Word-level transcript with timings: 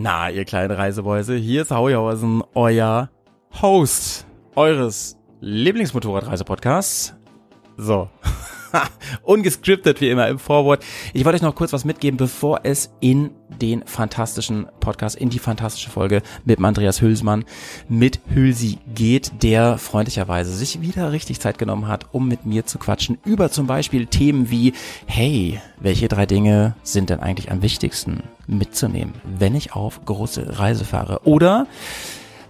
Na, 0.00 0.30
ihr 0.30 0.44
kleinen 0.44 0.70
Reisebeuse, 0.70 1.34
hier 1.34 1.62
ist 1.62 1.72
Hauihausen, 1.72 2.44
euer 2.54 3.10
Host 3.60 4.28
eures 4.54 5.18
Lieblingsmotorradreise-Podcasts. 5.40 7.16
So. 7.76 8.08
Ungescriptet 9.22 10.00
wie 10.00 10.10
immer 10.10 10.28
im 10.28 10.38
Vorwort. 10.38 10.84
Ich 11.12 11.24
wollte 11.24 11.36
euch 11.36 11.42
noch 11.42 11.54
kurz 11.54 11.72
was 11.72 11.84
mitgeben, 11.84 12.16
bevor 12.16 12.60
es 12.64 12.90
in 13.00 13.30
den 13.60 13.84
fantastischen 13.86 14.66
Podcast, 14.80 15.16
in 15.16 15.30
die 15.30 15.38
fantastische 15.38 15.90
Folge 15.90 16.22
mit 16.44 16.62
Andreas 16.62 17.00
Hülsmann, 17.00 17.44
mit 17.88 18.20
Hülsi 18.32 18.78
geht, 18.94 19.42
der 19.42 19.78
freundlicherweise 19.78 20.52
sich 20.52 20.80
wieder 20.80 21.12
richtig 21.12 21.40
Zeit 21.40 21.58
genommen 21.58 21.88
hat, 21.88 22.06
um 22.12 22.28
mit 22.28 22.46
mir 22.46 22.66
zu 22.66 22.78
quatschen 22.78 23.18
über 23.24 23.50
zum 23.50 23.66
Beispiel 23.66 24.06
Themen 24.06 24.50
wie, 24.50 24.74
hey, 25.06 25.60
welche 25.80 26.08
drei 26.08 26.26
Dinge 26.26 26.74
sind 26.82 27.10
denn 27.10 27.20
eigentlich 27.20 27.50
am 27.50 27.62
wichtigsten 27.62 28.22
mitzunehmen, 28.46 29.14
wenn 29.24 29.54
ich 29.54 29.72
auf 29.72 30.04
große 30.04 30.58
Reise 30.58 30.84
fahre? 30.84 31.20
Oder 31.24 31.66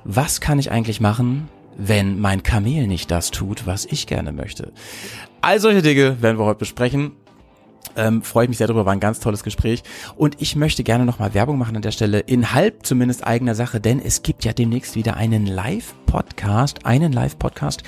was 0.04 0.40
kann 0.40 0.58
ich 0.58 0.70
eigentlich 0.70 1.00
machen, 1.00 1.48
wenn 1.78 2.20
mein 2.20 2.42
Kamel 2.42 2.86
nicht 2.86 3.10
das 3.10 3.30
tut, 3.30 3.66
was 3.66 3.86
ich 3.86 4.06
gerne 4.06 4.32
möchte. 4.32 4.72
All 5.40 5.60
solche 5.60 5.80
Dinge 5.80 6.20
werden 6.20 6.38
wir 6.38 6.44
heute 6.44 6.58
besprechen. 6.58 7.12
Ähm, 7.96 8.22
freue 8.22 8.44
ich 8.44 8.48
mich 8.48 8.58
sehr 8.58 8.66
darüber, 8.66 8.84
war 8.84 8.92
ein 8.92 9.00
ganz 9.00 9.20
tolles 9.20 9.42
Gespräch. 9.42 9.82
Und 10.16 10.36
ich 10.40 10.56
möchte 10.56 10.84
gerne 10.84 11.04
nochmal 11.04 11.34
Werbung 11.34 11.58
machen 11.58 11.76
an 11.76 11.82
der 11.82 11.92
Stelle, 11.92 12.20
in 12.20 12.52
halb 12.52 12.84
zumindest 12.84 13.26
eigener 13.26 13.54
Sache, 13.54 13.80
denn 13.80 14.00
es 14.00 14.22
gibt 14.22 14.44
ja 14.44 14.52
demnächst 14.52 14.94
wieder 14.94 15.16
einen 15.16 15.46
Live-Podcast, 15.46 16.84
einen 16.84 17.12
Live-Podcast 17.12 17.82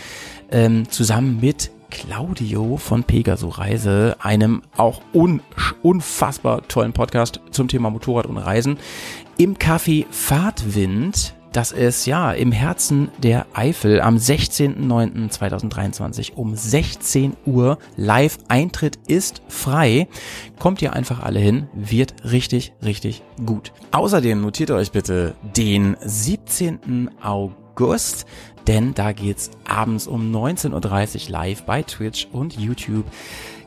ähm, 0.51 0.89
zusammen 0.89 1.39
mit 1.41 1.71
Claudio 1.91 2.77
von 2.77 3.05
Pegaso 3.05 3.49
Reise, 3.49 4.17
einem 4.21 4.63
auch 4.77 5.03
un 5.13 5.43
unfassbar 5.83 6.67
tollen 6.69 6.93
Podcast 6.93 7.41
zum 7.51 7.69
Thema 7.69 7.91
Motorrad 7.91 8.27
und 8.27 8.39
Reisen. 8.39 8.79
Im 9.39 9.57
Café 9.57 10.07
Fahrtwind 10.11 11.35
das 11.53 11.73
ist 11.73 12.07
ja 12.07 12.31
im 12.33 12.53
Herzen 12.53 13.11
der 13.19 13.47
Eifel 13.55 14.01
am 14.01 14.17
16.09.2023 14.17 16.35
um 16.35 16.55
16 16.55 17.37
Uhr 17.45 17.79
live. 17.97 18.39
Eintritt 18.49 19.01
ist 19.07 19.43
frei. 19.49 20.07
Kommt 20.59 20.81
ihr 20.83 20.93
einfach 20.93 21.21
alle 21.21 21.41
hin, 21.41 21.69
wird 21.75 22.15
richtig, 22.25 22.75
richtig 22.85 23.23
gut. 23.45 23.73
Außerdem 23.91 24.41
notiert 24.41 24.71
euch 24.71 24.93
bitte 24.93 25.35
den 25.57 25.97
17. 26.01 27.11
August 27.21 28.27
denn 28.67 28.95
da 28.95 29.13
geht's 29.13 29.51
abends 29.67 30.07
um 30.07 30.35
19.30 30.35 31.25
Uhr 31.25 31.31
live 31.31 31.63
bei 31.63 31.83
Twitch 31.83 32.29
und 32.31 32.59
YouTube 32.59 33.07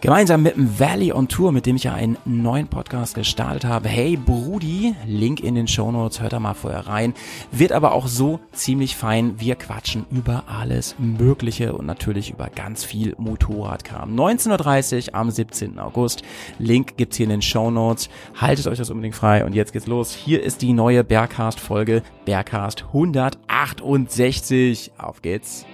Gemeinsam 0.03 0.43
mit 0.43 0.55
dem 0.57 0.79
Valley 0.79 1.13
on 1.13 1.29
Tour, 1.29 1.53
mit 1.53 1.65
dem 1.65 1.77
ich 1.77 1.85
ja 1.85 1.93
einen 1.93 2.17
neuen 2.25 2.67
Podcast 2.67 3.15
gestartet 3.15 3.63
habe. 3.63 3.87
Hey 3.87 4.17
Brudi, 4.17 4.93
Link 5.07 5.39
in 5.39 5.55
den 5.55 5.65
Show 5.65 5.93
Notes, 5.93 6.19
hört 6.19 6.33
da 6.33 6.41
mal 6.41 6.55
vorher 6.55 6.87
rein. 6.87 7.13
Wird 7.53 7.71
aber 7.71 7.93
auch 7.93 8.07
so 8.07 8.41
ziemlich 8.51 8.97
fein. 8.97 9.39
Wir 9.39 9.55
quatschen 9.55 10.05
über 10.11 10.43
alles 10.47 10.97
Mögliche 10.99 11.71
und 11.71 11.85
natürlich 11.85 12.31
über 12.31 12.49
ganz 12.49 12.83
viel 12.83 13.15
Motorradkram. 13.17 14.13
19.30 14.13 15.07
Uhr 15.07 15.15
am 15.15 15.31
17. 15.31 15.79
August. 15.79 16.23
Link 16.59 16.97
gibt's 16.97 17.15
hier 17.15 17.23
in 17.23 17.29
den 17.29 17.41
Show 17.41 17.71
Notes. 17.71 18.09
Haltet 18.35 18.67
euch 18.67 18.79
das 18.79 18.89
unbedingt 18.89 19.15
frei 19.15 19.45
und 19.45 19.55
jetzt 19.55 19.71
geht's 19.71 19.87
los. 19.87 20.13
Hier 20.13 20.43
ist 20.43 20.63
die 20.63 20.73
neue 20.73 21.05
Bergcast-Folge. 21.05 22.03
Bergcast 22.25 22.87
168. 22.87 24.91
Auf 24.97 25.21
geht's. 25.21 25.65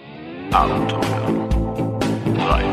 Abenteuer. 0.52 1.50
Reise. 2.38 2.69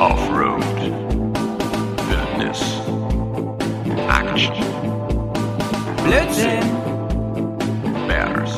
Offroad, 0.00 0.62
Wildnis, 2.08 2.62
Action, 4.08 4.54
Blödsinn! 6.04 6.62
Bears, 8.06 8.54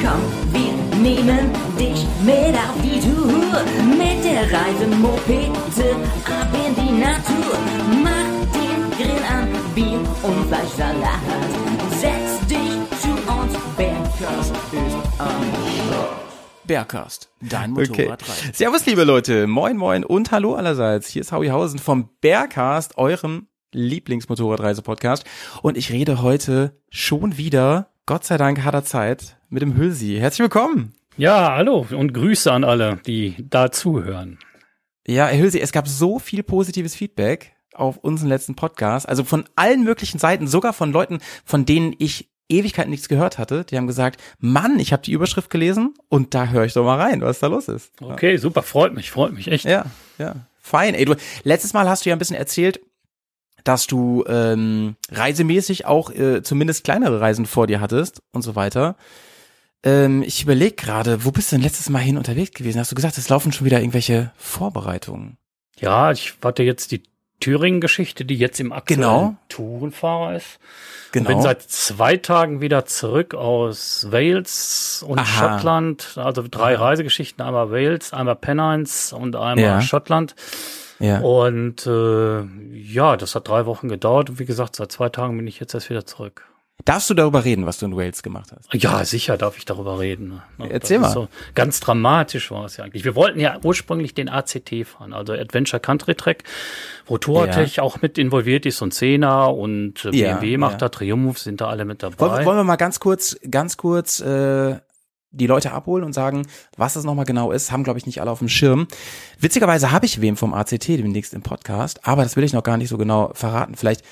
Komm, 0.00 0.22
wir 0.52 0.72
nehmen 0.98 1.50
dich 1.78 2.06
mit 2.24 2.56
auf 2.56 2.76
die 2.82 3.00
Tour. 3.00 3.60
Mit 3.98 4.24
der 4.24 4.44
Reisemopete 4.50 5.90
ab 6.24 6.48
in 6.66 6.74
die 6.74 6.92
Natur. 6.98 7.58
Mach 8.02 8.32
den 8.54 8.90
Grill 8.96 9.22
an, 9.30 9.48
Bier 9.74 10.00
und 10.22 10.46
Fleischsalat. 10.48 11.20
Setz 11.90 12.40
dich 12.46 12.78
zu 13.02 13.10
uns, 13.30 13.52
Bergkast 13.76 14.54
ist 14.72 14.96
am 15.18 15.61
Start. 16.62 16.66
Bergcast, 16.66 17.30
dein 17.40 17.72
Okay. 17.72 17.88
Motorradreise. 17.88 18.52
Servus, 18.52 18.86
liebe 18.86 19.04
Leute. 19.04 19.46
Moin, 19.46 19.76
moin 19.76 20.04
und 20.04 20.30
hallo 20.30 20.54
allerseits. 20.54 21.08
Hier 21.08 21.22
ist 21.22 21.32
Howie 21.32 21.50
Hausen 21.50 21.78
vom 21.78 22.10
Bergcast, 22.20 22.98
eurem 22.98 23.48
Lieblingsmotorradreise-Podcast. 23.72 25.24
Und 25.62 25.76
ich 25.76 25.90
rede 25.92 26.22
heute 26.22 26.78
schon 26.88 27.36
wieder, 27.36 27.90
Gott 28.06 28.24
sei 28.24 28.36
Dank 28.36 28.62
hat 28.64 28.74
er 28.74 28.84
Zeit, 28.84 29.38
mit 29.48 29.62
dem 29.62 29.76
Hülsi. 29.76 30.16
Herzlich 30.18 30.44
willkommen. 30.44 30.92
Ja, 31.16 31.56
hallo 31.56 31.86
und 31.90 32.14
Grüße 32.14 32.50
an 32.52 32.64
alle, 32.64 32.96
die 33.06 33.34
da 33.50 33.70
zuhören. 33.72 34.38
Ja, 35.06 35.26
Herr 35.26 35.42
Hülsi, 35.42 35.58
es 35.58 35.72
gab 35.72 35.88
so 35.88 36.18
viel 36.18 36.42
positives 36.42 36.94
Feedback 36.94 37.54
auf 37.74 37.96
unseren 37.98 38.28
letzten 38.28 38.54
Podcast. 38.54 39.08
Also 39.08 39.24
von 39.24 39.44
allen 39.56 39.82
möglichen 39.82 40.18
Seiten, 40.18 40.46
sogar 40.46 40.72
von 40.72 40.92
Leuten, 40.92 41.18
von 41.44 41.64
denen 41.66 41.94
ich 41.98 42.31
Ewigkeiten 42.48 42.90
nichts 42.90 43.08
gehört 43.08 43.38
hatte. 43.38 43.64
Die 43.64 43.76
haben 43.76 43.86
gesagt, 43.86 44.20
Mann, 44.38 44.78
ich 44.78 44.92
habe 44.92 45.02
die 45.02 45.12
Überschrift 45.12 45.50
gelesen 45.50 45.94
und 46.08 46.34
da 46.34 46.48
höre 46.48 46.64
ich 46.64 46.74
doch 46.74 46.84
mal 46.84 47.00
rein, 47.00 47.20
was 47.20 47.38
da 47.38 47.46
los 47.46 47.68
ist. 47.68 47.92
Okay, 48.00 48.36
super, 48.36 48.62
freut 48.62 48.94
mich, 48.94 49.10
freut 49.10 49.32
mich 49.32 49.48
echt. 49.48 49.64
Ja, 49.64 49.86
ja. 50.18 50.34
Fein. 50.60 50.94
Ey, 50.94 51.04
du, 51.04 51.16
letztes 51.44 51.72
Mal 51.72 51.88
hast 51.88 52.04
du 52.04 52.10
ja 52.10 52.16
ein 52.16 52.18
bisschen 52.18 52.36
erzählt, 52.36 52.80
dass 53.64 53.86
du 53.86 54.24
ähm, 54.26 54.96
reisemäßig 55.10 55.86
auch 55.86 56.10
äh, 56.10 56.42
zumindest 56.42 56.84
kleinere 56.84 57.20
Reisen 57.20 57.46
vor 57.46 57.66
dir 57.66 57.80
hattest 57.80 58.22
und 58.32 58.42
so 58.42 58.54
weiter. 58.54 58.96
Ähm, 59.84 60.22
ich 60.22 60.42
überlege 60.42 60.76
gerade, 60.76 61.24
wo 61.24 61.30
bist 61.30 61.50
du 61.50 61.56
denn 61.56 61.64
letztes 61.64 61.88
Mal 61.88 62.00
hin 62.00 62.16
unterwegs 62.16 62.52
gewesen? 62.52 62.78
Hast 62.78 62.92
du 62.92 62.96
gesagt, 62.96 63.18
es 63.18 63.28
laufen 63.28 63.52
schon 63.52 63.64
wieder 63.64 63.80
irgendwelche 63.80 64.32
Vorbereitungen? 64.36 65.38
Ja, 65.78 66.12
ich 66.12 66.34
warte 66.40 66.62
jetzt 66.62 66.92
die 66.92 67.02
Thüringen-Geschichte, 67.42 68.24
die 68.24 68.36
jetzt 68.36 68.58
im 68.60 68.72
aktuellen 68.72 69.00
Genau. 69.02 69.34
Tourenfahrer 69.48 70.36
ist. 70.36 70.58
Genau. 71.12 71.28
Und 71.28 71.34
bin 71.36 71.42
seit 71.42 71.60
zwei 71.62 72.16
Tagen 72.16 72.60
wieder 72.62 72.86
zurück 72.86 73.34
aus 73.34 74.06
Wales 74.10 75.04
und 75.06 75.18
Aha. 75.18 75.24
Schottland. 75.26 76.14
Also 76.16 76.42
drei 76.50 76.74
Reisegeschichten, 76.74 77.44
einmal 77.44 77.70
Wales, 77.70 78.12
einmal 78.14 78.36
Pennines 78.36 79.12
und 79.12 79.36
einmal 79.36 79.58
Ja. 79.64 79.80
Schottland. 79.82 80.34
ja. 81.00 81.20
Und 81.20 81.86
äh, 81.86 82.42
ja, 82.74 83.16
das 83.18 83.34
hat 83.34 83.48
drei 83.48 83.66
Wochen 83.66 83.88
gedauert. 83.88 84.30
Und 84.30 84.38
wie 84.38 84.46
gesagt, 84.46 84.76
seit 84.76 84.90
zwei 84.92 85.10
Tagen 85.10 85.36
bin 85.36 85.46
ich 85.46 85.60
jetzt 85.60 85.74
erst 85.74 85.90
wieder 85.90 86.06
zurück. 86.06 86.44
Darfst 86.84 87.08
du 87.10 87.14
darüber 87.14 87.44
reden, 87.44 87.66
was 87.66 87.78
du 87.78 87.86
in 87.86 87.96
Wales 87.96 88.22
gemacht 88.22 88.50
hast? 88.52 88.72
Ja, 88.74 89.04
sicher 89.04 89.36
darf 89.36 89.56
ich 89.56 89.64
darüber 89.64 89.98
reden. 90.00 90.40
ne? 90.58 90.70
Erzähl 90.70 90.98
mal. 90.98 91.10
So 91.12 91.28
ganz 91.54 91.80
dramatisch 91.80 92.50
war 92.50 92.64
es 92.64 92.76
ja 92.76 92.84
eigentlich. 92.84 93.04
Wir 93.04 93.14
wollten 93.14 93.38
ja 93.40 93.58
ursprünglich 93.62 94.14
den 94.14 94.28
ACT 94.28 94.86
fahren, 94.86 95.12
also 95.12 95.32
Adventure 95.32 95.80
Country 95.80 96.14
Track, 96.14 96.44
wo 97.06 97.18
Touartech 97.18 97.80
auch 97.80 98.02
mit 98.02 98.18
involviert 98.18 98.66
ist 98.66 98.82
und 98.82 98.92
Sena 98.94 99.46
und 99.46 100.04
äh, 100.04 100.10
Ja, 100.16 100.34
BMW 100.34 100.56
macht 100.56 100.72
ja. 100.72 100.78
da, 100.78 100.88
Triumph 100.88 101.38
sind 101.38 101.60
da 101.60 101.68
alle 101.68 101.84
mit 101.84 102.02
dabei. 102.02 102.18
Wollen, 102.18 102.44
wollen 102.46 102.56
wir 102.58 102.64
mal 102.64 102.76
ganz 102.76 103.00
kurz, 103.00 103.36
ganz 103.50 103.76
kurz 103.76 104.20
äh, 104.20 104.76
die 105.32 105.46
Leute 105.46 105.72
abholen 105.72 106.04
und 106.04 106.12
sagen, 106.12 106.46
was 106.76 106.94
das 106.94 107.04
nochmal 107.04 107.24
genau 107.24 107.52
ist, 107.52 107.72
haben, 107.72 107.84
glaube 107.84 107.98
ich, 107.98 108.06
nicht 108.06 108.20
alle 108.20 108.30
auf 108.30 108.40
dem 108.40 108.48
Schirm. 108.48 108.86
Witzigerweise 109.38 109.90
habe 109.90 110.04
ich 110.06 110.20
wem 110.20 110.36
vom 110.36 110.52
ACT 110.52 110.88
demnächst 110.88 111.32
im 111.32 111.42
Podcast, 111.42 112.06
aber 112.06 112.22
das 112.22 112.36
will 112.36 112.44
ich 112.44 112.52
noch 112.52 112.62
gar 112.62 112.76
nicht 112.76 112.88
so 112.90 112.98
genau 112.98 113.30
verraten. 113.34 113.74
Vielleicht 113.74 114.04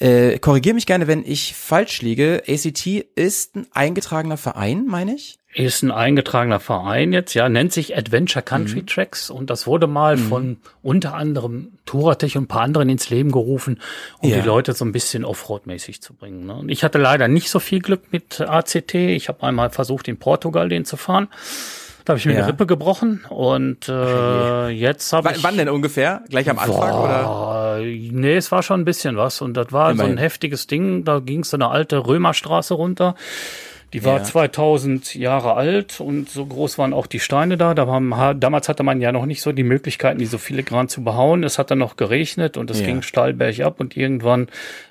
äh, 0.00 0.38
korrigiere 0.38 0.74
mich 0.74 0.86
gerne, 0.86 1.06
wenn 1.06 1.24
ich 1.24 1.54
falsch 1.54 2.02
liege. 2.02 2.42
ACT 2.48 2.86
ist 3.14 3.54
ein 3.56 3.66
eingetragener 3.72 4.36
Verein, 4.36 4.86
meine 4.86 5.14
ich. 5.14 5.36
Ist 5.52 5.82
ein 5.82 5.90
eingetragener 5.90 6.60
Verein 6.60 7.12
jetzt, 7.12 7.34
ja, 7.34 7.48
nennt 7.48 7.72
sich 7.72 7.96
Adventure 7.96 8.40
Mhm. 8.42 8.44
Country 8.48 8.82
Tracks 8.86 9.30
und 9.30 9.50
das 9.50 9.66
wurde 9.66 9.88
mal 9.88 10.16
von 10.16 10.58
unter 10.80 11.14
anderem 11.14 11.72
Touratech 11.86 12.36
und 12.36 12.44
ein 12.44 12.46
paar 12.46 12.60
anderen 12.62 12.88
ins 12.88 13.10
Leben 13.10 13.32
gerufen, 13.32 13.80
um 14.20 14.30
Ja. 14.30 14.36
die 14.40 14.46
Leute 14.46 14.74
so 14.74 14.84
ein 14.84 14.92
bisschen 14.92 15.24
Offroad-mäßig 15.24 16.00
zu 16.02 16.14
bringen. 16.14 16.46
Ne? 16.46 16.54
Und 16.54 16.68
ich 16.68 16.84
hatte 16.84 16.98
leider 16.98 17.26
nicht 17.26 17.50
so 17.50 17.58
viel 17.58 17.80
Glück 17.80 18.12
mit 18.12 18.40
ACT. 18.40 18.94
Ich 18.94 19.28
habe 19.28 19.42
einmal 19.42 19.70
versucht, 19.70 20.06
in 20.06 20.18
Portugal 20.18 20.68
den 20.68 20.84
zu 20.84 20.96
fahren. 20.96 21.26
Da 22.04 22.12
habe 22.12 22.18
ich 22.18 22.26
mir 22.26 22.32
Ja. 22.32 22.38
eine 22.38 22.48
Rippe 22.48 22.66
gebrochen 22.66 23.24
und 23.28 23.88
äh, 23.88 24.68
jetzt 24.68 25.12
habe 25.12 25.32
ich 25.36 25.42
wann 25.42 25.56
denn 25.58 25.68
ungefähr? 25.68 26.22
Gleich 26.30 26.48
am 26.48 26.58
Anfang 26.60 26.94
oder? 26.98 27.28
Nee, 27.82 28.36
es 28.36 28.50
war 28.52 28.62
schon 28.62 28.80
ein 28.80 28.84
bisschen 28.84 29.16
was. 29.16 29.40
Und 29.40 29.54
das 29.54 29.72
war 29.72 29.86
so 29.88 29.92
Immerhin. 29.92 30.12
ein 30.14 30.18
heftiges 30.18 30.66
Ding. 30.66 31.04
Da 31.04 31.18
ging 31.20 31.44
so 31.44 31.56
eine 31.56 31.68
alte 31.68 32.06
Römerstraße 32.06 32.74
runter. 32.74 33.14
Die 33.92 34.04
war 34.04 34.18
Ja. 34.18 34.22
2000 34.22 35.16
Jahre 35.16 35.54
alt 35.54 36.00
und 36.00 36.30
so 36.30 36.46
groß 36.46 36.78
waren 36.78 36.92
auch 36.92 37.08
die 37.08 37.18
Steine 37.18 37.56
da. 37.56 37.74
da 37.74 37.88
haben, 37.88 38.14
damals 38.38 38.68
hatte 38.68 38.84
man 38.84 39.00
ja 39.00 39.10
noch 39.10 39.26
nicht 39.26 39.42
so 39.42 39.50
die 39.50 39.64
Möglichkeiten, 39.64 40.20
die 40.20 40.26
so 40.26 40.38
filigran 40.38 40.88
zu 40.88 41.02
behauen. 41.02 41.42
Es 41.42 41.58
hat 41.58 41.72
dann 41.72 41.78
noch 41.78 41.96
geregnet 41.96 42.56
und 42.56 42.70
es 42.70 42.78
Ja. 42.80 42.86
ging 42.86 43.02
steil 43.02 43.32
bergab 43.32 43.80
und 43.80 43.96
irgendwann 43.96 44.46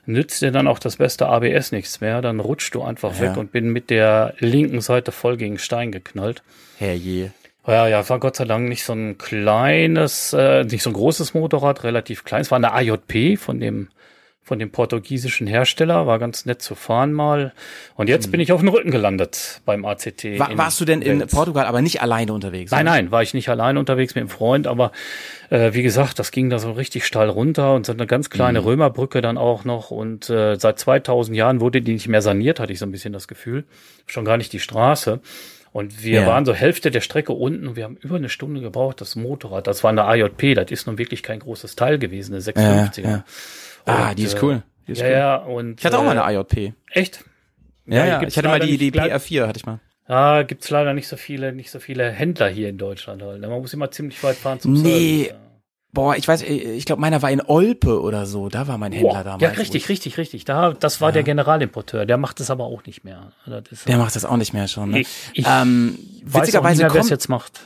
nützt 0.06 0.42
dir 0.42 0.52
dann 0.52 0.68
auch 0.68 0.80
das 0.80 0.98
beste 0.98 1.28
ABS 1.30 1.72
nichts 1.72 2.02
mehr. 2.02 2.22
Dann 2.22 2.42
rutscht 2.42 2.76
du 2.76 2.82
einfach 2.84 3.14
Ja. 3.16 3.22
weg 3.22 3.38
und 3.38 3.54
bin 3.54 3.70
mit 3.70 3.90
der 3.90 4.34
linken 4.40 4.82
Seite 4.82 5.14
voll 5.14 5.38
gegen 5.38 5.60
Stein 5.60 5.94
geknallt. 5.94 6.44
Herrje. 6.78 7.32
Ja, 7.68 7.88
ja, 7.88 8.00
es 8.00 8.10
war 8.10 8.20
Gott 8.20 8.36
sei 8.36 8.46
Dank 8.46 8.68
nicht 8.68 8.84
so 8.84 8.94
ein 8.94 9.18
kleines, 9.18 10.34
äh, 10.34 10.64
nicht 10.64 10.82
so 10.82 10.90
ein 10.90 10.94
großes 10.94 11.34
Motorrad, 11.34 11.84
relativ 11.84 12.24
klein. 12.24 12.42
Es 12.42 12.52
war 12.52 12.56
eine 12.56 12.74
AJP 12.74 13.38
von 13.38 13.60
dem 13.60 13.90
von 14.50 14.58
dem 14.58 14.72
portugiesischen 14.72 15.46
Hersteller, 15.46 16.08
war 16.08 16.18
ganz 16.18 16.48
nett 16.48 16.60
zu 16.64 16.74
fahren 16.74 17.14
mal. 17.14 17.54
Und 17.94 18.10
jetzt 18.10 18.32
bin 18.32 18.40
ich 18.40 18.52
auf 18.52 18.62
dem 18.62 18.70
Rücken 18.70 18.90
gelandet 18.90 19.62
beim 19.64 19.86
ACT. 19.86 20.24
Hm. 20.24 20.40
War, 20.40 20.58
warst 20.58 20.82
du 20.82 20.86
denn 20.86 21.04
in 21.04 21.20
Wels. 21.20 21.32
Portugal 21.32 21.68
aber 21.68 21.84
nicht 21.84 22.02
alleine 22.02 22.34
unterwegs? 22.34 22.72
Nein, 22.72 22.86
nein, 22.86 23.12
war 23.12 23.22
ich 23.22 23.36
nicht 23.36 23.48
alleine 23.48 23.80
unterwegs 23.80 24.16
mit 24.16 24.24
einem 24.24 24.30
Freund, 24.30 24.66
aber 24.66 24.92
äh, 25.52 25.74
wie 25.74 25.84
gesagt, 25.84 26.18
das 26.18 26.32
ging 26.32 26.50
da 26.50 26.58
so 26.58 26.72
richtig 26.72 27.06
steil 27.06 27.30
runter 27.30 27.76
und 27.76 27.86
so 27.86 27.92
eine 27.94 28.08
ganz 28.08 28.32
kleine 28.32 28.66
Römerbrücke 28.66 29.22
dann 29.22 29.38
auch 29.38 29.66
noch 29.66 29.92
und 29.92 30.32
äh, 30.32 30.56
seit 30.58 30.80
2000 30.80 31.38
Jahren 31.38 31.62
wurde 31.62 31.84
die 31.84 31.94
nicht 31.94 32.08
mehr 32.08 32.24
saniert, 32.24 32.60
hatte 32.60 32.74
ich 32.74 32.80
so 32.80 32.88
ein 32.88 32.92
bisschen 32.92 33.14
das 33.14 33.28
Gefühl, 33.28 33.66
schon 34.08 34.26
gar 34.26 34.38
nicht 34.38 34.52
die 34.52 34.60
Straße. 34.60 35.20
Und 35.72 36.04
wir 36.04 36.22
Ja. 36.22 36.28
waren 36.28 36.46
so 36.46 36.54
Hälfte 36.54 36.90
der 36.92 37.02
Strecke 37.02 37.32
unten 37.34 37.68
und 37.68 37.76
wir 37.76 37.84
haben 37.84 37.98
über 37.98 38.16
eine 38.16 38.30
Stunde 38.30 38.60
gebraucht, 38.62 39.02
das 39.02 39.16
Motorrad. 39.16 39.68
Das 39.68 39.84
war 39.84 39.92
eine 39.92 40.06
AJP, 40.06 40.56
das 40.56 40.72
ist 40.72 40.88
nun 40.88 40.98
wirklich 40.98 41.22
kein 41.24 41.40
großes 41.40 41.76
Teil 41.76 42.00
gewesen, 42.00 42.34
eine 42.34 42.42
650er. 42.42 43.02
ja. 43.04 43.24
Ah, 43.86 44.10
Und, 44.10 44.20
die 44.20 44.24
ist 44.24 44.34
äh, 44.36 44.40
cool. 44.42 44.64
Die 44.88 44.94
ist 44.94 45.02
ja, 45.02 45.06
cool. 45.08 45.12
ja, 45.14 45.36
und 45.36 45.80
Ich 45.80 45.86
hatte 45.86 46.00
auch 46.00 46.04
mal 46.04 46.18
äh, 46.18 46.20
eine 46.22 46.40
AJP. 46.40 46.74
Echt? 46.92 47.24
Ja, 47.86 48.06
ja, 48.06 48.22
ich 48.24 48.38
hatte 48.38 48.48
mal 48.48 48.60
die, 48.60 48.78
die 48.78 48.90
leid- 48.90 49.12
PR4, 49.12 49.48
hatte 49.48 49.58
ich 49.58 49.66
mal. 49.66 49.80
Ja, 50.08 50.42
gibt's 50.42 50.70
leider 50.72 50.94
nicht 50.96 51.08
so 51.08 51.18
viele, 51.18 51.54
nicht 51.54 51.70
so 51.70 51.80
viele 51.80 52.10
Händler 52.10 52.50
hier 52.50 52.70
in 52.70 52.80
Deutschland 52.80 53.22
halt. 53.22 53.40
ne? 53.42 53.48
Man 53.48 53.62
muss 53.62 53.74
immer 53.76 53.92
ziemlich 53.92 54.24
weit 54.24 54.38
fahren 54.38 54.60
zum 54.60 54.74
Nee, 54.74 55.26
Service. 55.26 55.36
Boah, 55.92 56.16
ich 56.16 56.28
weiß, 56.28 56.44
ich 56.44 56.86
glaube, 56.86 57.02
meiner 57.02 57.22
war 57.24 57.32
in 57.32 57.42
Olpe 57.42 58.00
oder 58.02 58.28
so. 58.28 58.48
Da 58.48 58.68
war 58.68 58.78
mein 58.78 58.92
Händler 58.92 59.10
Boah, 59.16 59.24
damals. 59.24 59.42
ja, 59.42 59.50
richtig, 59.50 59.84
ich- 59.84 59.90
richtig, 59.90 60.18
richtig. 60.20 60.46
Da, 60.46 60.74
das 60.74 61.02
war 61.02 61.12
der 61.12 61.24
Generalimporteur. 61.24 62.06
Der 62.06 62.18
macht 62.18 62.40
es 62.40 62.52
aber 62.52 62.66
auch 62.66 62.86
nicht 62.86 63.04
mehr. 63.04 63.32
Das 63.48 63.64
ist, 63.72 63.88
Der 63.88 63.98
macht 63.98 64.16
das 64.16 64.24
auch 64.24 64.38
nicht 64.38 64.54
mehr 64.54 64.68
schon. 64.68 64.92
Ne? 64.92 65.00
ich, 65.02 65.08
ich 65.34 65.46
ähm, 65.48 65.98
weiß 66.24 66.36
auch 66.36 66.42
witzigerweise 66.44 66.84
nicht 66.84 66.94
mehr, 66.94 67.02
kommen, 67.02 67.10
jetzt 67.10 67.28
macht. 67.28 67.62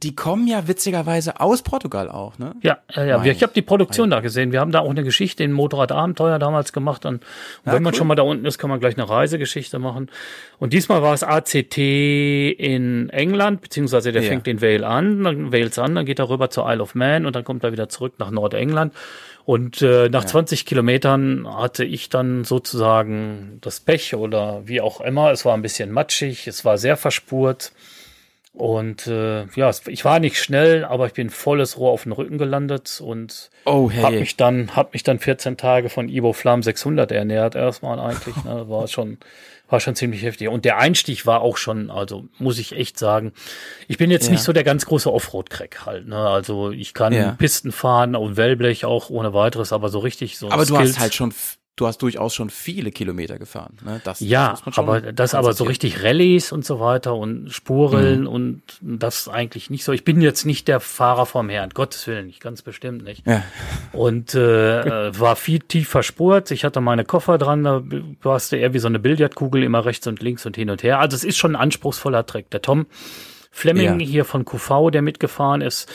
Ja, 0.00 0.10
die 0.10 0.14
kommen 0.14 0.46
ja 0.46 0.66
witzigerweise 0.68 1.40
aus 1.40 1.62
Portugal 1.62 2.08
auch, 2.08 2.38
ne? 2.38 2.54
ja, 2.62 2.78
ja. 2.94 3.04
ja. 3.04 3.24
Wir, 3.24 3.32
ich 3.32 3.42
habe 3.42 3.52
die 3.54 3.62
Produktion 3.62 4.10
da 4.10 4.20
gesehen. 4.20 4.52
Wir 4.52 4.60
haben 4.60 4.72
da 4.72 4.80
auch 4.80 4.90
eine 4.90 5.04
Geschichte 5.04 5.44
in 5.44 5.52
Motorradabenteuer 5.52 6.38
damals 6.38 6.72
gemacht. 6.72 7.04
Und, 7.06 7.22
und 7.22 7.22
wenn 7.64 7.82
man 7.82 7.92
cool. 7.92 7.98
schon 7.98 8.06
mal 8.06 8.14
da 8.14 8.22
unten 8.22 8.44
ist, 8.44 8.58
kann 8.58 8.70
man 8.70 8.80
gleich 8.80 8.96
eine 8.96 9.08
Reisegeschichte 9.08 9.78
machen. 9.78 10.10
Und 10.58 10.72
diesmal 10.72 11.02
war 11.02 11.14
es 11.14 11.22
ACT 11.22 11.78
in 11.78 13.10
England, 13.10 13.60
beziehungsweise 13.60 14.12
der 14.12 14.22
Ja. 14.22 14.28
fängt 14.28 14.48
in 14.48 14.60
Vale 14.60 14.86
an, 14.86 15.24
dann 15.24 15.52
Wales 15.52 15.78
an, 15.78 15.94
dann 15.94 16.06
geht 16.06 16.18
er 16.18 16.28
rüber 16.28 16.50
zur 16.50 16.70
Isle 16.70 16.82
of 16.82 16.94
Man 16.94 17.26
und 17.26 17.36
dann 17.36 17.44
kommt 17.44 17.64
er 17.64 17.72
wieder 17.72 17.88
zurück 17.88 18.14
nach 18.18 18.30
Nordengland. 18.30 18.94
Und 19.44 19.82
äh, 19.82 20.08
nach 20.08 20.24
20 20.24 20.66
Kilometern 20.66 21.46
hatte 21.48 21.84
ich 21.84 22.08
dann 22.08 22.44
sozusagen 22.44 23.58
das 23.62 23.80
Pech 23.80 24.14
oder 24.14 24.62
wie 24.66 24.80
auch 24.80 25.00
immer. 25.00 25.32
Es 25.32 25.44
war 25.44 25.54
ein 25.54 25.62
bisschen 25.62 25.90
matschig, 25.90 26.46
es 26.46 26.64
war 26.64 26.78
sehr 26.78 26.96
verspurt. 26.96 27.72
Und 28.52 29.06
äh, 29.06 29.44
ja, 29.54 29.70
ich 29.86 30.04
war 30.04 30.18
nicht 30.18 30.36
schnell, 30.42 30.84
aber 30.84 31.06
ich 31.06 31.12
bin 31.12 31.30
volles 31.30 31.78
Rohr 31.78 31.92
auf 31.92 32.02
den 32.02 32.12
Rücken 32.12 32.36
gelandet 32.36 33.00
und 33.00 33.48
Oh, 33.64 33.88
hey. 33.90 34.18
mich 34.18 34.36
dann 34.36 34.74
hab 34.74 34.92
mich 34.92 35.04
dann 35.04 35.20
14 35.20 35.56
Tage 35.56 35.88
von 35.88 36.08
Ivo 36.08 36.32
Flam 36.32 36.62
600 36.62 37.12
ernährt 37.12 37.54
erstmal 37.54 38.00
eigentlich, 38.00 38.34
ne, 38.44 38.64
war 38.68 38.88
schon 38.88 39.18
war 39.68 39.78
schon 39.78 39.94
ziemlich 39.94 40.24
heftig 40.24 40.48
und 40.48 40.64
der 40.64 40.78
Einstieg 40.78 41.26
war 41.26 41.42
auch 41.42 41.56
schon, 41.56 41.92
also 41.92 42.24
muss 42.38 42.58
ich 42.58 42.72
echt 42.72 42.98
sagen, 42.98 43.32
ich 43.86 43.98
bin 43.98 44.10
jetzt 44.10 44.26
Ja. 44.26 44.32
nicht 44.32 44.42
so 44.42 44.52
der 44.52 44.64
ganz 44.64 44.84
große 44.84 45.12
Offroad-Crack 45.12 45.86
halt, 45.86 46.08
ne, 46.08 46.16
also 46.18 46.72
ich 46.72 46.92
kann 46.92 47.12
Ja. 47.12 47.30
Pisten 47.38 47.70
fahren 47.70 48.16
und 48.16 48.36
Wellblech 48.36 48.84
auch 48.84 49.10
ohne 49.10 49.32
weiteres, 49.32 49.72
aber 49.72 49.88
so 49.88 50.00
richtig 50.00 50.38
so 50.38 50.50
Aber 50.50 50.64
du 50.66 50.74
Skills, 50.74 50.96
hast 50.96 51.00
halt 51.00 51.14
schon, 51.14 51.32
du 51.76 51.86
hast 51.86 52.02
durchaus 52.02 52.34
schon 52.34 52.50
viele 52.50 52.90
Kilometer 52.90 53.38
gefahren, 53.38 53.76
ne? 53.84 54.00
Das, 54.04 54.20
ja, 54.20 54.54
schon 54.62 54.74
aber 54.76 55.00
das 55.12 55.34
aber 55.34 55.54
so 55.54 55.64
richtig 55.64 56.02
Rallyes 56.02 56.52
und 56.52 56.64
so 56.66 56.78
weiter 56.78 57.14
und 57.14 57.50
Spurrillen 57.50 58.26
und 58.26 58.62
das 58.82 59.28
eigentlich 59.28 59.70
nicht 59.70 59.84
so. 59.84 59.92
Ich 59.92 60.04
bin 60.04 60.20
jetzt 60.20 60.44
nicht 60.44 60.68
der 60.68 60.80
Fahrer 60.80 61.24
vom 61.24 61.48
Herrn, 61.48 61.70
Gottes 61.70 62.06
Willen, 62.06 62.26
nicht 62.26 62.40
ganz 62.40 62.60
bestimmt 62.60 63.02
nicht. 63.04 63.26
Ja. 63.26 63.42
Und 63.92 64.34
äh, 64.34 65.18
war 65.18 65.36
viel 65.36 65.60
tief 65.60 65.88
verspurt. 65.88 66.50
Ich 66.50 66.64
hatte 66.64 66.80
meine 66.82 67.04
Koffer 67.04 67.38
dran, 67.38 67.64
da 67.64 67.82
warst 68.22 68.52
du 68.52 68.56
eher 68.56 68.74
wie 68.74 68.78
so 68.78 68.88
eine 68.88 68.98
Billardkugel 68.98 69.62
immer 69.62 69.84
rechts 69.86 70.06
und 70.06 70.20
links 70.20 70.44
und 70.44 70.56
hin 70.56 70.68
und 70.68 70.82
her. 70.82 70.98
Also 71.00 71.16
es 71.16 71.24
ist 71.24 71.38
schon 71.38 71.56
ein 71.56 71.62
anspruchsvoller 71.62 72.26
Trick. 72.26 72.50
Der 72.50 72.60
Tom 72.60 72.86
Fleming 73.52 73.98
Ja. 74.00 74.06
hier 74.06 74.24
von 74.24 74.44
QV, 74.44 74.90
der 74.92 75.02
mitgefahren 75.02 75.60
ist, 75.60 75.90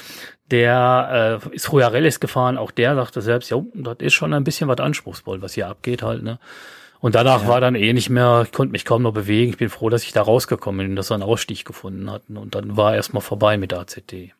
der 0.52 1.42
äh, 1.44 1.56
ist 1.56 1.66
früher 1.66 1.88
Rallyes 1.88 2.20
gefahren, 2.20 2.58
auch 2.58 2.72
der 2.72 2.96
sagte 2.96 3.22
selbst, 3.22 3.50
ja, 3.50 3.62
das 3.74 3.98
ist 4.00 4.14
schon 4.14 4.34
ein 4.34 4.44
bisschen 4.44 4.68
was 4.68 4.80
anspruchsvoll, 4.80 5.42
was 5.42 5.54
hier 5.54 5.68
abgeht 5.68 6.04
halt, 6.04 6.24
ne? 6.24 6.40
Und 7.06 7.14
danach 7.14 7.46
war 7.46 7.62
dann 7.62 7.76
eh 7.76 7.94
nicht 7.94 8.10
mehr, 8.10 8.44
ich 8.46 8.52
konnte 8.52 8.72
mich 8.72 8.84
kaum 8.84 9.04
noch 9.04 9.14
bewegen. 9.14 9.52
Ich 9.52 9.58
bin 9.58 9.70
froh, 9.70 9.90
dass 9.90 10.04
ich 10.04 10.12
da 10.12 10.24
rausgekommen 10.24 10.88
bin, 10.88 10.96
dass 10.96 11.12
wir 11.12 11.14
einen 11.14 11.22
Ausstieg 11.22 11.64
gefunden 11.64 12.10
hatten. 12.10 12.36
Und 12.36 12.56
dann 12.56 12.78
war 12.78 12.96
erstmal 12.96 13.22
vorbei 13.22 13.58
mit 13.58 13.74
ACT. 13.74 14.34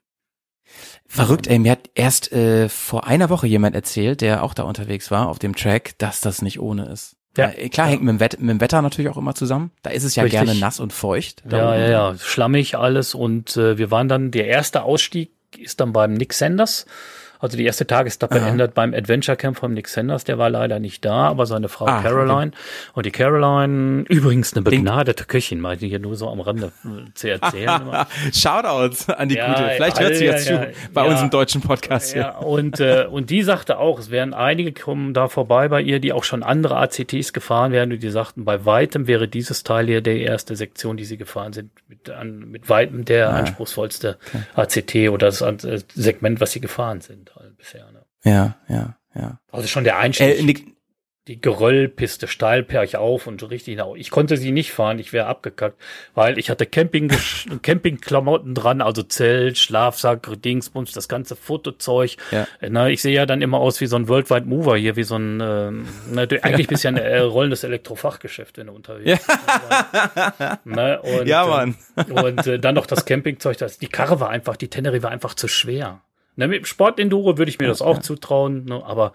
Verrückt, 1.06 1.46
ey, 1.46 1.60
mir 1.60 1.74
hat 1.74 1.92
erst 1.94 2.32
äh, 2.32 2.68
vor 2.68 3.06
einer 3.06 3.30
Woche 3.30 3.46
jemand 3.46 3.76
erzählt, 3.76 4.22
der 4.22 4.42
auch 4.42 4.56
da 4.56 4.64
unterwegs 4.64 5.12
war 5.12 5.28
auf 5.28 5.38
dem 5.38 5.56
Track, 5.56 5.96
dass 6.00 6.22
das 6.22 6.42
nicht 6.42 6.60
ohne 6.60 6.86
ist. 6.88 7.18
Ja. 7.38 7.50
Äh, 7.50 7.70
klar, 7.70 7.88
hängt 7.88 8.02
mit 8.02 8.14
dem, 8.14 8.20
Wett 8.20 8.40
mit 8.40 8.50
dem 8.50 8.62
Wetter 8.62 8.82
natürlich 8.82 9.12
auch 9.12 9.18
immer 9.18 9.36
zusammen. 9.36 9.70
Da 9.84 9.92
ist 9.92 10.04
es 10.04 10.16
ja 10.16 10.24
Richtig. 10.24 10.42
gerne 10.42 10.60
nass 10.60 10.80
und 10.80 10.92
feucht. 10.92 11.44
Ja, 11.50 11.76
ja, 11.76 11.90
ja, 11.90 12.16
schlammig 12.18 12.78
alles. 12.78 13.14
Und 13.14 13.58
äh, 13.58 13.78
wir 13.78 13.92
waren 13.92 14.08
dann, 14.08 14.32
der 14.32 14.48
erste 14.48 14.84
Ausstieg 14.84 15.35
ist 15.58 15.80
dann 15.80 15.94
beim 15.94 16.14
Nick 16.14 16.34
Sanders. 16.34 16.86
Also 17.40 17.58
die 17.58 17.66
erste 17.66 17.86
Tagesetappe 17.88 18.40
Aha. 18.42 18.48
endet 18.50 18.74
beim 18.74 18.94
Adventure 18.94 19.38
Camp 19.38 19.58
von 19.58 19.74
Nick 19.74 19.88
Sanders. 19.88 20.24
Der 20.24 20.38
war 20.38 20.50
leider 20.50 20.80
nicht 20.80 21.04
da, 21.06 21.28
aber 21.28 21.46
seine 21.46 21.70
Frau 21.70 21.86
Ah, 21.86 22.02
Caroline. 22.02 22.52
Und 22.94 23.06
die 23.06 23.12
Caroline, 23.12 24.06
übrigens 24.10 24.54
eine 24.54 24.62
begnadete 24.64 25.26
Köchin, 25.26 25.60
mal 25.60 25.78
die 25.78 25.90
hier 25.90 26.00
nur 26.00 26.16
so 26.16 26.30
am 26.30 26.40
Rande 26.40 26.72
zu 27.14 27.30
erzählen. 27.30 27.82
Shoutouts 28.34 29.10
an 29.10 29.30
die 29.30 29.36
Ja, 29.36 29.48
gute. 29.54 29.70
Vielleicht 29.76 30.00
hört 30.00 30.16
sie 30.16 30.26
jetzt 30.26 30.48
ja, 30.50 30.62
zu 30.68 30.74
bei 30.94 31.04
ja. 31.04 31.10
unserem 31.10 31.30
deutschen 31.30 31.62
Podcast 31.62 32.14
hier. 32.14 32.22
Ja, 32.22 32.38
und, 32.38 32.80
äh, 32.80 33.06
und 33.10 33.30
die 33.30 33.44
sagte 33.44 33.78
auch, 33.78 34.00
es 34.00 34.10
wären 34.12 34.34
einige 34.34 34.72
kommen 34.72 35.14
da 35.14 35.28
vorbei 35.28 35.68
bei 35.68 35.82
ihr, 35.82 36.00
die 36.00 36.14
auch 36.14 36.24
schon 36.24 36.44
andere 36.44 36.78
ACTs 36.78 37.34
gefahren 37.34 37.72
wären 37.72 37.92
und 37.92 38.02
die 38.02 38.10
sagten, 38.10 38.46
bei 38.46 38.66
weitem 38.66 39.08
wäre 39.08 39.28
dieses 39.28 39.64
Teil 39.64 39.88
hier 39.88 40.02
der 40.02 40.18
erste 40.18 40.56
Sektion, 40.56 40.98
die 40.98 41.06
sie 41.06 41.18
gefahren 41.18 41.54
sind, 41.54 41.72
mit, 41.88 42.10
an, 42.10 42.40
mit 42.50 42.70
weitem 42.70 43.06
der 43.06 43.30
anspruchsvollste 43.30 44.18
ACT 44.56 44.96
oder 45.10 45.28
das 45.28 45.42
äh, 45.42 45.80
Segment, 45.94 46.40
was 46.40 46.52
sie 46.52 46.62
gefahren 46.62 47.02
sind 47.02 47.35
bisher. 47.66 47.92
Ne? 47.92 48.06
Ja, 48.24 48.56
ja, 48.70 48.98
ja. 49.16 49.40
Also 49.52 49.68
schon 49.68 49.84
der 49.84 49.98
Einstieg, 49.98 50.40
Äh, 50.40 50.44
Nick, 50.44 50.66
die 51.28 51.42
Geröllpiste 51.42 52.28
steil 52.28 52.62
perch 52.62 52.98
auf 52.98 53.26
und 53.26 53.42
so 53.42 53.48
richtig 53.48 53.78
nach. 53.78 53.96
Ich 53.96 54.12
konnte 54.12 54.38
sie 54.38 54.52
nicht 54.52 54.72
fahren, 54.72 55.00
ich 55.00 55.12
wäre 55.12 55.26
abgekackt, 55.26 55.82
weil 56.14 56.38
ich 56.38 56.52
hatte 56.52 56.68
Camping 56.68 57.12
Campingklamotten 57.64 58.54
dran, 58.54 58.80
also 58.80 59.02
Zelt, 59.02 59.58
Schlafsack, 59.58 60.30
Dingsbums, 60.44 60.92
das 60.92 61.08
ganze 61.08 61.36
Fotozeug. 61.36 62.18
Ja. 62.30 62.46
Äh, 62.62 62.70
Na, 62.70 62.90
ich 62.90 63.02
sehe 63.02 63.16
ja 63.16 63.26
dann 63.26 63.42
immer 63.42 63.58
aus 63.58 63.82
wie 63.82 63.88
so 63.88 63.96
ein 63.96 64.08
Worldwide 64.08 64.46
Mover 64.46 64.78
hier, 64.78 64.96
wie 64.98 65.04
so 65.04 65.16
ein 65.16 65.40
ähm, 65.42 65.88
na, 66.12 66.28
du- 66.28 66.44
eigentlich 66.44 66.68
bist 66.68 66.84
ja 66.84 66.92
ein 66.92 66.98
äh, 66.98 67.18
rollendes 67.22 67.64
Elektrofachgeschäft, 67.64 68.60
wenn 68.60 68.68
du 68.68 68.74
unterwegs 68.74 69.26
bist. 69.26 69.40
ne, 70.66 71.02
und, 71.20 71.28
Ja, 71.28 71.48
Mann. 71.48 71.76
Äh, 71.96 72.12
und 72.12 72.46
äh, 72.46 72.60
dann 72.60 72.76
noch 72.76 72.86
das 72.86 73.06
Campingzeug, 73.06 73.58
das, 73.58 73.80
die 73.80 73.88
Karre 73.88 74.20
war 74.20 74.30
einfach, 74.30 74.58
die 74.58 74.68
Tenere 74.70 75.02
war 75.02 75.10
einfach 75.10 75.34
zu 75.34 75.48
schwer. 75.48 76.02
Ne, 76.36 76.48
mit 76.48 76.58
dem 76.60 76.66
Sportenduro 76.66 77.38
würde 77.38 77.50
ich 77.50 77.60
mir 77.60 77.68
das 77.68 77.82
auch 77.82 78.00
zutrauen, 78.00 78.66
ne, 78.66 78.84
aber 78.84 79.14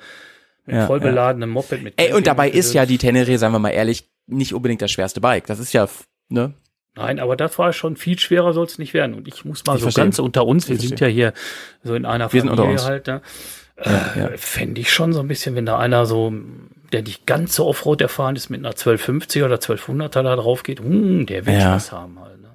mit 0.67 0.77
Ja, 0.77 0.87
voll 0.87 1.00
beladenem 1.00 1.50
Moped 1.50 1.83
mit 1.83 1.95
ey, 2.00 2.12
und 2.12 2.27
dabei 2.27 2.49
ist 2.50 2.73
ja 2.75 2.87
die 2.87 2.99
Tenere, 2.99 3.37
sagen 3.39 3.53
wir 3.55 3.59
mal 3.59 3.71
ehrlich, 3.71 4.09
nicht 4.27 4.55
unbedingt 4.55 4.81
das 4.83 4.91
schwerste 4.91 5.21
Bike. 5.21 5.47
Das 5.47 5.59
ist 5.59 5.73
ja, 5.73 5.89
ne? 6.29 6.55
Nein, 6.97 7.19
aber 7.21 7.37
das 7.37 7.59
war 7.59 7.73
schon 7.73 7.97
viel 7.97 8.19
schwerer 8.19 8.53
soll 8.53 8.67
es 8.67 8.79
nicht 8.79 8.95
werden. 8.95 9.15
Und 9.15 9.29
ich 9.29 9.45
muss 9.45 9.65
mal 9.67 9.75
Ich 9.75 9.81
so 9.81 9.87
verstehe. 9.87 10.05
ganz 10.05 10.19
unter 10.19 10.45
uns, 10.47 10.69
wir 10.69 10.77
Ich 10.77 10.83
sind 10.83 10.99
ja 11.00 11.07
hier 11.07 11.33
so 11.83 11.95
in 11.95 12.05
einer 12.05 12.33
Wir 12.33 12.43
Familie 12.45 12.83
halt, 12.83 13.07
ne? 13.07 13.23
Ja, 13.85 14.12
ja. 14.17 14.27
Äh, 14.29 14.37
Fände 14.39 14.81
ich 14.81 14.93
schon 14.93 15.12
so 15.12 15.21
ein 15.21 15.29
bisschen, 15.29 15.55
wenn 15.55 15.67
da 15.67 15.79
einer 15.79 16.05
so, 16.05 16.33
der 16.93 17.03
nicht 17.03 17.27
ganz 17.27 17.55
so 17.55 17.67
Offroad 17.67 18.00
erfahren 18.03 18.37
ist, 18.37 18.50
mit 18.50 18.59
einer 18.61 18.71
1250 18.71 19.43
oder 19.43 19.57
1200er 19.57 20.23
da 20.23 20.37
drauf 20.37 20.62
geht, 20.65 20.81
hm, 20.81 21.27
der 21.27 21.47
will 21.47 21.55
Ja. 21.59 21.75
was 21.77 21.91
haben 21.93 22.21
halt. 22.21 22.41
Ne? 22.41 22.50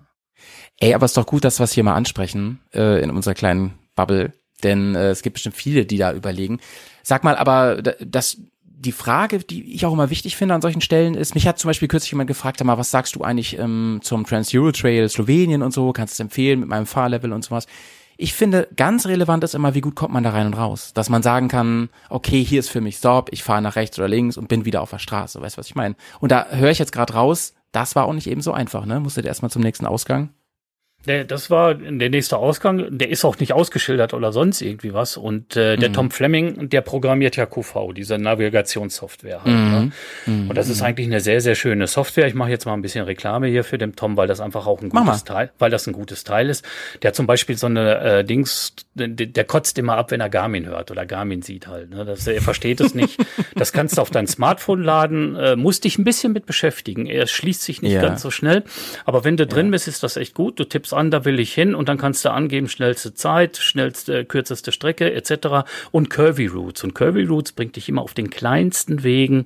Ey, 0.79 0.93
aber 0.93 1.05
ist 1.05 1.17
doch 1.17 1.25
gut, 1.25 1.43
dass 1.43 1.59
wir 1.59 1.63
es 1.63 1.71
hier 1.71 1.83
mal 1.83 1.95
ansprechen, 1.95 2.59
äh, 2.73 3.01
in 3.01 3.09
unserer 3.09 3.33
kleinen 3.33 3.73
Bubble. 3.95 4.33
Denn 4.63 4.95
äh, 4.95 5.09
es 5.09 5.21
gibt 5.21 5.35
bestimmt 5.35 5.55
viele, 5.55 5.85
die 5.85 5.97
da 5.97 6.13
überlegen. 6.13 6.59
Sag 7.03 7.23
mal, 7.23 7.35
aber 7.35 7.81
das, 7.81 8.37
die 8.63 8.91
Frage, 8.91 9.39
die 9.39 9.73
ich 9.73 9.85
auch 9.85 9.93
immer 9.93 10.09
wichtig 10.09 10.35
finde 10.35 10.55
an 10.55 10.61
solchen 10.61 10.81
Stellen, 10.81 11.15
ist, 11.15 11.35
mich 11.35 11.47
hat 11.47 11.59
zum 11.59 11.69
Beispiel 11.69 11.87
kürzlich 11.87 12.11
jemand 12.11 12.27
gefragt, 12.27 12.63
mal, 12.63 12.77
was 12.77 12.91
sagst 12.91 13.15
du 13.15 13.21
eigentlich 13.21 13.57
ähm, 13.57 13.99
zum 14.01 14.25
Trans-Euro 14.25 14.71
Trail 14.71 15.09
Slowenien 15.09 15.61
und 15.61 15.73
so? 15.73 15.91
Kannst 15.91 16.13
du 16.13 16.15
es 16.15 16.19
empfehlen 16.19 16.59
mit 16.59 16.69
meinem 16.69 16.85
Fahrlevel 16.85 17.33
und 17.33 17.43
sowas? 17.43 17.67
Ich 18.17 18.33
finde, 18.33 18.69
ganz 18.75 19.07
relevant 19.07 19.43
ist 19.43 19.55
immer, 19.55 19.75
wie 19.75 19.81
gut 19.81 19.95
kommt 19.95 20.13
man 20.13 20.23
da 20.23 20.29
rein 20.29 20.47
und 20.47 20.53
raus. 20.53 20.93
Dass 20.93 21.09
man 21.09 21.21
sagen 21.21 21.49
kann, 21.49 21.89
okay, 22.09 22.43
hier 22.43 22.59
ist 22.59 22.69
für 22.69 22.79
mich 22.79 22.97
Stop, 22.97 23.29
ich 23.33 23.43
fahre 23.43 23.61
nach 23.61 23.75
rechts 23.75 23.99
oder 23.99 24.07
links 24.07 24.37
und 24.37 24.47
bin 24.47 24.63
wieder 24.65 24.81
auf 24.81 24.91
der 24.91 24.99
Straße. 24.99 25.41
Weißt 25.41 25.57
du, 25.57 25.59
was 25.59 25.67
ich 25.67 25.75
meine? 25.75 25.95
Und 26.21 26.31
da 26.31 26.47
höre 26.49 26.71
ich 26.71 26.79
jetzt 26.79 26.93
gerade 26.93 27.13
raus, 27.13 27.53
das 27.71 27.95
war 27.95 28.05
auch 28.05 28.13
nicht 28.13 28.27
eben 28.27 28.41
so 28.41 28.53
einfach, 28.53 28.85
ne? 28.85 29.01
Musstet 29.01 29.25
erstmal 29.25 29.51
zum 29.51 29.61
nächsten 29.61 29.85
Ausgang? 29.85 30.29
Der, 31.07 31.23
das 31.23 31.49
war 31.49 31.75
der 31.75 32.09
nächste 32.09 32.37
Ausgang. 32.37 32.97
Der 32.97 33.09
ist 33.09 33.23
auch 33.25 33.37
nicht 33.39 33.53
ausgeschildert 33.53 34.13
oder 34.13 34.31
sonst 34.31 34.61
irgendwie 34.61 34.93
was. 34.93 35.17
Und 35.17 35.55
äh, 35.55 35.75
Mhm. 35.75 35.79
der 35.79 35.93
Tom 35.93 36.11
Fleming, 36.11 36.69
der 36.69 36.81
programmiert 36.81 37.35
ja 37.35 37.45
QV, 37.45 37.93
diese 37.95 38.17
Navigationssoftware. 38.17 39.43
Halt, 39.43 39.53
ne? 39.55 39.91
Mhm. 40.25 40.49
Und 40.49 40.57
das 40.57 40.69
ist 40.69 40.81
eigentlich 40.81 41.07
eine 41.07 41.19
sehr, 41.19 41.41
sehr 41.41 41.55
schöne 41.55 41.87
Software. 41.87 42.27
Ich 42.27 42.33
mache 42.33 42.49
jetzt 42.49 42.65
mal 42.65 42.73
ein 42.73 42.81
bisschen 42.81 43.05
Reklame 43.05 43.47
hier 43.47 43.63
für 43.63 43.77
den 43.77 43.95
Tom, 43.95 44.17
weil 44.17 44.27
das 44.27 44.39
einfach 44.39 44.65
auch 44.67 44.81
ein 44.81 44.89
gutes. 44.89 45.23
Teil, 45.23 45.51
weil 45.59 45.69
das 45.71 45.87
ein 45.87 45.93
gutes 45.93 46.23
Teil 46.23 46.49
ist. 46.49 46.65
Der 47.01 47.09
hat 47.09 47.15
zum 47.15 47.27
Beispiel 47.27 47.57
so 47.57 47.67
eine 47.67 47.99
äh, 47.99 48.23
Dings, 48.23 48.73
der, 48.95 49.07
der 49.07 49.43
kotzt 49.43 49.77
immer 49.77 49.97
ab, 49.97 50.11
wenn 50.11 50.21
er 50.21 50.29
Garmin 50.29 50.65
hört 50.65 50.91
oder 50.91 51.05
Garmin 51.05 51.41
sieht 51.41 51.67
halt. 51.67 51.89
Ne? 51.89 52.05
Das, 52.05 52.25
er 52.27 52.41
versteht 52.41 52.79
es 52.81 52.93
nicht. 52.95 53.19
Das 53.57 53.71
kannst 53.71 53.97
du 53.97 54.01
auf 54.01 54.09
dein 54.09 54.27
Smartphone 54.27 54.83
laden, 54.83 55.35
äh, 55.37 55.55
musst 55.55 55.85
dich 55.85 55.97
ein 55.97 56.03
bisschen 56.03 56.33
mit 56.33 56.45
beschäftigen. 56.45 57.05
Er 57.05 57.25
schließt 57.25 57.61
sich 57.61 57.81
nicht 57.81 57.93
Ja. 57.93 58.01
ganz 58.01 58.21
so 58.21 58.29
schnell. 58.29 58.63
Aber 59.05 59.23
wenn 59.23 59.37
du 59.37 59.47
drin 59.47 59.71
bist, 59.71 59.87
ist 59.87 60.03
das 60.03 60.17
echt 60.17 60.33
gut. 60.33 60.59
Du 60.59 60.65
tippst 60.65 60.93
an, 60.95 61.11
da 61.11 61.25
will 61.25 61.39
ich 61.39 61.53
hin 61.53 61.75
und 61.75 61.87
dann 61.89 61.97
kannst 61.97 62.25
du 62.25 62.31
angeben, 62.31 62.67
schnellste 62.67 63.13
Zeit, 63.13 63.57
schnellste, 63.57 64.25
kürzeste 64.25 64.71
Strecke 64.71 65.13
etc. 65.13 65.67
und 65.91 66.09
Curvy 66.09 66.47
Routes. 66.47 66.83
Und 66.83 66.95
Curvy 66.95 67.23
Routes 67.25 67.51
bringt 67.53 67.75
dich 67.75 67.87
immer 67.89 68.01
auf 68.01 68.13
den 68.13 68.29
kleinsten 68.29 69.03
Wegen, 69.03 69.45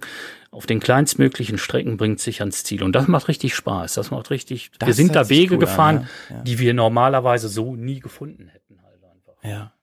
auf 0.52 0.66
den 0.66 0.80
kleinstmöglichen 0.80 1.58
Strecken 1.58 1.98
bringt 1.98 2.20
sich 2.20 2.40
ans 2.42 2.64
Ziel. 2.64 2.82
Und 2.84 2.94
das 2.94 3.08
macht 3.08 3.28
richtig 3.28 3.54
Spaß. 3.56 3.94
Das 3.96 4.10
macht 4.12 4.32
richtig. 4.32 4.72
Das 4.80 4.88
wir 4.88 4.94
sind 4.94 5.16
da 5.16 5.30
Wege 5.30 5.56
cool 5.56 5.58
an, 5.58 5.60
gefahren, 5.60 6.10
ja. 6.30 6.36
Ja. 6.38 6.42
die 6.44 6.60
wir 6.60 6.74
normalerweise 6.74 7.50
so 7.50 7.76
nie 7.76 8.00
gefunden 8.00 8.48
hätten. 8.48 8.80
Halt 8.84 9.04
einfach. 9.04 9.44
Ja. 9.44 9.74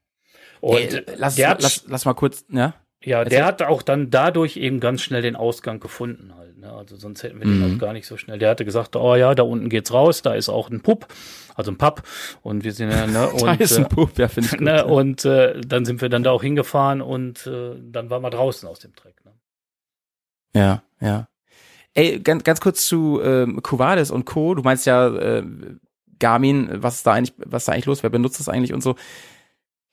Und 0.61 0.79
Ey, 0.79 1.03
lass, 1.19 1.37
der 1.37 1.51
hat, 1.51 1.63
lass, 1.63 1.85
lass 1.87 2.05
mal 2.05 2.15
kurz, 2.15 2.45
ja? 2.51 2.75
ja, 3.03 3.19
erzähl. 3.19 3.31
der 3.39 3.47
hat 3.47 3.63
auch 3.63 3.83
dann 3.83 4.11
dadurch 4.11 4.57
eben 4.57 4.81
ganz 4.81 5.03
schnell 5.03 5.23
den 5.23 5.37
Ausgang 5.37 5.79
gefunden 5.79 6.33
halt. 6.37 6.59
Ne? 6.59 6.73
Also 6.73 6.97
sonst 6.97 7.23
hätten 7.23 7.39
wir 7.39 7.47
Mhm. 7.47 7.61
den 7.63 7.77
auch 7.77 7.79
gar 7.79 7.93
nicht 7.93 8.07
so 8.09 8.17
schnell. 8.17 8.39
Der 8.41 8.51
hatte 8.51 8.65
gesagt, 8.65 8.97
oh 8.97 9.15
ja, 9.15 9.35
da 9.37 9.45
unten 9.45 9.69
geht's 9.69 9.93
raus, 9.93 10.23
da 10.23 10.35
ist 10.35 10.49
auch 10.49 10.69
ein 10.71 10.81
Pub, 10.81 11.07
also 11.57 11.71
ein 11.71 11.79
Pub. 11.79 12.03
Und 12.43 12.65
wir 12.65 12.73
sind 12.73 12.91
ja, 12.91 13.07
ne, 13.07 13.13
Da 13.39 13.53
und, 13.53 13.61
ist 13.61 13.77
ein 13.77 13.87
äh, 13.87 13.89
Pup, 13.89 14.19
ja, 14.19 14.29
finde 14.29 14.47
ich 14.47 14.59
gut. 14.59 14.61
ne, 14.61 14.87
und 14.87 15.25
äh, 15.25 15.61
dann 15.61 15.85
sind 15.85 16.01
wir 16.01 16.09
dann 16.09 16.23
da 16.23 16.31
auch 16.31 16.43
hingefahren 16.43 17.01
und 17.01 17.47
äh, 17.47 17.75
dann 17.81 18.11
waren 18.11 18.23
wir 18.23 18.31
draußen 18.31 18.69
aus 18.69 18.79
dem 18.79 18.95
Track. 18.95 19.15
Ne? 19.25 19.33
Ja, 20.55 20.83
ja. 21.01 21.29
Ey, 21.95 22.21
ganz, 22.21 22.45
ganz 22.45 22.61
kurz 22.61 22.87
zu 22.87 23.21
ähm, 23.23 23.63
Covades 23.63 24.11
und 24.11 24.27
Co. 24.27 24.55
Du 24.55 24.63
meinst 24.63 24.85
ja 24.85 25.09
äh, 25.09 25.45
Garmin, 26.19 26.69
was 26.71 26.97
ist 26.97 27.07
da 27.07 27.13
eigentlich, 27.13 27.35
was 27.39 27.63
ist 27.63 27.69
da 27.69 27.73
eigentlich 27.73 27.87
los? 27.87 28.03
Wer 28.03 28.11
benutzt 28.11 28.39
das 28.39 28.49
eigentlich 28.49 28.75
und 28.75 28.83
so? 28.83 28.97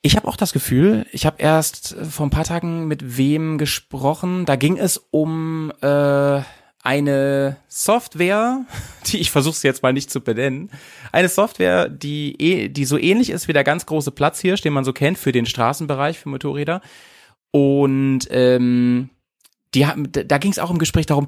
Ich 0.01 0.17
habe 0.17 0.27
auch 0.27 0.35
das 0.35 0.51
Gefühl, 0.51 1.05
ich 1.13 1.25
habe 1.25 1.41
erst 1.41 1.95
äh, 1.95 2.03
vor 2.03 2.25
ein 2.25 2.29
paar 2.29 2.43
Tagen 2.43 2.87
mit 2.87 3.17
wem 3.17 3.57
gesprochen. 3.57 4.45
Da 4.45 4.57
ging 4.57 4.77
es 4.77 4.97
um 5.11 5.71
äh, 5.81 6.41
eine 6.83 7.57
Software, 7.69 8.65
die 9.07 9.17
ich 9.17 9.31
versuche 9.31 9.55
es 9.55 9.63
jetzt 9.63 9.81
mal 9.81 9.93
nicht 9.93 10.11
zu 10.11 10.21
benennen. 10.21 10.69
Eine 11.11 11.29
Software, 11.29 11.89
die 11.89 12.35
eh, 12.39 12.69
die 12.69 12.85
so 12.85 12.97
ähnlich 12.97 13.29
ist 13.31 13.47
wie 13.47 13.53
der 13.53 13.63
ganz 13.63 13.85
große 13.85 14.11
Platzhirsch, 14.11 14.61
den 14.61 14.73
man 14.73 14.83
so 14.83 14.93
kennt 14.93 15.17
für 15.17 15.31
den 15.31 15.45
Straßenbereich 15.45 16.19
für 16.19 16.29
Motorräder. 16.29 16.81
Und 17.51 18.27
ähm, 18.29 19.09
die 19.73 19.87
da 20.11 20.37
ging 20.37 20.51
es 20.51 20.59
auch 20.59 20.69
im 20.69 20.77
Gespräch 20.77 21.05
darum, 21.05 21.27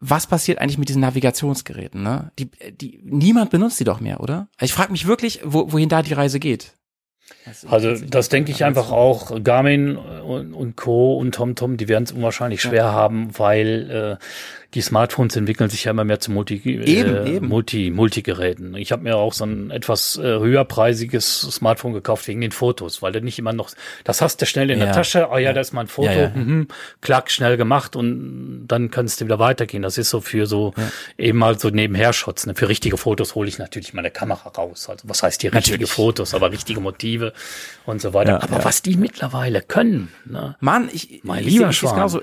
was 0.00 0.28
passiert 0.28 0.60
eigentlich 0.60 0.78
mit 0.78 0.88
diesen 0.88 1.02
Navigationsgeräten, 1.02 2.02
ne? 2.02 2.30
Die, 2.38 2.50
die, 2.70 3.00
niemand 3.02 3.50
benutzt 3.50 3.80
die 3.80 3.84
doch 3.84 3.98
mehr, 3.98 4.20
oder? 4.20 4.48
Ich 4.60 4.72
frage 4.72 4.92
mich 4.92 5.08
wirklich, 5.08 5.40
wo, 5.42 5.72
wohin 5.72 5.88
da 5.88 6.02
die 6.02 6.12
Reise 6.12 6.38
geht. 6.38 6.74
Also 7.68 7.94
das 7.94 8.28
denke 8.28 8.50
ich 8.50 8.64
einfach 8.64 8.90
auch. 8.90 9.42
Garmin 9.42 9.96
und, 9.96 10.54
und 10.54 10.76
Co. 10.76 11.16
und 11.16 11.34
TomTom, 11.34 11.76
die 11.76 11.88
werden 11.88 12.04
es 12.04 12.12
unwahrscheinlich 12.12 12.62
schwer 12.62 12.92
haben, 12.92 13.30
weil 13.38 14.18
äh, 14.20 14.24
die 14.74 14.82
Smartphones 14.82 15.34
entwickeln 15.34 15.70
sich 15.70 15.84
ja 15.84 15.92
immer 15.92 16.04
mehr 16.04 16.20
zu 16.20 16.30
Multi, 16.30 16.56
Eben, 16.62 17.16
äh, 17.16 17.36
eben. 17.36 17.48
Multi, 17.48 17.90
Multigeräten. 17.90 18.74
Ich 18.74 18.92
habe 18.92 19.02
mir 19.02 19.16
auch 19.16 19.32
so 19.32 19.44
ein 19.46 19.70
etwas 19.70 20.18
äh, 20.18 20.22
höherpreisiges 20.22 21.40
Smartphone 21.40 21.94
gekauft 21.94 22.28
wegen 22.28 22.42
den 22.42 22.52
Fotos, 22.52 23.00
weil 23.00 23.12
du 23.12 23.22
nicht 23.22 23.38
immer 23.38 23.54
noch, 23.54 23.70
das 24.04 24.20
hast 24.20 24.42
du 24.42 24.46
schnell 24.46 24.70
in 24.70 24.78
Ja. 24.78 24.86
der 24.86 24.94
Tasche, 24.94 25.30
ah 25.30 25.38
ja, 25.38 25.54
da 25.54 25.62
ist 25.62 25.72
mal 25.72 25.82
ein 25.82 25.86
Foto, 25.86 26.08
Ja, 26.10 26.14
ja. 26.24 26.28
Mhm, 26.30 26.68
klack, 27.00 27.30
schnell 27.30 27.56
gemacht 27.56 27.96
und 27.96 28.66
dann 28.68 28.90
kannst 28.90 29.20
du 29.20 29.24
wieder 29.24 29.38
weitergehen. 29.38 29.82
Das 29.82 29.96
ist 29.96 30.10
so 30.10 30.20
für 30.20 30.44
so 30.46 30.74
eben 31.16 31.38
mal 31.38 31.58
so 31.58 31.70
nebenher 31.70 32.12
Shots. 32.12 32.46
Ne? 32.46 32.54
Für 32.54 32.68
richtige 32.68 32.98
Fotos 32.98 33.34
hole 33.34 33.48
ich 33.48 33.58
natürlich 33.58 33.94
meine 33.94 34.10
Kamera 34.10 34.50
raus. 34.50 34.88
Also 34.90 35.08
was 35.08 35.22
heißt 35.22 35.42
die 35.42 35.48
richtige 35.48 35.76
Natürlich. 35.78 35.92
Fotos, 35.92 36.34
aber 36.34 36.52
richtige 36.52 36.80
Motive 36.80 37.32
und 37.86 38.02
so 38.02 38.12
weiter. 38.12 38.32
Ja, 38.32 38.42
aber 38.42 38.58
ja. 38.58 38.64
was 38.64 38.82
die 38.82 38.96
mittlerweile 38.96 39.62
können, 39.62 40.12
ne? 40.26 40.56
Mann, 40.60 40.90
ich, 40.92 41.20
Mein 41.24 41.40
ich, 41.40 41.54
lieber 41.54 41.70
ich, 41.70 41.82
ich, 41.82 42.20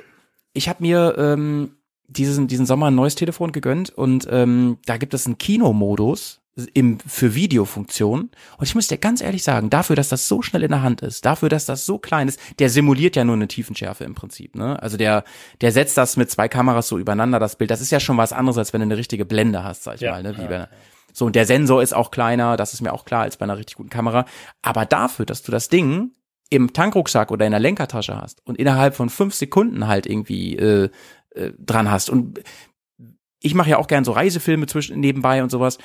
ich 0.54 0.70
habe 0.70 0.84
mir 0.84 1.16
ähm, 1.18 1.72
diesen, 2.08 2.48
diesen 2.48 2.66
Sommer 2.66 2.88
ein 2.88 2.96
neues 2.96 3.16
Telefon 3.16 3.52
gegönnt 3.52 3.90
und 3.90 4.28
ähm, 4.30 4.78
da 4.86 4.98
gibt 4.98 5.14
es 5.14 5.26
einen 5.26 5.38
Kinomodus 5.38 6.42
im, 6.74 7.00
für 7.00 7.36
Videofunktion. 7.36 8.30
Und 8.58 8.64
ich 8.68 8.76
muss 8.76 8.88
dir 8.88 8.98
ganz 8.98 9.22
ehrlich 9.22 9.44
sagen, 9.44 9.70
dafür, 9.70 9.96
dass 9.96 10.10
das 10.10 10.28
so 10.28 10.42
schnell 10.42 10.64
in 10.64 10.72
der 10.72 10.82
Hand 10.82 11.02
ist, 11.02 11.26
dafür, 11.26 11.50
dass 11.50 11.66
das 11.66 11.86
so 11.86 11.98
klein 12.00 12.28
ist, 12.28 12.40
der 12.60 12.70
simuliert 12.70 13.16
ja 13.16 13.26
nur 13.26 13.36
eine 13.36 13.48
Tiefenschärfe 13.48 14.06
im 14.06 14.16
Prinzip. 14.16 14.56
Ne? 14.56 14.82
Also 14.82 14.96
der, 14.96 15.26
der 15.62 15.72
setzt 15.72 15.98
das 15.98 16.16
mit 16.16 16.32
zwei 16.32 16.48
Kameras 16.48 16.88
so 16.88 16.98
übereinander, 16.98 17.40
das 17.40 17.58
Bild. 17.58 17.72
Das 17.72 17.82
ist 17.82 17.92
ja 17.92 18.00
schon 18.00 18.18
was 18.18 18.32
anderes, 18.32 18.58
als 18.58 18.72
wenn 18.72 18.80
du 18.82 18.86
eine 18.86 18.98
richtige 18.98 19.26
Blende 19.26 19.64
hast, 19.64 19.84
sag 19.84 19.96
ich 19.96 20.02
Ja, 20.02 20.12
mal. 20.12 20.24
Ne? 20.24 20.38
Wie 20.38 20.44
ja, 20.44 20.48
bei, 20.48 20.68
so, 21.12 21.26
und 21.26 21.36
der 21.36 21.46
Sensor 21.46 21.82
ist 21.82 21.94
auch 21.94 22.12
kleiner, 22.12 22.58
das 22.58 22.74
ist 22.74 22.82
mir 22.82 22.94
auch 22.94 23.06
klar, 23.06 23.24
als 23.24 23.38
bei 23.38 23.44
einer 23.44 23.58
richtig 23.58 23.76
guten 23.76 23.90
Kamera. 23.90 24.26
Aber 24.62 24.86
dafür, 24.86 25.26
dass 25.26 25.44
du 25.44 25.52
das 25.52 25.68
Ding 25.68 26.12
im 26.50 26.74
Tankrucksack 26.74 27.32
oder 27.32 27.46
in 27.46 27.52
der 27.52 27.60
Lenkertasche 27.60 28.16
hast 28.22 28.46
und 28.46 28.58
innerhalb 28.58 28.96
von 28.96 29.10
fünf 29.10 29.34
Sekunden 29.34 29.88
halt 29.88 30.06
irgendwie 30.06 30.56
äh, 30.58 30.90
äh, 31.36 31.52
dran 31.60 31.92
hast. 31.92 32.10
Und 32.10 32.42
ich 33.40 33.54
mache 33.54 33.70
ja 33.70 33.78
auch 33.78 33.88
gern 33.88 34.04
so 34.04 34.12
Reisefilme 34.12 34.66
zwischen 34.66 35.00
nebenbei 35.00 35.44
und 35.44 35.52
sowas. 35.52 35.78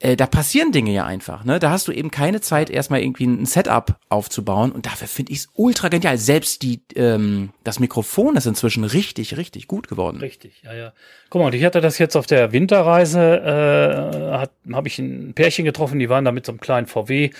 Äh, 0.00 0.16
da 0.16 0.26
passieren 0.26 0.72
Dinge 0.72 0.92
ja 0.92 1.06
einfach, 1.06 1.44
ne? 1.44 1.60
Da 1.60 1.70
hast 1.70 1.86
du 1.86 1.92
eben 1.92 2.10
keine 2.10 2.40
Zeit, 2.40 2.68
erstmal 2.68 3.00
irgendwie 3.00 3.26
ein 3.26 3.46
Setup 3.46 3.96
aufzubauen. 4.08 4.72
Und 4.72 4.86
dafür 4.86 5.06
finde 5.06 5.30
ich 5.30 5.38
es 5.38 5.48
ultra 5.54 5.88
genial. 5.88 6.18
Selbst 6.18 6.62
die, 6.62 6.82
ähm, 6.96 7.50
das 7.62 7.78
Mikrofon 7.78 8.34
ist 8.34 8.46
inzwischen 8.46 8.82
richtig, 8.82 9.36
richtig 9.36 9.68
gut 9.68 9.86
geworden. 9.86 10.18
Richtig, 10.18 10.62
ja, 10.64 10.74
ja. 10.74 10.92
Guck 11.30 11.40
mal, 11.40 11.46
und 11.46 11.54
ich 11.54 11.64
hatte 11.64 11.80
das 11.80 11.98
jetzt 11.98 12.16
auf 12.16 12.26
der 12.26 12.50
Winterreise, 12.50 14.48
äh, 14.66 14.72
habe 14.74 14.88
ich 14.88 14.98
ein 14.98 15.32
Pärchen 15.34 15.64
getroffen, 15.64 16.00
die 16.00 16.08
waren 16.08 16.24
da 16.24 16.32
mit 16.32 16.44
so 16.44 16.50
einem 16.52 16.60
kleinen 16.60 16.88
VW. 16.88 17.30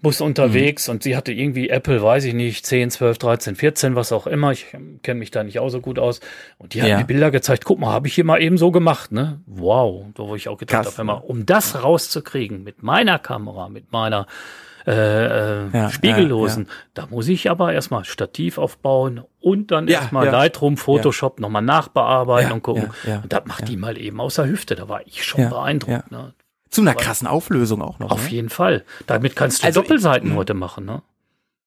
Bus 0.00 0.20
unterwegs 0.20 0.88
und 0.88 1.02
sie 1.02 1.16
hatte 1.16 1.32
irgendwie 1.32 1.68
Apple, 1.70 2.00
weiß 2.02 2.24
ich 2.24 2.34
nicht, 2.34 2.64
10, 2.64 2.90
12, 2.90 3.18
13, 3.18 3.56
14, 3.56 3.96
was 3.96 4.12
auch 4.12 4.26
immer. 4.28 4.52
Ich 4.52 4.66
kenne 5.02 5.18
mich 5.18 5.30
da 5.32 5.42
nicht 5.42 5.58
auch 5.58 5.70
so 5.70 5.80
gut 5.80 5.98
aus. 5.98 6.20
Und 6.58 6.74
die 6.74 6.82
hat 6.82 6.88
Ja. 6.88 6.98
mir 6.98 7.04
Bilder 7.04 7.30
gezeigt. 7.32 7.64
Guck 7.64 7.80
mal, 7.80 7.92
habe 7.92 8.06
ich 8.06 8.14
hier 8.14 8.24
mal 8.24 8.40
eben 8.40 8.58
so 8.58 8.70
gemacht, 8.70 9.10
ne? 9.10 9.40
Wow, 9.46 10.06
da 10.14 10.22
wo 10.24 10.36
ich 10.36 10.48
auch 10.48 10.58
gedacht 10.58 10.86
habe, 10.86 11.02
immer, 11.02 11.24
um 11.28 11.46
das 11.46 11.82
rauszukriegen 11.82 12.62
mit 12.62 12.82
meiner 12.82 13.18
Kamera, 13.18 13.68
mit 13.68 13.90
meiner 13.90 14.26
äh, 14.86 14.92
äh, 14.92 15.68
Ja, 15.72 15.90
Spiegellosen, 15.90 16.68
da 16.94 17.06
muss 17.10 17.28
ich 17.28 17.50
aber 17.50 17.72
erstmal 17.74 18.04
Stativ 18.06 18.56
aufbauen 18.56 19.22
und 19.40 19.70
dann 19.70 19.86
Ja, 19.88 20.00
erstmal 20.00 20.26
ja. 20.26 20.32
Lightroom, 20.32 20.76
Photoshop 20.78 21.40
nochmal 21.40 21.60
nachbearbeiten 21.62 22.48
Ja, 22.50 22.54
und 22.54 22.62
gucken. 22.62 22.88
ja, 23.04 23.10
ja, 23.14 23.20
und 23.20 23.32
das 23.32 23.42
macht 23.46 23.68
die 23.68 23.76
mal 23.76 23.98
eben 23.98 24.20
aus 24.20 24.36
der 24.36 24.46
Hüfte. 24.46 24.76
Da 24.76 24.88
war 24.88 25.02
ich 25.06 25.24
schon 25.24 25.42
Ja, 25.42 25.48
beeindruckt. 25.48 26.10
Ne? 26.10 26.32
Zu 26.70 26.82
einer 26.82 26.94
krassen 26.94 27.26
Auflösung 27.26 27.82
auch 27.82 27.98
noch. 27.98 28.10
Auf 28.10 28.24
ne? 28.24 28.30
jeden 28.30 28.48
Fall. 28.48 28.84
Damit 29.06 29.36
kannst 29.36 29.62
du 29.62 29.66
Also, 29.66 29.80
Doppelseiten 29.80 30.34
heute 30.34 30.54
machen. 30.54 30.84
Ne? 30.84 31.02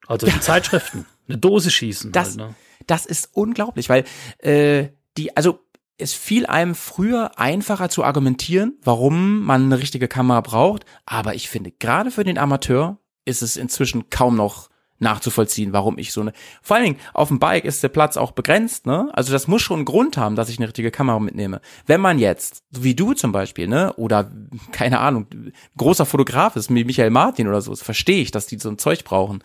Also 0.08 0.28
die 0.32 0.40
Zeitschriften, 0.40 1.06
eine 1.28 1.38
Dose 1.38 1.72
schießen. 1.72 2.12
Das, 2.12 2.30
halt, 2.30 2.38
ne? 2.38 2.56
das 2.88 3.06
ist 3.06 3.30
unglaublich, 3.34 3.90
weil 3.90 4.04
äh, 4.40 4.90
die, 5.18 5.36
also 5.36 5.60
es 5.98 6.14
fiel 6.14 6.46
einem 6.48 6.74
früher 6.74 7.40
einfacher 7.40 7.90
zu 7.90 8.04
argumentieren, 8.04 8.78
warum 8.84 9.42
man 9.44 9.66
eine 9.66 9.80
richtige 9.80 10.08
Kamera 10.08 10.42
braucht. 10.42 10.86
Aber 11.06 11.36
ich 11.36 11.50
finde, 11.50 11.72
gerade 11.72 12.10
für 12.10 12.24
den 12.24 12.40
Amateur 12.40 12.98
ist 13.24 13.44
es 13.44 13.56
inzwischen 13.56 14.10
kaum 14.10 14.36
noch 14.36 14.71
nachzuvollziehen, 15.02 15.74
warum 15.74 15.98
ich 15.98 16.12
so 16.12 16.22
eine. 16.22 16.34
Vor 16.62 16.76
allen 16.76 16.86
Dingen 16.86 17.00
auf 17.14 17.28
dem 17.28 17.40
Bike 17.40 17.66
ist 17.66 17.84
der 17.84 17.90
Platz 17.90 18.18
auch 18.18 18.32
begrenzt, 18.32 18.86
ne? 18.86 19.10
Also 19.14 19.32
das 19.32 19.48
muss 19.48 19.62
schon 19.62 19.78
einen 19.78 19.86
Grund 19.86 20.18
haben, 20.18 20.36
dass 20.36 20.50
ich 20.50 20.58
eine 20.58 20.68
richtige 20.68 20.92
Kamera 20.92 21.20
mitnehme. 21.20 21.62
Wenn 21.86 22.02
man 22.02 22.20
jetzt, 22.20 22.64
wie 22.72 22.96
du 22.96 23.14
zum 23.14 23.32
Beispiel, 23.32 23.68
ne, 23.68 23.94
oder 23.94 24.32
keine 24.72 25.00
Ahnung, 25.00 25.28
großer 25.78 26.06
Fotograf 26.06 26.56
ist, 26.56 26.74
wie 26.74 26.84
Michael 26.84 27.10
Martin 27.10 27.48
oder 27.48 27.62
so, 27.62 27.76
verstehe 27.76 28.22
ich, 28.22 28.32
dass 28.32 28.46
die 28.46 28.60
so 28.60 28.70
ein 28.70 28.78
Zeug 28.78 29.04
brauchen. 29.04 29.44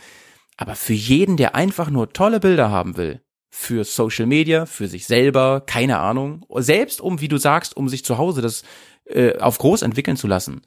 Aber 0.56 0.74
für 0.74 0.94
jeden, 0.94 1.36
der 1.36 1.54
einfach 1.54 1.90
nur 1.90 2.12
tolle 2.12 2.40
Bilder 2.40 2.70
haben 2.70 2.96
will, 2.96 3.20
für 3.50 3.84
Social 3.84 4.26
Media, 4.26 4.66
für 4.66 4.86
sich 4.86 5.06
selber, 5.06 5.62
keine 5.64 5.98
Ahnung, 5.98 6.44
selbst 6.56 7.00
um, 7.00 7.20
wie 7.20 7.28
du 7.28 7.38
sagst, 7.38 7.76
um 7.76 7.88
sich 7.88 8.04
zu 8.04 8.18
Hause 8.18 8.42
das 8.42 8.64
äh, 9.06 9.38
auf 9.38 9.58
groß 9.58 9.82
entwickeln 9.82 10.16
zu 10.16 10.26
lassen. 10.26 10.62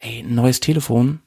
Ey, 0.00 0.20
ein 0.20 0.34
neues 0.34 0.60
Telefon, 0.60 1.20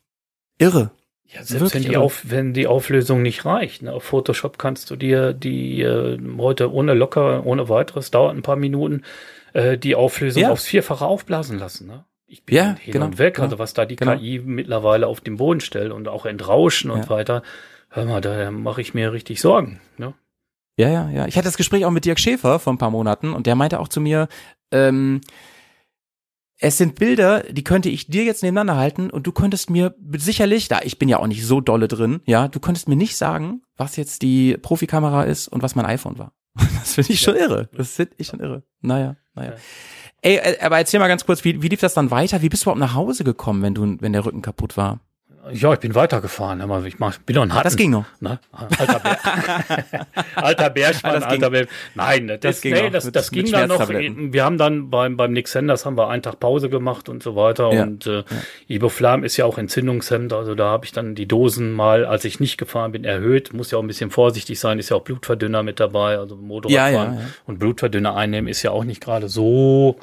irre. 0.59 0.91
Ja, 1.31 1.43
selbst 1.43 1.61
Wirklich, 1.75 1.83
wenn 1.85 1.91
die, 1.91 1.97
auf, 1.97 2.21
wenn 2.25 2.53
die 2.53 2.67
Auflösung 2.67 3.21
nicht 3.21 3.45
reicht. 3.45 3.83
Ne? 3.83 3.93
Auf 3.93 4.03
Photoshop 4.03 4.57
kannst 4.57 4.89
du 4.89 4.95
dir 4.95 5.33
die 5.33 5.81
äh, 5.81 6.17
heute 6.37 6.73
ohne 6.73 6.93
locker, 6.95 7.45
ohne 7.45 7.69
weiteres, 7.69 8.09
dauert 8.09 8.35
ein 8.35 8.41
paar 8.41 8.55
Minuten, 8.55 9.03
äh, 9.53 9.77
die 9.77 9.95
Auflösung 9.95 10.43
Ja. 10.43 10.49
aufs 10.51 10.65
Vierfache 10.65 11.05
aufblasen 11.05 11.59
lassen. 11.59 11.85
Ne? 11.87 12.03
Ich 12.25 12.43
bin 12.45 12.55
Ja, 12.55 12.75
hin 12.79 12.93
genau, 12.93 13.05
und 13.05 13.17
weg, 13.19 13.35
genau, 13.35 13.45
also 13.45 13.59
was 13.59 13.73
da 13.73 13.85
die 13.85 13.95
genau. 13.95 14.15
KI 14.17 14.39
mittlerweile 14.43 15.05
auf 15.05 15.21
den 15.21 15.37
Boden 15.37 15.61
stellt 15.61 15.91
und 15.91 16.07
auch 16.07 16.25
entrauschen 16.25 16.89
und 16.89 17.03
Ja. 17.05 17.09
weiter. 17.09 17.43
Hör 17.89 18.05
mal, 18.05 18.21
da 18.21 18.49
mache 18.51 18.81
ich 18.81 18.93
mir 18.95 19.13
richtig 19.13 19.39
Sorgen. 19.39 19.79
Ne? 19.97 20.13
Ja, 20.77 20.89
ja, 20.89 21.09
ja. 21.09 21.27
Ich 21.27 21.35
hatte 21.37 21.45
das 21.47 21.57
Gespräch 21.57 21.85
auch 21.85 21.91
mit 21.91 22.05
Dirk 22.05 22.19
Schäfer 22.19 22.57
vor 22.59 22.73
ein 22.73 22.77
paar 22.77 22.91
Monaten 22.91 23.33
und 23.33 23.45
der 23.45 23.55
meinte 23.55 23.79
auch 23.79 23.87
zu 23.87 23.99
mir, 24.01 24.27
ähm, 24.71 25.21
es 26.61 26.77
sind 26.77 26.95
Bilder, 26.95 27.43
die 27.43 27.63
könnte 27.63 27.89
ich 27.89 28.07
dir 28.07 28.25
jetzt 28.25 28.43
nebeneinander 28.43 28.75
halten 28.75 29.09
und 29.09 29.25
du 29.25 29.31
könntest 29.31 29.69
mir 29.69 29.95
sicherlich, 30.17 30.67
da 30.67 30.81
ich 30.83 30.99
bin 30.99 31.07
ja 31.07 31.19
auch 31.19 31.27
nicht 31.27 31.45
so 31.45 31.61
dolle 31.61 31.87
drin, 31.87 32.19
ja, 32.25 32.49
du 32.49 32.59
könntest 32.59 32.89
mir 32.89 32.97
nicht 32.97 33.15
sagen, 33.15 33.61
was 33.77 33.95
jetzt 33.95 34.21
die 34.21 34.57
Profikamera 34.57 35.23
ist 35.23 35.47
und 35.47 35.63
was 35.63 35.75
mein 35.75 35.85
iPhone 35.85 36.19
war. 36.19 36.33
Das 36.79 36.95
finde 36.95 37.13
ich 37.13 37.21
schon 37.21 37.35
irre. 37.35 37.69
Das 37.73 37.91
finde 37.91 38.15
ich 38.17 38.27
schon 38.27 38.39
irre. 38.39 38.63
Naja, 38.81 39.15
naja. 39.35 39.51
Ja. 39.51 39.57
Ey, 40.21 40.35
äh, 40.35 40.59
aber 40.59 40.77
erzähl 40.77 40.99
mal 40.99 41.07
ganz 41.07 41.25
kurz, 41.25 41.43
wie, 41.45 41.61
wie 41.61 41.69
lief 41.69 41.79
das 41.79 41.93
dann 41.93 42.11
weiter? 42.11 42.41
Wie 42.41 42.49
bist 42.49 42.63
du 42.63 42.65
überhaupt 42.65 42.79
nach 42.79 42.93
Hause 42.93 43.23
gekommen, 43.23 43.61
wenn 43.61 43.73
du, 43.73 43.97
wenn 44.01 44.11
der 44.11 44.25
Rücken 44.25 44.41
kaputt 44.41 44.75
war? 44.75 44.99
Ja, 45.53 45.73
ich 45.73 45.79
bin 45.79 45.95
weitergefahren. 45.95 46.61
Aber 46.61 46.83
ich 46.85 46.99
mach, 46.99 47.17
bin 47.19 47.35
doch 47.35 47.43
ein 47.43 47.51
Ah, 47.51 47.63
das 47.63 47.75
ging 47.75 47.91
noch. 47.91 48.05
Ne? 48.19 48.39
Alter, 48.51 48.99
Bär. 48.99 49.17
alter 50.35 50.69
Bärspann, 50.69 51.23
Ah, 51.23 51.27
alter 51.27 51.49
Bär. 51.49 51.67
Nein, 51.95 52.27
das, 52.27 52.39
Das 52.41 52.61
ging 52.61 52.73
nee, 52.73 52.83
noch 52.83 52.91
das, 52.91 53.05
mit- 53.05 53.15
das 53.15 53.31
ging 53.31 53.51
dann 53.51 53.67
noch. 53.69 53.75
Schmerztabletten. 53.77 54.33
Wir 54.33 54.43
haben 54.43 54.57
dann 54.57 54.89
beim, 54.89 55.17
beim 55.17 55.31
Nick 55.33 55.47
Sanders 55.47 55.85
haben 55.85 55.97
wir 55.97 56.09
einen 56.09 56.21
Tag 56.21 56.39
Pause 56.39 56.69
gemacht 56.69 57.09
und 57.09 57.23
so 57.23 57.35
weiter. 57.35 57.71
Ja. 57.73 57.83
Und 57.83 58.07
äh, 58.07 58.23
Iboflam 58.67 59.23
ist 59.23 59.37
ja 59.37 59.45
auch 59.45 59.57
Entzündungshemd. 59.57 60.33
Also 60.33 60.55
da 60.55 60.69
habe 60.69 60.85
ich 60.85 60.91
dann 60.91 61.15
die 61.15 61.27
Dosen 61.27 61.71
mal, 61.73 62.05
als 62.05 62.25
ich 62.25 62.39
nicht 62.39 62.57
gefahren 62.57 62.91
bin, 62.91 63.03
erhöht. 63.03 63.53
Muss 63.53 63.71
ja 63.71 63.77
auch 63.77 63.83
ein 63.83 63.87
bisschen 63.87 64.11
vorsichtig 64.11 64.59
sein. 64.59 64.79
Ist 64.79 64.89
ja 64.89 64.97
auch 64.97 65.03
Blutverdünner 65.03 65.63
mit 65.63 65.79
dabei. 65.79 66.17
Also 66.17 66.35
Motorradfahren. 66.35 66.93
Ja, 66.93 67.19
ja, 67.19 67.21
ja. 67.21 67.27
Und 67.45 67.59
Blutverdünner 67.59 68.15
einnehmen 68.15 68.47
ist 68.47 68.63
ja 68.63 68.71
auch 68.71 68.83
nicht 68.83 69.01
gerade 69.01 69.29
so 69.29 69.97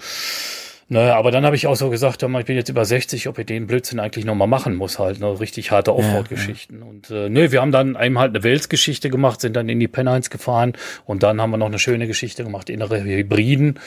naja, 0.88 1.16
aber 1.16 1.33
dann 1.33 1.45
habe 1.45 1.57
ich 1.57 1.66
auch 1.66 1.75
so 1.75 1.90
gesagt, 1.90 2.23
ich 2.23 2.45
bin 2.45 2.57
jetzt 2.57 2.69
über 2.69 2.85
60, 2.85 3.26
ob 3.26 3.38
ich 3.40 3.47
den 3.47 3.66
Blödsinn 3.66 3.99
eigentlich 3.99 4.25
nochmal 4.25 4.47
machen 4.47 4.76
muss, 4.76 5.00
halt, 5.00 5.19
ne, 5.19 5.40
richtig 5.40 5.73
harte 5.73 5.93
Offroad-Geschichten. 5.95 6.83
Und 6.83 7.11
äh, 7.11 7.28
ne, 7.28 7.50
wir 7.50 7.61
haben 7.61 7.73
dann 7.73 7.97
eben 8.00 8.19
halt 8.19 8.35
eine 8.35 8.45
Wels-Geschichte 8.45 9.11
gemacht, 9.11 9.40
sind 9.40 9.57
dann 9.57 9.69
in 9.69 9.81
die 9.81 9.88
Pennines 9.88 10.31
gefahren 10.31 10.75
und 11.05 11.25
dann 11.25 11.40
haben 11.40 11.50
wir 11.50 11.57
noch 11.57 11.66
eine 11.66 11.81
schöne 11.81 12.07
Geschichte 12.07 12.45
gemacht, 12.45 12.71
innere 12.71 13.02
Hybriden. 13.02 13.81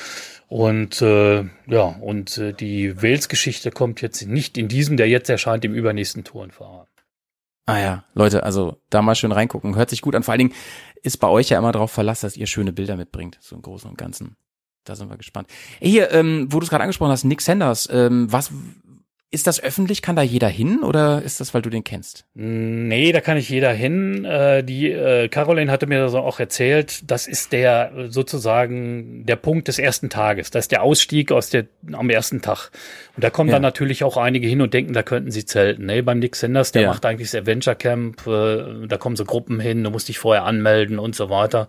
Und 0.50 1.02
äh, 1.02 1.46
ja, 1.68 1.84
und 2.02 2.38
äh, 2.38 2.54
die 2.54 3.02
Wales-Geschichte 3.02 3.72
kommt 3.72 4.02
jetzt 4.02 4.26
nicht 4.28 4.58
in 4.58 4.68
diesem, 4.68 4.98
der 4.98 5.08
jetzt 5.08 5.30
erscheint, 5.30 5.64
im 5.64 5.74
übernächsten 5.74 6.26
Tourenfahrer. 6.26 6.88
Ah 7.66 7.80
ja, 7.80 8.04
Leute, 8.14 8.44
also 8.44 8.78
da 8.90 9.02
mal 9.02 9.16
schön 9.16 9.32
reingucken. 9.32 9.76
Hört 9.76 9.92
sich 9.92 10.02
gut 10.02 10.16
an. 10.16 10.24
Vor 10.24 10.34
allen 10.34 10.40
Dingen 10.40 10.54
ist 11.04 11.18
bei 11.18 11.28
euch 11.28 11.50
ja 11.50 11.60
immer 11.60 11.72
darauf 11.72 11.92
Verlass, 11.92 12.22
dass 12.22 12.36
ihr 12.36 12.48
schöne 12.48 12.74
Bilder 12.74 12.98
mitbringt, 12.98 13.38
so 13.40 13.56
im 13.56 13.62
Großen 13.62 13.90
und 13.90 13.98
Ganzen. 13.98 14.36
Da 14.86 14.96
sind 14.96 15.10
wir 15.10 15.18
gespannt. 15.18 15.48
Hier, 15.80 16.12
ähm, 16.12 16.48
wo 16.50 16.60
du 16.60 16.64
es 16.64 16.70
gerade 16.70 16.84
angesprochen 16.84 17.12
hast, 17.12 17.24
Nick 17.24 17.42
Sanders, 17.42 17.88
ähm, 17.92 18.32
was 18.32 18.52
ist 19.32 19.46
das 19.46 19.62
öffentlich? 19.62 20.02
Kann 20.02 20.16
da 20.16 20.24
jeder 20.24 20.48
hin 20.48 20.80
oder 20.82 21.22
ist 21.22 21.40
das, 21.40 21.54
weil 21.54 21.62
du 21.62 21.70
den 21.70 21.84
kennst? 21.84 22.26
Nee, 22.34 23.12
da 23.12 23.22
kann 23.22 23.38
nicht 23.38 23.50
jeder 23.50 23.72
hin. 23.72 24.26
Äh, 24.26 24.64
die 24.64 24.90
äh, 24.92 25.28
Caroline 25.28 25.72
hatte 25.72 25.86
mir 25.86 26.00
das 26.00 26.16
auch 26.16 26.40
erzählt. 26.40 27.04
Das 27.12 27.28
ist 27.28 27.52
der 27.52 27.92
sozusagen 28.08 29.28
der 29.28 29.36
Punkt 29.36 29.68
des 29.68 29.78
ersten 29.78 30.10
Tages. 30.10 30.50
Das 30.50 30.64
ist 30.66 30.72
der 30.72 30.82
Ausstieg 30.82 31.32
aus 31.32 31.52
der 31.52 31.66
am 31.92 32.10
ersten 32.10 32.42
Tag. 32.42 32.72
Und 33.16 33.24
da 33.24 33.30
kommen 33.30 33.50
Ja. 33.50 33.58
dann 33.58 33.62
natürlich 33.62 34.04
auch 34.04 34.18
einige 34.18 34.48
hin 34.48 34.62
und 34.62 34.74
denken, 34.74 34.94
da 34.94 35.04
könnten 35.04 35.30
sie 35.30 35.46
zelten. 35.46 35.86
Nee, 35.86 36.02
beim 36.02 36.18
Nick 36.18 36.36
Sanders, 36.36 36.72
der 36.72 36.84
Ja. 36.84 36.90
macht 36.90 37.06
eigentlich 37.06 37.30
das 37.30 37.40
Adventure 37.42 37.76
Camp. 37.76 38.26
Äh, 38.26 38.88
da 38.88 38.98
kommen 38.98 39.16
so 39.16 39.26
Gruppen 39.26 39.60
hin. 39.60 39.84
Du 39.84 39.92
musst 39.92 40.08
dich 40.08 40.18
vorher 40.18 40.46
anmelden 40.46 40.98
und 40.98 41.14
so 41.16 41.30
weiter. 41.30 41.68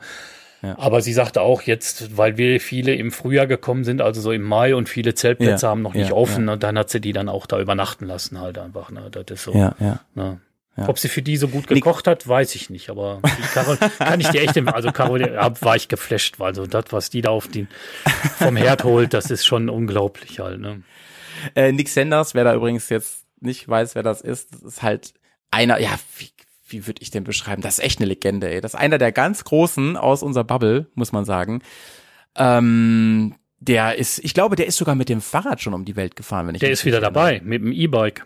Ja. 0.62 0.78
Aber 0.78 1.00
sie 1.00 1.12
sagte 1.12 1.40
auch 1.40 1.62
jetzt, 1.62 2.16
weil 2.16 2.36
wir 2.36 2.60
viele 2.60 2.94
im 2.94 3.12
Frühjahr 3.12 3.46
gekommen 3.46 3.84
sind, 3.84 4.02
also 4.02 4.20
so 4.20 4.32
im 4.32 4.42
Mai 4.42 4.74
und 4.74 4.88
viele 4.88 5.14
Zeltplätze 5.14 5.66
Ja, 5.66 5.70
haben 5.70 5.82
noch 5.82 5.94
nicht 5.94 6.10
ja, 6.10 6.14
offen, 6.14 6.48
und 6.48 6.62
dann 6.62 6.78
hat 6.78 6.90
sie 6.90 7.00
die 7.00 7.12
dann 7.12 7.28
auch 7.28 7.46
da 7.46 7.58
übernachten 7.60 8.06
lassen 8.06 8.40
halt 8.40 8.58
einfach. 8.58 8.90
Ne? 8.90 9.08
Das 9.10 9.24
ist 9.30 9.44
so. 9.44 9.52
Ja, 9.52 9.74
ja. 9.80 10.00
Ne? 10.14 10.40
Ja. 10.76 10.88
Ob 10.88 10.98
sie 10.98 11.08
für 11.08 11.22
die 11.22 11.36
so 11.36 11.48
gut 11.48 11.66
gekocht 11.66 12.06
hat, 12.06 12.26
weiß 12.26 12.54
ich 12.54 12.70
nicht. 12.70 12.90
Aber 12.90 13.20
die 13.24 13.42
Carol, 13.42 13.76
kann 13.98 14.20
ich 14.20 14.28
dir 14.28 14.42
echt, 14.42 14.56
also 14.68 14.92
Carol, 14.92 15.22
war 15.60 15.76
ich 15.76 15.88
geflasht, 15.88 16.38
weil 16.38 16.54
so 16.54 16.66
das, 16.66 16.84
was 16.90 17.10
die 17.10 17.22
da 17.22 17.30
auf 17.30 17.48
den, 17.48 17.68
vom 18.38 18.56
Herd 18.56 18.84
holt, 18.84 19.12
das 19.12 19.30
ist 19.30 19.44
schon 19.44 19.68
unglaublich 19.68 20.40
halt. 20.40 20.60
Ne? 20.60 20.82
Äh, 21.54 21.72
Nick 21.72 21.88
Sanders, 21.88 22.34
wer 22.34 22.44
da 22.44 22.54
übrigens 22.54 22.88
jetzt 22.88 23.24
nicht 23.40 23.68
weiß, 23.68 23.94
wer 23.94 24.02
das 24.02 24.20
ist, 24.20 24.52
das 24.52 24.62
ist 24.62 24.82
halt 24.82 25.14
einer, 25.50 25.80
ja, 25.80 25.98
wie, 26.18 26.30
wie 26.70 26.86
würde 26.86 27.02
ich 27.02 27.10
den 27.10 27.24
beschreiben? 27.24 27.62
Das 27.62 27.78
ist 27.78 27.84
echt 27.84 28.00
eine 28.00 28.08
Legende, 28.08 28.48
ey. 28.50 28.60
Das 28.60 28.74
ist 28.74 28.80
einer 28.80 28.98
der 28.98 29.12
ganz 29.12 29.44
Großen 29.44 29.96
aus 29.96 30.22
unserer 30.22 30.44
Bubble, 30.44 30.86
muss 30.94 31.12
man 31.12 31.24
sagen. 31.24 31.62
Ähm, 32.36 33.34
der 33.58 33.96
ist, 33.98 34.18
ich 34.24 34.34
glaube, 34.34 34.56
der 34.56 34.66
ist 34.66 34.76
sogar 34.76 34.94
mit 34.94 35.08
dem 35.08 35.20
Fahrrad 35.20 35.60
schon 35.60 35.74
um 35.74 35.84
die 35.84 35.96
Welt 35.96 36.16
gefahren, 36.16 36.46
wenn 36.46 36.54
ich 36.54 36.60
Der 36.60 36.70
ist 36.70 36.84
wieder 36.84 37.00
dabei 37.00 37.40
mit 37.44 37.62
dem 37.62 37.72
E-Bike. 37.72 38.24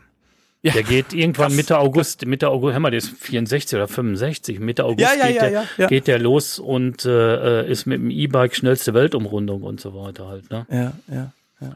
Ja. 0.63 0.73
Der 0.73 0.83
geht 0.83 1.13
irgendwann 1.13 1.49
Krass. 1.49 1.57
Mitte 1.57 1.79
August, 1.79 2.25
Mitte 2.25 2.49
August, 2.49 2.73
hör 2.73 2.81
mal, 2.81 2.91
der 2.91 2.99
ist 2.99 3.11
64 3.11 3.77
oder 3.77 3.87
65, 3.87 4.61
Mitte 4.61 4.85
August 4.85 5.01
Ja, 5.01 5.15
ja, 5.15 5.27
geht, 5.27 5.53
ja, 5.53 5.65
der, 5.77 5.87
geht 5.89 6.07
der 6.07 6.19
los 6.19 6.59
und 6.59 7.05
äh, 7.05 7.69
ist 7.71 7.85
mit 7.85 8.01
dem 8.01 8.11
E-Bike 8.11 8.57
schnellste 8.57 8.95
Weltumrundung 8.95 9.63
und 9.63 9.79
so 9.81 9.95
weiter 9.95 10.27
halt. 10.27 10.51
Ne? 10.51 10.67
Ja, 10.71 10.93
ja. 11.13 11.33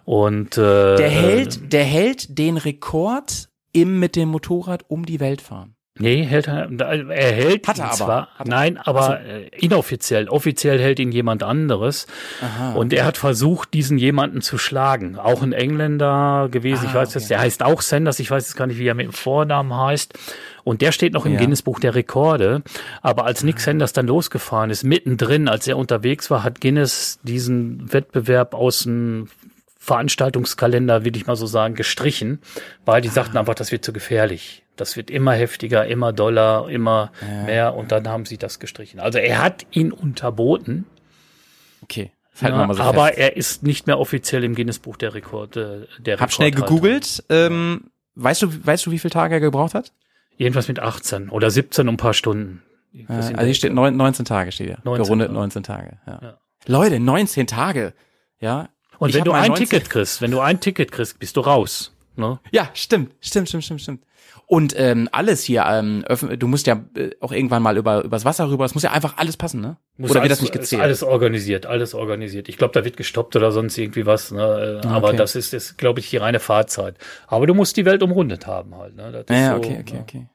Und 0.07 0.57
äh, 0.57 0.97
Der 0.97 1.11
hält, 1.11 1.73
der 1.73 1.85
hält 1.85 2.39
den 2.39 2.57
Rekord 2.57 3.49
im 3.73 4.01
mit 4.01 4.17
dem 4.17 4.31
Motorrad 4.31 4.85
um 4.89 5.05
die 5.05 5.21
Welt 5.21 5.43
fahren. 5.43 5.75
Nee, 5.99 6.23
hält 6.23 6.47
er, 6.49 6.69
er 6.81 7.33
hält 7.33 7.67
Hat 7.67 7.79
er 7.79 7.85
ihn 7.85 7.89
aber. 7.89 7.95
zwar, 7.97 8.29
er. 8.39 8.45
nein, 8.47 8.77
aber 8.79 9.21
äh, 9.21 9.49
inoffiziell. 9.59 10.29
Offiziell 10.29 10.79
hält 10.79 10.99
ihn 11.01 11.11
jemand 11.13 11.43
anderes. 11.43 12.07
Aha. 12.41 12.73
Und 12.75 12.93
er 12.93 13.05
hat 13.05 13.17
versucht, 13.17 13.75
diesen 13.75 13.99
jemanden 13.99 14.41
zu 14.41 14.59
schlagen. 14.59 15.19
Auch 15.19 15.43
ein 15.43 15.53
Engländer 15.53 16.49
gewesen, 16.51 16.85
ich 16.87 16.91
Ah, 16.93 17.01
weiß 17.03 17.15
jetzt, 17.15 17.31
der 17.31 17.41
heißt 17.41 17.63
auch 17.65 17.83
Sanders, 17.83 18.21
ich 18.21 18.31
weiß 18.31 18.45
jetzt 18.49 18.57
gar 18.57 18.67
nicht, 18.67 18.79
wie 18.79 18.87
er 18.87 18.95
mit 18.95 19.07
dem 19.07 19.13
Vornamen 19.13 19.75
heißt. 19.77 20.15
Und 20.65 20.83
der 20.83 20.93
steht 20.93 21.15
noch 21.15 21.25
im 21.27 21.33
Ja. 21.33 21.39
Guinness-Buch 21.39 21.81
der 21.81 21.95
Rekorde. 21.95 22.63
Aber 23.03 23.25
als 23.25 23.43
Nick 23.43 23.59
Sanders 23.59 23.93
dann 23.93 24.07
losgefahren 24.07 24.71
ist, 24.71 24.85
mittendrin, 24.85 25.49
als 25.49 25.67
er 25.67 25.79
unterwegs 25.79 26.31
war, 26.31 26.45
hat 26.45 26.61
Guinness 26.61 27.19
diesen 27.23 27.93
Wettbewerb 27.93 28.55
aus 28.55 28.81
dem 28.85 29.29
Veranstaltungskalender, 29.79 31.05
will 31.05 31.17
ich 31.17 31.27
mal 31.27 31.37
so 31.37 31.47
sagen, 31.47 31.75
gestrichen, 31.75 32.41
weil 32.85 33.01
die 33.01 33.09
sagten 33.09 33.37
einfach, 33.39 33.55
das 33.55 33.73
wird 33.73 33.85
zu 33.85 33.93
gefährlich. 33.93 34.63
Das 34.81 34.97
wird 34.97 35.11
immer 35.11 35.33
heftiger, 35.33 35.87
immer 35.87 36.13
doller, 36.13 36.69
immer 36.69 37.13
mehr 37.47 37.75
und 37.75 37.93
dann 37.93 38.09
haben 38.09 38.25
sie 38.25 38.39
das 38.39 38.59
gestrichen. 38.59 39.01
Also 39.01 39.19
er 39.19 39.43
hat 39.43 39.67
ihn 39.71 39.93
unterboten, 39.93 40.87
Okay. 41.83 42.13
Ja, 42.41 42.73
so 42.73 42.83
aber 42.83 43.07
fest. 43.07 43.19
er 43.19 43.37
ist 43.37 43.63
nicht 43.65 43.87
mehr 43.87 43.99
offiziell 43.99 44.45
im 44.45 44.55
Guinness-Buch 44.55 44.97
der 44.97 45.15
Rekorde. 45.15 45.89
Der 45.99 46.19
Hab 46.21 46.33
schnell 46.33 46.53
gegoogelt. 46.53 47.25
Ähm, 47.29 47.91
weißt 48.15 48.43
du, 48.43 48.67
weißt 48.67 48.87
du, 48.87 48.91
wie 48.93 48.99
viele 48.99 49.11
Tage 49.11 49.35
er 49.35 49.41
gebraucht 49.41 49.75
hat? 49.75 49.93
Jedenfalls 50.37 50.69
mit 50.69 50.79
18 50.79 51.31
oder 51.31 51.51
17 51.51 51.89
und 51.89 51.95
ein 51.95 51.97
paar 51.97 52.15
Stunden. 52.15 52.63
Äh, 52.95 53.07
also 53.09 53.41
hier 53.43 53.55
steht 53.55 53.73
neun, 53.73 53.97
19 53.97 54.25
Tage 54.25 54.53
steht 54.53 54.69
hier. 54.69 54.79
19, 54.85 55.03
Gerundet 55.05 55.29
ja. 55.29 55.35
19 55.35 55.63
Tage. 55.65 55.99
Ja. 56.07 56.19
Ja. 56.23 56.39
Leute, 56.67 57.01
19 57.01 57.49
Tage. 57.49 57.93
Ja. 58.39 58.69
Und 58.99 59.09
Ich 59.09 59.17
wenn 59.17 59.25
du 59.25 59.33
ein 59.33 59.49
19 59.49 59.69
Ticket 59.69 59.91
kriegst, 59.91 60.23
wenn 60.23 60.31
du 60.31 60.39
ein 60.41 60.61
Ticket 60.61 60.93
kriegst, 60.93 61.19
bist 61.19 61.37
du 61.37 61.41
raus. 61.41 61.93
Ne? 62.19 62.41
Ja, 62.51 62.69
stimmt, 62.75 63.15
stimmt, 63.21 63.49
stimmt, 63.49 63.65
stimmt, 63.65 63.81
stimmt. 63.81 64.05
Und 64.47 64.75
ähm, 64.79 65.09
alles 65.13 65.43
hier, 65.45 65.65
ähm, 65.67 66.05
öff- 66.09 66.37
du 66.37 66.49
musst 66.49 66.67
ja 66.67 66.83
äh, 66.97 67.11
auch 67.21 67.33
irgendwann 67.33 67.63
mal 67.63 67.77
über 67.77 68.03
übers 68.05 68.25
Wasser 68.25 68.51
rüber. 68.51 68.65
Es 68.65 68.75
muss 68.75 68.83
ja 68.83 68.93
einfach 68.93 69.17
alles 69.19 69.37
passen, 69.37 69.61
ne? 69.61 69.77
Muss 69.97 70.11
Oder 70.11 70.23
wird 70.23 70.31
alles, 70.31 70.39
das 70.39 70.43
nicht 70.43 70.55
ist 70.55 70.61
gezählt? 70.61 70.83
Alles 70.83 71.03
organisiert, 71.03 71.67
alles 71.67 71.95
organisiert. 71.95 72.49
Ich 72.49 72.57
glaube, 72.57 72.73
da 72.73 72.85
wird 72.85 72.97
gestoppt 72.97 73.37
oder 73.37 73.53
sonst 73.53 73.77
irgendwie 73.77 74.07
was. 74.07 74.31
Ne? 74.31 74.81
Äh, 74.83 74.87
Aber 74.87 75.09
okay. 75.09 75.17
das 75.19 75.35
ist, 75.35 75.53
ist 75.55 75.77
glaube 75.79 76.01
ich, 76.01 76.09
die 76.11 76.17
reine 76.17 76.41
Fahrzeit. 76.41 76.97
Aber 77.27 77.47
du 77.47 77.55
musst 77.55 77.77
die 77.77 77.85
Welt 77.85 78.03
umrundet 78.03 78.47
haben 78.47 78.75
halt. 78.75 78.97
Ne? 78.97 79.13
Das 79.13 79.23
ist 79.25 79.31
Ja, 79.31 79.51
so, 79.53 79.57
okay, 79.59 79.79
okay, 79.81 79.95
ne? 79.95 80.01
okay. 80.01 80.27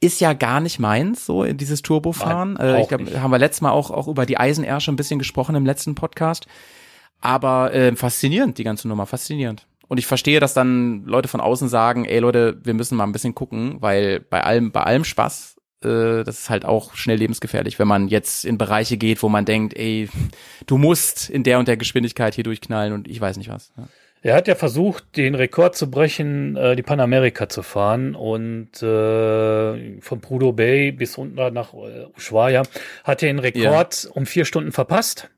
Ist 0.00 0.20
ja 0.20 0.32
gar 0.32 0.60
nicht 0.60 0.78
meins, 0.78 1.26
so 1.26 1.44
in 1.44 1.56
dieses 1.58 1.82
Turbofahren. 1.82 2.54
Nein, 2.54 2.68
äh, 2.68 2.76
auch 2.78 2.82
ich 2.82 2.88
glaube, 2.88 3.20
haben 3.22 3.30
wir 3.30 3.38
letztes 3.38 3.60
Mal 3.60 3.70
auch, 3.70 3.90
auch 3.90 4.08
über 4.08 4.24
die 4.26 4.38
Eisenersche 4.38 4.90
ein 4.90 4.96
bisschen 4.96 5.18
gesprochen 5.18 5.54
im 5.54 5.66
letzten 5.66 5.94
Podcast. 5.94 6.46
Aber 7.20 7.72
äh, 7.74 7.94
faszinierend, 7.96 8.56
die 8.58 8.64
ganze 8.64 8.88
Nummer, 8.88 9.06
faszinierend. 9.06 9.66
Und 9.90 9.98
ich 9.98 10.06
verstehe, 10.06 10.38
dass 10.38 10.54
dann 10.54 11.02
Leute 11.04 11.26
von 11.26 11.40
außen 11.40 11.68
sagen, 11.68 12.04
ey 12.04 12.20
Leute, 12.20 12.60
wir 12.62 12.74
müssen 12.74 12.96
mal 12.96 13.02
ein 13.02 13.10
bisschen 13.10 13.34
gucken, 13.34 13.78
weil 13.80 14.20
bei 14.20 14.44
allem, 14.44 14.70
bei 14.70 14.84
allem 14.84 15.02
Spaß, 15.02 15.56
äh, 15.82 16.22
das 16.22 16.38
ist 16.38 16.48
halt 16.48 16.64
auch 16.64 16.94
schnell 16.94 17.18
lebensgefährlich, 17.18 17.80
wenn 17.80 17.88
man 17.88 18.06
jetzt 18.06 18.44
in 18.44 18.56
Bereiche 18.56 18.96
geht, 18.96 19.20
wo 19.20 19.28
man 19.28 19.46
denkt, 19.46 19.76
ey, 19.76 20.08
du 20.66 20.78
musst 20.78 21.28
in 21.28 21.42
der 21.42 21.58
und 21.58 21.66
der 21.66 21.76
Geschwindigkeit 21.76 22.36
hier 22.36 22.44
durchknallen 22.44 22.92
und 22.92 23.08
ich 23.08 23.20
weiß 23.20 23.36
nicht 23.36 23.50
was. 23.50 23.72
Ja. 23.76 23.88
Er 24.22 24.36
hat 24.36 24.46
ja 24.46 24.54
versucht, 24.54 25.16
den 25.16 25.34
Rekord 25.34 25.74
zu 25.74 25.90
brechen, 25.90 26.54
äh, 26.54 26.76
die 26.76 26.84
Panamerika 26.84 27.48
zu 27.48 27.64
fahren 27.64 28.14
und 28.14 28.80
äh, 28.84 30.00
von 30.00 30.20
Prudhoe 30.20 30.52
Bay 30.52 30.92
bis 30.92 31.18
unten 31.18 31.34
nach 31.52 31.74
äh, 31.74 32.06
Ushuaia 32.16 32.62
hat 33.02 33.24
er 33.24 33.28
den 33.28 33.40
Rekord 33.40 34.08
um 34.14 34.24
vier 34.24 34.44
Stunden 34.44 34.70
verpasst. 34.70 35.30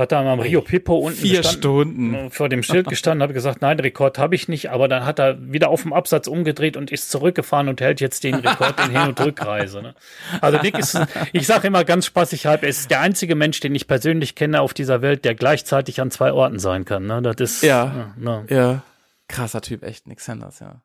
Hat 0.00 0.12
dann 0.12 0.26
am 0.26 0.40
Rio 0.40 0.62
Pippo 0.62 0.96
unten 0.96 1.20
Vier 1.20 1.42
Stunden. 1.44 2.14
äh, 2.14 2.30
vor 2.30 2.48
dem 2.48 2.62
Schild 2.62 2.88
gestanden, 2.88 3.22
habe 3.22 3.34
gesagt, 3.34 3.60
nein, 3.62 3.78
Rekord 3.78 4.18
habe 4.18 4.34
ich 4.34 4.48
nicht, 4.48 4.70
aber 4.70 4.88
dann 4.88 5.04
hat 5.04 5.20
er 5.20 5.38
wieder 5.52 5.68
auf 5.68 5.82
dem 5.82 5.92
Absatz 5.92 6.26
umgedreht 6.26 6.76
und 6.76 6.90
ist 6.90 7.10
zurückgefahren 7.10 7.68
und 7.68 7.80
hält 7.80 8.00
jetzt 8.00 8.24
den 8.24 8.34
Rekord 8.36 8.80
in 8.86 8.90
Hin- 8.92 9.08
und 9.08 9.20
Rückreise. 9.20 9.82
Ne? 9.82 9.94
Also 10.40 10.58
Nick 10.62 10.78
ist, 10.78 10.98
ich 11.32 11.46
sage 11.46 11.66
immer 11.68 11.84
ganz 11.84 12.06
spaßig 12.06 12.46
halb, 12.46 12.62
er 12.62 12.70
ist 12.70 12.90
der 12.90 13.00
einzige 13.00 13.34
Mensch, 13.34 13.60
den 13.60 13.74
ich 13.74 13.86
persönlich 13.86 14.34
kenne 14.34 14.60
auf 14.62 14.72
dieser 14.74 15.02
Welt, 15.02 15.24
der 15.24 15.34
gleichzeitig 15.34 16.00
an 16.00 16.10
zwei 16.10 16.32
Orten 16.32 16.58
sein 16.58 16.84
kann. 16.84 17.06
Ne? 17.06 17.20
Das 17.20 17.36
ist 17.38 17.62
Ja. 17.62 18.14
ne? 18.16 18.46
Ja, 18.48 18.82
krasser 19.28 19.60
Typ, 19.60 19.82
echt 19.84 20.06
Nick 20.06 20.20
Sanders, 20.20 20.60
ja. 20.60 20.80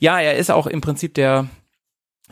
Ja, 0.00 0.18
er 0.20 0.36
ist 0.36 0.50
auch 0.50 0.66
im 0.66 0.80
Prinzip 0.80 1.12
der, 1.14 1.48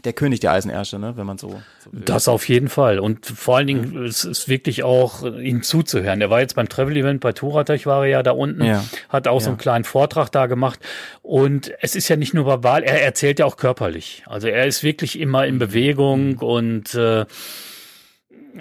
der 0.05 0.13
König 0.13 0.41
der 0.41 0.53
Eisenersche, 0.53 0.99
ne, 0.99 1.17
wenn 1.17 1.27
man 1.27 1.37
so, 1.39 1.61
so. 1.79 1.91
Das 1.93 2.29
auf 2.29 2.49
jeden 2.49 2.69
Fall. 2.69 2.99
Und 3.01 3.27
vor 3.27 3.57
allen 3.57 3.67
Dingen, 3.67 4.05
es 4.05 4.25
ist 4.25 4.49
wirklich 4.49 4.83
auch, 4.85 5.25
ihm 5.25 5.63
zuzuhören. 5.63 6.21
Der 6.21 6.31
war 6.31 6.41
jetzt 6.41 6.55
beim 6.55 6.69
Travel-Event 6.69 7.21
bei 7.21 7.33
Touratech, 7.33 7.87
war 7.87 8.05
er 8.05 8.11
ja 8.11 8.23
da 8.23 8.31
unten, 8.33 8.65
Ja. 8.65 8.85
hat 9.09 9.27
auch 9.27 9.41
so 9.41 9.47
Ja. 9.47 9.51
einen 9.53 9.59
kleinen 9.59 9.85
Vortrag 9.85 10.31
da 10.31 10.47
gemacht. 10.47 10.79
Und 11.23 11.73
es 11.81 11.97
ist 11.97 12.09
ja 12.09 12.17
nicht 12.17 12.35
nur 12.35 12.47
verbal, 12.47 12.85
er 12.85 13.03
erzählt 13.03 13.39
ja 13.41 13.47
auch 13.47 13.57
körperlich. 13.57 14.23
Also 14.27 14.47
er 14.49 14.67
ist 14.67 14.83
wirklich 14.85 15.19
immer 15.19 15.47
in 15.47 15.59
Bewegung 15.59 16.39
und 16.39 16.95
äh, 16.95 17.25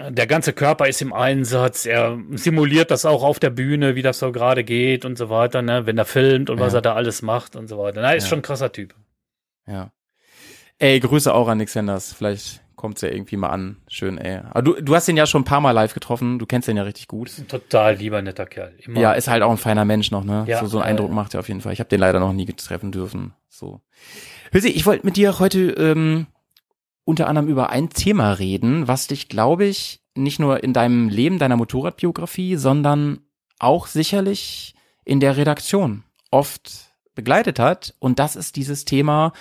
der 0.09 0.27
ganze 0.27 0.51
Körper 0.53 0.87
ist 0.87 1.01
im 1.01 1.13
Einsatz. 1.13 1.85
Er 1.85 2.17
simuliert 2.31 2.91
das 2.91 3.05
auch 3.05 3.23
auf 3.23 3.39
der 3.39 3.49
Bühne, 3.49 3.95
wie 3.95 4.01
das 4.01 4.19
so 4.19 4.31
gerade 4.31 4.63
geht 4.63 5.05
und 5.05 5.17
so 5.17 5.29
weiter, 5.29 5.61
ne? 5.61 5.85
wenn 5.85 5.97
er 5.97 6.05
filmt 6.05 6.49
und 6.49 6.59
was 6.59 6.73
Ja. 6.73 6.79
er 6.79 6.81
da 6.81 6.93
alles 6.95 7.21
macht 7.21 7.55
und 7.55 7.67
so 7.67 7.77
weiter. 7.77 8.01
Na, 8.01 8.13
ist 8.13 8.27
schon 8.27 8.39
ein 8.39 8.41
krasser 8.41 8.71
Typ. 8.71 8.93
Ja. 9.67 9.91
Ey, 10.79 10.99
Grüße 10.99 11.33
auch 11.33 11.47
an 11.47 11.57
Nick 11.57 11.69
Sanders. 11.69 12.13
Vielleicht 12.13 12.61
kommt's 12.75 13.01
ja 13.01 13.09
irgendwie 13.09 13.37
mal 13.37 13.49
an. 13.49 13.77
Schön, 13.87 14.17
ey. 14.17 14.41
Aber 14.49 14.61
du, 14.61 14.73
du 14.81 14.93
hast 14.93 15.07
ihn 15.07 15.17
ja 15.17 15.25
schon 15.25 15.41
ein 15.41 15.45
paar 15.45 15.61
Mal 15.61 15.71
live 15.71 15.93
getroffen. 15.93 16.37
Du 16.37 16.45
kennst 16.45 16.67
ihn 16.67 16.77
ja 16.77 16.83
richtig 16.83 17.07
gut. 17.07 17.31
Total 17.47 17.95
lieber, 17.95 18.21
netter 18.21 18.45
Kerl. 18.45 18.75
Immer. 18.79 18.99
Ja, 18.99 19.13
ist 19.13 19.27
halt 19.27 19.41
auch 19.41 19.51
ein 19.51 19.57
feiner 19.57 19.85
Mensch 19.85 20.11
noch, 20.11 20.23
ne? 20.23 20.45
Ja, 20.47 20.59
so, 20.59 20.67
so 20.67 20.79
einen 20.79 20.89
Eindruck 20.89 21.11
macht 21.11 21.33
er 21.33 21.39
auf 21.39 21.47
jeden 21.47 21.61
Fall. 21.61 21.73
Ich 21.73 21.79
habe 21.79 21.89
den 21.89 21.99
leider 21.99 22.19
noch 22.19 22.33
nie 22.33 22.45
treffen 22.45 22.91
dürfen. 22.91 23.33
So. 23.49 23.81
Hüssi, 24.51 24.69
ich 24.69 24.85
wollte 24.85 25.05
mit 25.05 25.15
dir 25.15 25.39
heute 25.39 25.71
ähm, 25.71 26.27
unter 27.05 27.27
anderem 27.27 27.47
über 27.47 27.69
ein 27.69 27.89
Thema 27.89 28.33
reden, 28.33 28.87
was 28.87 29.07
dich, 29.07 29.29
glaube 29.29 29.65
ich, 29.65 30.01
nicht 30.15 30.39
nur 30.39 30.63
in 30.63 30.73
deinem 30.73 31.09
Leben, 31.09 31.39
deiner 31.39 31.57
Motorradbiografie, 31.57 32.57
sondern 32.57 33.21
auch 33.59 33.87
sicherlich 33.87 34.75
in 35.05 35.19
der 35.19 35.37
Redaktion 35.37 36.03
oft 36.31 36.89
begleitet 37.13 37.59
hat. 37.59 37.93
Und 37.99 38.19
das 38.19 38.35
ist 38.35 38.55
dieses 38.57 38.85
Thema 38.85 39.33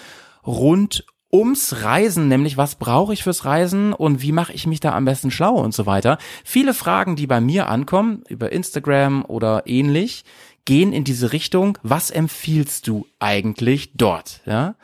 rund 0.47 1.05
ums 1.35 1.83
Reisen, 1.83 2.29
nämlich 2.29 2.57
was 2.57 2.77
brauche 2.77 3.12
ich 3.12 3.25
fürs 3.25 3.44
Reisen 3.44 3.92
und 3.92 4.23
wie 4.23 4.31
mache 4.31 4.53
ich 4.53 4.68
mich 4.68 4.79
da 4.79 4.94
am 4.94 5.05
besten 5.05 5.33
schlau 5.33 5.55
und 5.55 5.75
so 5.75 5.85
weiter. 5.85 6.18
Viele 6.44 6.75
Fragen, 6.75 7.16
die 7.16 7.27
bei 7.27 7.40
mir 7.40 7.68
ankommen, 7.68 8.23
über 8.29 8.53
Instagram 8.53 9.25
oder 9.25 9.64
ähnlich, 9.66 10.25
gehen 10.64 10.92
in 10.92 11.03
diese 11.03 11.33
Richtung, 11.33 11.77
was 11.83 12.11
empfiehlst 12.11 12.87
du 12.87 13.07
eigentlich 13.18 13.97
dort? 13.97 14.42
Ja? 14.47 14.77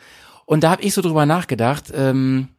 Und 0.45 0.65
da 0.65 0.71
habe 0.71 0.81
ich 0.83 0.93
so 0.93 1.01
drüber 1.01 1.25
nachgedacht, 1.25 1.85
ähm, 1.95 2.49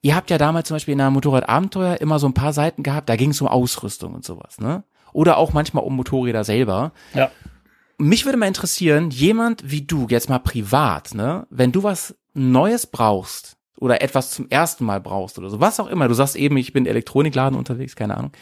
ihr 0.00 0.14
habt 0.14 0.30
ja 0.30 0.38
damals 0.38 0.68
zum 0.68 0.76
Beispiel 0.76 0.92
in 0.92 0.98
der 0.98 1.10
Motorradabenteuer 1.10 2.00
immer 2.00 2.20
so 2.20 2.28
ein 2.28 2.34
paar 2.34 2.52
Seiten 2.52 2.84
gehabt, 2.84 3.08
da 3.08 3.16
ging 3.16 3.30
es 3.30 3.40
um 3.40 3.48
Ausrüstung 3.48 4.14
und 4.14 4.24
sowas, 4.24 4.60
ne? 4.60 4.84
Oder 5.12 5.38
auch 5.38 5.52
manchmal 5.52 5.82
um 5.82 5.96
Motorräder 5.96 6.44
selber. 6.44 6.92
ja. 7.14 7.32
Mich 8.00 8.24
würde 8.24 8.38
mal 8.38 8.46
interessieren, 8.46 9.10
jemand 9.10 9.70
wie 9.70 9.82
du, 9.82 10.06
jetzt 10.08 10.28
mal 10.28 10.38
privat, 10.38 11.14
ne, 11.14 11.46
wenn 11.50 11.70
du 11.70 11.82
was 11.82 12.14
Neues 12.32 12.86
brauchst 12.86 13.56
oder 13.78 14.00
etwas 14.02 14.30
zum 14.30 14.48
ersten 14.48 14.84
Mal 14.84 15.00
brauchst 15.00 15.38
oder 15.38 15.50
so, 15.50 15.60
was 15.60 15.80
auch 15.80 15.86
immer, 15.86 16.08
du 16.08 16.14
sagst 16.14 16.34
eben, 16.34 16.56
ich 16.56 16.72
bin 16.72 16.86
Elektronikladen 16.86 17.58
unterwegs, 17.58 17.96
keine 17.96 18.16
Ahnung. 18.16 18.32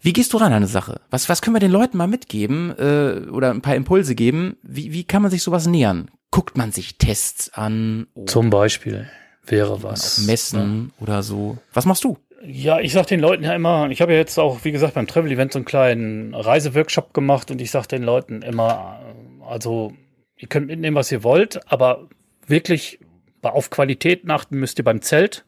Wie 0.00 0.12
gehst 0.12 0.32
du 0.32 0.36
ran 0.36 0.48
an 0.48 0.58
eine 0.58 0.66
Sache? 0.66 1.00
Was, 1.10 1.28
was 1.28 1.42
können 1.42 1.56
wir 1.56 1.60
den 1.60 1.72
Leuten 1.72 1.96
mal 1.96 2.06
mitgeben 2.06 2.70
äh, 2.78 3.28
oder 3.30 3.50
ein 3.50 3.62
paar 3.62 3.74
Impulse 3.74 4.14
geben? 4.14 4.58
Wie, 4.62 4.92
wie 4.92 5.04
kann 5.04 5.22
man 5.22 5.30
sich 5.30 5.42
sowas 5.42 5.66
nähern? 5.66 6.10
Guckt 6.30 6.56
man 6.56 6.72
sich 6.72 6.98
Tests 6.98 7.52
an 7.54 8.06
oder 8.14 8.26
Zum 8.26 8.50
Beispiel 8.50 9.08
wäre 9.46 9.82
was. 9.82 10.18
Messen 10.18 10.92
oder 11.00 11.22
so? 11.22 11.58
Was 11.72 11.86
machst 11.86 12.04
du? 12.04 12.18
Ja, 12.46 12.80
ich 12.80 12.92
sag 12.92 13.06
den 13.06 13.20
Leuten 13.20 13.44
ja 13.44 13.54
immer, 13.54 13.88
ich 13.90 14.02
habe 14.02 14.12
ja 14.12 14.18
jetzt 14.18 14.38
auch, 14.38 14.64
wie 14.64 14.72
gesagt, 14.72 14.94
beim 14.94 15.06
Travel-Event 15.06 15.52
so 15.52 15.58
einen 15.58 15.64
kleinen 15.64 16.34
Reiseworkshop 16.34 17.14
gemacht 17.14 17.50
und 17.50 17.60
ich 17.60 17.70
sag 17.70 17.86
den 17.86 18.02
Leuten 18.02 18.42
immer, 18.42 19.00
äh, 19.02 19.44
also 19.44 19.92
ihr 20.36 20.48
könnt 20.48 20.66
mitnehmen, 20.66 20.96
was 20.96 21.10
ihr 21.10 21.22
wollt, 21.22 21.60
aber 21.70 22.08
wirklich 22.46 22.98
auf 23.42 23.70
Qualität 23.70 24.28
achten 24.28 24.58
müsst 24.58 24.78
ihr 24.78 24.84
beim 24.84 25.02
Zelt, 25.02 25.44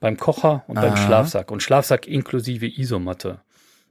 beim 0.00 0.16
Kocher 0.16 0.64
und 0.66 0.76
beim 0.76 0.92
Aha. 0.92 0.96
Schlafsack. 0.96 1.50
Und 1.50 1.62
Schlafsack 1.62 2.06
inklusive 2.06 2.66
Isomatte. 2.66 3.40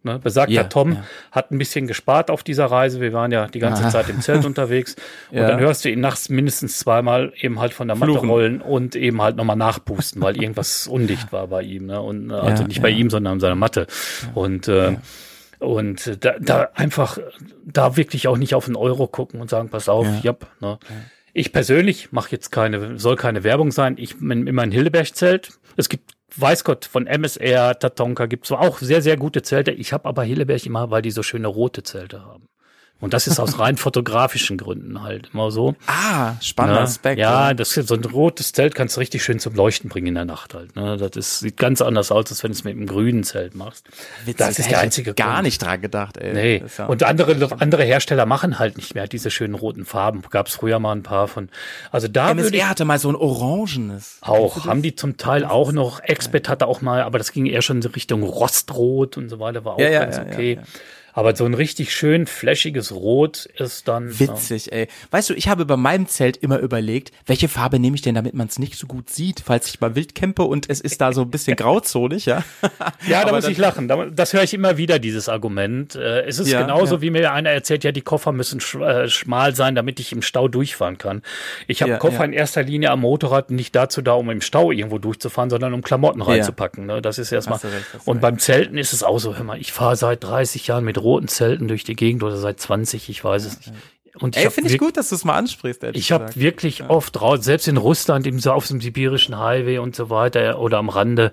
Ne, 0.01 0.17
besagter 0.17 0.53
Ja, 0.53 0.63
Tom 0.63 0.93
ja. 0.93 1.03
hat 1.33 1.51
ein 1.51 1.57
bisschen 1.57 1.85
gespart 1.85 2.31
auf 2.31 2.41
dieser 2.43 2.67
Reise. 2.67 3.01
Wir 3.01 3.11
waren 3.11 3.31
ja 3.31 3.47
die 3.47 3.59
ganze 3.59 3.83
Aha. 3.83 3.89
Zeit 3.89 4.07
im 4.07 4.21
Zelt 4.21 4.45
unterwegs. 4.45 4.95
Ja. 5.29 5.41
Und 5.41 5.47
dann 5.49 5.59
hörst 5.59 5.83
du 5.83 5.89
ihn 5.91 5.99
nachts 5.99 6.29
mindestens 6.29 6.79
zweimal 6.79 7.33
eben 7.41 7.59
halt 7.59 7.73
von 7.73 7.87
der 7.89 7.97
Matte 7.97 8.13
Fluchen. 8.13 8.29
rollen 8.29 8.61
und 8.61 8.95
eben 8.95 9.21
halt 9.21 9.35
nochmal 9.35 9.57
nachpusten, 9.57 10.21
weil 10.21 10.41
irgendwas 10.41 10.87
undicht 10.91 11.33
war 11.33 11.47
bei 11.47 11.63
ihm. 11.63 11.87
Ne? 11.87 11.99
Und, 12.01 12.29
äh, 12.29 12.33
also 12.33 12.61
Ja, 12.63 12.67
nicht 12.69 12.81
bei 12.81 12.87
ja. 12.89 12.95
ihm, 12.97 13.09
sondern 13.09 13.33
an 13.33 13.39
seiner 13.41 13.55
Matte. 13.55 13.87
Und 14.33 14.69
äh, 14.69 14.95
und 15.59 16.07
äh, 16.07 16.15
da, 16.17 16.35
da 16.39 16.69
einfach 16.75 17.17
da 17.65 17.97
wirklich 17.97 18.29
auch 18.29 18.37
nicht 18.37 18.55
auf 18.55 18.65
den 18.65 18.77
Euro 18.77 19.07
gucken 19.07 19.41
und 19.41 19.49
sagen, 19.49 19.67
pass 19.67 19.89
auf, 19.89 20.07
Ja. 20.23 20.31
ja. 20.31 20.35
ne? 20.61 20.79
Ich 21.33 21.51
persönlich 21.51 22.13
mache 22.13 22.31
jetzt 22.31 22.51
keine, 22.51 22.97
soll 22.97 23.17
keine 23.17 23.43
Werbung 23.43 23.71
sein. 23.71 23.95
Ich 23.99 24.17
bin 24.17 24.47
immer 24.47 24.61
ein 24.61 24.71
Hilleberg-Zelt. 24.71 25.49
Es 25.75 25.89
gibt, 25.89 26.13
weiß 26.37 26.63
Gott, 26.63 26.85
von 26.85 27.07
MSR, 27.07 27.77
Tatonka 27.77 28.25
gibt 28.25 28.45
es 28.45 28.51
auch 28.51 28.79
sehr, 28.79 29.01
sehr 29.01 29.17
gute 29.17 29.41
Zelte. 29.41 29.71
Ich 29.71 29.93
habe 29.93 30.07
aber 30.07 30.23
Hilleberg 30.23 30.65
immer, 30.65 30.91
weil 30.91 31.01
die 31.01 31.11
so 31.11 31.23
schöne 31.23 31.47
rote 31.47 31.83
Zelte 31.83 32.25
haben. 32.25 32.49
Und 33.01 33.13
das 33.13 33.27
ist 33.27 33.39
aus 33.39 33.59
rein 33.59 33.77
fotografischen 33.77 34.57
Gründen 34.57 35.01
halt 35.01 35.29
immer 35.33 35.51
so. 35.51 35.75
Ah, 35.87 36.33
spannender 36.41 36.81
Ne? 36.81 36.87
Aspekt. 36.87 37.19
Ja, 37.19 37.53
das 37.53 37.77
ist 37.77 37.87
so 37.87 37.95
ein 37.95 38.03
rotes 38.03 38.51
Zelt 38.51 38.75
kannst 38.75 38.95
du 38.97 38.99
richtig 38.99 39.23
schön 39.23 39.39
zum 39.39 39.55
Leuchten 39.55 39.89
bringen 39.89 40.07
in 40.07 40.15
der 40.15 40.25
Nacht 40.25 40.53
halt. 40.53 40.75
Ne? 40.75 40.97
Das 40.97 41.11
ist, 41.15 41.39
sieht 41.39 41.57
ganz 41.57 41.81
anders 41.81 42.11
aus, 42.11 42.29
als 42.29 42.43
wenn 42.43 42.51
du 42.51 42.57
es 42.57 42.63
mit 42.63 42.75
einem 42.75 42.87
grünen 42.87 43.23
Zelt 43.23 43.55
machst. 43.55 43.85
Witzig, 44.25 44.35
das 44.37 44.59
ist 44.59 44.69
der 44.69 44.79
einzige 44.79 45.13
Gar 45.13 45.33
Grund. 45.35 45.43
nicht 45.43 45.61
dran 45.63 45.81
gedacht, 45.81 46.17
ey. 46.17 46.33
Nee, 46.33 46.63
ja- 46.77 46.85
und 46.87 47.03
andere, 47.03 47.49
andere 47.59 47.83
Hersteller 47.83 48.25
machen 48.25 48.59
halt 48.59 48.77
nicht 48.77 48.95
mehr 48.95 49.07
diese 49.07 49.31
schönen 49.31 49.55
roten 49.55 49.85
Farben. 49.85 50.21
Gab 50.29 50.47
es 50.47 50.55
früher 50.55 50.79
mal 50.79 50.91
ein 50.93 51.03
paar 51.03 51.27
von. 51.27 51.49
Also 51.91 52.07
da 52.09 52.35
würde 52.35 52.49
ich 52.49 52.53
MSR 52.55 52.69
hatte 52.69 52.85
mal 52.85 52.99
so 52.99 53.09
ein 53.09 53.15
orangenes. 53.15 54.17
auch, 54.21 54.65
haben 54.65 54.81
die 54.81 54.95
zum 54.95 55.17
Teil 55.17 55.45
auch 55.45 55.71
noch. 55.71 56.01
Expert 56.01 56.49
hatte 56.49 56.67
auch 56.67 56.81
mal, 56.81 57.01
aber 57.03 57.17
das 57.17 57.31
ging 57.31 57.45
eher 57.45 57.61
schon 57.61 57.81
in 57.81 57.87
Richtung 57.91 58.23
Rostrot 58.23 59.17
und 59.17 59.29
so 59.29 59.39
weiter, 59.39 59.63
war 59.65 59.73
auch 59.75 59.79
Ja, 59.79 59.99
ganz 60.05 60.17
ja, 60.17 60.23
okay. 60.23 60.53
ja. 60.55 60.61
Aber 61.19 61.35
so 61.35 61.43
ein 61.43 61.53
richtig 61.53 61.93
schön 61.93 62.27
flashiges 62.27 62.93
Rot 62.93 63.45
ist 63.57 63.89
dann. 63.89 64.17
Witzig, 64.21 64.71
ey. 64.71 64.87
Weißt 65.11 65.29
du, 65.29 65.33
ich 65.33 65.49
habe 65.49 65.65
bei 65.65 65.75
meinem 65.75 66.07
Zelt 66.07 66.37
immer 66.37 66.59
überlegt, 66.59 67.11
welche 67.25 67.49
Farbe 67.49 67.77
nehme 67.77 67.97
ich 67.97 68.01
denn, 68.01 68.15
damit 68.15 68.33
man 68.35 68.47
es 68.47 68.57
nicht 68.57 68.75
so 68.77 68.87
gut 68.87 69.09
sieht, 69.09 69.41
falls 69.45 69.67
ich 69.67 69.81
mal 69.81 69.95
wild 69.95 70.15
campe 70.15 70.43
und 70.43 70.69
es 70.69 70.79
ist 70.79 71.01
da 71.01 71.11
so 71.11 71.19
ein 71.23 71.29
bisschen 71.29 71.57
grauzonig, 71.57 72.25
ja? 72.25 72.41
Ja, 73.05 73.25
da 73.25 73.33
muss 73.33 73.45
ich 73.49 73.57
lachen. 73.57 73.89
Da- 73.89 74.05
Das 74.05 74.31
höre 74.31 74.43
ich 74.43 74.53
immer 74.53 74.77
wieder, 74.77 74.97
dieses 74.97 75.27
Argument. 75.27 75.93
Äh, 75.95 76.21
Es 76.21 76.39
ist 76.39 76.47
Ja, 76.47 76.61
genauso, 76.61 76.95
ja. 76.95 77.01
wie 77.01 77.09
mir 77.09 77.33
einer 77.33 77.49
erzählt, 77.49 77.83
ja, 77.83 77.91
die 77.91 77.99
Koffer 78.01 78.31
müssen 78.31 78.61
sch 78.61 78.75
äh, 78.75 79.09
schmal 79.09 79.53
sein, 79.57 79.75
damit 79.75 79.99
ich 79.99 80.13
im 80.13 80.21
Stau 80.21 80.47
durchfahren 80.47 80.97
kann. 80.97 81.21
Ich 81.67 81.81
habe 81.81 81.91
Ja, 81.91 81.97
Koffer 81.97 82.19
ja. 82.19 82.23
in 82.25 82.33
erster 82.33 82.63
Linie 82.63 82.91
am 82.91 83.01
Motorrad 83.01 83.51
nicht 83.51 83.75
dazu 83.75 84.01
da, 84.01 84.13
um 84.13 84.29
im 84.29 84.39
Stau 84.39 84.71
irgendwo 84.71 84.99
durchzufahren, 84.99 85.49
sondern 85.49 85.73
um 85.73 85.81
Klamotten 85.81 86.21
reinzupacken. 86.21 86.85
Ne? 86.85 87.01
Das 87.01 87.17
ist 87.17 87.33
erstmal. 87.33 87.59
Recht, 87.59 87.73
Und 88.05 88.13
recht. 88.17 88.21
beim 88.21 88.39
Zelten 88.39 88.77
ist 88.77 88.93
es 88.93 89.03
auch 89.03 89.19
so, 89.19 89.35
hör 89.35 89.43
mal, 89.43 89.59
ich 89.59 89.73
fahre 89.73 89.97
seit 89.97 90.23
30 90.23 90.67
Jahren 90.67 90.85
mit 90.85 90.97
roten 91.09 91.27
Zelten 91.27 91.67
durch 91.67 91.83
die 91.83 91.95
Gegend 91.95 92.23
oder 92.23 92.37
seit 92.37 92.59
20, 92.59 93.09
ich 93.09 93.23
weiß 93.23 93.45
es 93.45 93.57
nicht. 93.57 93.73
Und 94.19 94.35
Ey, 94.35 94.49
finde 94.49 94.71
ich 94.71 94.77
gut, 94.77 94.97
dass 94.97 95.09
du 95.09 95.15
es 95.15 95.23
mal 95.23 95.35
ansprichst, 95.35 95.83
ich 95.93 96.11
habe 96.11 96.35
wirklich 96.35 96.83
oft 96.89 97.21
raus, 97.21 97.43
selbst 97.43 97.67
in 97.67 97.77
Russland, 97.77 98.27
im, 98.27 98.39
so 98.39 98.51
auf 98.51 98.67
dem 98.67 98.81
sibirischen 98.81 99.37
Highway 99.37 99.77
und 99.77 99.95
so 99.95 100.09
weiter 100.09 100.59
oder 100.59 100.77
am 100.77 100.89
Rande, 100.89 101.31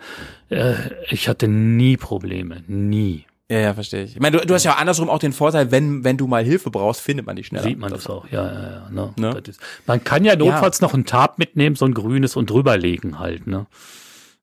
äh, 0.51 0.75
ich 1.11 1.29
hatte 1.29 1.49
nie 1.49 1.97
Probleme, 1.97 2.63
nie. 2.67 3.25
Ja, 3.49 3.61
ja, 3.61 3.75
verstehe 3.75 4.05
ich. 4.05 4.17
Ich 4.17 4.21
meine, 4.21 4.39
du, 4.39 4.47
du 4.47 4.55
hast 4.55 4.65
ja 4.65 4.75
andersrum 4.75 5.09
auch 5.09 5.21
den 5.21 5.33
Vorteil, 5.33 5.71
wenn, 5.71 6.03
wenn 6.03 6.17
du 6.17 6.27
mal 6.27 6.45
Hilfe 6.45 6.71
brauchst, 6.71 7.01
findet 7.01 7.27
man 7.27 7.37
dich 7.37 7.47
schneller. 7.47 7.65
Sieht 7.65 7.79
man 7.79 7.93
das 7.93 8.09
auch, 8.09 8.29
ja, 8.31 8.45
ja, 8.45 8.71
ja. 8.71 8.91
Ne? 8.91 9.15
Ne? 9.17 9.41
Das 9.41 9.59
man 9.87 10.03
kann 10.03 10.25
ja 10.25 10.35
notfalls 10.35 10.81
noch 10.81 10.95
ein 10.95 11.07
Tarp 11.07 11.39
mitnehmen, 11.39 11.77
so 11.77 11.85
ein 11.85 11.95
grünes 11.95 12.35
und 12.35 12.51
drüberlegen 12.51 13.19
halt, 13.21 13.47
ne? 13.47 13.67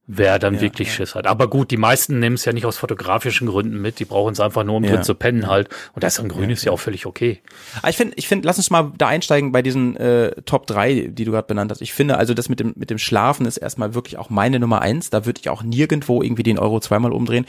Wer 0.05 0.37
dann 0.37 0.55
Ja, 0.55 0.61
wirklich 0.61 0.89
ja. 0.89 0.93
Schiss 0.95 1.15
hat. 1.15 1.27
Aber 1.27 1.47
gut, 1.49 1.71
die 1.71 1.77
meisten 1.77 2.19
nehmen 2.19 2.35
es 2.35 2.43
ja 2.43 2.51
nicht 2.51 2.65
aus 2.65 2.75
fotografischen 2.77 3.47
Gründen 3.47 3.79
mit, 3.81 3.99
die 3.99 4.05
brauchen 4.05 4.33
es 4.33 4.41
einfach 4.41 4.65
nur, 4.65 4.75
um 4.75 4.83
Ja. 4.83 4.91
drin 4.91 5.03
zu 5.03 5.15
pennen 5.15 5.47
halt. 5.47 5.69
Und 5.93 6.03
das 6.03 6.15
ist 6.15 6.19
ein 6.19 6.27
grünes 6.27 6.65
ja, 6.65 6.73
auch 6.73 6.79
völlig 6.79 7.05
okay. 7.05 7.41
Aber 7.79 7.89
ich 7.89 7.95
finde, 7.95 8.13
ich 8.17 8.27
finde, 8.27 8.45
lass 8.45 8.57
uns 8.57 8.69
mal 8.69 8.91
da 8.97 9.07
einsteigen 9.07 9.53
bei 9.53 9.61
diesen 9.61 9.95
äh, 9.95 10.31
Top 10.41 10.67
3, 10.67 11.07
die 11.13 11.23
du 11.23 11.31
gerade 11.31 11.47
benannt 11.47 11.71
hast. 11.71 11.81
Ich 11.81 11.93
finde, 11.93 12.17
also 12.17 12.33
das 12.33 12.49
mit 12.49 12.59
dem 12.59 12.73
mit 12.75 12.89
dem 12.89 12.97
Schlafen 12.97 13.45
ist 13.45 13.55
erstmal 13.55 13.93
wirklich 13.95 14.17
auch 14.17 14.29
meine 14.29 14.59
Nummer 14.59 14.81
eins. 14.81 15.09
Da 15.09 15.25
würde 15.25 15.39
ich 15.39 15.49
auch 15.49 15.63
nirgendwo 15.63 16.21
irgendwie 16.21 16.43
den 16.43 16.59
Euro 16.59 16.81
zweimal 16.81 17.13
umdrehen, 17.13 17.45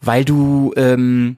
weil 0.00 0.24
du 0.24 0.72
ähm, 0.76 1.36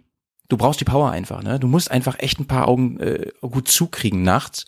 du 0.48 0.56
brauchst 0.56 0.80
die 0.80 0.84
Power 0.86 1.10
einfach. 1.10 1.42
Ne, 1.42 1.60
du 1.60 1.66
musst 1.68 1.90
einfach 1.90 2.18
echt 2.20 2.40
ein 2.40 2.46
paar 2.46 2.68
Augen 2.68 2.98
äh, 3.00 3.32
gut 3.42 3.68
zukriegen 3.68 4.22
nachts. 4.22 4.64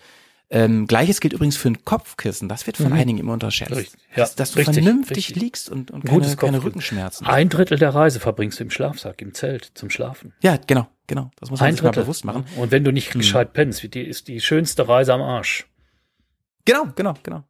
Ähm, 0.49 0.87
Gleiches 0.87 1.21
gilt 1.21 1.33
übrigens 1.33 1.57
für 1.57 1.69
ein 1.69 1.85
Kopfkissen. 1.85 2.49
Das 2.49 2.67
wird 2.67 2.77
von 2.77 2.93
einigen 2.93 3.19
immer 3.19 3.33
unterschätzt. 3.33 3.73
Mhm. 3.73 3.79
Richtig. 3.79 4.01
Ja, 4.11 4.17
dass, 4.19 4.37
dass 4.37 4.53
du 4.53 4.59
richtig, 4.61 4.85
vernünftig 4.85 5.17
richtig. 5.29 5.43
liegst 5.43 5.71
und, 5.71 5.91
und 5.91 6.05
keine, 6.05 6.37
keine. 6.37 6.63
Rückenschmerzen. 6.63 7.27
Ein 7.27 7.49
Drittel 7.49 7.79
der 7.79 7.95
Reise 7.95 8.21
verbringst 8.21 8.61
du 8.61 8.65
im 8.65 8.71
Schlafsack, 8.71 9.21
im 9.23 9.35
Zelt, 9.35 9.73
zum 9.75 9.91
Schlafen. 9.91 10.35
Ja, 10.41 10.57
genau, 10.65 10.87
genau. 11.09 11.33
Das 11.41 11.51
muss 11.51 11.59
man 11.59 11.69
Ein 11.69 11.75
sich 11.75 11.83
mal 11.83 11.89
Drittel. 11.89 12.05
bewusst 12.05 12.25
machen. 12.25 12.45
Und 12.57 12.71
wenn 12.71 12.85
du 12.85 12.93
nicht 12.93 13.11
gescheit 13.13 13.53
pennst, 13.55 13.83
wie 13.83 13.89
die, 13.89 14.03
ist 14.03 14.29
die 14.29 14.41
schönste 14.41 14.87
Reise 14.89 15.15
am 15.15 15.23
Arsch. 15.23 15.67
Genau, 16.65 16.87
genau, 16.95 17.15
genau. 17.23 17.43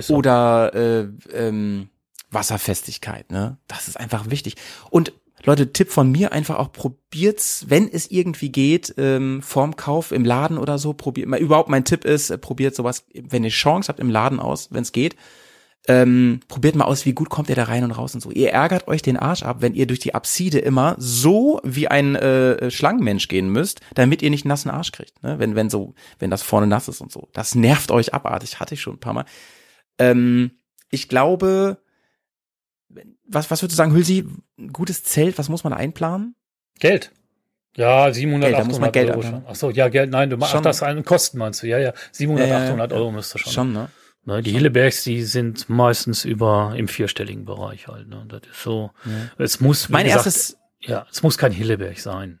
So. 0.00 0.16
Oder 0.16 0.74
äh, 0.74 1.08
ähm, 1.32 1.88
Wasserfestigkeit, 2.30 3.30
ne? 3.30 3.58
Das 3.66 3.88
ist 3.88 3.98
einfach 3.98 4.30
wichtig. 4.30 4.56
Und 4.90 5.12
Leute, 5.44 5.72
Tipp 5.72 5.90
von 5.90 6.10
mir 6.10 6.32
einfach 6.32 6.58
auch 6.58 6.72
probiert's, 6.72 7.64
wenn 7.68 7.88
es 7.90 8.10
irgendwie 8.10 8.50
geht, 8.50 8.94
ähm, 8.98 9.40
vorm 9.42 9.76
Kauf 9.76 10.12
im 10.12 10.24
Laden 10.24 10.58
oder 10.58 10.78
so, 10.78 10.92
probiert 10.92 11.28
mal. 11.28 11.40
Überhaupt 11.40 11.70
mein 11.70 11.84
Tipp 11.84 12.04
ist, 12.04 12.30
äh, 12.30 12.38
probiert 12.38 12.74
sowas, 12.74 13.06
wenn 13.14 13.44
ihr 13.44 13.50
Chance 13.50 13.88
habt, 13.88 14.00
im 14.00 14.10
Laden 14.10 14.40
aus, 14.40 14.68
wenn 14.70 14.82
es 14.82 14.92
geht. 14.92 15.16
ähm, 15.88 16.40
probiert 16.48 16.76
mal 16.76 16.84
aus, 16.84 17.06
wie 17.06 17.14
gut 17.14 17.30
kommt 17.30 17.48
ihr 17.48 17.56
da 17.56 17.64
rein 17.64 17.84
und 17.84 17.92
raus 17.92 18.14
und 18.14 18.20
so. 18.20 18.30
Ihr 18.30 18.50
ärgert 18.50 18.86
euch 18.86 19.00
den 19.00 19.16
Arsch 19.16 19.42
ab, 19.42 19.58
wenn 19.60 19.74
ihr 19.74 19.86
durch 19.86 19.98
die 19.98 20.14
Apside 20.14 20.58
immer 20.58 20.94
so 20.98 21.60
wie 21.64 21.88
ein 21.88 22.16
äh, 22.16 22.70
Schlangenmensch 22.70 23.28
gehen 23.28 23.48
müsst, 23.48 23.80
damit 23.94 24.20
ihr 24.20 24.30
nicht 24.30 24.44
einen 24.44 24.50
nassen 24.50 24.70
Arsch 24.70 24.92
kriegt. 24.92 25.22
Ne? 25.22 25.38
Wenn, 25.38 25.56
wenn 25.56 25.70
so, 25.70 25.94
wenn 26.18 26.30
das 26.30 26.42
vorne 26.42 26.66
nass 26.66 26.88
ist 26.88 27.00
und 27.00 27.10
so. 27.10 27.28
Das 27.32 27.54
nervt 27.54 27.90
euch 27.90 28.12
abartig, 28.12 28.60
hatte 28.60 28.74
ich 28.74 28.82
schon 28.82 28.94
ein 28.94 29.00
paar 29.00 29.14
Mal. 29.14 29.24
Ähm, 29.98 30.50
ich 30.90 31.08
glaube, 31.08 31.78
was, 33.30 33.50
was 33.50 33.62
würdest 33.62 33.72
du 33.78 33.82
sagen, 33.82 33.92
Hülsi, 33.94 34.26
ein 34.58 34.72
gutes 34.72 35.04
Zelt, 35.04 35.38
was 35.38 35.48
muss 35.48 35.64
man 35.64 35.72
einplanen? 35.72 36.34
Geld. 36.78 37.12
Ja, 37.76 38.12
700, 38.12 38.50
Geld, 38.50 38.60
da 38.60 38.64
muss 38.64 38.80
man 38.80 38.88
800 38.88 38.92
Geld 38.92 39.10
Euro 39.10 39.22
schon. 39.22 39.44
Ach 39.48 39.54
so, 39.54 39.70
ja, 39.70 39.88
Geld, 39.88 40.10
nein, 40.10 40.28
du 40.30 40.36
machst 40.36 40.52
Schon. 40.52 40.62
das 40.64 40.82
an 40.82 41.04
Kosten 41.04 41.38
meinst 41.38 41.62
du. 41.62 41.68
Ja, 41.68 41.78
ja, 41.78 41.92
700, 42.12 42.48
Ja, 42.48 42.58
ja, 42.58 42.64
800 42.66 42.90
ja. 42.90 42.96
Euro 42.96 43.12
müsste 43.12 43.38
schon. 43.38 43.52
Schon, 43.52 43.72
ne? 43.72 43.88
Ne, 44.24 44.42
die 44.42 44.50
Hillebergs, 44.50 45.02
die 45.04 45.22
sind 45.22 45.68
meistens 45.70 46.24
über 46.26 46.74
im 46.76 46.88
vierstelligen 46.88 47.44
Bereich 47.46 47.88
halt. 47.88 48.08
Ne? 48.08 48.24
Das 48.28 48.42
ist 48.50 48.62
so. 48.62 48.90
Es 49.38 49.60
muss, 49.60 49.88
Mein 49.88 50.04
gesagt, 50.04 50.26
erstes, 50.26 50.58
ja, 50.80 51.06
es 51.10 51.22
muss 51.22 51.38
kein 51.38 51.52
Hilleberg 51.52 51.98
sein. 51.98 52.40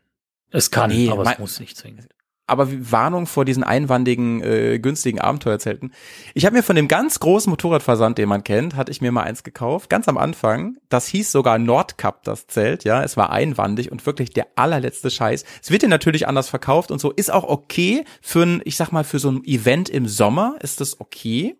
Es 0.50 0.70
kann, 0.70 0.90
Nee, 0.90 1.08
aber 1.10 1.24
mein- 1.24 1.34
es 1.34 1.38
muss 1.38 1.58
nicht 1.60 1.76
zwingend. 1.76 2.08
Aber 2.50 2.68
Warnung 2.90 3.26
vor 3.26 3.44
diesen 3.44 3.62
einwandigen, 3.62 4.42
äh, 4.42 4.78
günstigen 4.78 5.20
Abenteuerzelten. 5.20 5.92
Ich 6.34 6.44
habe 6.44 6.56
mir 6.56 6.62
von 6.62 6.76
dem 6.76 6.88
ganz 6.88 7.20
großen 7.20 7.48
Motorradversand, 7.50 8.18
den 8.18 8.28
man 8.28 8.44
kennt, 8.44 8.76
hatte 8.76 8.90
ich 8.90 9.00
mir 9.00 9.12
mal 9.12 9.22
eins 9.22 9.42
gekauft, 9.42 9.88
ganz 9.88 10.08
am 10.08 10.18
Anfang. 10.18 10.76
Das 10.88 11.06
hieß 11.06 11.30
sogar 11.32 11.58
Nordcup, 11.58 12.22
das 12.24 12.46
Zelt, 12.46 12.84
ja. 12.84 13.02
Es 13.02 13.16
war 13.16 13.30
einwandig 13.30 13.92
und 13.92 14.04
wirklich 14.06 14.30
der 14.30 14.48
allerletzte 14.56 15.10
Scheiß. 15.10 15.44
Es 15.62 15.70
wird 15.70 15.82
dir 15.82 15.88
natürlich 15.88 16.26
anders 16.28 16.48
verkauft 16.48 16.90
und 16.90 17.00
so. 17.00 17.10
Ist 17.10 17.32
auch 17.32 17.44
okay 17.44 18.04
für 18.20 18.42
ein, 18.42 18.62
ich 18.64 18.76
sag 18.76 18.92
mal, 18.92 19.04
für 19.04 19.18
so 19.18 19.30
ein 19.30 19.44
Event 19.44 19.88
im 19.88 20.08
Sommer 20.08 20.56
ist 20.60 20.80
das 20.80 21.00
okay. 21.00 21.56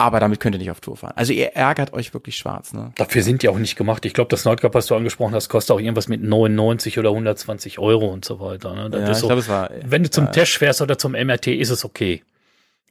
Aber 0.00 0.18
damit 0.18 0.40
könnt 0.40 0.54
ihr 0.54 0.58
nicht 0.58 0.70
auf 0.70 0.80
Tour 0.80 0.96
fahren. 0.96 1.12
Also 1.16 1.34
ihr 1.34 1.48
ärgert 1.54 1.92
euch 1.92 2.14
wirklich 2.14 2.36
schwarz, 2.36 2.72
ne? 2.72 2.92
Dafür 2.96 3.22
sind 3.22 3.42
die 3.42 3.48
auch 3.50 3.58
nicht 3.58 3.76
gemacht. 3.76 4.06
Ich 4.06 4.14
glaube, 4.14 4.28
das 4.30 4.46
Nordcup, 4.46 4.72
was 4.72 4.86
du 4.86 4.94
angesprochen 4.94 5.34
hast, 5.34 5.50
kostet 5.50 5.76
auch 5.76 5.78
irgendwas 5.80 6.08
mit 6.08 6.22
99 6.22 6.98
oder 6.98 7.10
120 7.10 7.78
Euro 7.78 8.06
und 8.06 8.24
so 8.24 8.40
weiter. 8.40 8.74
Ne? 8.74 8.88
Das 8.88 9.00
Ja, 9.02 9.06
ist 9.10 9.16
ich 9.18 9.20
so, 9.20 9.26
glaube, 9.26 9.40
es 9.40 9.48
war. 9.50 9.70
wenn 9.84 10.02
du 10.02 10.08
zum 10.08 10.32
Tesch 10.32 10.56
fährst 10.56 10.80
oder 10.80 10.96
zum 10.96 11.12
MRT, 11.12 11.48
ist 11.48 11.68
es 11.68 11.84
okay. 11.84 12.22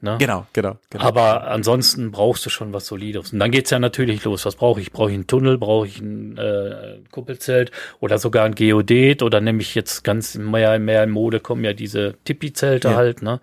Ne? 0.02 0.15
Genau, 0.19 0.45
genau, 0.54 0.78
genau. 0.91 1.04
Aber 1.04 1.48
ansonsten 1.48 2.12
brauchst 2.12 2.45
du 2.45 2.50
schon 2.50 2.72
was 2.74 2.86
Solides. 2.86 3.34
Und 3.34 3.39
dann 3.39 3.50
geht's 3.52 3.69
ja 3.72 3.80
natürlich 3.80 4.24
los. 4.24 4.45
Was 4.45 4.56
brauche 4.56 4.80
ich? 4.80 4.91
Brauche 4.93 5.10
ich 5.10 5.15
einen 5.15 5.28
Tunnel? 5.28 5.58
Brauche 5.58 5.88
ich 5.88 6.00
ein 6.00 6.38
äh, 6.38 7.00
Kuppelzelt? 7.12 7.72
Oder 8.00 8.17
sogar 8.17 8.45
ein 8.45 8.56
Geodet? 8.56 9.24
Oder 9.24 9.41
nämlich 9.41 9.76
jetzt 9.76 10.04
ganz 10.06 10.36
mehr, 10.36 10.78
mehr 10.80 11.04
in 11.04 11.10
Mode 11.10 11.39
kommen 11.41 11.65
ja 11.65 11.74
diese 11.74 12.13
Tipi-Zelte 12.24 12.89
Ja. 12.89 12.95
halt, 12.95 13.22
ne? 13.24 13.41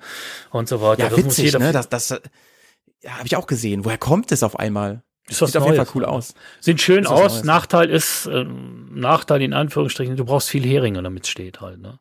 Und 0.50 0.66
so 0.68 0.80
weiter. 0.80 1.02
ja, 1.02 1.08
das 1.10 1.18
muss 1.18 1.26
witzig, 1.36 1.44
jeder 1.46 1.58
ne? 1.58 1.72
Das, 1.72 1.90
das 1.90 2.10
äh, 2.12 2.20
ja, 3.02 3.12
habe 3.18 3.26
ich 3.26 3.36
auch 3.36 3.46
gesehen. 3.46 3.84
Woher 3.84 3.98
kommt 3.98 4.32
es 4.32 4.42
auf 4.42 4.58
einmal? 4.58 5.02
Ist 5.28 5.42
was 5.42 5.50
Sieht 5.52 5.56
auf 5.56 5.64
jeden 5.64 5.76
Fall 5.76 5.84
Neues, 5.86 5.94
cool 5.94 6.04
aus. 6.04 6.34
Sieht 6.60 6.80
schön 6.80 7.04
Ist 7.04 7.10
aus. 7.10 7.32
Neues. 7.34 7.44
Nachteil 7.44 7.90
ist, 7.90 8.26
ähm, 8.26 8.88
Nachteil 8.94 9.42
in 9.42 9.52
Anführungsstrichen, 9.52 10.16
du 10.16 10.24
brauchst 10.24 10.48
viel 10.50 10.64
Heringe, 10.64 11.02
damit 11.02 11.24
es 11.24 11.30
steht 11.30 11.60
halt. 11.60 11.80
Ne? 11.80 11.98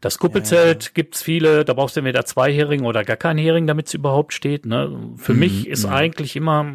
Das 0.00 0.18
Kuppelzelt 0.18 0.94
gibt's 0.94 1.22
viele, 1.22 1.64
da 1.64 1.72
brauchst 1.74 1.96
du 1.96 2.00
entweder 2.00 2.24
zwei 2.24 2.52
Heringe 2.52 2.84
oder 2.86 3.04
gar 3.04 3.16
keinen 3.16 3.38
Hering, 3.38 3.66
damit 3.66 3.86
es 3.86 3.94
überhaupt 3.94 4.32
steht. 4.34 4.66
Ne? 4.66 5.14
Für 5.16 5.32
Mhm, 5.32 5.38
mich 5.38 5.68
ist 5.68 5.84
eigentlich 5.86 6.36
immer 6.36 6.74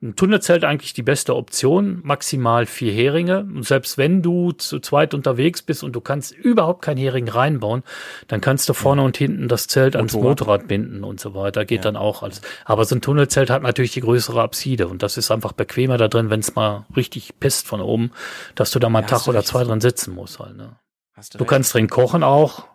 ein 0.00 0.14
Tunnelzelt 0.14 0.62
eigentlich 0.62 0.92
die 0.92 1.02
beste 1.02 1.34
Option, 1.34 2.00
maximal 2.04 2.66
vier 2.66 2.92
Heringe. 2.92 3.40
Und 3.40 3.66
selbst 3.66 3.98
wenn 3.98 4.22
du 4.22 4.52
zu 4.52 4.78
zweit 4.78 5.12
unterwegs 5.12 5.62
bist 5.62 5.82
und 5.82 5.92
du 5.92 6.00
kannst 6.00 6.32
überhaupt 6.32 6.82
keinen 6.82 6.98
Hering 6.98 7.28
reinbauen, 7.28 7.82
dann 8.28 8.40
kannst 8.40 8.68
du 8.68 8.74
vorne 8.74 9.02
und 9.02 9.16
hinten 9.16 9.48
das 9.48 9.66
Zelt 9.66 9.96
ans 9.96 10.12
Motorrad. 10.12 10.38
Motorrad 10.38 10.68
binden 10.68 11.02
und 11.02 11.18
so 11.18 11.34
weiter. 11.34 11.64
Geht 11.64 11.84
dann 11.84 11.96
auch 11.96 12.22
alles. 12.22 12.42
Aber 12.64 12.84
so 12.84 12.94
ein 12.94 13.00
Tunnelzelt 13.00 13.50
hat 13.50 13.62
natürlich 13.62 13.92
die 13.92 14.00
größere 14.00 14.40
Apside 14.40 14.86
und 14.86 15.02
das 15.02 15.16
ist 15.16 15.32
einfach 15.32 15.52
bequemer 15.52 15.98
da 15.98 16.06
drin, 16.06 16.30
wenn 16.30 16.40
es 16.40 16.54
mal 16.54 16.86
richtig 16.94 17.40
pisst 17.40 17.66
von 17.66 17.80
oben, 17.80 18.12
dass 18.54 18.70
du 18.70 18.78
da 18.78 18.88
mal 18.88 19.00
einen 19.00 19.08
Ja, 19.08 19.18
Tag 19.18 19.26
oder 19.26 19.42
zwei 19.42 19.64
drin 19.64 19.80
sitzen 19.80 20.14
musst 20.14 20.38
halt. 20.38 20.56
Ne? 20.56 20.76
Du 21.32 21.38
recht. 21.38 21.48
kannst 21.48 21.74
drin 21.74 21.88
kochen 21.88 22.22
auch. 22.22 22.68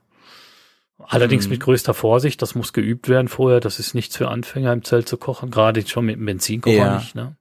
Allerdings 0.99 1.45
Mhm. 1.45 1.51
mit 1.51 1.59
größter 1.61 1.93
Vorsicht, 1.93 2.41
das 2.41 2.55
muss 2.55 2.71
geübt 2.73 3.09
werden 3.09 3.27
vorher. 3.27 3.59
Das 3.59 3.79
ist 3.79 3.93
nichts 3.93 4.15
für 4.17 4.29
Anfänger 4.29 4.71
im 4.73 4.83
Zelt 4.83 5.07
zu 5.09 5.17
kochen, 5.17 5.51
gerade 5.51 5.85
schon 5.87 6.05
mit 6.05 6.15
dem 6.17 6.25
Benzinkocher 6.25 6.75
Ja. 6.75 6.97
nicht. 6.97 7.15
Ne? 7.15 7.35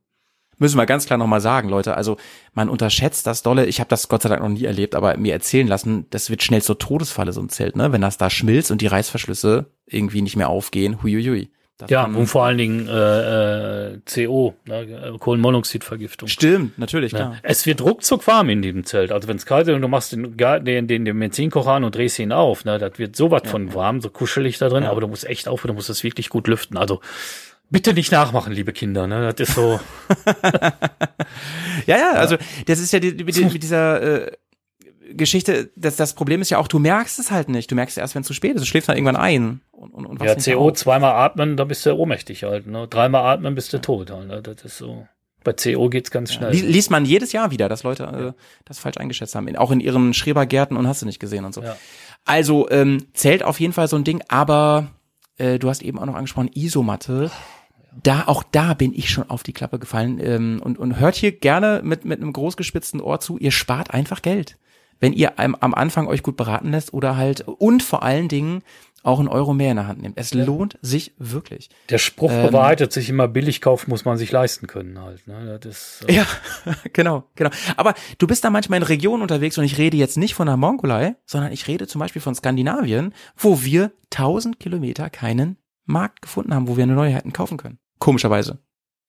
Müssen 0.59 0.77
wir 0.77 0.87
ganz 0.87 1.07
klar 1.07 1.19
nochmal 1.19 1.41
sagen, 1.41 1.69
Leute. 1.69 1.97
Also 1.97 2.17
man 2.55 2.69
unterschätzt 2.69 3.27
das 3.27 3.43
dolle. 3.43 3.67
Ich 3.67 3.81
habe 3.81 3.89
das 3.89 4.09
Gott 4.09 4.23
sei 4.23 4.29
Dank 4.29 4.43
noch 4.43 4.49
nie 4.49 4.65
erlebt, 4.65 4.95
aber 4.95 5.17
mir 5.17 5.33
erzählen 5.33 5.67
lassen, 5.67 6.07
das 6.11 6.31
wird 6.31 6.43
schnell 6.43 6.63
zur 6.63 6.79
Todesfalle, 6.79 7.33
so 7.33 7.41
ein 7.41 7.49
Zelt, 7.49 7.75
ne? 7.77 7.91
Wenn 7.93 8.01
das 8.01 8.17
da 8.19 8.31
schmilzt 8.31 8.71
und 8.71 8.81
die 8.81 8.87
Reißverschlüsse 8.87 9.67
irgendwie 9.87 10.23
nicht 10.23 10.37
mehr 10.37 10.49
aufgehen. 10.49 11.03
Huiuiui. 11.03 11.51
Das 11.83 11.91
Ja, 11.91 12.05
und 12.05 12.27
vor 12.27 12.45
allen 12.45 12.59
Dingen 12.59 12.89
äh, 12.89 13.93
äh, 13.95 13.99
CO, 14.13 14.55
ne, 14.67 15.15
Kohlenmonoxidvergiftung. 15.19 16.29
Stimmt, 16.29 16.79
natürlich, 16.79 17.13
Ne? 17.13 17.19
klar. 17.19 17.37
Es 17.43 17.67
wird 17.67 17.81
ruckzuck 17.83 18.27
warm 18.27 18.49
in 18.51 18.63
diesem 18.63 18.85
Zelt. 18.85 19.13
Also 19.13 19.29
wenn 19.29 19.37
es 19.37 19.47
kalt 19.47 19.69
ist 19.69 19.75
und 19.75 19.83
du 19.83 19.89
machst 19.89 20.13
den, 20.13 20.37
den, 20.37 20.87
den, 20.87 21.05
den 21.05 21.19
Benzinkocher 21.19 21.73
an 21.73 21.85
und 21.85 21.95
drehst 21.95 22.19
ihn 22.19 22.33
auf, 22.33 22.65
ne, 22.65 22.79
das 22.79 22.99
wird 22.99 23.17
so 23.17 23.31
was 23.31 23.43
von 23.49 23.75
warm, 23.75 24.01
so 24.01 24.11
kuschelig 24.11 24.59
da 24.59 24.69
drin, 24.69 24.85
aber 24.85 25.01
du 25.01 25.09
musst 25.09 25.27
echt 25.29 25.49
auf, 25.49 25.63
du 25.63 25.73
musst 25.73 25.91
es 25.91 26.03
wirklich 26.05 26.29
gut 26.29 26.49
lüften. 26.49 26.77
Also 26.77 27.01
bitte 27.71 27.95
nicht 27.95 28.13
nachmachen, 28.13 28.53
liebe 28.53 28.73
Kinder. 28.73 29.07
Ne? 29.07 29.33
Das 29.35 29.49
ist 29.49 29.55
so. 29.57 29.81
Ja, 31.87 31.97
ja, 31.97 32.11
also 32.13 32.37
das 32.67 32.79
ist 32.79 32.93
ja 32.93 32.99
die, 33.01 33.13
mit, 33.25 33.35
die- 33.37 33.45
mit 33.45 33.63
dieser 33.63 34.27
äh, 34.29 34.33
Geschichte, 35.15 35.71
das, 35.77 35.97
das 35.97 36.15
Problem 36.15 36.41
ist 36.41 36.51
ja 36.51 36.59
auch, 36.59 36.69
du 36.69 36.79
merkst 36.79 37.19
es 37.19 37.31
halt 37.31 37.49
nicht. 37.49 37.71
Du 37.71 37.75
merkst 37.75 37.97
es 37.97 38.01
erst, 38.01 38.15
wenn 38.15 38.23
es 38.23 38.27
zu 38.27 38.35
spät 38.35 38.55
ist. 38.55 38.63
Du 38.63 38.67
schläfst 38.67 38.89
dann 38.89 38.97
irgendwann 38.97 39.17
ein. 39.17 39.61
Und, 39.71 39.93
und, 39.95 40.07
und 40.07 40.23
ja, 40.23 40.35
CO 40.35 40.69
auf. 40.71 40.75
zweimal 40.75 41.13
atmen, 41.13 41.57
dann 41.57 41.69
bist 41.69 41.85
du 41.87 41.95
ohnmächtig 41.95 42.45
halt. 42.45 42.67
Ne? 42.67 42.87
Dreimal 42.89 43.25
atmen, 43.35 43.55
bist 43.55 43.73
du 43.73 43.81
tot. 43.81 44.11
Halt, 44.11 44.29
ne? 44.29 44.43
Das 44.43 44.65
ist 44.65 44.79
so. 44.79 45.07
Bei 45.45 45.53
CO 45.53 45.89
geht's 45.89 46.13
ganz 46.13 46.33
schnell. 46.33 46.53
Li- 46.53 46.61
Liest 46.61 46.91
man 46.93 47.05
jedes 47.05 47.33
Jahr 47.33 47.51
wieder, 47.51 47.69
dass 47.69 47.83
Leute 47.83 48.35
äh, 48.37 48.43
das 48.65 48.79
falsch 48.79 48.99
eingeschätzt 48.99 49.35
haben. 49.35 49.49
In, 49.49 49.57
auch 49.57 49.73
in 49.73 49.81
ihren 49.81 50.15
Schrebergärten 50.15 50.77
und 50.77 50.87
hast 50.87 51.03
du 51.03 51.07
nicht 51.07 51.19
gesehen 51.19 51.45
und 51.45 51.53
so. 51.53 51.63
Ja. 51.63 51.77
Also 52.25 52.71
ähm, 52.71 53.07
zählt 53.15 53.43
auf 53.43 53.59
jeden 53.59 53.73
Fall 53.73 53.89
so 53.89 53.97
ein 53.97 54.05
Ding, 54.05 54.23
aber 54.29 54.93
äh, 55.39 55.59
du 55.59 55.69
hast 55.69 55.83
eben 55.83 55.99
auch 55.99 56.07
noch 56.07 56.15
angesprochen, 56.15 56.51
Isomatte. 56.55 57.33
Da, 58.05 58.23
auch 58.27 58.43
da 58.43 58.73
bin 58.75 58.95
ich 58.95 59.11
schon 59.11 59.29
auf 59.29 59.43
die 59.43 59.53
Klappe 59.53 59.79
gefallen 59.81 60.19
ähm, 60.23 60.63
und, 60.65 60.79
und 60.79 60.99
hört 61.01 61.17
hier 61.17 61.33
gerne 61.33 61.81
mit, 61.85 62.05
mit 62.05 62.21
einem 62.21 62.33
großgespitzten 62.33 63.01
Ohr 63.01 63.19
zu. 63.21 63.37
Ihr 63.37 63.51
spart 63.51 63.93
einfach 63.93 64.23
Geld. 64.23 64.57
Wenn 65.03 65.13
ihr 65.13 65.39
am, 65.41 65.57
am 65.57 65.75
Anfang 65.75 66.07
euch 66.07 66.23
gut 66.23 66.37
beraten 66.37 66.71
lässt 66.71 66.95
oder 66.95 67.17
halt 67.17 67.41
und 67.43 67.83
vor 67.83 68.05
allen 68.05 68.29
Dingen 68.29 68.63
auch 69.03 69.19
einen 69.19 69.27
Euro 69.27 69.53
mehr 69.53 69.73
in 69.73 69.79
der 69.79 69.89
Hand 69.89 70.01
nehmt. 70.01 70.17
Es 70.17 70.33
lohnt 70.33 70.79
sich 70.81 71.13
wirklich. 71.19 71.71
Der 71.89 71.99
Spruch 71.99 72.31
Ähm, 72.31 72.47
bewahrheitet 72.47 72.93
sich 72.93 73.09
immer, 73.09 73.27
billig 73.27 73.61
kaufen 73.61 73.91
muss 73.91 74.05
man 74.05 74.17
sich 74.17 74.31
leisten 74.31 74.69
können 74.69 75.01
halt. 75.01 75.27
Ne? 75.27 75.59
Das 75.61 76.01
ist, 76.03 76.09
äh, 76.09 76.15
Ja, 76.15 76.27
genau, 76.93 77.25
genau. 77.35 77.51
Aber 77.77 77.95
du 78.19 78.29
bist 78.29 78.45
da 78.45 78.51
manchmal 78.51 78.77
in 78.77 78.85
Regionen 78.85 79.23
unterwegs 79.23 79.59
und 79.59 79.65
ich 79.65 79.77
rede 79.77 79.97
jetzt 79.97 80.17
nicht 80.17 80.35
von 80.35 80.47
der 80.47 80.57
Mongolei, 80.57 81.17
sondern 81.27 81.51
ich 81.51 81.67
rede 81.67 81.89
zum 81.89 81.99
Beispiel 81.99 82.23
von 82.23 82.37
Skandinavien, 82.37 83.13
wo 83.37 83.65
wir 83.65 83.91
1000 84.13 84.61
Kilometer 84.61 85.11
keinen 85.11 85.57
Markt 85.85 86.23
gefunden 86.23 86.55
haben, 86.55 86.69
wo 86.69 86.77
wir 86.77 86.85
eine 86.85 86.95
Neuheiten 86.95 87.33
kaufen 87.33 87.57
können. 87.57 87.81
Komischerweise. 87.99 88.59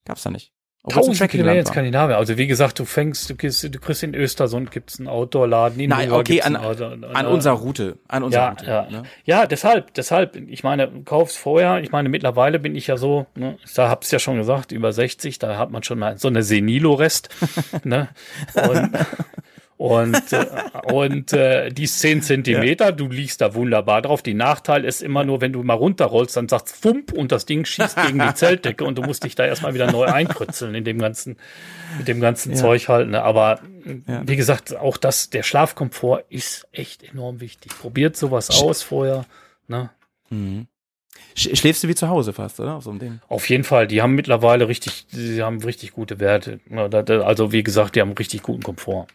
Gab's 0.06 0.24
da 0.24 0.32
nicht. 0.32 0.54
Obwohl 0.86 1.04
1000 1.04 1.32
Kilometer 1.32 1.60
in. 1.60 1.66
Skandinavien. 1.66 2.18
Also 2.18 2.38
wie 2.38 2.46
gesagt, 2.46 2.78
du 2.78 2.84
fängst, 2.84 3.30
du 3.30 3.36
kriegst, 3.36 3.64
du 3.64 3.80
kriegst 3.80 4.04
in 4.04 4.14
Östersund 4.14 4.70
gibt's 4.72 5.00
einen 5.00 5.08
Outdoor-Laden. 5.08 5.80
in 5.80 5.90
Nein, 5.90 6.12
Hua 6.12 6.18
okay, 6.20 6.42
an, 6.42 6.58
einen 6.58 6.66
Outdoor- 6.66 6.92
an 7.16 7.26
äh, 7.26 7.30
unserer 7.30 7.54
Route. 7.54 7.98
An 8.10 8.24
unserer 8.24 8.42
Ja, 8.42 8.50
Route. 8.50 8.66
ja. 8.66 8.88
Ne? 8.92 9.04
ja, 9.24 9.46
deshalb, 9.46 9.94
deshalb, 9.94 10.36
ich 10.36 10.64
meine, 10.66 10.90
kaufst 11.06 11.38
vorher, 11.38 11.80
ich 11.80 11.92
meine, 11.92 12.10
mittlerweile 12.10 12.60
bin 12.60 12.76
ich 12.76 12.88
ja 12.88 12.98
so, 12.98 13.28
ne, 13.36 13.58
da 13.76 13.88
hab's 13.90 14.12
ja 14.12 14.20
schon 14.20 14.36
gesagt, 14.38 14.74
über 14.74 14.92
60, 14.92 15.40
da 15.40 15.58
hat 15.58 15.72
man 15.72 15.84
schon 15.84 16.00
mal 16.00 16.18
so 16.18 16.28
eine 16.28 16.44
Senilo-Rest, 16.44 17.30
ne, 17.86 18.10
und, 18.56 18.90
und, 19.78 20.32
äh, 20.34 20.46
und 20.92 21.34
äh, 21.34 21.70
die 21.70 21.88
10 21.88 22.22
Zentimeter, 22.22 22.92
du 22.92 23.08
liegst 23.10 23.42
da 23.42 23.54
wunderbar 23.56 24.02
drauf. 24.02 24.22
Die 24.22 24.34
Nachteil 24.34 24.86
ist 24.86 25.02
immer 25.02 25.24
nur, 25.24 25.42
wenn 25.42 25.52
du 25.54 25.64
mal 25.64 25.74
runterrollst, 25.74 26.38
dann 26.38 26.48
sagt's 26.48 26.72
Fump 26.72 27.12
und 27.12 27.32
das 27.32 27.46
Ding 27.46 27.66
schießt 27.66 27.98
gegen 28.06 28.20
die 28.20 28.34
Zeltdecke 28.34 28.84
und 28.86 28.98
du 28.98 29.02
musst 29.02 29.24
dich 29.24 29.36
da 29.36 29.46
erstmal 29.46 29.74
wieder 29.74 29.92
neu 29.92 30.06
einkrützeln 30.06 30.76
in 30.76 30.84
dem 30.84 31.00
ganzen, 31.00 31.38
mit 31.98 32.08
dem 32.08 32.22
ganzen 32.22 32.52
Ja. 32.52 32.58
Zeug 32.58 32.88
halt. 32.88 33.10
Ne? 33.10 33.22
Aber 33.22 33.60
Ja. 34.08 34.22
wie 34.26 34.36
gesagt, 34.36 34.76
auch 34.76 34.98
das, 34.98 35.30
der 35.30 35.44
Schlafkomfort 35.44 36.24
ist 36.30 36.68
echt 36.72 37.04
enorm 37.04 37.42
wichtig. 37.42 37.72
Probiert 37.78 38.16
sowas 38.16 38.50
aus 38.62 38.84
vorher. 38.84 39.26
Ne? 39.68 39.90
Mhm. 40.30 40.68
Sch 41.36 41.50
schläfst 41.58 41.84
du 41.84 41.88
wie 41.88 41.96
zu 41.96 42.10
Hause 42.10 42.32
fast, 42.34 42.60
oder? 42.60 42.76
Auf 42.76 42.84
so 42.84 42.90
einem 42.92 43.00
Ding. 43.00 43.20
Auf 43.28 43.50
jeden 43.50 43.64
Fall, 43.64 43.88
die 43.88 44.02
haben 44.02 44.14
mittlerweile 44.14 44.68
richtig, 44.68 45.08
die 45.12 45.42
haben 45.42 45.62
richtig 45.64 45.92
gute 45.94 46.20
Werte. 46.20 46.60
Ja, 46.70 46.88
da- 46.88 47.22
Also 47.22 47.52
wie 47.52 47.64
gesagt, 47.64 47.96
die 47.96 48.02
haben 48.02 48.12
richtig 48.14 48.44
guten 48.44 48.62
Komfort. 48.64 49.08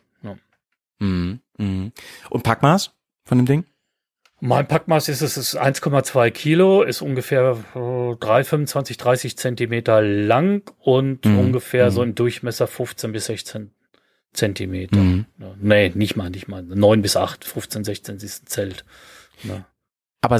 Mhm. 0.98 1.40
Mhm. 1.58 1.92
Und 2.30 2.42
Packmaß 2.42 2.92
von 3.24 3.38
dem 3.38 3.46
Ding? 3.46 3.64
Mein 4.40 4.68
Packmaß 4.68 5.08
ist 5.08 5.20
es 5.20 5.36
ist 5.36 5.56
1,2 5.56 6.30
Kilo, 6.30 6.82
ist 6.82 7.02
ungefähr 7.02 7.56
äh, 7.74 8.14
3, 8.16 8.44
25, 8.44 8.96
30 8.96 9.36
Zentimeter 9.36 10.00
lang 10.00 10.70
und 10.78 11.24
Mhm. 11.24 11.38
ungefähr 11.38 11.86
Mhm. 11.86 11.90
so 11.90 12.02
im 12.04 12.14
Durchmesser 12.14 12.66
15 12.68 13.10
bis 13.12 13.26
16 13.26 13.72
Zentimeter. 14.32 14.96
Mhm. 14.98 15.26
Nee, 15.60 15.90
nicht 15.94 16.14
mal, 16.16 16.30
nicht 16.30 16.46
mal. 16.46 16.62
9 16.62 17.02
bis 17.02 17.16
8, 17.16 17.44
15, 17.44 17.82
16 17.82 18.16
ist 18.18 18.44
ein 18.44 18.46
Zelt. 18.46 18.84
Ja. 19.42 19.64
Aber 20.20 20.38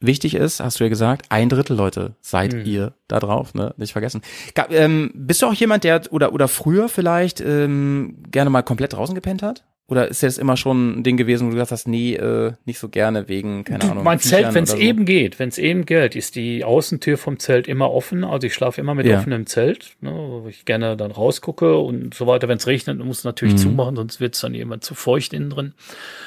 wichtig 0.00 0.34
ist, 0.34 0.58
hast 0.60 0.80
du 0.80 0.84
ja 0.84 0.88
gesagt, 0.90 1.26
ein 1.30 1.48
Drittel 1.48 1.76
Leute 1.76 2.16
seid 2.20 2.52
Mhm. 2.52 2.64
ihr 2.64 2.94
da 3.06 3.20
drauf, 3.20 3.54
ne? 3.54 3.74
Nicht 3.76 3.92
vergessen. 3.92 4.22
Ga- 4.54 4.68
ähm, 4.70 5.10
bist 5.14 5.42
du 5.42 5.46
auch 5.46 5.54
jemand, 5.54 5.84
der 5.84 6.02
oder 6.12 6.32
oder 6.32 6.48
früher 6.48 6.88
vielleicht 6.88 7.40
ähm, 7.40 8.22
gerne 8.30 8.50
mal 8.50 8.62
komplett 8.62 8.92
draußen 8.94 9.14
gepennt 9.14 9.42
hat? 9.42 9.64
Oder 9.88 10.08
ist 10.08 10.24
das 10.24 10.36
immer 10.36 10.56
schon 10.56 10.98
ein 10.98 11.02
Ding 11.04 11.16
gewesen, 11.16 11.44
wo 11.46 11.50
du 11.50 11.54
gesagt 11.54 11.70
hast, 11.70 11.86
nee, 11.86 12.14
äh, 12.16 12.52
nicht 12.64 12.80
so 12.80 12.88
gerne 12.88 13.28
wegen, 13.28 13.62
keine 13.62 13.78
Du, 13.78 13.90
Ahnung. 13.92 14.02
mein 14.02 14.18
Zelt, 14.18 14.52
wenn 14.52 14.64
es 14.64 14.72
so? 14.72 14.76
eben 14.78 15.04
geht, 15.04 15.38
wenn 15.38 15.48
es 15.48 15.58
eben 15.58 15.86
geht, 15.86 16.16
ist 16.16 16.34
die 16.34 16.64
Außentür 16.64 17.16
vom 17.16 17.38
Zelt 17.38 17.68
immer 17.68 17.92
offen. 17.92 18.24
Also 18.24 18.48
ich 18.48 18.54
schlafe 18.54 18.80
immer 18.80 18.96
mit 18.96 19.06
Ja. 19.06 19.18
offenem 19.18 19.46
Zelt, 19.46 19.96
ne, 20.00 20.10
wo 20.10 20.48
ich 20.48 20.64
gerne 20.64 20.96
dann 20.96 21.12
rausgucke 21.12 21.76
und 21.78 22.14
so 22.14 22.26
weiter. 22.26 22.48
Wenn 22.48 22.56
es 22.58 22.66
regnet, 22.66 22.98
muss 22.98 23.18
es 23.18 23.24
natürlich 23.24 23.54
Mhm. 23.54 23.58
zumachen, 23.58 23.94
sonst 23.94 24.18
wird 24.18 24.34
es 24.34 24.40
dann 24.40 24.54
irgendwann 24.54 24.80
zu 24.80 24.96
feucht 24.96 25.32
innen 25.32 25.50
drin. 25.50 25.72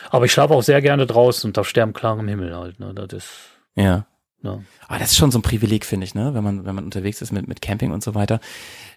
Aber 0.09 0.23
ich 0.23 0.31
schlafe 0.31 0.53
auch 0.53 0.63
sehr 0.63 0.81
gerne 0.81 1.05
draußen 1.05 1.49
unter 1.49 1.65
sternklarem 1.65 2.29
Himmel 2.29 2.55
halt. 2.55 2.79
Ne, 2.79 2.93
das 2.95 3.11
ist, 3.11 3.29
Ja. 3.75 4.05
ne. 4.41 4.63
Aber 4.87 4.99
das 4.99 5.11
ist 5.11 5.17
schon 5.17 5.31
so 5.31 5.39
ein 5.39 5.41
Privileg, 5.43 5.83
finde 5.85 6.05
ich, 6.05 6.15
ne? 6.15 6.33
Wenn 6.33 6.45
man, 6.45 6.63
wenn 6.65 6.75
man 6.75 6.85
unterwegs 6.85 7.21
ist 7.21 7.33
mit, 7.33 7.49
mit 7.49 7.61
Camping 7.61 7.91
und 7.91 8.03
so 8.05 8.15
weiter. 8.15 8.39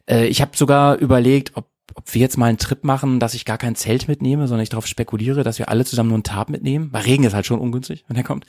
Äh, 0.08 0.26
ich 0.26 0.40
habe 0.40 0.56
sogar 0.56 0.98
überlegt, 0.98 1.56
ob, 1.56 1.66
ob 1.94 2.14
wir 2.14 2.20
jetzt 2.20 2.38
mal 2.38 2.46
einen 2.46 2.58
Trip 2.58 2.84
machen, 2.84 3.20
dass 3.20 3.34
ich 3.34 3.44
gar 3.44 3.58
kein 3.58 3.74
Zelt 3.74 4.08
mitnehme, 4.08 4.48
sondern 4.48 4.62
ich 4.62 4.68
darauf 4.68 4.86
spekuliere, 4.86 5.42
dass 5.42 5.58
wir 5.58 5.68
alle 5.68 5.84
zusammen 5.84 6.08
nur 6.08 6.16
einen 6.16 6.24
Tarp 6.24 6.48
mitnehmen. 6.48 6.88
Weil 6.92 7.02
Regen 7.02 7.24
ist 7.24 7.34
halt 7.34 7.46
schon 7.46 7.60
ungünstig, 7.60 8.04
wenn 8.08 8.16
er 8.16 8.22
kommt. 8.22 8.46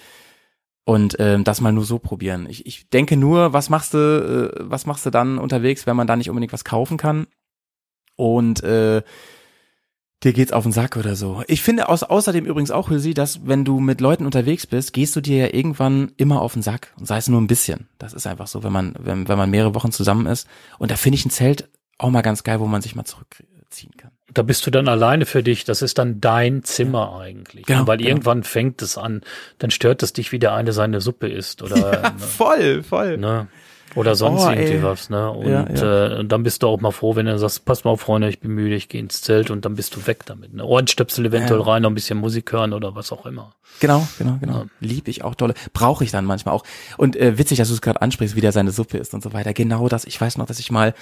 Und 0.85 1.15
ähm, 1.19 1.43
das 1.43 1.61
mal 1.61 1.71
nur 1.71 1.85
so 1.85 1.97
probieren. 1.97 2.45
Ich, 2.49 2.65
ich 2.65 2.89
denke 2.89 3.15
nur, 3.15 3.53
was 3.53 3.69
machst 3.69 3.93
du, 3.93 3.97
äh, 3.97 4.59
was 4.69 4.85
machst 4.85 5.05
du 5.05 5.09
dann 5.09 5.37
unterwegs, 5.37 5.87
wenn 5.87 5.95
man 5.95 6.07
da 6.07 6.15
nicht 6.15 6.29
unbedingt 6.29 6.53
was 6.53 6.65
kaufen 6.65 6.97
kann? 6.97 7.27
Und 8.15 8.63
äh, 8.63 9.01
dir 10.23 10.33
geht's 10.33 10.51
auf 10.51 10.63
den 10.63 10.73
Sack 10.73 10.97
oder 10.97 11.15
so. 11.15 11.43
Ich 11.47 11.61
finde 11.61 11.87
aus, 11.89 12.03
außerdem 12.03 12.45
übrigens 12.45 12.71
auch, 12.71 12.89
Hülsi, 12.89 13.13
dass 13.13 13.47
wenn 13.47 13.63
du 13.65 13.79
mit 13.79 14.01
Leuten 14.01 14.25
unterwegs 14.25 14.67
bist, 14.67 14.93
gehst 14.93 15.15
du 15.15 15.21
dir 15.21 15.37
ja 15.37 15.53
irgendwann 15.53 16.11
immer 16.17 16.41
auf 16.41 16.53
den 16.53 16.61
Sack. 16.61 16.93
Und 16.97 17.07
sei 17.07 17.17
es 17.17 17.29
nur 17.29 17.41
ein 17.41 17.47
bisschen. 17.47 17.87
Das 17.97 18.13
ist 18.13 18.27
einfach 18.27 18.47
so, 18.47 18.63
wenn 18.63 18.73
man, 18.73 18.93
wenn, 18.99 19.27
wenn 19.27 19.37
man 19.37 19.49
mehrere 19.49 19.75
Wochen 19.75 19.91
zusammen 19.91 20.25
ist. 20.25 20.47
Und 20.79 20.91
da 20.91 20.97
finde 20.97 21.15
ich 21.15 21.25
ein 21.25 21.31
Zelt 21.31 21.69
auch 21.97 22.09
mal 22.09 22.21
ganz 22.21 22.43
geil, 22.43 22.59
wo 22.59 22.65
man 22.67 22.81
sich 22.81 22.95
mal 22.95 23.05
zurückziehen 23.05 23.95
kann. 23.97 24.11
Da 24.33 24.41
bist 24.41 24.65
du 24.65 24.71
dann 24.71 24.87
alleine 24.87 25.25
für 25.25 25.43
dich. 25.43 25.63
Das 25.63 25.81
ist 25.81 25.97
dann 25.99 26.19
dein 26.19 26.63
Zimmer 26.63 27.19
eigentlich. 27.19 27.65
Genau, 27.65 27.85
Weil 27.85 27.97
genau. 27.97 28.09
irgendwann 28.09 28.43
fängt 28.43 28.81
es 28.81 28.97
an, 28.97 29.21
dann 29.59 29.69
stört 29.71 30.01
es 30.01 30.11
dich, 30.13 30.31
wie 30.31 30.39
der 30.39 30.53
eine 30.53 30.73
seine 30.73 31.01
Suppe 31.01 31.27
isst 31.27 31.61
oder 31.61 31.75
ne, 32.01 32.13
voll, 32.17 32.81
voll. 32.83 33.17
ne? 33.17 33.47
Oder 33.95 34.15
sonst 34.15 34.41
Oh, 34.43 34.49
irgendwie 34.49 34.73
ey. 34.73 34.81
was, 34.83 35.11
ne? 35.11 35.29
Und 35.29 35.47
Ja, 35.47 35.69
ja. 35.69 36.07
Äh, 36.21 36.25
dann 36.25 36.41
bist 36.41 36.63
du 36.63 36.67
auch 36.67 36.81
mal 36.81 36.89
froh, 36.89 37.15
wenn 37.15 37.27
du 37.27 37.37
sagst, 37.37 37.63
pass 37.63 37.83
mal 37.83 37.91
auf, 37.91 38.01
Freunde, 38.01 38.27
ich 38.27 38.39
bin 38.39 38.49
müde, 38.49 38.73
ich 38.73 38.89
gehe 38.89 38.99
ins 38.99 39.21
Zelt 39.21 39.51
und 39.51 39.65
dann 39.65 39.75
bist 39.75 39.95
du 39.95 40.07
weg 40.07 40.25
damit. 40.25 40.51
Ne? 40.51 40.65
Ohrenstöpsel 40.65 41.27
eventuell 41.27 41.59
Ja. 41.59 41.65
rein, 41.67 41.83
noch 41.83 41.91
ein 41.91 41.93
bisschen 41.95 42.17
Musik 42.17 42.51
hören 42.53 42.73
oder 42.73 42.95
was 42.95 43.11
auch 43.11 43.27
immer. 43.27 43.53
Genau, 43.81 44.07
genau, 44.17 44.37
genau. 44.41 44.53
Ja. 44.61 44.65
Lieb 44.79 45.07
ich 45.07 45.23
auch 45.23 45.35
dolle. 45.35 45.53
Brauche 45.73 46.03
ich 46.03 46.09
dann 46.09 46.25
manchmal 46.25 46.55
auch. 46.55 46.63
Und 46.97 47.15
äh, 47.17 47.37
witzig, 47.37 47.59
dass 47.59 47.67
du 47.67 47.75
es 47.75 47.81
gerade 47.83 48.01
ansprichst, 48.01 48.35
wie 48.35 48.41
der 48.41 48.51
seine 48.51 48.71
Suppe 48.71 48.97
ist 48.97 49.13
und 49.13 49.21
so 49.21 49.31
weiter. 49.31 49.53
Genau 49.53 49.87
das. 49.89 50.05
Ich 50.05 50.19
weiß 50.19 50.39
noch, 50.39 50.47
dass 50.47 50.57
ich 50.57 50.71
mal, 50.71 50.95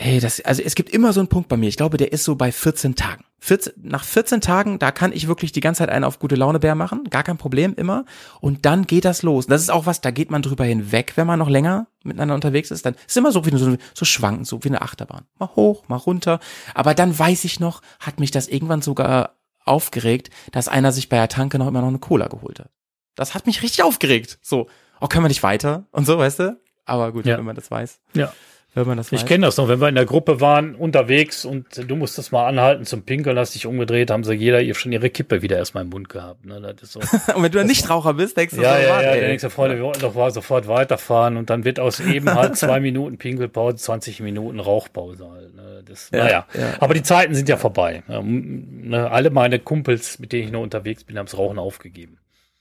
hey, 0.00 0.18
das, 0.18 0.40
also 0.40 0.62
es 0.62 0.74
gibt 0.74 0.90
immer 0.90 1.12
so 1.12 1.20
einen 1.20 1.28
Punkt 1.28 1.48
bei 1.50 1.56
mir. 1.58 1.68
Ich 1.68 1.76
glaube, 1.76 1.98
der 1.98 2.10
ist 2.12 2.24
so 2.24 2.34
bei 2.34 2.50
14 2.52 2.94
Tagen. 2.96 3.24
14, 3.42 3.74
nach 3.82 4.02
14 4.04 4.40
Tagen, 4.40 4.78
da 4.78 4.90
kann 4.92 5.12
ich 5.12 5.28
wirklich 5.28 5.52
die 5.52 5.60
ganze 5.60 5.78
Zeit 5.80 5.90
einen 5.90 6.04
auf 6.04 6.18
gute 6.18 6.36
Laune 6.36 6.58
Bär 6.58 6.74
machen. 6.74 7.04
Gar 7.10 7.22
kein 7.22 7.36
Problem, 7.38 7.74
immer. 7.76 8.04
Und 8.40 8.64
dann 8.66 8.86
geht 8.86 9.04
das 9.04 9.22
los. 9.22 9.46
Das 9.46 9.60
ist 9.60 9.70
auch 9.70 9.86
was, 9.86 10.00
da 10.00 10.10
geht 10.10 10.30
man 10.30 10.40
drüber 10.42 10.64
hinweg, 10.64 11.12
wenn 11.16 11.26
man 11.26 11.38
noch 11.38 11.48
länger 11.50 11.86
miteinander 12.02 12.34
unterwegs 12.34 12.70
ist. 12.70 12.84
Dann 12.86 12.96
ist 13.06 13.16
immer 13.16 13.30
so 13.32 13.44
wie 13.44 13.56
so, 13.56 13.76
so 13.94 14.04
schwanken, 14.04 14.44
so 14.44 14.62
wie 14.64 14.68
eine 14.68 14.82
Achterbahn. 14.82 15.26
Mal 15.38 15.50
hoch, 15.54 15.86
mal 15.88 15.96
runter. 15.96 16.40
Aber 16.74 16.94
dann 16.94 17.18
weiß 17.18 17.44
ich 17.44 17.60
noch, 17.60 17.82
hat 17.98 18.20
mich 18.20 18.30
das 18.30 18.48
irgendwann 18.48 18.82
sogar 18.82 19.36
aufgeregt, 19.64 20.30
dass 20.52 20.68
einer 20.68 20.92
sich 20.92 21.08
bei 21.10 21.16
der 21.16 21.28
Tanke 21.28 21.58
noch 21.58 21.68
immer 21.68 21.80
noch 21.82 21.88
eine 21.88 21.98
Cola 21.98 22.28
geholt 22.28 22.58
hat. 22.60 22.70
Das 23.16 23.34
hat 23.34 23.46
mich 23.46 23.62
richtig 23.62 23.82
aufgeregt. 23.82 24.38
So, 24.42 24.68
oh, 25.00 25.08
können 25.08 25.24
wir 25.24 25.28
nicht 25.28 25.42
weiter? 25.42 25.86
Und 25.92 26.06
so, 26.06 26.16
weißt 26.18 26.38
du? 26.40 26.60
Aber 26.86 27.12
gut, 27.12 27.26
Ja. 27.26 27.36
wenn 27.38 27.44
man 27.44 27.56
das 27.56 27.70
weiß. 27.70 28.00
Ja. 28.14 28.32
Wenn 28.72 28.86
man 28.86 28.96
das 28.98 29.10
weiß. 29.10 29.20
Ich 29.20 29.26
kenne 29.26 29.46
das 29.46 29.56
noch, 29.56 29.68
wenn 29.68 29.80
wir 29.80 29.88
in 29.88 29.96
der 29.96 30.04
Gruppe 30.04 30.40
waren, 30.40 30.76
unterwegs 30.76 31.44
und 31.44 31.66
du 31.90 31.96
musstest 31.96 32.30
mal 32.30 32.46
anhalten 32.46 32.84
zum 32.84 33.02
Pinkeln, 33.02 33.36
hast 33.36 33.54
dich 33.56 33.66
umgedreht, 33.66 34.10
haben 34.12 34.22
sie 34.22 34.34
jeder 34.34 34.60
ihr 34.62 34.76
schon 34.76 34.92
ihre 34.92 35.10
Kippe 35.10 35.42
wieder 35.42 35.56
erstmal 35.56 35.82
im 35.82 35.90
Mund 35.90 36.08
gehabt. 36.08 36.44
Ne? 36.46 36.60
Das 36.60 36.82
ist 36.82 36.92
so. 36.92 37.00
Und 37.34 37.42
wenn 37.42 37.50
du 37.50 37.58
dann 37.58 37.66
nicht 37.66 37.90
Raucher 37.90 38.14
bist, 38.14 38.36
denkst 38.36 38.54
du 38.54 38.62
Ja, 38.62 38.76
so, 38.76 38.82
ja, 38.82 38.88
warte, 38.90 39.04
ja, 39.06 39.10
ey. 39.12 39.20
der 39.20 39.28
nächste 39.30 39.50
Freunde, 39.50 39.76
wir 39.76 39.82
wollten 39.84 40.00
doch 40.02 40.14
mal 40.14 40.30
sofort 40.30 40.68
weiterfahren 40.68 41.36
und 41.36 41.50
dann 41.50 41.64
wird 41.64 41.80
aus 41.80 41.98
eben 41.98 42.32
halt 42.32 42.56
zwei 42.56 42.78
Minuten 42.80 43.18
Pinkelpause 43.18 43.76
20 43.78 44.20
Minuten 44.20 44.60
Rauchpause 44.60 45.28
halt. 45.28 45.54
Ne? 45.56 45.82
Das, 45.84 46.10
Ja, 46.12 46.18
naja, 46.24 46.46
ja. 46.54 46.74
aber 46.78 46.94
die 46.94 47.02
Zeiten 47.02 47.34
sind 47.34 47.48
ja 47.48 47.56
vorbei. 47.56 48.04
Ne, 48.06 49.10
alle 49.10 49.30
meine 49.30 49.58
Kumpels, 49.58 50.20
mit 50.20 50.32
denen 50.32 50.44
ich 50.44 50.52
nur 50.52 50.62
unterwegs 50.62 51.02
bin, 51.02 51.18
haben 51.18 51.26
das 51.26 51.36
Rauchen 51.36 51.58
aufgegeben. 51.58 52.18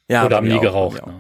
ja, 0.08 0.26
Oder 0.26 0.38
haben 0.38 0.48
nie 0.48 0.56
auch, 0.56 0.62
geraucht. 0.62 1.06
Ne? 1.06 1.14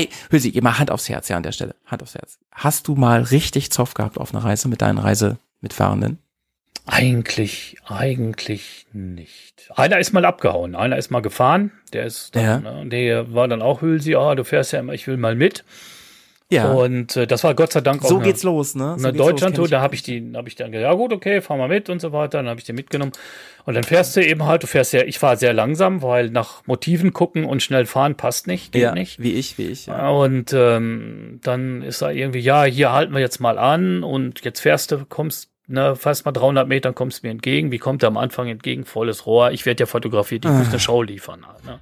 Ey, 0.00 0.08
Hülsi, 0.30 0.58
mal 0.62 0.78
Hand 0.78 0.90
aufs 0.90 1.08
Herz, 1.10 1.28
ja, 1.28 1.36
an 1.36 1.42
der 1.42 1.52
Stelle. 1.52 1.74
Hand 1.86 2.02
aufs 2.02 2.14
Herz. 2.14 2.38
Hast 2.52 2.88
du 2.88 2.94
mal 2.94 3.20
richtig 3.22 3.70
Zoff 3.70 3.92
gehabt 3.94 4.16
auf 4.18 4.34
einer 4.34 4.42
Reise 4.42 4.68
mit 4.68 4.80
deinen 4.80 4.96
Reisemitfahrenden? 4.98 6.18
Eigentlich, 6.86 7.76
eigentlich 7.86 8.86
nicht. 8.92 9.70
Einer 9.76 9.98
ist 9.98 10.12
mal 10.12 10.24
abgehauen, 10.24 10.74
einer 10.74 10.96
ist 10.96 11.10
mal 11.10 11.20
gefahren, 11.20 11.70
der 11.92 12.04
ist 12.06 12.34
dann, 12.34 12.44
Ja. 12.44 12.58
ne, 12.60 12.86
der 12.88 13.34
war 13.34 13.46
dann 13.46 13.60
auch 13.62 13.82
Hülsi, 13.82 14.14
ah, 14.16 14.34
du 14.34 14.44
fährst 14.44 14.72
ja 14.72 14.80
immer, 14.80 14.94
ich 14.94 15.06
will 15.06 15.18
mal 15.18 15.36
mit. 15.36 15.64
Ja. 16.50 16.72
Und 16.72 17.16
äh, 17.16 17.26
das 17.26 17.44
war 17.44 17.54
Gott 17.54 17.72
sei 17.72 17.80
Dank 17.80 18.02
auch 18.04 18.08
so 18.08 18.16
eine- 18.16 18.24
geht's 18.24 18.42
los, 18.42 18.74
ne? 18.74 18.96
So 18.98 19.08
los, 19.08 19.16
Deutschland-Tour, 19.16 19.68
da 19.68 19.80
habe 19.80 19.94
ich 19.94 20.02
die, 20.02 20.32
habe 20.34 20.48
ich 20.48 20.56
dann 20.56 20.72
gesagt, 20.72 20.90
ja 20.90 20.94
gut, 20.94 21.12
okay, 21.12 21.40
fahr 21.40 21.56
mal 21.56 21.68
mit 21.68 21.88
und 21.88 22.00
so 22.00 22.12
weiter. 22.12 22.38
Dann 22.38 22.48
habe 22.48 22.58
ich 22.58 22.66
die 22.66 22.72
mitgenommen. 22.72 23.12
Und 23.66 23.74
dann 23.74 23.84
fährst 23.84 24.16
du 24.16 24.24
eben 24.26 24.44
halt, 24.46 24.62
du 24.62 24.66
fährst 24.66 24.92
ja, 24.92 25.02
ich 25.02 25.18
fahre 25.18 25.36
sehr 25.36 25.52
langsam, 25.52 26.02
weil 26.02 26.30
nach 26.30 26.66
Motiven 26.66 27.12
gucken 27.12 27.44
und 27.44 27.62
schnell 27.62 27.86
fahren 27.86 28.16
passt 28.16 28.46
nicht, 28.46 28.72
geht 28.72 28.82
ja, 28.82 28.92
nicht. 28.92 29.22
wie 29.22 29.32
ich, 29.34 29.58
wie 29.58 29.66
ich. 29.68 29.86
Ja. 29.86 30.08
Und 30.10 30.52
ähm, 30.52 31.38
dann 31.44 31.82
ist 31.82 32.02
da 32.02 32.10
irgendwie, 32.10 32.40
ja, 32.40 32.64
hier 32.64 32.90
halten 32.92 33.12
wir 33.12 33.20
jetzt 33.20 33.38
mal 33.38 33.58
an 33.58 34.02
und 34.02 34.44
jetzt 34.44 34.60
fährst 34.60 34.90
du, 34.90 35.04
kommst, 35.04 35.49
ne, 35.70 35.96
fährst 35.96 36.24
mal 36.26 36.32
300 36.32 36.68
Meter, 36.68 36.92
kommst 36.92 37.22
mir 37.22 37.30
entgegen. 37.30 37.70
Wie 37.70 37.78
kommt 37.78 38.02
er 38.02 38.08
am 38.08 38.16
Anfang 38.16 38.48
entgegen? 38.48 38.84
Volles 38.84 39.24
Rohr. 39.26 39.52
Ich 39.52 39.64
werde 39.66 39.82
ja 39.82 39.86
fotografiert, 39.86 40.44
ich 40.44 40.50
muss 40.50 40.68
eine 40.68 40.80
Show 40.80 41.02
liefern. 41.02 41.46
Halt, 41.46 41.64
ne? 41.64 41.78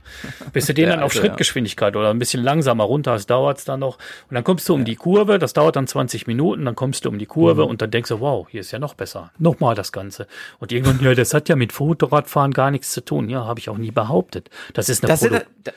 Bis 0.53 0.67
du 0.67 0.75
den 0.75 0.89
dann 0.91 1.01
auf 1.03 1.15
ja. 1.15 1.21
Schrittgeschwindigkeit 1.23 1.97
oder 1.97 2.11
ein 2.11 2.19
bisschen 2.19 2.43
langsamer 2.43 2.85
runter 2.85 3.13
hast, 3.13 3.27
dauert's 3.27 3.65
dann 3.65 3.81
noch. 3.81 3.97
Und 4.29 4.35
dann 4.35 4.45
kommst 4.45 4.69
du 4.69 4.75
um 4.75 4.85
die 4.85 4.97
Kurve, 4.97 5.39
das 5.39 5.53
dauert 5.53 5.77
dann 5.77 5.87
20 5.87 6.27
Minuten, 6.27 6.65
dann 6.65 6.77
kommst 6.77 7.05
du 7.05 7.09
um 7.09 7.19
die 7.19 7.27
Kurve 7.27 7.65
Mhm. 7.65 7.71
und 7.71 7.83
dann 7.83 7.91
denkst 7.91 8.11
du, 8.11 8.21
wow, 8.21 8.47
hier 8.51 8.61
ist 8.61 8.71
ja 8.71 8.79
noch 8.79 8.95
besser. 8.95 9.31
Nochmal 9.39 9.75
das 9.75 9.91
Ganze. 9.93 10.27
Und 10.59 10.71
irgendwann, 10.73 11.01
ja, 11.03 11.15
das 11.15 11.35
hat 11.35 11.49
ja 11.49 11.57
mit 11.57 11.79
Motorradfahren 11.79 12.53
gar 12.53 12.71
nichts 12.71 12.93
zu 12.93 13.05
tun. 13.05 13.29
Ja, 13.29 13.45
habe 13.47 13.59
ich 13.61 13.69
auch 13.69 13.79
nie 13.79 13.91
behauptet. 13.91 14.51
Das 14.75 14.89
ist 14.89 15.03
eine 15.03 15.09
Das 15.13 15.75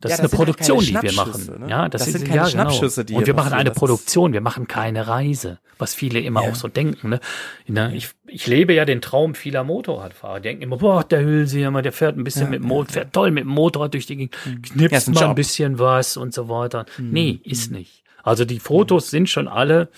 das 0.00 0.10
Ja, 0.10 0.14
ist 0.16 0.20
eine 0.20 0.28
das 0.28 0.30
sind 0.30 0.38
halt 0.38 0.46
Produktion, 0.56 0.78
keine 0.78 1.00
die 1.00 1.16
wir 1.16 1.24
machen. 1.24 1.60
ne? 1.60 1.70
Ja, 1.70 1.88
Das 1.88 2.02
das, 2.02 2.12
sind 2.12 2.22
ist, 2.22 2.28
keine 2.28 2.36
ja, 2.42 2.46
Schnappschüsse, 2.46 3.04
genau. 3.04 3.06
die 3.06 3.14
Und 3.14 3.18
hier 3.20 3.26
wir 3.28 3.34
machen 3.42 3.52
eine 3.54 3.70
Produktion, 3.70 4.32
wir 4.34 4.40
machen 4.42 4.68
keine 4.68 5.08
Reise, 5.08 5.58
was 5.78 5.94
viele 5.94 6.20
immer 6.20 6.42
Ja. 6.44 6.50
auch 6.50 6.54
so 6.54 6.68
denken. 6.68 7.08
Ne? 7.08 7.20
Ne, 7.66 7.94
ich, 7.96 8.10
ich 8.26 8.46
lebe 8.46 8.74
ja 8.74 8.84
den 8.84 9.00
Traum 9.00 9.34
vieler 9.34 9.64
Motorradfahrer. 9.64 10.40
Die 10.40 10.48
denken 10.48 10.62
immer, 10.64 10.76
boah, 10.76 11.02
der 11.02 11.22
Hülse, 11.24 11.60
immer, 11.60 11.80
der 11.80 11.92
fährt 11.92 12.16
ein 12.18 12.24
bisschen 12.24 12.50
mit 12.50 12.60
dem 12.62 12.68
Motorrad, 12.68 12.92
fährt 12.92 13.12
toll 13.14 13.30
mit 13.30 13.44
dem 13.44 13.50
Motorrad 13.50 13.94
durch 13.94 14.04
die 14.06 14.16
Gegend, 14.16 14.36
Ja, 14.44 14.52
ist 14.52 14.72
knipst 14.74 15.08
ein 15.08 15.14
mal 15.14 15.20
Job. 15.22 15.28
ein 15.30 15.34
bisschen 15.34 15.78
was 15.78 16.16
und 16.18 16.34
so 16.34 16.48
weiter. 16.50 16.84
Nee, 16.98 17.40
ist 17.44 17.70
nicht. 17.72 18.02
Also 18.22 18.44
die 18.44 18.58
Fotos 18.60 19.10
sind 19.10 19.30
schon 19.30 19.48
alle, 19.48 19.88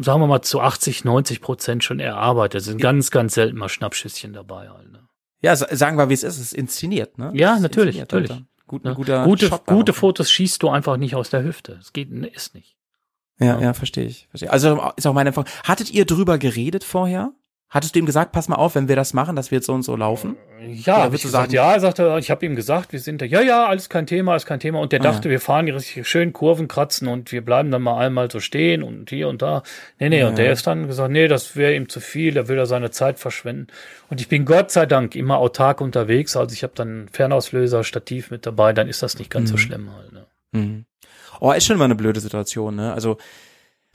sagen 0.00 0.20
wir 0.20 0.26
mal, 0.26 0.42
zu 0.42 0.60
80, 0.60 1.04
90 1.04 1.40
Prozent 1.40 1.84
schon 1.84 2.00
erarbeitet. 2.00 2.60
Es 2.62 2.66
sind 2.66 2.80
ganz, 2.80 3.10
ganz 3.10 3.34
selten 3.34 3.56
mal 3.58 3.68
Schnappschüsschen 3.68 4.32
dabei. 4.32 4.68
Halt, 4.70 4.90
ne? 4.90 5.00
ja, 5.42 5.54
sa- 5.56 5.74
sagen 5.74 5.96
wir, 5.98 6.08
wie 6.08 6.14
es 6.14 6.22
ist. 6.22 6.36
Es 6.36 6.40
ist 6.46 6.52
inszeniert, 6.54 7.18
ne? 7.18 7.30
Ja, 7.34 7.58
natürlich, 7.58 7.98
natürlich. 7.98 8.30
Alter. 8.30 8.44
Gut, 8.66 8.84
Ne? 8.84 8.90
ein 8.90 8.96
guter 8.96 9.24
gute, 9.24 9.48
Shot 9.48 9.66
gute. 9.66 9.92
Fotos 9.92 10.30
schießt 10.30 10.62
du 10.62 10.70
einfach 10.70 10.96
nicht 10.96 11.14
aus 11.14 11.30
der 11.30 11.42
Hüfte. 11.42 11.78
Es 11.80 11.92
geht, 11.92 12.10
ist 12.10 12.54
nicht. 12.54 12.76
Ja, 13.38 13.60
ja, 13.60 13.74
verstehe 13.74 14.06
ich. 14.06 14.26
Verstehe. 14.30 14.50
Also 14.50 14.80
ist 14.96 15.06
auch 15.06 15.12
meine 15.12 15.32
Frage. 15.32 15.50
Hattet 15.64 15.90
ihr 15.90 16.04
drüber 16.04 16.38
geredet 16.38 16.84
vorher? 16.84 17.32
Hattest 17.74 17.96
du 17.96 17.98
ihm 17.98 18.06
gesagt, 18.06 18.30
pass 18.30 18.46
mal 18.46 18.54
auf, 18.54 18.76
wenn 18.76 18.86
wir 18.86 18.94
das 18.94 19.14
machen, 19.14 19.34
dass 19.34 19.50
wir 19.50 19.56
jetzt 19.56 19.66
so 19.66 19.72
und 19.74 19.82
so 19.82 19.96
laufen? 19.96 20.36
Ja, 20.64 20.98
Oder 20.98 21.04
würdest 21.06 21.24
du 21.24 21.28
gesagt, 21.28 21.46
sagen- 21.50 21.54
ja, 21.54 21.72
er 21.72 21.80
sagte, 21.80 22.16
ich 22.20 22.30
habe 22.30 22.46
ihm 22.46 22.54
gesagt, 22.54 22.92
wir 22.92 23.00
sind 23.00 23.20
da, 23.20 23.24
ja, 23.26 23.40
ja, 23.40 23.66
alles 23.66 23.88
kein 23.88 24.06
Thema, 24.06 24.30
alles 24.30 24.46
kein 24.46 24.60
Thema. 24.60 24.78
Und 24.78 24.92
der 24.92 25.00
Ah, 25.00 25.02
dachte, 25.02 25.28
wir 25.28 25.40
fahren 25.40 25.66
hier 25.66 25.74
richtig 25.74 26.06
schön 26.08 26.32
Kurven 26.32 26.68
kratzen 26.68 27.08
und 27.08 27.32
wir 27.32 27.44
bleiben 27.44 27.72
dann 27.72 27.82
mal 27.82 27.98
einmal 27.98 28.30
so 28.30 28.38
stehen 28.38 28.84
und 28.84 29.10
hier 29.10 29.26
und 29.28 29.42
da. 29.42 29.64
Nee, 29.98 30.08
nee, 30.08 30.22
und 30.22 30.30
Ja. 30.38 30.44
der 30.44 30.52
ist 30.52 30.68
dann 30.68 30.86
gesagt, 30.86 31.10
nee, 31.10 31.26
das 31.26 31.56
wäre 31.56 31.74
ihm 31.74 31.88
zu 31.88 31.98
viel, 31.98 32.32
da 32.32 32.46
will 32.46 32.56
er 32.56 32.66
seine 32.66 32.92
Zeit 32.92 33.18
verschwenden. 33.18 33.66
Und 34.08 34.20
ich 34.20 34.28
bin 34.28 34.44
Gott 34.44 34.70
sei 34.70 34.86
Dank 34.86 35.16
immer 35.16 35.38
autark 35.38 35.80
unterwegs, 35.80 36.36
also 36.36 36.52
ich 36.54 36.62
habe 36.62 36.74
dann 36.76 37.08
Fernauslöser, 37.10 37.82
Stativ 37.82 38.30
mit 38.30 38.46
dabei, 38.46 38.72
dann 38.72 38.88
ist 38.88 39.02
das 39.02 39.18
nicht 39.18 39.30
ganz 39.30 39.48
so 39.50 39.56
Mhm. 39.56 39.58
schlimm 39.58 39.90
halt. 39.96 40.12
Ne? 40.12 40.24
Mhm. 40.52 40.84
Oh, 41.40 41.50
ist 41.50 41.66
schon 41.66 41.74
immer 41.74 41.86
eine 41.86 41.96
blöde 41.96 42.20
Situation, 42.20 42.76
ne? 42.76 42.92
Also, 42.94 43.18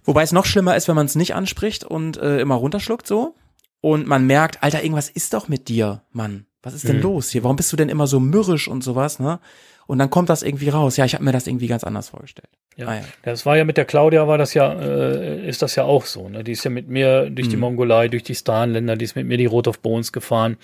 wobei 0.03 0.23
es 0.23 0.33
noch 0.33 0.45
schlimmer 0.45 0.75
ist, 0.75 0.89
wenn 0.89 0.95
man 0.97 1.05
es 1.05 1.15
nicht 1.15 1.33
anspricht 1.33 1.85
und 1.85 2.17
äh, 2.17 2.41
immer 2.41 2.55
runterschluckt 2.55 3.07
so. 3.07 3.35
Und 3.81 4.07
man 4.07 4.27
merkt, 4.27 4.61
Alter, 4.63 4.83
irgendwas 4.83 5.09
ist 5.09 5.33
doch 5.33 5.47
mit 5.47 5.67
dir, 5.67 6.03
Mann. 6.11 6.45
Was 6.61 6.73
ist 6.73 6.87
denn 6.89 7.01
los 7.01 7.29
hier? 7.29 7.43
Warum 7.45 7.55
bist 7.55 7.71
du 7.71 7.77
denn 7.77 7.87
immer 7.87 8.05
so 8.07 8.19
mürrisch 8.19 8.67
und 8.67 8.83
sowas, 8.83 9.19
ne? 9.19 9.39
Und 9.87 9.97
dann 9.97 10.09
kommt 10.11 10.29
das 10.29 10.43
irgendwie 10.43 10.69
raus. 10.69 10.97
Ja, 10.97 11.05
ich 11.05 11.15
habe 11.15 11.23
mir 11.23 11.31
das 11.31 11.47
irgendwie 11.47 11.65
ganz 11.67 11.83
anders 11.83 12.09
vorgestellt. 12.09 12.49
Ja. 12.75 12.87
Ah, 12.89 12.95
ja. 12.97 13.01
Das 13.23 13.45
war 13.47 13.57
ja 13.57 13.63
mit 13.63 13.75
der 13.77 13.85
Claudia, 13.85 14.27
war 14.27 14.37
das 14.37 14.53
ja, 14.53 14.71
äh, 14.73 15.47
ist 15.49 15.61
das 15.63 15.75
ja 15.75 15.83
auch 15.85 16.05
so. 16.05 16.29
Ne? 16.29 16.43
Die 16.43 16.51
ist 16.51 16.63
ja 16.63 16.69
mit 16.69 16.89
mir 16.89 17.29
durch 17.31 17.47
die 17.49 17.55
Mhm. 17.55 17.61
Mongolei, 17.61 18.07
durch 18.07 18.21
die 18.23 18.35
Starnländer, 18.35 18.97
die 18.97 19.05
ist 19.05 19.15
mit 19.15 19.25
mir 19.25 19.37
die 19.37 19.47
Rot 19.47 19.67
of 19.67 19.79
Bones 19.79 20.11
gefahren 20.11 20.57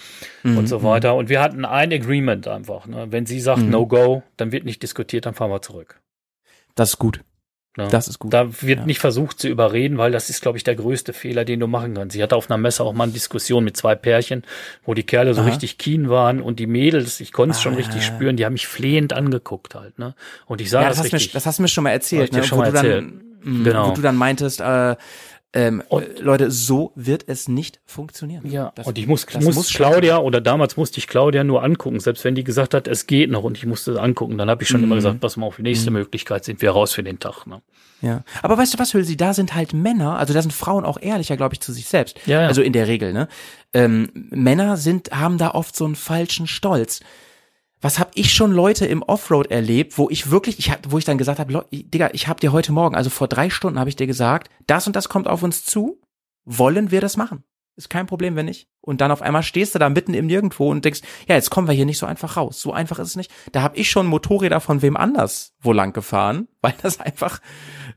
Mhm, 0.43 0.57
und 0.59 0.67
so 0.67 0.83
weiter. 0.83 1.15
Und 1.15 1.29
wir 1.29 1.41
hatten 1.41 1.65
ein 1.65 1.91
Agreement 1.91 2.47
einfach. 2.47 2.85
Ne? 2.85 3.07
Wenn 3.09 3.25
sie 3.25 3.39
sagt 3.39 3.61
Mhm. 3.63 3.69
No 3.71 3.87
Go, 3.87 4.21
dann 4.37 4.51
wird 4.51 4.63
nicht 4.65 4.83
diskutiert, 4.83 5.25
dann 5.25 5.33
fahren 5.33 5.49
wir 5.49 5.61
zurück. 5.63 6.01
Das 6.75 6.89
ist 6.91 6.99
gut. 6.99 7.21
Ne? 7.77 7.87
Das 7.91 8.07
ist 8.07 8.19
gut. 8.19 8.33
Da 8.33 8.47
wird 8.61 8.79
Ja. 8.79 8.85
nicht 8.85 8.99
versucht 8.99 9.39
zu 9.39 9.47
überreden, 9.49 9.97
weil 9.97 10.11
das 10.11 10.29
ist, 10.29 10.41
glaube 10.41 10.57
ich, 10.57 10.63
der 10.63 10.75
größte 10.75 11.11
Fehler, 11.11 11.43
den 11.43 11.59
du 11.59 11.67
machen 11.67 11.93
kannst. 11.93 12.15
Ich 12.15 12.21
hatte 12.21 12.35
auf 12.35 12.49
einer 12.49 12.57
Messe 12.57 12.83
auch 12.83 12.93
mal 12.93 13.03
eine 13.03 13.11
Diskussion 13.13 13.63
mit 13.65 13.75
zwei 13.75 13.95
Pärchen, 13.95 14.43
wo 14.85 14.93
die 14.93 15.03
Kerle 15.03 15.33
so 15.33 15.41
Aha. 15.41 15.49
richtig 15.49 15.77
keen 15.77 16.09
waren 16.09 16.41
und 16.41 16.59
die 16.59 16.67
Mädels, 16.67 17.19
ich 17.19 17.33
konnte 17.33 17.55
es 17.55 17.61
schon 17.61 17.73
Ah. 17.73 17.77
richtig 17.77 18.05
spüren, 18.05 18.37
die 18.37 18.45
haben 18.45 18.53
mich 18.53 18.67
flehend 18.67 19.11
angeguckt 19.13 19.75
halt. 19.75 19.99
Ne? 19.99 20.15
Und 20.45 20.61
ich 20.61 20.69
sah 20.69 20.81
ja, 20.83 20.87
das, 20.87 20.97
das, 20.97 21.05
hast 21.07 21.11
mir, 21.11 21.17
richtig. 21.17 21.33
das 21.33 21.45
hast 21.45 21.59
du 21.59 21.63
mir 21.63 21.67
schon 21.67 21.83
mal 21.83 21.91
erzählt, 21.91 22.31
ne? 22.31 22.43
schon 22.43 22.57
wo, 22.59 22.61
mal 22.61 22.67
du 22.71 22.75
dann, 22.77 22.85
erzählt. 22.85 23.13
mh, 23.43 23.63
Genau. 23.65 23.89
wo 23.89 23.93
du 23.93 24.01
dann 24.01 24.15
meintest, 24.15 24.61
äh, 24.61 24.95
ähm, 25.55 25.81
Und- 25.89 26.03
äh, 26.03 26.21
Leute, 26.21 26.51
so 26.51 26.91
wird 26.95 27.23
es 27.27 27.47
nicht 27.47 27.79
funktionieren. 27.85 28.47
Ja, 28.49 28.71
Das- 28.75 28.85
und 28.85 28.97
ich 28.99 29.07
muss, 29.07 29.25
das 29.25 29.43
muss, 29.43 29.55
muss 29.55 29.73
Claudia 29.73 30.19
oder 30.19 30.41
damals 30.41 30.77
musste 30.77 30.99
ich 30.99 31.07
Claudia 31.07 31.43
nur 31.43 31.63
angucken, 31.63 31.99
selbst 31.99 32.23
wenn 32.25 32.35
die 32.35 32.43
gesagt 32.43 32.73
hat, 32.75 32.87
es 32.87 33.07
geht 33.07 33.31
noch 33.31 33.43
und 33.43 33.57
ich 33.57 33.65
musste 33.65 33.93
es 33.93 33.97
angucken, 33.97 34.37
dann 34.37 34.49
habe 34.49 34.61
ich 34.63 34.69
schon 34.69 34.81
Mhm. 34.81 34.85
immer 34.87 34.95
gesagt, 34.95 35.19
pass 35.21 35.37
mal 35.37 35.47
auf, 35.47 35.55
die 35.55 35.63
nächste 35.63 35.89
Möglichkeit 35.91 36.45
sind 36.45 36.61
wir 36.61 36.69
raus 36.71 36.93
für 36.93 37.01
den 37.03 37.17
Tag. 37.19 37.47
Ne? 37.47 37.61
Ja. 38.01 38.23
Aber 38.43 38.57
weißt 38.57 38.73
du 38.73 38.79
was, 38.79 38.93
Hülsi, 38.93 39.17
da 39.17 39.33
sind 39.33 39.55
halt 39.55 39.73
Männer, 39.73 40.17
also 40.19 40.33
da 40.33 40.41
sind 40.41 40.51
Frauen 40.51 40.85
auch 40.85 41.01
ehrlicher, 41.01 41.37
glaube 41.37 41.55
ich, 41.55 41.61
zu 41.61 41.71
sich 41.73 41.85
selbst. 41.87 42.19
Ja, 42.27 42.41
ja. 42.41 42.47
Also 42.47 42.61
in 42.61 42.73
der 42.73 42.87
Regel, 42.87 43.13
ne? 43.13 43.27
Ähm, 43.73 44.09
Männer 44.13 44.77
sind, 44.77 45.11
haben 45.11 45.37
da 45.37 45.51
oft 45.51 45.75
so 45.75 45.85
einen 45.85 45.95
falschen 45.95 46.47
Stolz. 46.47 46.99
Was 47.85 47.99
hab 47.99 48.09
ich 48.15 48.33
schon 48.33 48.51
Leute 48.51 48.87
im 48.87 49.03
Offroad 49.03 49.51
erlebt, 49.51 49.99
wo 49.99 50.09
ich 50.09 50.31
wirklich, 50.31 50.57
ich 50.57 50.71
hab, 50.71 50.91
wo 50.91 50.97
ich 50.97 51.05
dann 51.05 51.19
gesagt 51.19 51.37
habe, 51.37 51.67
Digga, 51.71 52.09
ich 52.13 52.27
hab 52.27 52.39
dir 52.39 52.51
heute 52.51 52.71
Morgen, 52.71 52.95
also 52.95 53.11
vor 53.11 53.27
drei 53.27 53.51
Stunden 53.51 53.77
habe 53.77 53.89
ich 53.91 53.95
dir 53.95 54.07
gesagt, 54.07 54.49
das 54.65 54.87
und 54.87 54.95
das 54.95 55.07
kommt 55.07 55.27
auf 55.27 55.43
uns 55.43 55.63
zu, 55.65 56.01
wollen 56.45 56.89
wir 56.89 56.99
das 56.99 57.15
machen? 57.15 57.43
Ist 57.75 57.91
kein 57.91 58.07
Problem, 58.07 58.35
wenn 58.35 58.47
nicht. 58.47 58.67
Und 58.81 59.01
dann 59.01 59.11
auf 59.11 59.21
einmal 59.21 59.43
stehst 59.43 59.75
du 59.75 59.79
da 59.79 59.89
mitten 59.89 60.15
im 60.15 60.25
Nirgendwo 60.25 60.71
und 60.71 60.83
denkst, 60.83 61.01
ja, 61.27 61.35
jetzt 61.35 61.51
kommen 61.51 61.67
wir 61.67 61.75
hier 61.75 61.85
nicht 61.85 61.99
so 61.99 62.07
einfach 62.07 62.37
raus. 62.37 62.59
So 62.59 62.73
einfach 62.73 62.97
ist 62.97 63.09
es 63.09 63.15
nicht. 63.17 63.31
Da 63.51 63.61
habe 63.61 63.77
ich 63.77 63.91
schon 63.91 64.07
Motorräder 64.07 64.61
von 64.61 64.81
wem 64.81 64.97
anders 64.97 65.53
wo 65.61 65.71
lang 65.71 65.93
gefahren, 65.93 66.47
weil 66.61 66.73
das 66.81 66.99
einfach 66.99 67.39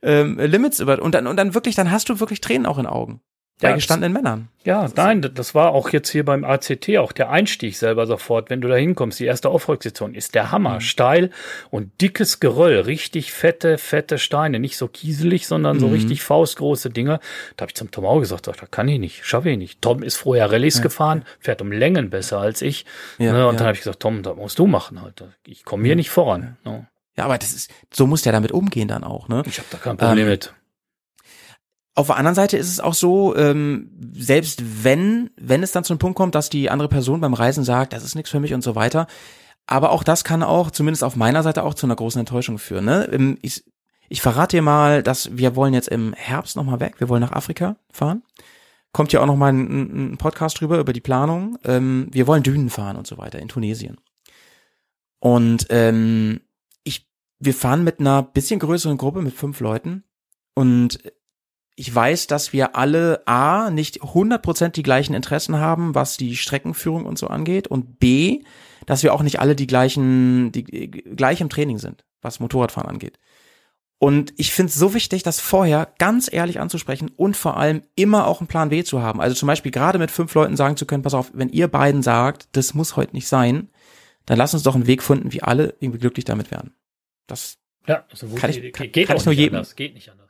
ähm, 0.03 0.39
Limits 0.39 0.81
über 0.81 1.01
und 1.01 1.15
dann 1.15 1.27
und 1.27 1.39
dann 1.39 1.55
wirklich, 1.55 1.77
dann 1.77 1.91
hast 1.91 2.11
du 2.11 2.21
wirklich 2.21 2.43
Tränen 2.43 2.67
auch 2.67 2.77
in 2.77 2.85
Augen. 2.85 3.23
Bei 3.61 3.71
Ja, 3.71 3.75
gestandenen 3.75 4.13
Männern. 4.13 4.49
Ja, 4.65 4.89
nein, 4.95 5.21
das- 5.35 5.53
war 5.55 5.73
auch 5.73 5.91
jetzt 5.91 6.11
hier 6.11 6.25
beim 6.25 6.45
ACT 6.45 6.99
auch 6.99 7.11
der 7.11 7.31
Einstieg 7.31 7.77
selber 7.77 8.07
sofort, 8.07 8.51
wenn 8.51 8.61
du 8.61 8.69
da 8.69 8.77
hinkommst. 8.77 9.19
Die 9.19 9.25
erste 9.25 9.49
Aufrücksektion 9.49 10.15
ist 10.15 10.37
der 10.37 10.53
Hammer, 10.53 10.75
Mhm. 10.77 10.81
steil 10.81 11.31
und 11.71 12.01
dickes 12.01 12.39
Geröll, 12.39 12.79
richtig 12.81 13.33
fette, 13.33 13.77
fette 13.79 14.19
Steine, 14.19 14.61
nicht 14.61 14.77
so 14.77 14.87
kieselig, 14.87 15.49
sondern 15.49 15.81
so 15.81 15.89
Mhm. 15.89 15.95
richtig 15.95 16.23
faustgroße 16.23 16.91
Dinge. 16.91 17.19
Da 17.57 17.63
habe 17.63 17.71
ich 17.71 17.75
zum 17.75 17.91
Tom 17.91 18.05
auch 18.07 18.21
gesagt, 18.21 18.47
da 18.47 18.53
kann 18.53 18.87
ich 18.87 19.01
nicht, 19.01 19.25
schaffe 19.27 19.51
ich 19.51 19.59
nicht. 19.59 19.83
Tom 19.83 20.03
ist 20.05 20.17
vorher 20.17 20.53
Rallyes 20.53 20.81
gefahren, 20.81 21.25
fährt 21.41 21.61
um 21.61 21.73
Längen 21.73 22.11
besser 22.11 22.39
als 22.39 22.63
ich. 22.63 22.85
Ja, 23.19 23.33
ne, 23.33 23.47
und 23.49 23.55
ja. 23.55 23.59
dann 23.59 23.67
habe 23.69 23.75
ich 23.75 23.81
gesagt, 23.81 24.01
Tom, 24.01 24.23
das 24.23 24.37
musst 24.37 24.59
du 24.61 24.67
machen 24.69 25.03
halt. 25.03 25.25
Ich 25.47 25.65
komme 25.65 25.85
hier 25.85 25.97
nicht 25.97 26.11
voran. 26.11 26.59
Ne? 26.65 26.87
Ja, 27.17 27.25
aber 27.25 27.39
das 27.39 27.53
ist, 27.53 27.73
so 27.93 28.07
muss 28.07 28.23
der 28.23 28.33
damit 28.33 28.53
umgehen 28.53 28.87
dann 28.87 29.03
auch, 29.03 29.27
ne? 29.27 29.43
Ich 29.47 29.59
habe 29.59 29.67
da 29.73 29.79
kein 29.79 29.97
Problem 29.97 30.27
Ähm, 30.27 30.31
mit. 30.31 30.55
Auf 31.99 32.07
der 32.07 32.17
anderen 32.17 32.37
Seite 32.37 32.57
ist 32.57 32.69
es 32.69 32.79
auch 32.79 32.95
so, 32.95 33.35
ähm, 33.35 33.91
selbst 34.13 34.85
wenn, 34.85 35.31
wenn 35.37 35.65
es 35.65 35.73
dann 35.73 35.83
zu 35.83 35.93
einem 35.93 35.99
Punkt 35.99 36.17
kommt, 36.17 36.37
dass 36.37 36.49
die 36.49 36.71
andere 36.71 36.89
Person 36.89 37.21
beim 37.21 37.35
Reisen 37.35 37.65
sagt, 37.65 37.93
das 37.93 38.05
ist 38.05 38.15
nichts 38.15 38.31
für 38.31 38.39
mich 38.39 38.55
und 38.55 38.63
so 38.63 38.77
weiter, 38.77 39.09
aber 39.67 39.91
auch 39.91 40.05
das 40.05 40.23
kann 40.23 40.45
auch, 40.45 40.71
zumindest 40.71 41.03
auf 41.03 41.17
meiner 41.17 41.43
Seite, 41.43 41.65
auch 41.65 41.75
zu 41.75 41.87
einer 41.87 41.97
großen 41.97 42.21
Enttäuschung 42.21 42.59
führen. 42.59 42.85
Ne? 42.85 43.09
Ähm, 43.11 43.37
Ich, 43.43 43.65
ich 44.09 44.23
verrate 44.23 44.59
dir 44.59 44.63
mal, 44.63 45.03
dass 45.03 45.37
wir 45.37 45.57
wollen 45.57 45.75
jetzt 45.75 45.89
im 45.89 46.13
Herbst 46.13 46.55
nochmal 46.55 46.79
weg, 46.79 47.01
wir 47.01 47.09
wollen 47.09 47.21
nach 47.21 47.33
Afrika 47.33 47.75
fahren. 47.91 48.23
Kommt 48.93 49.13
ja 49.13 49.21
auch 49.21 49.27
nochmal 49.27 49.53
ein, 49.53 50.13
ein 50.13 50.19
Podcast 50.19 50.61
drüber, 50.61 50.79
über 50.79 50.93
die 50.93 51.01
Planung. 51.01 51.59
Ähm, 51.65 52.07
wir 52.13 52.29
wollen 52.29 52.45
Dünen 52.45 52.71
fahren 52.71 52.97
und 52.97 53.09
so 53.09 53.19
weiter 53.19 53.41
in 53.41 53.49
Tunesien. 53.49 53.97
Und 55.19 55.67
ähm, 55.71 56.43
ich, 56.85 57.09
wir 57.41 57.55
fahren 57.55 57.83
mit 57.83 57.99
einer 57.99 58.23
bisschen 58.23 58.61
größeren 58.61 58.99
Gruppe, 58.99 59.21
mit 59.21 59.35
fünf 59.35 59.59
Leuten. 59.59 60.05
Und 60.55 61.01
ich 61.79 61.95
weiß, 61.95 62.27
dass 62.27 62.53
wir 62.53 62.77
alle 62.77 63.23
A, 63.27 63.71
nicht 63.71 64.01
100% 64.03 64.71
die 64.71 64.83
gleichen 64.83 65.15
Interessen 65.15 65.57
haben, 65.59 65.95
was 65.95 66.17
die 66.17 66.37
Streckenführung 66.37 67.07
und 67.07 67.19
so 67.19 67.29
angeht. 67.29 67.69
Und 67.69 67.99
B, 68.01 68.41
dass 68.87 69.03
wir 69.03 69.15
auch 69.15 69.23
nicht 69.23 69.39
alle 69.41 69.55
die 69.55 69.67
gleichen, 69.67 70.51
die 70.53 70.65
äh, 70.73 70.87
gleich 70.89 71.41
im 71.41 71.49
Training 71.51 71.79
sind, 71.79 72.05
was 72.21 72.41
Motorradfahren 72.41 72.91
angeht. 72.91 73.19
Und 74.01 74.33
ich 74.37 74.53
finde 74.53 74.71
es 74.71 74.77
so 74.77 74.95
wichtig, 74.95 75.23
das 75.25 75.41
vorher 75.41 75.89
ganz 75.99 76.33
ehrlich 76.33 76.61
anzusprechen 76.61 77.11
und 77.17 77.37
vor 77.37 77.57
allem 77.57 77.83
immer 77.97 78.27
auch 78.29 78.41
einen 78.41 78.47
Plan 78.49 78.69
B 78.69 78.85
zu 78.85 79.03
haben. 79.03 79.21
Also 79.21 79.35
zum 79.35 79.47
Beispiel 79.49 79.73
gerade 79.73 79.99
mit 79.99 80.11
fünf 80.13 80.33
Leuten 80.35 80.57
sagen 80.57 80.77
zu 80.77 80.87
können, 80.87 81.03
pass 81.03 81.15
auf, 81.15 81.31
wenn 81.35 81.49
ihr 81.49 81.67
beiden 81.69 82.03
sagt, 82.03 82.49
das 82.53 82.75
muss 82.75 82.95
heute 82.97 83.15
nicht 83.17 83.27
sein, 83.29 83.69
dann 84.27 84.39
lass 84.39 84.55
uns 84.55 84.63
doch 84.63 84.75
einen 84.77 84.87
Weg 84.87 85.03
finden, 85.03 85.33
wie 85.33 85.43
alle 85.43 85.75
irgendwie 85.81 85.99
glücklich 85.99 86.25
damit 86.25 86.51
werden. 86.53 86.75
Das 87.27 87.57
Ja, 87.89 88.05
das 88.11 88.19
ist 88.19 88.23
eine 88.25 88.31
gute 88.31 88.41
kann 88.41 88.51
ich- 88.51 88.73
kann- 88.73 88.93
geht 88.93 89.07
kann 89.09 89.17
ich 89.17 89.25
nur 89.25 89.35
jedem- 89.35 89.57
anders. 89.57 89.75
Geht 89.75 89.95
nicht 89.95 90.11
anders. 90.11 90.28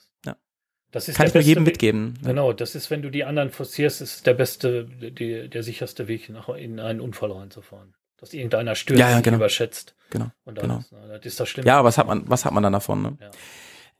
Ja. 0.88 0.92
Das 0.92 1.08
ist 1.08 1.16
kann 1.16 1.26
ich 1.26 1.34
nur 1.34 1.42
jedem 1.42 1.66
Weg. 1.66 1.74
mitgeben. 1.74 2.18
Genau, 2.24 2.52
das 2.52 2.74
ist, 2.74 2.90
wenn 2.90 3.02
du 3.02 3.10
die 3.10 3.24
anderen 3.24 3.50
forcierst, 3.50 4.00
ist 4.00 4.26
der 4.26 4.34
beste, 4.34 4.84
die, 4.86 5.48
der 5.48 5.62
sicherste 5.62 6.08
Weg, 6.08 6.30
nach, 6.30 6.48
in 6.48 6.80
einen 6.80 7.00
Unfall 7.00 7.30
reinzufahren. 7.32 7.94
Dass 8.18 8.32
irgendeiner 8.32 8.74
stürzt 8.74 8.98
Ja, 9.00 9.10
ja, 9.10 9.16
und 9.18 9.22
genau. 9.22 9.36
überschätzt. 9.36 9.94
Genau. 10.10 10.30
Und 10.44 10.58
genau. 10.58 10.76
alles. 10.76 10.90
ne? 10.90 10.98
Das 11.08 11.26
ist 11.26 11.38
das 11.38 11.48
Schlimme. 11.48 11.68
Ja, 11.68 11.84
was 11.84 11.98
hat 11.98 12.06
man, 12.06 12.24
was 12.26 12.44
hat 12.44 12.52
man 12.52 12.62
dann 12.62 12.72
davon, 12.72 13.02
ne? 13.02 13.18
Ja. 13.20 13.30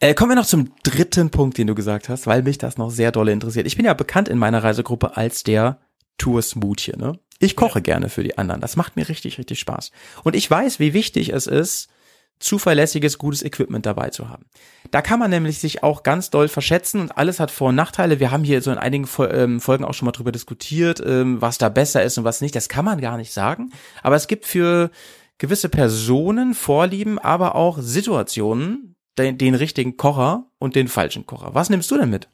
Äh, 0.01 0.15
kommen 0.15 0.31
wir 0.31 0.37
noch 0.37 0.47
zum 0.47 0.73
dritten 0.83 1.31
Punkt, 1.31 1.59
den 1.59 1.67
du 1.67 1.75
gesagt 1.75 2.09
hast, 2.09 2.27
weil 2.27 2.43
mich 2.43 2.57
das 2.59 2.79
noch 2.79 2.91
sehr 2.91 3.13
dolle 3.13 3.33
interessiert. 3.33 3.67
Ich 3.67 3.77
bin 3.77 3.85
ja 3.85 3.95
bekannt 3.95 4.29
in 4.29 4.39
meiner 4.39 4.63
Reisegruppe 4.65 5.17
als 5.17 5.43
der 5.43 5.79
Toursmoot 6.19 6.81
hier, 6.81 6.97
ne? 6.97 7.19
Ich 7.41 7.55
koche 7.55 7.83
gerne 7.83 8.09
für 8.09 8.25
die 8.25 8.39
anderen. 8.39 8.61
Das 8.61 8.75
macht 8.77 8.97
mir 8.97 9.09
richtig, 9.09 9.39
richtig 9.39 9.61
Spaß. 9.61 9.93
Und 10.25 10.35
ich 10.35 10.51
weiß, 10.51 10.81
wie 10.81 10.93
wichtig 10.93 11.33
es 11.33 11.47
ist, 11.47 11.89
zuverlässiges, 12.41 13.19
gutes 13.19 13.43
Equipment 13.43 13.87
dabei 13.87 14.11
zu 14.11 14.29
haben. 14.29 14.47
Da 14.91 15.03
kann 15.03 15.19
man 15.19 15.31
nämlich 15.31 15.59
sich 15.59 15.83
auch 15.83 16.03
ganz 16.03 16.31
doll 16.31 16.49
verschätzen 16.49 17.01
und 17.01 17.17
alles 17.19 17.41
hat 17.41 17.51
Vor- 17.51 17.71
und 17.71 17.75
Nachteile. 17.75 18.21
Wir 18.21 18.31
haben 18.31 18.45
hier 18.45 18.63
so 18.63 18.71
in 18.71 18.79
einigen 18.79 19.09
ähm, 19.31 19.61
Folgen 19.61 19.85
auch 19.85 19.95
schon 19.95 20.07
mal 20.07 20.13
drüber 20.13 20.33
diskutiert, 20.33 21.03
ähm, 21.05 21.41
was 21.43 21.59
da 21.59 21.69
besser 21.69 22.03
ist 22.03 22.17
und 22.19 22.25
was 22.25 22.41
nicht. 22.41 22.55
Das 22.55 22.69
kann 22.69 22.85
man 22.85 23.01
gar 23.01 23.17
nicht 23.17 23.33
sagen. 23.33 23.73
Aber 24.03 24.17
es 24.17 24.29
gibt 24.29 24.47
für 24.47 24.91
gewisse 25.39 25.69
Personen 25.69 26.55
Vorlieben, 26.55 27.19
aber 27.19 27.55
auch 27.55 27.79
Situationen, 27.81 28.97
den, 29.19 29.39
den 29.39 29.55
richtigen 29.55 29.97
Kocher 29.97 30.47
und 30.59 30.77
den 30.77 30.89
falschen 30.89 31.27
Kocher. 31.27 31.55
Was 31.55 31.71
nimmst 31.71 31.91
du 31.91 31.97
denn 31.97 32.11
mit? 32.11 32.29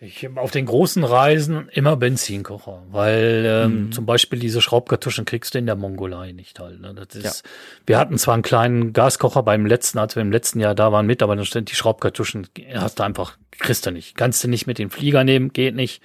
Ich 0.00 0.28
auf 0.36 0.52
den 0.52 0.66
großen 0.66 1.02
Reisen 1.02 1.68
immer 1.72 1.96
Benzinkocher, 1.96 2.84
weil 2.90 3.44
ähm, 3.46 3.86
Mhm. 3.86 3.92
zum 3.92 4.06
Beispiel 4.06 4.38
diese 4.38 4.60
Schraubkartuschen 4.60 5.24
kriegst 5.24 5.54
du 5.54 5.58
in 5.58 5.66
der 5.66 5.74
Mongolei 5.74 6.30
nicht 6.30 6.60
halt. 6.60 6.80
Ne? 6.80 6.94
Das 6.94 7.16
ist, 7.16 7.42
Wir 7.84 7.98
hatten 7.98 8.16
zwar 8.16 8.34
einen 8.34 8.44
kleinen 8.44 8.92
Gaskocher 8.92 9.42
beim 9.42 9.66
letzten, 9.66 9.98
als 9.98 10.14
wir 10.14 10.22
im 10.22 10.30
letzten 10.30 10.60
Jahr 10.60 10.76
da 10.76 10.92
waren 10.92 11.06
mit, 11.06 11.20
aber 11.20 11.34
dann 11.34 11.44
stand 11.44 11.70
die 11.70 11.74
Schraubkartuschen, 11.74 12.46
hast 12.74 13.00
du 13.00 13.02
einfach, 13.02 13.36
kriegst 13.58 13.86
du 13.86 13.90
nicht. 13.90 14.16
Kannst 14.16 14.44
du 14.44 14.48
nicht 14.48 14.68
mit 14.68 14.78
den 14.78 14.90
Flieger 14.90 15.24
nehmen, 15.24 15.52
geht 15.52 15.74
nicht. 15.74 16.00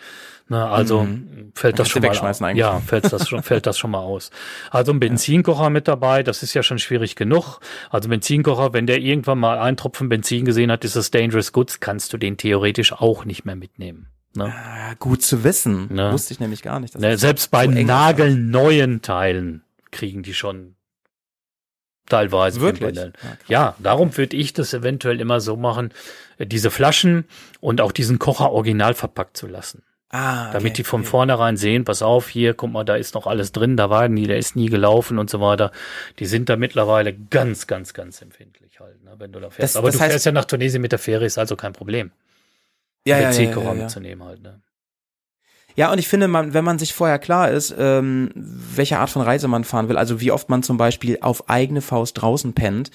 Ne? 0.50 0.66
Also 0.66 1.08
fällt 1.56 1.80
das 1.80 1.89
schon 1.89 2.02
mal 2.02 2.10
aus. 2.18 2.41
eigentlich. 2.41 2.60
Ja, 2.60 2.80
fällt 2.80 3.12
das 3.12 3.30
schon, 3.30 3.44
fällt 3.44 3.66
das 3.66 3.78
schon 3.78 3.91
mal 3.91 4.00
aus. 4.00 4.30
Also 4.72 4.91
ein 4.91 5.00
Benzinkocher 5.00 5.70
mit 5.70 5.88
dabei, 5.88 6.24
das 6.24 6.44
ist 6.44 6.54
ja 6.54 6.64
schon 6.64 6.80
schwierig 6.80 7.16
genug. 7.16 7.60
Also 7.89 8.10
Benzinkocher, 8.10 8.74
wenn 8.74 8.86
der 8.86 9.00
irgendwann 9.00 9.39
mal 9.39 9.58
einen 9.58 9.78
Tropfen 9.78 10.10
Benzin 10.10 10.46
gesehen 10.46 10.72
hat, 10.72 10.84
ist 10.84 10.96
das 10.96 11.12
Dangerous 11.12 11.54
Goods, 11.54 11.80
kannst 11.80 12.14
du 12.14 12.18
den 12.18 12.38
theoretisch 12.38 12.91
auch 12.94 13.26
nicht 13.26 13.46
mehr 13.46 13.56
mitnehmen. 13.56 14.08
Ne? 14.36 14.46
Ah, 14.46 14.94
gut 15.00 15.22
zu 15.22 15.44
wissen. 15.44 15.96
Ja. 15.96 16.12
Wusste 16.12 16.34
ich 16.34 16.39
nämlich 16.39 16.62
gar 16.62 16.80
nicht. 16.80 16.98
Ne, 16.98 17.18
selbst 17.18 17.52
bei 17.52 17.66
so 17.66 17.72
nagelneuen 17.72 19.02
Teilen 19.02 19.64
kriegen 19.91 20.24
die 20.24 20.34
schon 20.34 20.76
teilweise 22.08 22.60
Wirklich? 22.60 22.98
Ja. 22.98 23.12
Ja, 23.48 23.76
darum 23.80 24.16
würde 24.18 24.36
ich 24.36 24.54
das 24.54 24.74
eventuell 24.74 25.22
immer 25.22 25.39
so 25.39 25.56
machen, 25.56 25.94
äh, 26.38 26.46
diese 26.46 26.72
Flaschen 26.72 27.26
und 27.62 27.80
auch 27.80 27.91
diesen 27.91 28.20
Kocher 28.20 28.52
original 28.52 28.94
verpackt 28.94 29.38
zu 29.38 29.48
lassen. 29.48 29.84
Ah, 30.16 30.43
okay, 30.43 30.53
Damit 30.53 30.78
die 30.78 30.84
von 30.84 31.01
okay. 31.01 31.09
vornherein 31.09 31.57
sehen, 31.57 31.86
pass 31.86 32.03
auf, 32.03 32.30
hier, 32.30 32.53
guck 32.53 32.72
mal, 32.72 32.84
da 32.84 32.95
ist 32.95 33.16
noch 33.16 33.26
alles 33.26 33.51
drin, 33.51 33.78
da 33.78 33.89
war 33.89 34.07
nie, 34.09 34.28
der 34.28 34.38
ist 34.38 34.55
nie 34.55 34.70
gelaufen 34.70 35.18
und 35.18 35.28
so 35.30 35.41
weiter. 35.41 35.72
Die 36.20 36.28
sind 36.28 36.49
da 36.49 36.55
mittlerweile 36.55 37.14
ganz, 37.14 37.66
ganz, 37.66 37.95
ganz 37.95 38.22
empfindlich 38.22 38.80
halt, 38.80 39.03
ne, 39.03 39.16
wenn 39.18 39.32
du 39.32 39.39
da 39.39 39.49
fährst. 39.49 39.74
Das- 39.74 39.76
Aber 39.76 39.88
das 39.88 39.97
du 39.97 40.03
heißt- 40.03 40.09
fährst 40.09 40.26
ja 40.28 40.32
nach 40.32 40.45
Tunesien 40.45 40.84
mit 40.84 40.91
der 40.91 40.99
Fähre, 40.99 41.26
ist 41.26 41.39
also 41.39 41.55
kein 41.55 41.74
Problem. 41.74 42.11
ja, 43.05 43.18
ja, 43.20 43.32
ja, 43.32 43.41
ja. 43.51 43.74
mitzunehmen 43.74 44.24
halt, 44.24 44.43
ne. 44.43 44.61
ja, 45.76 45.91
und 45.91 45.97
ich 45.97 46.07
finde, 46.07 46.28
man, 46.28 46.53
wenn 46.53 46.64
man 46.64 46.78
sich 46.78 46.93
vorher 46.93 47.18
klar 47.18 47.49
ist, 47.49 47.74
ähm, 47.76 48.30
welche 48.36 48.99
Art 48.99 49.09
von 49.09 49.24
Reise 49.24 49.47
man 49.47 49.64
fahren 49.64 49.89
will, 49.89 49.97
also 49.97 50.22
wie 50.22 50.32
oft 50.32 50.47
man 50.47 50.61
zum 50.61 50.78
Beispiel 50.78 51.18
auf 51.22 51.49
eigene 51.49 51.82
Faust 51.82 52.22
draußen 52.22 52.53
pennt, 52.53 52.91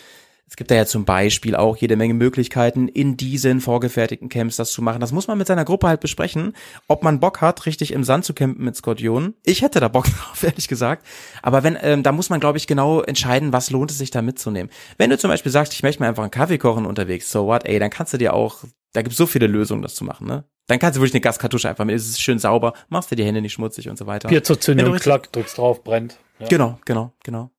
Es 0.51 0.57
gibt 0.57 0.71
da 0.71 0.75
ja 0.75 0.87
zum 0.87 1.05
Beispiel 1.05 1.55
auch 1.55 1.77
jede 1.77 1.97
Menge 1.97 2.15
Möglichkeiten, 2.15 2.89
in 2.89 3.17
diesen 3.19 3.61
vorgefertigten 3.61 4.29
Camps 4.31 4.57
das 4.57 4.73
zu 4.73 4.81
machen. 4.81 4.99
Das 5.01 5.13
muss 5.13 5.29
man 5.29 5.37
mit 5.37 5.47
seiner 5.47 5.65
Gruppe 5.67 5.89
halt 5.89 6.01
besprechen, 6.01 6.55
ob 6.87 7.03
man 7.03 7.21
Bock 7.21 7.41
hat, 7.43 7.67
richtig 7.67 7.93
im 7.93 8.03
Sand 8.03 8.25
zu 8.25 8.33
campen 8.33 8.65
mit 8.65 8.75
Skorpionen. 8.75 9.35
Ich 9.45 9.61
hätte 9.63 9.79
da 9.79 9.89
Bock 9.89 10.05
drauf, 10.07 10.43
ehrlich 10.43 10.67
gesagt. 10.69 11.07
Aber 11.43 11.63
wenn, 11.65 11.77
ähm, 11.83 12.03
da 12.03 12.13
muss 12.13 12.31
man, 12.31 12.41
glaube 12.41 12.57
ich, 12.59 12.67
genau 12.67 13.03
entscheiden, 13.03 13.53
was 13.53 13.71
lohnt 13.71 13.91
es 13.91 13.99
sich 13.99 14.11
da 14.11 14.23
mitzunehmen. 14.23 14.73
Wenn 14.97 15.11
du 15.11 15.19
zum 15.19 15.29
Beispiel 15.29 15.53
sagst, 15.53 15.75
ich 15.75 15.83
möchte 15.83 16.03
mir 16.03 16.09
einfach 16.09 16.23
einen 16.23 16.31
Kaffee 16.31 16.59
kochen 16.59 16.87
unterwegs, 16.87 17.31
so 17.31 17.47
what, 17.47 17.67
ey, 17.67 17.79
dann 17.79 17.91
kannst 17.91 18.15
du 18.15 18.19
dir 18.19 18.33
auch, 18.33 18.65
da 18.95 19.03
gibt's 19.03 19.19
so 19.19 19.27
viele 19.27 19.47
Lösungen, 19.49 19.83
das 19.83 19.95
zu 19.95 20.05
machen, 20.05 20.27
ne? 20.27 20.45
Dann 20.67 20.79
kannst 20.79 20.97
du 20.97 21.01
wirklich 21.01 21.15
eine 21.15 21.23
Gaskartusche 21.23 21.69
einfach 21.69 21.85
mit, 21.87 21.97
es 21.97 22.09
ist 22.09 22.21
schön 22.21 22.39
sauber, 22.39 22.75
machst 22.91 23.11
dir 23.11 23.17
die 23.17 23.25
Hände 23.25 23.41
nicht 23.41 23.55
schmutzig 23.55 23.89
und 23.89 23.97
so 23.99 24.07
weiter. 24.07 24.29
Bier 24.29 24.45
zur 24.45 24.57
Wenn 24.57 24.61
Zündung, 24.61 24.87
du 24.87 24.93
richtig- 24.93 25.05
klack, 25.05 25.33
drückst 25.33 25.57
drauf, 25.59 25.83
brennt. 25.85 26.19
Ja. 26.41 26.47
Genau, 26.49 26.79
genau, 26.85 27.13
genau. 27.25 27.51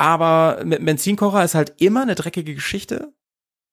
Aber 0.00 0.60
mit 0.64 0.84
Benzinkocher 0.84 1.42
ist 1.42 1.56
halt 1.56 1.74
immer 1.78 2.02
eine 2.02 2.14
dreckige 2.14 2.54
Geschichte. 2.54 3.12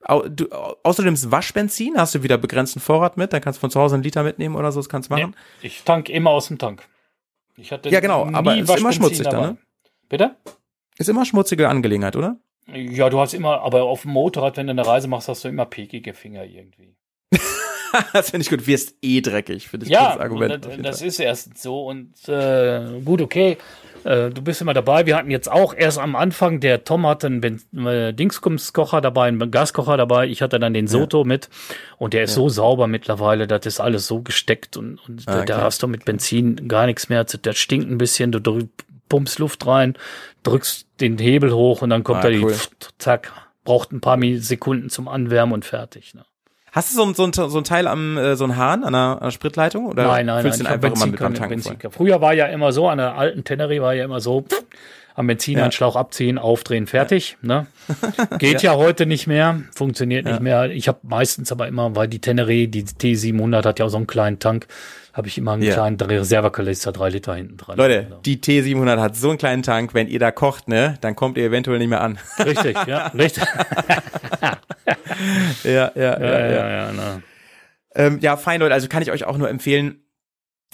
Au, 0.03 0.23
du, 0.27 0.51
au- 0.51 0.75
außerdem 0.81 1.13
ist 1.13 1.29
Waschbenzin, 1.29 1.97
hast 1.97 2.15
du 2.15 2.23
wieder 2.23 2.39
begrenzten 2.39 2.79
Vorrat 2.79 3.15
mit, 3.15 3.31
dann 3.31 3.41
kannst 3.41 3.57
du 3.57 3.61
von 3.61 3.69
zu 3.69 3.79
Hause 3.79 3.93
einen 3.95 4.03
Liter 4.03 4.23
mitnehmen 4.23 4.55
oder 4.55 4.71
so, 4.71 4.79
das 4.79 4.89
kannst 4.89 5.11
du 5.11 5.15
Nee, 5.15 5.21
machen. 5.21 5.35
ich 5.61 5.83
tank 5.83 6.09
immer 6.09 6.31
aus 6.31 6.47
dem 6.47 6.57
Tank. 6.57 6.83
Ich 7.57 7.71
hatte 7.71 7.89
Ja, 7.89 7.99
genau, 7.99 8.25
aber 8.33 8.57
ist 8.57 8.75
immer 8.75 8.91
schmutzig 8.91 9.21
dann, 9.27 9.41
ne? 9.41 9.57
Bitte? 10.09 10.35
Ist 10.97 11.09
immer 11.09 11.25
schmutzige 11.25 11.69
Angelegenheit, 11.69 12.15
oder? 12.15 12.37
Ja, 12.73 13.09
du 13.09 13.19
hast 13.19 13.33
immer, 13.35 13.61
aber 13.61 13.83
auf 13.83 14.01
dem 14.01 14.11
Motorrad, 14.11 14.57
wenn 14.57 14.65
du 14.67 14.71
eine 14.71 14.85
Reise 14.85 15.07
machst, 15.07 15.27
hast 15.29 15.43
du 15.43 15.47
immer 15.49 15.65
pekige 15.65 16.13
Finger 16.15 16.43
irgendwie. 16.43 16.95
das 18.13 18.29
finde 18.31 18.43
ich 18.43 18.49
gut. 18.49 18.67
Wirst 18.67 18.95
eh 19.01 19.21
dreckig, 19.21 19.67
finde 19.69 19.85
ich 19.85 19.91
Ja, 19.91 20.11
gutes 20.11 20.21
Argument. 20.21 20.65
das, 20.65 20.71
jeden 20.71 20.83
das 20.83 21.01
ist 21.01 21.19
erstens 21.19 21.61
so 21.61 21.85
und 21.87 22.13
äh, 22.27 22.99
gut, 23.03 23.21
okay. 23.21 23.57
Äh, 24.03 24.29
du 24.29 24.41
bist 24.43 24.61
immer 24.61 24.75
dabei. 24.75 25.05
Wir 25.07 25.15
hatten 25.17 25.31
jetzt 25.31 25.51
auch 25.51 25.73
erst 25.75 25.97
am 25.97 26.15
Anfang, 26.15 26.59
der 26.59 26.83
Tom 26.83 27.07
hatte 27.07 27.25
einen 27.27 27.41
Ben- 27.41 27.61
äh, 27.87 28.13
Dingskumskocher 28.13 29.01
dabei, 29.01 29.27
einen 29.27 29.49
Gaskocher 29.49 29.97
dabei. 29.97 30.27
Ich 30.27 30.43
hatte 30.43 30.59
dann 30.59 30.73
den 30.75 30.87
Soto 30.87 31.23
mit 31.23 31.49
und 31.97 32.13
der 32.13 32.25
ist 32.25 32.35
so 32.35 32.47
sauber 32.49 32.85
mittlerweile, 32.87 33.47
das 33.47 33.65
ist 33.65 33.79
alles 33.79 34.05
so 34.05 34.21
gesteckt 34.21 34.77
und, 34.77 34.99
und 35.09 35.27
da, 35.27 35.41
Ah, 35.41 35.45
da 35.45 35.55
okay. 35.55 35.63
hast 35.63 35.81
du 35.81 35.87
mit 35.87 36.05
Benzin 36.05 36.67
gar 36.67 36.85
nichts 36.85 37.09
mehr. 37.09 37.23
Der 37.23 37.53
stinkt 37.53 37.89
ein 37.89 37.97
bisschen, 37.97 38.31
du 38.31 38.69
pumpst 39.09 39.39
Luft 39.39 39.65
rein, 39.65 39.95
drückst 40.43 40.85
den 41.01 41.17
Hebel 41.17 41.51
hoch 41.53 41.81
und 41.81 41.89
dann 41.89 42.03
kommt 42.03 42.19
Ah, 42.19 42.23
da 42.23 42.29
die, 42.29 42.43
cool. 42.43 42.55
zack, 42.99 43.31
braucht 43.63 43.91
ein 43.91 44.01
paar 44.01 44.19
Sekunden 44.37 44.89
zum 44.91 45.07
Anwärmen 45.07 45.53
und 45.53 45.65
fertig. 45.65 46.13
Ne? 46.13 46.25
Hast 46.75 46.91
du 46.91 46.97
so 46.97 47.05
ein, 47.05 47.13
so 47.13 47.23
ein, 47.23 47.49
so 47.49 47.57
ein 47.57 47.63
Teil 47.63 47.87
am, 47.87 48.17
äh, 48.17 48.35
so 48.35 48.43
ein 48.43 48.57
Hahn 48.57 48.83
an 48.83 48.93
einer, 48.93 49.31
Spritleitung? 49.31 49.85
Oder 49.85 50.07
Nein, 50.07 50.25
nein, 50.25 50.41
füllst 50.41 50.61
nein. 50.61 50.73
den 50.73 50.83
einfach 50.83 50.97
immer 50.97 51.09
mit 51.09 51.19
beim 51.21 51.33
Tanken 51.33 51.61
voll? 51.61 51.77
Früher 51.89 52.19
war 52.19 52.33
ja 52.33 52.47
immer 52.47 52.73
so, 52.73 52.89
an 52.89 52.97
der 52.97 53.15
alten 53.15 53.45
Teneri 53.45 53.81
war 53.81 53.93
ja 53.93 54.03
immer 54.03 54.19
so, 54.19 54.41
pff, 54.41 54.61
am 55.15 55.27
Benzinanschlauch 55.27 55.95
abziehen, 55.95 56.37
aufdrehen, 56.37 56.85
fertig. 56.85 57.37
Ne? 57.41 57.67
Geht 58.39 58.61
ja. 58.61 58.75
heute 58.75 59.05
nicht 59.05 59.25
mehr, 59.25 59.61
funktioniert 59.73 60.25
nicht 60.25 60.41
mehr. 60.41 60.69
Ich 60.69 60.89
habe 60.89 60.99
meistens 61.03 61.53
aber 61.53 61.69
immer, 61.69 61.95
weil 61.95 62.09
die 62.09 62.19
Teneri, 62.19 62.67
die 62.67 62.83
T700 62.83 63.63
hat 63.63 63.79
ja 63.79 63.85
auch 63.85 63.89
so 63.89 63.95
einen 63.95 64.07
kleinen 64.07 64.39
Tank, 64.39 64.67
habe 65.15 65.27
ich 65.29 65.37
immer 65.37 65.53
einen 65.53 65.63
Ja. 65.63 65.73
kleinen 65.75 65.99
Reservekanister, 65.99 66.91
drei 66.91 67.09
Liter 67.09 67.33
hinten 67.35 67.55
dran. 67.57 67.77
Leute, 67.77 68.03
Genau. 68.03 68.19
die 68.25 68.37
T700 68.37 68.99
hat 68.99 69.15
so 69.15 69.29
einen 69.29 69.37
kleinen 69.37 69.63
Tank, 69.63 69.93
wenn 69.93 70.07
ihr 70.09 70.19
da 70.19 70.31
kocht, 70.31 70.67
ne, 70.67 70.97
dann 71.01 71.15
kommt 71.15 71.37
ihr 71.37 71.45
eventuell 71.45 71.79
nicht 71.79 71.87
mehr 71.87 72.01
an. 72.01 72.19
Richtig, 72.37 72.77
ja, 72.85 73.07
richtig. 73.07 73.45
ja, 75.63 75.91
ja, 75.95 76.19
ja, 76.19 76.19
ja, 76.19 76.69
ja, 76.69 76.91
na. 76.93 77.21
Ähm, 77.95 78.19
ja, 78.21 78.35
fein, 78.35 78.59
Leute, 78.59 78.73
also 78.73 78.87
kann 78.89 79.01
ich 79.01 79.11
euch 79.11 79.23
auch 79.23 79.37
nur 79.37 79.49
empfehlen, 79.49 80.01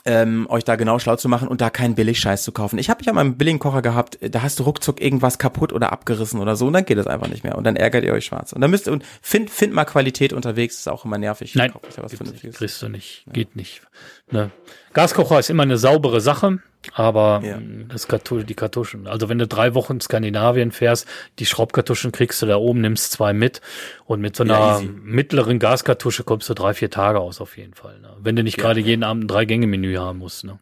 ähm, 0.04 0.48
euch 0.50 0.64
da 0.64 0.76
genau 0.78 0.98
schlau 0.98 1.16
zu 1.16 1.30
machen 1.30 1.48
und 1.48 1.62
da 1.62 1.70
keinen 1.70 1.94
Billigscheiß 1.94 2.42
zu 2.42 2.52
kaufen. 2.52 2.80
Ich 2.80 2.90
habe 2.90 3.04
ja 3.04 3.14
mal 3.14 3.22
einen 3.22 3.38
billigen 3.38 3.60
Kocher 3.60 3.84
gehabt, 3.84 4.18
da 4.22 4.42
hast 4.42 4.58
du 4.60 4.64
ruckzuck 4.64 5.00
irgendwas 5.00 5.38
kaputt 5.38 5.72
oder 5.74 5.92
abgerissen 5.92 6.40
oder 6.40 6.56
so 6.56 6.66
und 6.66 6.74
dann 6.74 6.86
geht 6.86 6.98
es 6.98 7.06
einfach 7.06 7.28
nicht 7.28 7.44
mehr 7.44 7.56
und 7.56 7.64
dann 7.66 7.76
ärgert 7.76 8.04
ihr 8.04 8.14
euch 8.14 8.26
schwarz. 8.26 8.52
Und 8.54 8.62
dann 8.62 8.72
müsst 8.72 8.88
ihr, 8.88 8.94
und 8.94 9.06
find, 9.22 9.52
find 9.52 9.74
mal 9.74 9.86
Qualität 9.86 10.34
unterwegs, 10.34 10.80
ist 10.80 10.88
auch 10.90 11.06
immer 11.06 11.20
nervig. 11.20 11.54
Nein, 11.54 11.72
ja 11.96 12.52
kriegst 12.52 12.82
du 12.82 12.90
nicht, 12.90 13.26
geht 13.32 13.56
nicht. 13.56 13.84
Ne? 14.32 14.52
Gaskocher 14.94 15.40
ist 15.40 15.50
immer 15.50 15.64
eine 15.64 15.78
saubere 15.78 16.22
Sache, 16.22 16.60
aber 16.94 17.42
Ja. 17.44 17.58
mh, 17.58 17.86
das 17.90 18.08
Kartu 18.08 18.40
die 18.44 18.54
Kartuschen, 18.56 19.08
also 19.08 19.30
wenn 19.30 19.38
du 19.38 19.48
drei 19.48 19.74
Wochen 19.74 19.94
in 19.94 20.02
Skandinavien 20.02 20.72
fährst, 20.72 21.08
die 21.40 21.46
Schraubkartuschen 21.46 22.12
kriegst 22.12 22.42
du 22.42 22.46
da 22.46 22.56
oben, 22.58 22.82
nimmst 22.82 23.12
zwei 23.12 23.34
mit 23.34 23.62
und 24.06 24.22
mit 24.22 24.36
so 24.36 24.44
Ja, 24.44 24.56
einer 24.56 24.78
easy. 24.78 24.90
mittleren 25.04 25.60
Gaskartusche 25.60 26.24
kommst 26.24 26.50
du 26.50 26.54
drei, 26.54 26.74
vier 26.74 26.90
Tage 26.90 27.20
aus 27.20 27.40
auf 27.42 27.58
jeden 27.58 27.74
Fall. 27.74 28.00
Ne? 28.00 28.10
Wenn 28.20 28.36
du 28.36 28.44
nicht 28.44 28.58
Ja, 28.58 28.64
gerade 28.64 28.80
ja. 28.80 28.86
jeden 28.88 29.04
Abend 29.04 29.26
ein 29.26 29.28
Drei-Gänge-Menü 29.28 29.96
haben 29.98 30.20
musst. 30.20 30.44
Ne? 30.46 30.60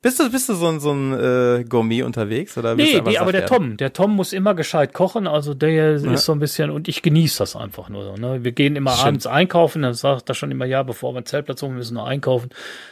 Bist 0.00 0.20
du, 0.20 0.30
bist 0.30 0.48
du 0.48 0.54
so 0.54 0.68
ein, 0.68 0.78
so 0.78 0.92
ein 0.92 1.12
äh, 1.12 1.64
Gourmet 1.64 2.02
unterwegs? 2.04 2.56
Oder 2.56 2.76
Nee, 2.76 3.02
nee, 3.04 3.18
aber 3.18 3.32
der? 3.32 3.46
Tom, 3.46 3.76
der 3.76 3.92
Tom 3.92 4.14
muss 4.14 4.32
immer 4.32 4.54
gescheit 4.54 4.94
kochen, 4.94 5.26
also 5.26 5.54
der 5.54 5.94
ist 5.96 6.24
so 6.24 6.30
ein 6.32 6.38
bisschen, 6.38 6.70
und 6.70 6.86
ich 6.86 7.02
genieße 7.02 7.38
das 7.38 7.56
einfach 7.56 7.88
nur 7.88 8.04
so. 8.04 8.14
Ne? 8.14 8.44
Wir 8.44 8.52
gehen 8.52 8.76
immer 8.76 8.92
Stimmt. 8.92 9.06
abends 9.08 9.26
einkaufen, 9.26 9.82
dann 9.82 9.94
sagt 9.94 10.28
er 10.28 10.36
schon 10.36 10.52
immer, 10.52 10.66
ja, 10.66 10.84
bevor 10.84 11.14
wir 11.14 11.18
einen 11.18 11.26
Zeltplatz 11.26 11.58
suchen, 11.58 11.74
müssen 11.74 11.96
wir 11.96 12.02
noch 12.02 12.08
einkaufen. 12.08 12.50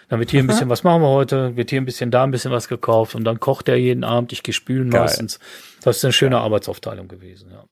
Dann 0.09 0.19
wird 0.19 0.33
hier 0.33 0.41
ein 0.43 0.49
bisschen, 0.49 0.69
was 0.69 0.83
machen 0.83 1.01
wir 1.01 1.09
heute? 1.09 1.55
Wird 1.55 1.71
hier 1.71 1.81
ein 1.81 1.85
bisschen 1.85 2.11
da 2.11 2.25
ein 2.25 2.33
bisschen 2.33 2.51
was 2.51 2.67
gekauft 2.67 3.15
und 3.15 3.23
dann 3.23 3.39
kocht 3.39 3.69
er 3.69 3.77
jeden 3.77 4.03
Abend, 4.03 4.33
ich 4.33 4.43
gehe 4.43 4.53
spülen 4.55 4.91
Geil. 4.91 5.03
meistens. 5.03 5.39
Das 5.83 5.99
ist 5.99 6.05
eine 6.05 6.13
schöne 6.13 6.39
Arbeitsaufteilung 6.39 7.07
gewesen, 7.07 7.51
ja. 7.53 7.65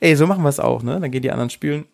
Ey, 0.00 0.16
so 0.16 0.26
machen 0.26 0.44
wir 0.44 0.48
es 0.48 0.60
auch, 0.60 0.82
ne? 0.82 0.98
Dann 0.98 1.10
gehen 1.10 1.22
die 1.22 1.30
anderen 1.30 1.50
spülen. 1.50 1.84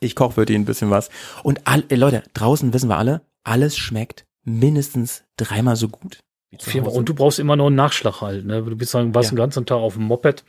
Ich 0.00 0.14
koche 0.14 0.34
für 0.34 0.44
die 0.44 0.56
ein 0.56 0.66
bisschen 0.66 0.90
was. 0.90 1.08
Und 1.42 1.66
all, 1.66 1.84
ey, 1.88 1.96
Leute, 1.96 2.22
draußen 2.34 2.74
wissen 2.74 2.90
wir 2.90 2.98
alle, 2.98 3.22
alles 3.44 3.78
schmeckt 3.78 4.27
mindestens 4.48 5.24
dreimal 5.36 5.76
so 5.76 5.88
gut. 5.88 6.18
Und 6.82 7.06
du 7.06 7.14
brauchst 7.14 7.38
immer 7.38 7.56
noch 7.56 7.66
einen 7.66 7.76
Nachschlag 7.76 8.22
halt. 8.22 8.46
Ne? 8.46 8.62
Du 8.62 8.74
bist 8.74 8.94
dann, 8.94 9.14
warst 9.14 9.30
Ja. 9.30 9.34
den 9.34 9.36
ganzen 9.36 9.66
Tag 9.66 9.76
auf 9.76 9.94
dem 9.94 10.04
Moped 10.04 10.44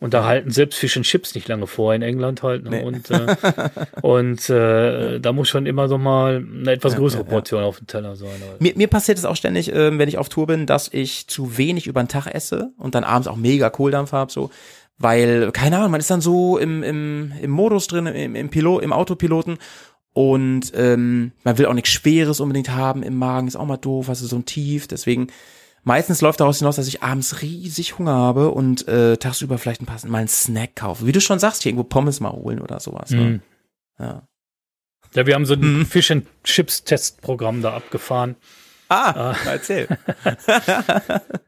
und 0.00 0.12
da 0.12 0.24
halten 0.24 0.50
selbst 0.50 0.76
Fish 0.76 0.96
and 0.96 1.06
Chips 1.06 1.36
nicht 1.36 1.46
lange 1.46 1.68
vor 1.68 1.94
in 1.94 2.02
England 2.02 2.42
halt. 2.42 2.64
Ne? 2.64 2.70
Nee. 2.70 2.82
Und, 2.82 3.08
äh, 3.12 3.36
und 4.02 4.50
äh, 4.50 5.20
da 5.20 5.32
muss 5.32 5.48
schon 5.48 5.66
immer 5.66 5.86
so 5.88 5.98
mal 5.98 6.44
eine 6.44 6.72
etwas 6.72 6.96
größere 6.96 7.22
ja, 7.22 7.28
ja. 7.28 7.32
Portion 7.32 7.62
auf 7.62 7.78
dem 7.78 7.86
Teller 7.86 8.16
sein. 8.16 8.28
Halt. 8.48 8.60
Mir, 8.60 8.72
mir 8.74 8.88
passiert 8.88 9.18
es 9.18 9.24
auch 9.24 9.36
ständig, 9.36 9.72
ähm, 9.72 10.00
wenn 10.00 10.08
ich 10.08 10.18
auf 10.18 10.28
Tour 10.28 10.48
bin, 10.48 10.66
dass 10.66 10.92
ich 10.92 11.28
zu 11.28 11.56
wenig 11.56 11.86
über 11.86 12.02
den 12.02 12.08
Tag 12.08 12.26
esse 12.26 12.72
und 12.76 12.96
dann 12.96 13.04
abends 13.04 13.28
auch 13.28 13.36
mega 13.36 13.70
Kohldampf 13.70 14.10
habe, 14.10 14.32
so. 14.32 14.50
Weil, 14.98 15.52
keine 15.52 15.76
Ahnung, 15.76 15.90
man 15.90 16.00
ist 16.00 16.10
dann 16.10 16.22
so 16.22 16.56
im, 16.56 16.82
im, 16.82 17.32
im 17.42 17.50
Modus 17.50 17.86
drin, 17.86 18.06
im, 18.06 18.34
im, 18.34 18.48
Pilot, 18.48 18.82
im 18.82 18.94
Autopiloten 18.94 19.58
und 20.16 20.72
ähm, 20.74 21.32
man 21.44 21.58
will 21.58 21.66
auch 21.66 21.74
nichts 21.74 21.90
Schweres 21.90 22.40
unbedingt 22.40 22.70
haben 22.70 23.02
im 23.02 23.16
Magen, 23.18 23.48
ist 23.48 23.56
auch 23.56 23.66
mal 23.66 23.76
doof, 23.76 24.08
also 24.08 24.26
so 24.26 24.36
ein 24.36 24.46
Tief. 24.46 24.88
Deswegen, 24.88 25.26
meistens 25.84 26.22
läuft 26.22 26.40
daraus 26.40 26.56
hinaus, 26.58 26.76
dass 26.76 26.88
ich 26.88 27.02
abends 27.02 27.42
riesig 27.42 27.98
Hunger 27.98 28.14
habe 28.14 28.50
und 28.50 28.88
äh, 28.88 29.18
tagsüber 29.18 29.58
vielleicht 29.58 29.82
ein 29.82 29.84
paar, 29.86 29.98
mal 30.06 30.20
einen 30.20 30.28
Snack 30.28 30.74
kaufe. 30.74 31.06
Wie 31.06 31.12
du 31.12 31.20
schon 31.20 31.38
sagst, 31.38 31.62
hier 31.62 31.68
irgendwo 31.70 31.84
Pommes 31.84 32.20
mal 32.20 32.32
holen 32.32 32.62
oder 32.62 32.80
sowas. 32.80 33.10
Ne? 33.10 33.20
Mhm. 33.20 33.40
Ja. 33.98 34.26
Ja, 35.12 35.26
wir 35.26 35.34
haben 35.34 35.44
so 35.44 35.52
ein 35.52 35.80
Mhm. 35.80 35.84
Fish 35.84 36.10
and 36.10 36.26
Chips 36.44 36.84
Testprogramm 36.84 37.60
da 37.60 37.74
abgefahren. 37.74 38.36
Ah, 38.88 39.34
erzähl. 39.44 39.86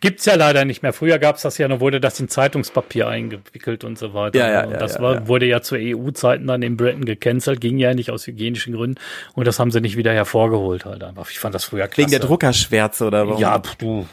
Gibt's 0.00 0.24
ja 0.24 0.34
leider 0.34 0.64
nicht 0.64 0.82
mehr. 0.82 0.92
Früher 0.92 1.18
gab's 1.18 1.42
das 1.42 1.58
ja, 1.58 1.68
dann 1.68 1.80
wurde 1.80 2.00
das 2.00 2.18
in 2.20 2.28
Zeitungspapier 2.28 3.08
eingewickelt 3.08 3.84
und 3.84 3.98
so 3.98 4.14
weiter. 4.14 4.38
Ja, 4.38 4.50
ja, 4.50 4.64
und 4.66 4.80
das 4.80 4.94
ja, 4.94 5.02
war, 5.02 5.28
wurde 5.28 5.46
ja 5.46 5.60
zu 5.62 5.76
EU-Zeiten 5.76 6.46
dann 6.46 6.62
in 6.62 6.76
Britain 6.76 7.04
gecancelt, 7.04 7.60
ging 7.60 7.78
ja 7.78 7.94
nicht 7.94 8.10
aus 8.10 8.26
hygienischen 8.26 8.74
Gründen. 8.74 9.00
Und 9.34 9.46
das 9.46 9.58
haben 9.58 9.70
sie 9.70 9.80
nicht 9.80 9.96
wieder 9.96 10.12
hervorgeholt 10.12 10.84
halt 10.84 11.02
einfach. 11.02 11.30
Ich 11.30 11.38
fand 11.38 11.54
das 11.54 11.64
früher 11.64 11.86
klasse. 11.88 11.98
Wegen 11.98 12.10
der 12.10 12.20
Druckerschwärze 12.20 13.06
oder 13.06 13.28
warum? 13.28 13.40
Ja, 13.40 13.58
pf, 13.58 13.74
du. 13.76 14.06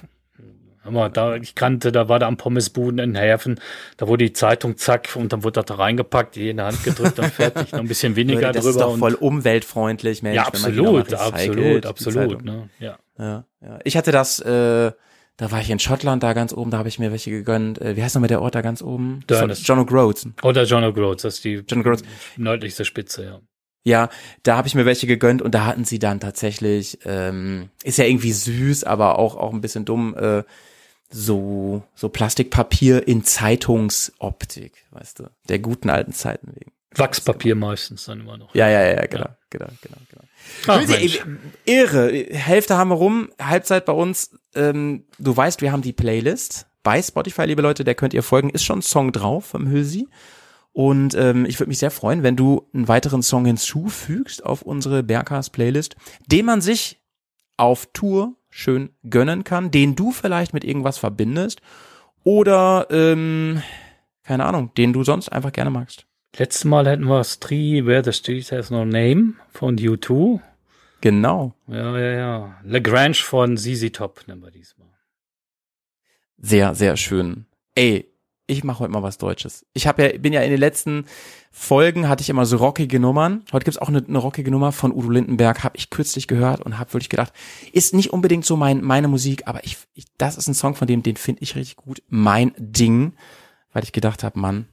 Mal, 0.89 1.09
da, 1.09 1.36
ich 1.36 1.53
kannte, 1.53 1.91
da 1.91 2.09
war 2.09 2.18
da 2.18 2.28
am 2.28 2.38
Pommesbuden 2.38 2.97
in 2.97 3.16
Häfen, 3.16 3.59
da 3.97 4.07
wurde 4.07 4.26
die 4.26 4.34
Zeitung 4.34 4.78
zack 4.78 5.09
und 5.16 5.32
dann 5.32 5.43
wurde 5.43 5.62
das 5.62 5.66
da 5.66 5.76
reingepackt, 5.76 6.36
die 6.36 6.49
in 6.49 6.57
die 6.57 6.64
Hand 6.64 6.84
gedrückt 6.84 7.20
und 7.20 7.28
fertig, 7.32 7.72
noch 7.72 7.80
ein 7.80 7.88
bisschen 7.88 8.16
weniger 8.16 8.51
das 8.51 8.66
drüber. 8.66 8.70
ist 8.72 8.82
doch 8.82 8.97
voll 8.97 9.14
umweltfreundlich, 9.14 10.24
Mensch. 10.24 10.38
ja, 10.38 10.43
absolut, 10.47 11.14
absolut, 11.14 11.86
absolut, 11.86 12.43
ne, 12.43 12.70
ja. 12.80 12.97
Ja, 13.20 13.45
ja. 13.62 13.80
Ich 13.84 13.95
hatte 13.95 14.12
das, 14.12 14.39
äh, 14.39 14.91
da 15.42 15.52
war 15.52 15.60
ich 15.60 15.72
in 15.72 15.80
Schottland, 15.80 16.22
da 16.22 16.34
ganz 16.34 16.54
oben, 16.54 16.70
da 16.70 16.78
habe 16.78 16.88
ich 16.88 17.00
mir 17.00 17.12
welche 17.12 17.32
gegönnt. 17.32 17.82
Äh, 17.82 17.96
wie 17.96 18.04
heißt 18.04 18.14
nochmal 18.14 18.28
der 18.28 18.44
Ort 18.44 18.54
da 18.54 18.62
ganz 18.62 18.84
oben? 18.84 19.22
Durness. 19.26 19.66
John 19.66 19.80
O'Groats. 19.80 20.28
Oder 20.44 20.66
John 20.66 20.84
O'Groats, 20.84 21.24
das 21.24 21.36
ist 21.36 21.44
die 21.44 21.64
John 21.68 21.98
nördlichste 22.38 22.86
Spitze, 22.86 23.26
ja. 23.26 23.39
Ja, 23.84 24.10
da 24.44 24.56
habe 24.56 24.68
ich 24.68 24.76
mir 24.76 24.86
welche 24.86 25.08
gegönnt 25.08 25.42
und 25.42 25.56
da 25.56 25.66
hatten 25.66 25.84
sie 25.84 25.98
dann 25.98 26.20
tatsächlich, 26.20 27.00
ähm, 27.06 27.72
ist 27.84 27.98
ja 27.98 28.06
irgendwie 28.06 28.34
süß, 28.34 28.84
aber 28.84 29.18
auch 29.18 29.36
auch 29.36 29.52
ein 29.52 29.62
bisschen 29.62 29.84
dumm, 29.84 30.16
äh, 30.16 30.44
so 31.10 31.82
so 31.96 32.10
Plastikpapier 32.10 33.08
in 33.08 33.24
Zeitungsoptik, 33.24 34.86
weißt 34.92 35.22
du, 35.22 35.24
der 35.50 35.58
guten 35.58 35.89
alten 35.89 36.14
Zeiten 36.14 36.54
wegen. 36.54 36.72
Wachspapier 36.96 37.56
meistens 37.56 38.06
dann 38.06 38.20
immer 38.20 38.38
noch. 38.38 38.54
Ja, 38.54 38.70
ja, 38.70 38.82
ja, 38.82 39.06
genau, 39.06 39.30
genau, 39.50 39.68
genau, 39.82 39.98
genau. 40.10 40.24
Ach, 40.68 40.80
Grüße, 40.80 40.92
Mensch. 40.92 41.22
ey, 41.66 41.80
Irre. 41.80 42.12
Hälfte 42.32 42.78
haben 42.78 42.89
wir 42.89 42.96
rum, 42.96 43.30
Halbzeit 43.42 43.86
bei 43.86 43.94
uns. 43.94 44.38
Ähm, 44.56 45.06
du 45.18 45.36
weißt, 45.36 45.62
wir 45.62 45.72
haben 45.72 45.82
die 45.82 45.94
Playlist 45.94 46.68
bei 46.84 47.02
Spotify, 47.02 47.44
liebe 47.46 47.62
Leute, 47.62 47.84
der 47.84 47.96
könnt 47.96 48.14
ihr 48.14 48.24
folgen. 48.24 48.50
Ist 48.50 48.64
schon 48.64 48.80
ein 48.80 48.84
Song 48.84 49.12
drauf 49.12 49.46
vom 49.46 49.70
Hülsi. 49.70 50.08
Und 50.74 51.16
ähm, 51.16 51.46
ich 51.46 51.60
würde 51.60 51.70
mich 51.70 51.80
sehr 51.80 51.92
freuen, 51.92 52.24
wenn 52.24 52.36
du 52.36 52.68
einen 52.74 52.88
weiteren 52.88 53.24
Song 53.24 53.46
hinzufügst 53.46 54.46
auf 54.46 54.62
unsere 54.62 55.04
Berghaus-Playlist, 55.04 55.96
den 56.28 56.46
man 56.46 56.62
sich 56.62 57.02
auf 57.58 57.88
Tour 57.94 58.36
schön 58.50 58.89
gönnen 59.10 59.44
kann, 59.44 59.72
den 59.72 59.96
du 59.96 60.12
vielleicht 60.12 60.54
mit 60.54 60.64
irgendwas 60.64 60.98
verbindest. 60.98 61.62
Oder, 62.24 62.88
ähm, 62.89 63.62
keine 64.24 64.46
Ahnung, 64.46 64.74
den 64.76 64.94
du 64.94 65.04
sonst 65.04 65.30
einfach 65.30 65.52
gerne 65.52 65.72
magst. 65.72 66.06
Letztes 66.38 66.63
Mal 66.63 66.88
hätten 66.88 67.05
wir 67.05 67.21
Tree 67.23 67.86
Where 67.86 68.03
the 68.03 68.13
Street 68.13 68.51
Has 68.51 68.69
No 68.69 68.86
Name 68.86 69.34
von 69.49 69.77
U2. 69.77 70.39
Genau. 71.01 71.53
Ja, 71.67 71.97
ja, 71.97 72.11
ja. 72.11 72.55
Lagrange 72.63 73.15
von 73.15 73.57
ZZ 73.57 73.91
Top 73.91 74.21
nehmen 74.27 74.41
wir 74.41 74.51
diesmal. 74.51 74.88
Sehr, 76.38 76.73
sehr 76.73 76.95
schön. 76.95 77.47
Ey, 77.75 78.11
ich 78.47 78.63
mache 78.63 78.79
heute 78.79 78.91
mal 78.91 79.03
was 79.03 79.17
Deutsches. 79.17 79.65
Ich 79.73 79.88
habe 79.88 80.03
ja, 80.03 80.17
bin 80.17 80.32
ja 80.32 80.41
in 80.41 80.51
den 80.51 80.59
letzten 80.59 81.05
Folgen 81.51 82.07
hatte 82.07 82.21
ich 82.21 82.29
immer 82.29 82.45
so 82.45 82.57
rockige 82.57 82.99
Nummern. 82.99 83.43
Heute 83.51 83.65
gibt's 83.65 83.77
auch 83.77 83.89
eine, 83.89 84.03
eine 84.05 84.17
rockige 84.17 84.51
Nummer 84.51 84.71
von 84.71 84.93
Udo 84.93 85.09
Lindenberg, 85.09 85.63
habe 85.63 85.77
ich 85.77 85.89
kürzlich 85.89 86.27
gehört 86.27 86.61
und 86.61 86.79
habe 86.79 86.93
wirklich 86.93 87.09
gedacht, 87.09 87.34
ist 87.73 87.93
nicht 87.93 88.13
unbedingt 88.13 88.45
so 88.45 88.55
mein 88.55 88.82
meine 88.82 89.09
Musik, 89.09 89.47
aber 89.47 89.65
ich, 89.65 89.77
ich 89.93 90.05
das 90.17 90.38
ist 90.38 90.47
ein 90.47 90.53
Song 90.53 90.75
von 90.75 90.88
dem, 90.88 91.03
den 91.03 91.17
finde 91.17 91.43
ich 91.43 91.55
richtig 91.55 91.75
gut, 91.75 92.01
mein 92.07 92.53
Ding, 92.57 93.13
weil 93.73 93.84
ich 93.84 93.91
gedacht 93.91 94.23
habe, 94.23 94.39
Mann, 94.39 94.67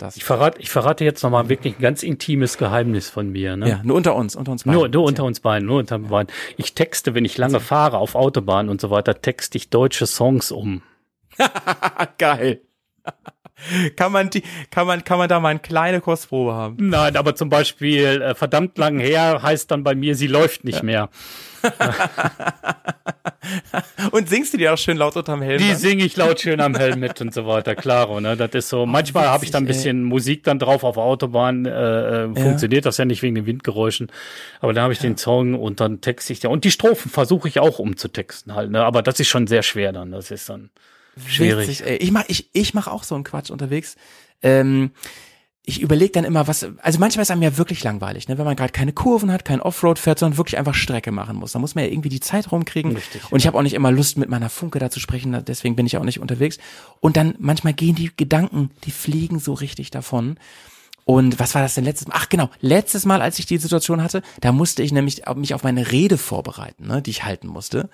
das 0.00 0.16
Ich 0.16 0.24
verrate, 0.24 0.60
ich 0.60 0.70
verrate 0.70 1.04
jetzt 1.04 1.22
nochmal 1.22 1.48
wirklich 1.48 1.76
ein 1.78 1.82
ganz 1.82 2.02
intimes 2.02 2.58
Geheimnis 2.58 3.08
von 3.08 3.30
mir. 3.30 3.56
Ne? 3.56 3.68
ja, 3.68 3.80
nur 3.82 3.96
unter 3.96 4.14
uns, 4.14 4.36
unter 4.36 4.52
uns 4.52 4.64
beiden. 4.64 4.80
Nur, 4.80 4.88
nur 4.88 5.04
unter 5.04 5.24
uns 5.24 5.40
beiden, 5.40 5.66
nur 5.66 5.78
unter 5.78 5.96
uns 5.96 6.08
beiden. 6.08 6.32
Ich 6.56 6.74
texte, 6.74 7.14
wenn 7.14 7.24
ich 7.24 7.38
lange 7.38 7.60
fahre 7.60 7.98
auf 7.98 8.14
Autobahn 8.14 8.68
und 8.68 8.80
so 8.80 8.90
weiter, 8.90 9.20
texte 9.20 9.58
ich 9.58 9.70
deutsche 9.70 10.06
Songs 10.06 10.52
um. 10.52 10.82
Geil. 12.18 12.60
kann 13.96 14.12
man 14.12 14.30
die, 14.30 14.42
kann 14.70 14.86
man, 14.86 15.04
kann 15.04 15.18
man 15.18 15.28
da 15.28 15.40
mal 15.40 15.50
eine 15.50 15.60
kleine 15.60 16.00
Kostprobe 16.00 16.54
haben? 16.54 16.88
Nein, 16.88 17.16
aber 17.16 17.34
zum 17.34 17.48
Beispiel 17.48 18.22
äh, 18.22 18.34
verdammt 18.34 18.78
lang 18.78 18.98
her 18.98 19.42
heißt 19.42 19.70
dann 19.70 19.84
bei 19.84 19.94
mir, 19.94 20.14
sie 20.14 20.26
läuft 20.26 20.64
nicht 20.64 20.82
mehr. 20.82 21.08
Und 24.10 24.28
singst 24.28 24.54
du 24.54 24.58
die 24.58 24.68
auch 24.68 24.78
schön 24.78 24.96
laut 24.96 25.16
unterm 25.16 25.42
Helm? 25.42 25.58
Die 25.58 25.74
singe 25.74 26.04
ich 26.04 26.16
laut 26.16 26.40
schön 26.40 26.60
am 26.60 26.74
Helm 26.74 27.00
mit 27.00 27.20
und 27.20 27.34
so 27.34 27.46
weiter, 27.46 27.74
klaro, 27.74 28.20
ne? 28.20 28.36
Das 28.36 28.50
ist 28.52 28.68
so. 28.68 28.86
Manchmal 28.86 29.28
habe 29.28 29.44
ich 29.44 29.50
da 29.50 29.58
ein 29.58 29.66
bisschen 29.66 30.04
Musik 30.04 30.44
dann 30.44 30.58
drauf 30.58 30.84
auf 30.84 30.94
der 30.94 31.04
Autobahn, 31.04 31.66
äh, 31.66 32.24
äh, 32.24 32.34
funktioniert 32.34 32.86
das 32.86 32.98
ja 32.98 33.04
nicht 33.04 33.22
wegen 33.22 33.34
den 33.34 33.46
Windgeräuschen. 33.46 34.10
Aber 34.60 34.72
dann 34.72 34.84
habe 34.84 34.92
ich 34.92 34.98
den 34.98 35.16
Song 35.16 35.54
und 35.54 35.80
dann 35.80 36.00
texte 36.00 36.32
ich 36.32 36.42
ja. 36.42 36.50
Und 36.50 36.64
die 36.64 36.70
Strophen 36.70 37.10
versuche 37.10 37.48
ich 37.48 37.60
auch 37.60 37.78
umzutexten 37.78 38.54
halt, 38.54 38.70
ne? 38.70 38.84
Aber 38.84 39.02
das 39.02 39.20
ist 39.20 39.28
schon 39.28 39.46
sehr 39.46 39.62
schwer 39.62 39.92
dann. 39.92 40.12
Das 40.12 40.30
ist 40.30 40.48
dann 40.48 40.70
schwierig. 41.26 41.68
Witzig, 41.68 41.86
ey. 41.86 41.96
Ich 41.96 42.12
mach, 42.12 42.24
ich, 42.28 42.48
ich 42.52 42.74
mach 42.74 42.86
auch 42.86 43.04
so 43.04 43.14
einen 43.14 43.24
Quatsch 43.24 43.50
unterwegs. 43.50 43.96
Ähm, 44.42 44.92
ich 45.70 45.80
überlege 45.80 46.12
dann 46.12 46.24
immer, 46.24 46.48
was, 46.48 46.66
also 46.82 46.98
manchmal 46.98 47.22
ist 47.22 47.30
einem 47.30 47.42
ja 47.42 47.56
wirklich 47.56 47.84
langweilig, 47.84 48.28
ne? 48.28 48.38
wenn 48.38 48.44
man 48.44 48.56
gerade 48.56 48.72
keine 48.72 48.92
Kurven 48.92 49.30
hat, 49.30 49.44
kein 49.44 49.60
Offroad 49.60 49.98
fährt, 49.98 50.18
sondern 50.18 50.36
wirklich 50.36 50.58
einfach 50.58 50.74
Strecke 50.74 51.12
machen 51.12 51.36
muss. 51.36 51.52
Da 51.52 51.60
muss 51.60 51.76
man 51.76 51.84
ja 51.84 51.90
irgendwie 51.90 52.08
die 52.08 52.20
Zeit 52.20 52.50
rumkriegen. 52.50 52.96
Richtig, 52.96 53.22
und 53.30 53.38
ich 53.38 53.46
habe 53.46 53.56
auch 53.56 53.62
nicht 53.62 53.74
immer 53.74 53.92
Lust, 53.92 54.18
mit 54.18 54.28
meiner 54.28 54.50
Funke 54.50 54.80
da 54.80 54.90
zu 54.90 54.98
sprechen, 54.98 55.44
deswegen 55.46 55.76
bin 55.76 55.86
ich 55.86 55.96
auch 55.96 56.04
nicht 56.04 56.20
unterwegs. 56.20 56.58
Und 56.98 57.16
dann 57.16 57.36
manchmal 57.38 57.72
gehen 57.72 57.94
die 57.94 58.10
Gedanken, 58.16 58.70
die 58.84 58.90
fliegen 58.90 59.38
so 59.38 59.54
richtig 59.54 59.90
davon. 59.92 60.36
Und 61.04 61.38
was 61.38 61.54
war 61.54 61.62
das 61.62 61.74
denn 61.74 61.84
letztes 61.84 62.08
Mal? 62.08 62.14
Ach 62.16 62.28
genau, 62.28 62.50
letztes 62.60 63.04
Mal, 63.04 63.22
als 63.22 63.38
ich 63.38 63.46
die 63.46 63.58
Situation 63.58 64.02
hatte, 64.02 64.22
da 64.40 64.52
musste 64.52 64.82
ich 64.82 64.92
nämlich 64.92 65.22
mich 65.36 65.54
auf 65.54 65.62
meine 65.62 65.92
Rede 65.92 66.18
vorbereiten, 66.18 66.86
ne, 66.86 67.00
die 67.00 67.10
ich 67.10 67.24
halten 67.24 67.46
musste. 67.46 67.88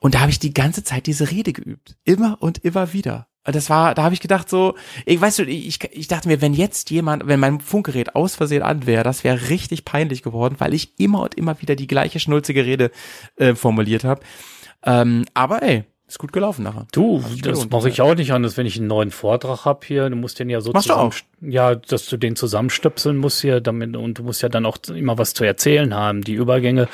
Und 0.00 0.14
da 0.14 0.20
habe 0.20 0.30
ich 0.30 0.38
die 0.38 0.54
ganze 0.54 0.84
Zeit 0.84 1.06
diese 1.06 1.30
Rede 1.30 1.52
geübt. 1.52 1.96
Immer 2.04 2.38
und 2.40 2.58
immer 2.64 2.92
wieder. 2.92 3.26
Und 3.46 3.56
Das 3.56 3.70
war, 3.70 3.94
da 3.94 4.02
habe 4.02 4.14
ich 4.14 4.20
gedacht 4.20 4.48
so, 4.48 4.74
ich 5.06 5.20
weißt 5.20 5.40
du, 5.40 5.44
ich, 5.44 5.82
ich 5.92 6.06
dachte 6.06 6.28
mir, 6.28 6.40
wenn 6.40 6.52
jetzt 6.52 6.90
jemand, 6.90 7.26
wenn 7.26 7.40
mein 7.40 7.60
Funkgerät 7.60 8.14
aus 8.14 8.34
Versehen 8.34 8.62
an 8.62 8.86
wäre, 8.86 9.04
das 9.04 9.24
wäre 9.24 9.48
richtig 9.48 9.84
peinlich 9.84 10.22
geworden, 10.22 10.56
weil 10.58 10.74
ich 10.74 11.00
immer 11.00 11.22
und 11.22 11.34
immer 11.34 11.60
wieder 11.60 11.74
die 11.74 11.86
gleiche 11.86 12.20
schnulzige 12.20 12.64
Rede 12.64 12.90
äh, 13.36 13.54
formuliert 13.54 14.04
habe. 14.04 14.20
Ähm, 14.84 15.24
aber 15.34 15.62
ey, 15.62 15.84
ist 16.06 16.18
gut 16.18 16.32
gelaufen 16.32 16.62
nachher. 16.62 16.86
Du, 16.92 17.22
das 17.42 17.68
mache 17.68 17.88
ich 17.88 18.00
auch 18.00 18.14
nicht 18.14 18.32
anders, 18.32 18.56
wenn 18.56 18.66
ich 18.66 18.76
einen 18.76 18.86
neuen 18.86 19.10
Vortrag 19.10 19.64
hab 19.64 19.84
hier. 19.84 20.08
Du 20.08 20.16
musst 20.16 20.38
den 20.38 20.48
ja 20.48 20.60
so 20.60 20.72
Machst 20.72 20.90
auch? 20.90 21.12
Ja, 21.40 21.74
dass 21.74 22.06
du 22.06 22.16
den 22.16 22.36
zusammenstöpseln 22.36 23.16
musst 23.16 23.40
hier, 23.40 23.60
damit 23.60 23.96
und 23.96 24.18
du 24.18 24.22
musst 24.22 24.42
ja 24.42 24.48
dann 24.48 24.66
auch 24.66 24.78
immer 24.94 25.18
was 25.18 25.34
zu 25.34 25.44
erzählen 25.44 25.94
haben. 25.94 26.22
Die 26.22 26.34
Übergänge, 26.34 26.88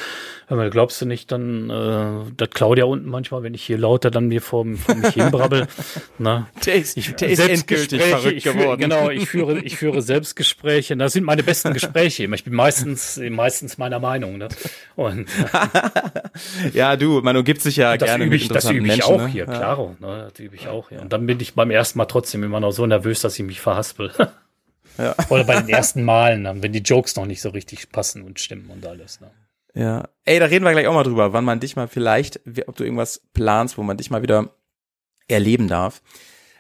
aber 0.47 0.69
glaubst 0.71 1.01
du 1.01 1.07
nicht, 1.07 1.33
dann 1.33 1.71
äh, 1.71 2.31
das 2.37 2.51
Claudia 2.51 2.85
unten 2.85 3.09
manchmal, 3.09 3.43
wenn 3.43 3.55
ich 3.55 3.63
hier 3.65 3.79
lauter 3.79 4.11
dann 4.11 4.29
mir 4.29 4.43
vor, 4.43 4.67
vor 4.77 4.95
mich 4.95 5.15
hinbrabbel. 5.15 5.67
ne? 6.19 6.47
Der 6.67 6.75
ist, 6.75 6.97
der 7.21 7.29
ist 7.29 7.41
endgültig 7.41 8.03
verrückt 8.03 8.37
ich 8.37 8.43
führe, 8.45 8.57
geworden. 8.57 8.81
Genau, 8.81 9.09
ich 9.11 9.29
führe, 9.29 9.59
ich 9.63 9.77
führe 9.77 10.03
Selbstgespräche. 10.03 10.97
Das 10.97 11.15
sind 11.15 11.25
meine 11.25 11.43
besten 11.43 11.73
Gespräche. 11.73 12.25
Ich 12.25 12.45
bin 12.45 12.55
meistens, 12.55 13.21
meistens 13.31 13.79
meiner 13.79 13.99
Meinung. 13.99 14.37
Ne? 14.39 14.49
Und 14.97 15.27
Ja, 16.73 16.97
du, 16.97 17.21
man 17.23 17.37
umgibt 17.37 17.63
sich 17.63 17.77
ja 17.77 17.97
das 17.97 18.09
gerne 18.09 18.25
übe 18.25 18.35
mit 18.35 18.43
ich, 18.43 18.49
das 18.49 18.65
interessanten 18.65 18.85
übe 18.85 18.89
ich 18.89 18.99
Menschen. 18.99 19.15
auch 19.15 19.21
ne? 19.23 19.29
hier, 19.29 19.45
Ja. 19.47 19.57
klaro. 19.59 19.97
Ne, 20.01 20.29
das 20.31 20.41
übe 20.41 20.57
ich 20.57 20.69
auch 20.69 20.89
hier. 20.89 21.01
Und 21.01 21.13
dann 21.13 21.27
bin 21.27 21.41
ich 21.41 21.55
beim 21.55 21.71
ersten 21.71 21.99
Mal 21.99 22.07
trotzdem 22.07 22.43
immer 22.43 22.61
noch 22.61 22.73
so 22.73 22.87
nervös, 22.87 23.21
dass 23.21 23.39
ich 23.39 23.45
mich 23.45 23.61
verhaspel. 23.61 24.11
Oder 25.29 25.45
bei 25.45 25.57
den 25.61 25.69
ersten 25.69 26.03
Malen, 26.05 26.45
dann, 26.45 26.63
wenn 26.63 26.73
die 26.73 26.81
Jokes 26.81 27.17
noch 27.17 27.27
nicht 27.27 27.41
so 27.41 27.49
richtig 27.51 27.91
passen 27.91 28.23
und 28.23 28.39
stimmen 28.41 28.71
und 28.71 28.87
alles. 28.87 29.21
Ne? 29.21 29.31
Ja. 29.75 30.09
Ey, 30.25 30.39
da 30.39 30.47
reden 30.47 30.65
wir 30.65 30.73
gleich 30.73 30.87
auch 30.87 30.95
mal 30.95 31.03
drüber, 31.03 31.33
wann 31.33 31.45
man 31.45 31.61
dich 31.61 31.75
mal 31.77 31.89
vielleicht, 31.89 32.41
ob 32.67 32.77
du 32.77 32.85
irgendwas 32.85 33.21
planst, 33.35 33.77
wo 33.79 33.83
man 33.83 33.97
dich 33.97 34.11
mal 34.11 34.23
wieder 34.23 34.51
erleben 35.29 35.69
darf. 35.69 36.01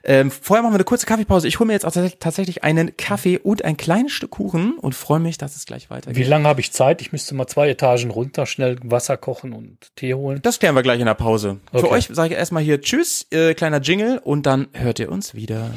Ähm, 0.06 0.30
vorher 0.30 0.62
machen 0.62 0.72
wir 0.74 0.78
eine 0.78 0.84
kurze 0.84 1.06
Kaffeepause. 1.06 1.48
Ich 1.48 1.58
hole 1.58 1.66
mir 1.68 1.72
jetzt 1.72 1.86
auch 1.86 1.90
tats- 1.92 2.18
tatsächlich 2.20 2.62
einen 2.62 2.94
Kaffee 2.98 3.38
und 3.38 3.64
ein 3.64 3.78
kleines 3.78 4.12
Stück 4.12 4.32
Kuchen 4.32 4.76
und 4.78 4.94
freue 4.94 5.18
mich, 5.20 5.38
dass 5.38 5.56
es 5.56 5.64
gleich 5.64 5.88
weitergeht. 5.88 6.22
Wie 6.22 6.28
lange 6.28 6.46
habe 6.46 6.60
ich 6.60 6.72
Zeit? 6.72 7.00
Ich 7.00 7.10
müsste 7.12 7.34
mal 7.34 7.46
zwei 7.46 7.70
Etagen 7.70 8.10
runter, 8.10 8.44
schnell 8.44 8.76
Wasser 8.82 9.16
kochen 9.16 9.54
und 9.54 9.96
Tee 9.96 10.12
holen. 10.12 10.40
Das 10.42 10.58
klären 10.58 10.74
wir 10.74 10.82
gleich 10.82 11.00
in 11.00 11.06
der 11.06 11.14
Pause. 11.14 11.58
Für 11.70 11.78
Okay. 11.84 11.88
euch 11.88 12.08
sage 12.12 12.34
ich 12.34 12.38
erstmal 12.38 12.62
hier 12.62 12.82
Tschüss, 12.82 13.26
äh, 13.30 13.54
kleiner 13.54 13.80
Jingle 13.80 14.18
und 14.18 14.44
dann 14.44 14.68
hört 14.74 14.98
ihr 14.98 15.10
uns 15.10 15.34
wieder. 15.34 15.70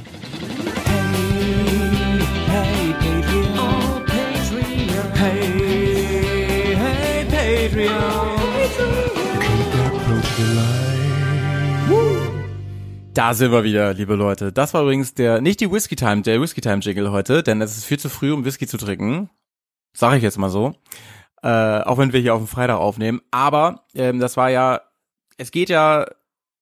Da 13.17 13.33
sind 13.33 13.51
wir 13.51 13.63
wieder, 13.63 13.95
liebe 13.95 14.13
Leute. 14.13 14.53
Das 14.53 14.75
war 14.75 14.83
übrigens 14.83 15.15
der, 15.15 15.41
nicht 15.41 15.59
die 15.59 15.71
Whisky 15.71 15.95
Time, 15.95 16.21
der 16.21 16.39
Whisky 16.39 16.61
Time 16.61 16.81
Jingle 16.81 17.11
heute, 17.11 17.41
denn 17.41 17.59
es 17.61 17.75
ist 17.75 17.85
viel 17.85 17.97
zu 17.97 18.09
früh, 18.09 18.31
um 18.31 18.45
Whisky 18.45 18.67
zu 18.67 18.77
trinken. 18.77 19.31
Sag 19.91 20.15
ich 20.17 20.21
jetzt 20.21 20.37
mal 20.37 20.51
so. 20.51 20.75
Äh, 21.41 21.81
auch 21.81 21.97
wenn 21.97 22.13
wir 22.13 22.19
hier 22.19 22.35
auf 22.35 22.41
dem 22.41 22.47
Freitag 22.47 22.77
aufnehmen. 22.77 23.21
Aber 23.31 23.85
ähm, 23.95 24.19
das 24.19 24.37
war 24.37 24.51
ja, 24.51 24.81
es 25.37 25.49
geht 25.49 25.69
ja, 25.69 26.05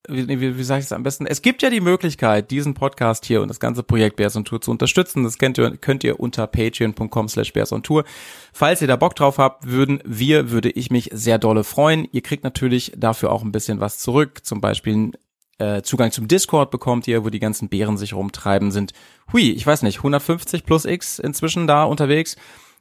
wie, 0.08 0.28
wie, 0.28 0.58
wie 0.58 0.64
sage 0.64 0.80
ich 0.80 0.86
es 0.86 0.92
am 0.92 1.02
besten? 1.02 1.26
Es 1.26 1.42
gibt 1.42 1.62
ja 1.62 1.70
die 1.70 1.80
Möglichkeit, 1.80 2.50
diesen 2.50 2.74
Podcast 2.74 3.24
hier 3.24 3.42
und 3.42 3.48
das 3.48 3.60
ganze 3.60 3.82
Projekt 3.82 4.16
Bears 4.16 4.36
on 4.36 4.44
Tour 4.44 4.60
zu 4.60 4.70
unterstützen. 4.70 5.24
Das 5.24 5.38
könnt 5.38 5.58
ihr, 5.58 5.76
könnt 5.76 6.04
ihr 6.04 6.20
unter 6.20 6.46
patreon.com 6.46 7.28
slash 7.28 7.52
Bears 7.52 7.72
on 7.72 7.82
Tour. 7.82 8.04
Falls 8.52 8.82
ihr 8.82 8.88
da 8.88 8.96
Bock 8.96 9.14
drauf 9.16 9.38
habt, 9.38 9.66
würden 9.66 10.00
wir, 10.04 10.50
würde 10.50 10.70
ich 10.70 10.90
mich 10.90 11.10
sehr 11.12 11.38
dolle 11.38 11.64
freuen. 11.64 12.06
Ihr 12.12 12.22
kriegt 12.22 12.44
natürlich 12.44 12.92
dafür 12.96 13.32
auch 13.32 13.42
ein 13.42 13.52
bisschen 13.52 13.80
was 13.80 13.98
zurück. 13.98 14.44
Zum 14.44 14.60
Beispiel 14.60 15.12
äh, 15.58 15.82
Zugang 15.82 16.12
zum 16.12 16.28
Discord 16.28 16.70
bekommt 16.70 17.08
ihr, 17.08 17.24
wo 17.24 17.30
die 17.30 17.40
ganzen 17.40 17.68
Bären 17.68 17.96
sich 17.96 18.12
rumtreiben 18.12 18.70
sind. 18.70 18.92
Hui, 19.32 19.50
ich 19.50 19.66
weiß 19.66 19.82
nicht, 19.82 19.98
150 19.98 20.64
plus 20.64 20.84
X 20.84 21.18
inzwischen 21.18 21.66
da 21.66 21.84
unterwegs. 21.84 22.36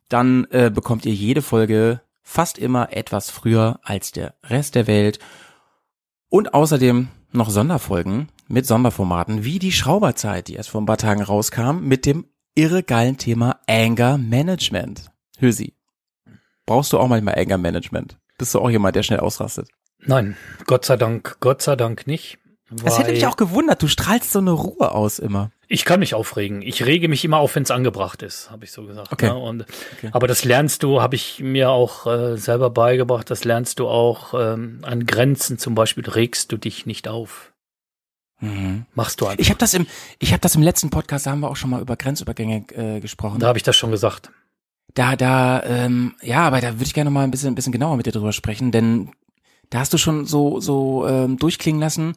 Dann 0.10 0.46
äh, 0.52 0.70
bekommt 0.70 1.06
ihr 1.06 1.14
jede 1.14 1.42
Folge 1.42 2.02
fast 2.22 2.58
immer 2.58 2.92
etwas 2.92 3.30
früher 3.30 3.80
als 3.84 4.12
der 4.12 4.34
Rest 4.44 4.76
der 4.76 4.88
Welt. 4.88 5.20
Und 6.30 6.54
außerdem 6.54 7.08
noch 7.36 7.50
Sonderfolgen 7.50 8.30
mit 8.48 8.66
Sonderformaten 8.66 9.44
wie 9.44 9.60
die 9.60 9.72
Schrauberzeit, 9.72 10.48
die 10.48 10.56
erst 10.56 10.70
vor 10.70 10.82
ein 10.82 10.86
paar 10.86 10.98
Tagen 10.98 11.22
rauskam, 11.22 11.80
mit 11.82 12.06
dem 12.06 12.26
irre 12.56 12.84
geilen 12.84 13.18
Thema 13.18 13.60
Anger 13.68 14.18
Management. 14.18 15.12
Hülsi, 15.40 15.74
brauchst 16.66 16.94
du 16.94 17.00
auch 17.00 17.08
manchmal 17.08 17.36
Anger 17.36 17.58
Management? 17.58 18.18
Bist 18.38 18.54
du 18.54 18.60
auch 18.60 18.70
jemand, 18.70 18.96
der 18.96 19.04
schnell 19.04 19.20
ausrastet? 19.20 19.70
Nein, 20.00 20.38
Gott 20.68 20.86
sei 20.86 20.98
Dank, 20.98 21.38
Gott 21.40 21.62
sei 21.62 21.76
Dank 21.76 22.08
nicht. 22.08 22.38
Das 22.70 22.98
hätte 23.00 23.12
mich 23.12 23.28
auch 23.28 23.38
gewundert, 23.38 23.82
du 23.82 23.88
strahlst 23.88 24.32
so 24.32 24.40
eine 24.40 24.52
Ruhe 24.52 24.92
aus 24.92 25.20
immer. 25.20 25.52
Ich 25.68 25.86
kann 25.86 26.00
mich 26.00 26.14
aufregen. 26.14 26.62
Ich 26.62 26.86
rege 26.86 27.08
mich 27.08 27.26
immer 27.26 27.38
auf, 27.38 27.56
wenn 27.56 27.64
es 27.64 27.72
angebracht 27.72 28.22
ist, 28.22 28.52
habe 28.52 28.66
ich 28.66 28.72
so 28.72 28.86
gesagt. 28.86 29.12
Okay. 29.12 29.28
Ne? 29.28 29.36
Und, 29.36 29.66
Okay. 29.98 30.10
Aber 30.12 30.28
das 30.28 30.44
lernst 30.44 30.84
du, 30.84 31.02
habe 31.02 31.16
ich 31.16 31.40
mir 31.40 31.70
auch 31.70 32.06
äh, 32.06 32.38
selber 32.38 32.70
beigebracht, 32.70 33.30
das 33.30 33.44
lernst 33.44 33.80
du 33.80 33.88
auch 33.88 34.34
ähm, 34.34 34.80
an 34.84 35.06
Grenzen. 35.06 35.58
Zum 35.58 35.76
Beispiel 35.76 36.08
regst 36.08 36.52
du 36.52 36.58
dich 36.58 36.86
nicht 36.86 37.08
auf. 37.08 37.52
Machst 38.94 39.22
du 39.22 39.28
einfach. 39.28 39.40
Ich 39.40 39.50
habe 39.50 39.58
das 39.58 39.74
im, 39.74 39.88
ich 40.20 40.32
habe 40.32 40.42
das 40.42 40.56
im 40.56 40.62
letzten 40.62 40.90
Podcast, 40.90 41.26
da 41.26 41.32
haben 41.32 41.40
wir 41.40 41.50
auch 41.50 41.56
schon 41.56 41.70
mal 41.70 41.82
über 41.82 41.96
Grenzübergänge 41.96 42.66
äh, 42.74 43.00
gesprochen. 43.00 43.40
da 43.40 43.48
habe 43.48 43.58
ich 43.58 43.64
das 43.64 43.76
schon 43.76 43.92
gesagt. 43.92 44.30
Da, 44.94 45.16
da, 45.16 45.64
ähm, 45.64 46.16
ja, 46.22 46.42
aber 46.42 46.62
da 46.62 46.74
würde 46.74 46.84
ich 46.84 46.94
gerne 46.94 47.10
noch 47.10 47.16
mal 47.16 47.24
ein 47.24 47.32
bisschen, 47.32 47.50
ein 47.50 47.56
bisschen 47.56 47.72
genauer 47.72 47.98
mit 47.98 48.06
dir 48.06 48.12
drüber 48.12 48.34
sprechen, 48.34 48.72
denn 48.72 49.12
da 49.70 49.80
hast 49.80 49.94
du 49.94 49.98
schon 49.98 50.26
so, 50.26 50.60
so 50.60 51.08
ähm, 51.08 51.38
durchklingen 51.38 51.82
lassen. 51.82 52.16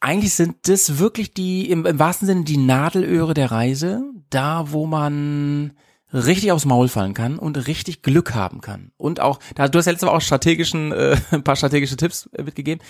Eigentlich 0.00 0.34
sind 0.34 0.68
das 0.68 0.98
wirklich 0.98 1.34
die, 1.34 1.70
im, 1.70 1.84
im 1.84 1.98
wahrsten 1.98 2.26
Sinne, 2.26 2.44
die 2.44 2.56
Nadelöhre 2.56 3.34
der 3.34 3.50
Reise, 3.50 4.02
da 4.30 4.70
wo 4.70 4.86
man 4.86 5.72
richtig 6.12 6.52
aufs 6.52 6.64
Maul 6.64 6.88
fallen 6.88 7.14
kann 7.14 7.38
und 7.38 7.66
richtig 7.66 8.02
Glück 8.02 8.34
haben 8.34 8.60
kann. 8.60 8.92
Und 8.96 9.20
auch, 9.20 9.40
da 9.54 9.68
du 9.68 9.78
hast 9.78 9.86
ja 9.86 9.92
letztes 9.92 10.06
Mal 10.06 10.14
auch 10.14 10.20
strategischen, 10.20 10.92
äh, 10.92 11.16
ein 11.30 11.44
paar 11.44 11.56
strategische 11.56 11.96
Tipps 11.96 12.28
äh, 12.32 12.42
mitgegeben. 12.42 12.84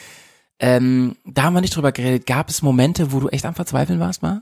Ähm, 0.61 1.17
da 1.25 1.45
haben 1.45 1.55
wir 1.55 1.61
nicht 1.61 1.77
drüber 1.77 1.93
geredet. 1.93 2.27
Gab 2.27 2.51
es 2.51 2.63
Momente, 2.63 3.13
wo 3.13 3.21
du 3.21 3.29
echt 3.29 3.45
am 3.45 3.55
Verzweifeln 3.55 4.01
warst, 4.01 4.23
mal? 4.23 4.41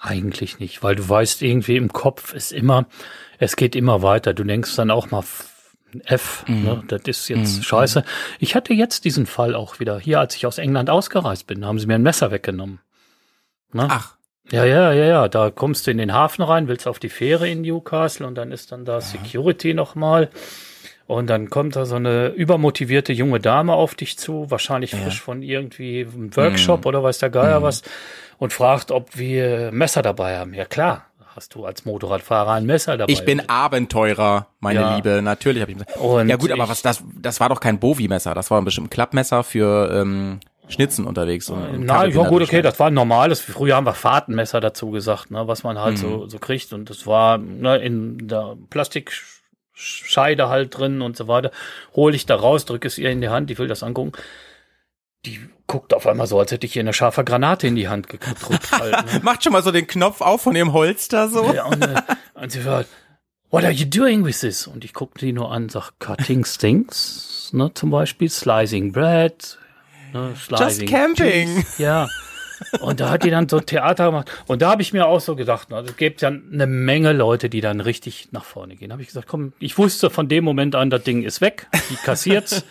Eigentlich 0.00 0.58
nicht, 0.58 0.82
weil 0.82 0.94
du 0.94 1.08
weißt, 1.08 1.40
irgendwie 1.42 1.76
im 1.76 1.92
Kopf 1.92 2.34
ist 2.34 2.52
immer, 2.52 2.86
es 3.38 3.56
geht 3.56 3.74
immer 3.74 4.02
weiter. 4.02 4.34
Du 4.34 4.44
denkst 4.44 4.76
dann 4.76 4.90
auch 4.90 5.10
mal 5.10 5.24
F, 6.04 6.42
F 6.42 6.44
Mhm. 6.48 6.64
ne? 6.64 6.82
das 6.88 7.00
ist 7.06 7.28
jetzt 7.28 7.64
scheiße. 7.64 8.04
Ich 8.38 8.54
hatte 8.54 8.74
jetzt 8.74 9.04
diesen 9.04 9.26
Fall 9.26 9.54
auch 9.54 9.80
wieder. 9.80 9.98
Hier, 9.98 10.20
als 10.20 10.34
ich 10.36 10.46
aus 10.46 10.58
England 10.58 10.90
ausgereist 10.90 11.46
bin, 11.46 11.64
haben 11.64 11.78
sie 11.78 11.86
mir 11.86 11.94
ein 11.94 12.02
Messer 12.02 12.30
weggenommen. 12.30 12.80
Ne? 13.72 13.86
Ach, 13.90 14.16
Ja, 14.50 14.64
ja, 14.64 14.92
ja, 14.92 15.04
ja. 15.04 15.28
Da 15.28 15.50
kommst 15.50 15.86
du 15.86 15.90
in 15.90 15.98
den 15.98 16.12
Hafen 16.12 16.42
rein, 16.42 16.68
willst 16.68 16.86
auf 16.86 16.98
die 17.00 17.08
Fähre 17.08 17.48
in 17.48 17.62
Newcastle 17.62 18.26
und 18.26 18.36
dann 18.36 18.52
ist 18.52 18.70
dann 18.72 18.84
da 18.84 19.00
Security 19.00 19.74
nochmal. 19.74 20.30
Und 21.08 21.28
dann 21.30 21.50
kommt 21.50 21.76
da 21.76 21.84
so 21.84 21.96
eine 21.96 22.28
übermotivierte 22.28 23.12
junge 23.12 23.38
Dame 23.40 23.72
auf 23.74 23.94
dich 23.94 24.18
zu, 24.18 24.50
wahrscheinlich 24.50 24.90
frisch 24.92 25.20
von 25.20 25.42
irgendwie 25.42 26.00
einem 26.04 26.34
Workshop 26.36 26.80
Mhm. 26.80 26.86
oder 26.88 27.02
weiß 27.04 27.18
der 27.18 27.30
Geier 27.30 27.62
was, 27.62 27.82
und 28.38 28.52
fragt, 28.52 28.90
ob 28.90 29.16
wir 29.16 29.70
Messer 29.72 30.02
dabei 30.02 30.36
haben. 30.38 30.52
Ja 30.52 30.64
klar, 30.64 31.05
hast 31.36 31.54
du 31.54 31.64
als 31.66 31.84
Motorradfahrer 31.84 32.52
ein 32.52 32.66
Messer 32.66 32.96
dabei. 32.96 33.12
ich 33.12 33.24
bin 33.24 33.48
Abenteurer, 33.48 34.48
meine 34.60 34.80
Ja. 34.80 34.96
Liebe. 34.96 35.20
Natürlich 35.22 35.62
habe 35.62 35.72
ich. 35.72 35.96
Und 36.00 36.28
ja 36.28 36.36
gut, 36.36 36.50
aber 36.50 36.68
was 36.68 36.82
das? 36.82 37.04
Das 37.20 37.38
war 37.40 37.48
doch 37.50 37.60
kein 37.60 37.78
Bovi-Messer. 37.78 38.34
Das 38.34 38.50
war 38.50 38.60
bestimmt 38.62 38.86
ein 38.88 38.90
Klappmesser 38.90 39.44
für 39.44 39.90
ähm, 39.92 40.40
Schnitzen 40.68 41.04
unterwegs. 41.06 41.48
Und, 41.50 41.62
und 41.62 41.84
Na, 41.84 42.06
ja 42.06 42.28
gut, 42.28 42.42
okay, 42.42 42.62
das 42.62 42.80
war 42.80 42.88
ein 42.88 42.94
normales. 42.94 43.40
Früher 43.40 43.76
haben 43.76 43.86
wir 43.86 43.94
Fahrtenmesser 43.94 44.60
dazu 44.60 44.90
gesagt, 44.90 45.30
ne, 45.30 45.46
was 45.46 45.62
man 45.62 45.78
halt 45.78 45.94
Mhm. 45.94 46.00
so, 46.00 46.26
so 46.26 46.38
kriegt. 46.38 46.72
Und 46.72 46.90
das 46.90 47.06
war 47.06 47.38
ne, 47.38 47.76
in 47.78 48.26
der 48.26 48.56
Plastikscheide 48.70 50.48
halt 50.48 50.76
drin 50.76 51.02
und 51.02 51.16
so 51.16 51.28
weiter. 51.28 51.50
Hole 51.94 52.16
ich 52.16 52.26
da 52.26 52.36
raus, 52.36 52.64
drücke 52.64 52.88
es 52.88 52.98
ihr 52.98 53.10
in 53.10 53.20
die 53.20 53.28
Hand, 53.28 53.50
ich 53.50 53.58
will 53.58 53.68
das 53.68 53.82
angucken. 53.82 54.12
Die 55.26 55.40
guckt 55.66 55.92
auf 55.92 56.06
einmal 56.06 56.26
so, 56.26 56.38
als 56.38 56.52
hätte 56.52 56.66
ich 56.66 56.76
ihr 56.76 56.80
eine 56.80 56.92
scharfe 56.92 57.24
Granate 57.24 57.66
in 57.66 57.74
die 57.74 57.88
Hand 57.88 58.08
gedrückt. 58.08 58.70
halt, 58.72 59.12
ne? 59.12 59.20
Macht 59.22 59.42
schon 59.44 59.52
mal 59.52 59.62
so 59.62 59.72
den 59.72 59.86
Knopf 59.86 60.20
auf 60.20 60.42
von 60.42 60.54
ihrem 60.56 60.72
Holster 60.72 61.28
so. 61.28 61.52
Ja, 61.52 61.66
und, 61.66 61.82
äh, 61.82 62.02
und 62.34 62.52
sie 62.52 62.62
hört, 62.62 62.86
what 63.50 63.64
are 63.64 63.72
you 63.72 63.84
doing 63.84 64.24
with 64.24 64.40
this? 64.40 64.66
Und 64.66 64.84
ich 64.84 64.94
gucke 64.94 65.18
die 65.18 65.32
nur 65.32 65.50
an, 65.50 65.68
sag, 65.68 65.92
cutting 65.98 66.44
things, 66.44 67.50
ne, 67.52 67.72
zum 67.74 67.90
Beispiel, 67.90 68.30
slicing 68.30 68.92
bread, 68.92 69.58
ne, 70.12 70.34
slicing 70.36 70.88
camping. 70.88 71.56
cheese. 71.56 71.82
Ja. 71.82 72.08
Und 72.80 73.00
da 73.00 73.10
hat 73.10 73.24
die 73.24 73.30
dann 73.30 73.48
so 73.48 73.60
Theater 73.60 74.06
gemacht. 74.06 74.30
Und 74.46 74.62
da 74.62 74.70
habe 74.70 74.80
ich 74.80 74.92
mir 74.92 75.06
auch 75.06 75.20
so 75.20 75.36
gedacht, 75.36 75.70
ne, 75.70 75.80
es 75.80 75.96
gibt 75.96 76.22
ja 76.22 76.28
eine 76.28 76.66
Menge 76.66 77.12
Leute, 77.12 77.50
die 77.50 77.60
dann 77.60 77.80
richtig 77.80 78.28
nach 78.30 78.44
vorne 78.44 78.76
gehen. 78.76 78.92
habe 78.92 79.02
ich 79.02 79.08
gesagt, 79.08 79.28
komm, 79.28 79.52
ich 79.58 79.76
wusste 79.76 80.08
von 80.10 80.28
dem 80.28 80.44
Moment 80.44 80.74
an, 80.74 80.88
das 80.88 81.02
Ding 81.02 81.22
ist 81.22 81.40
weg, 81.40 81.66
die 81.90 81.96
kassiert's. 81.96 82.64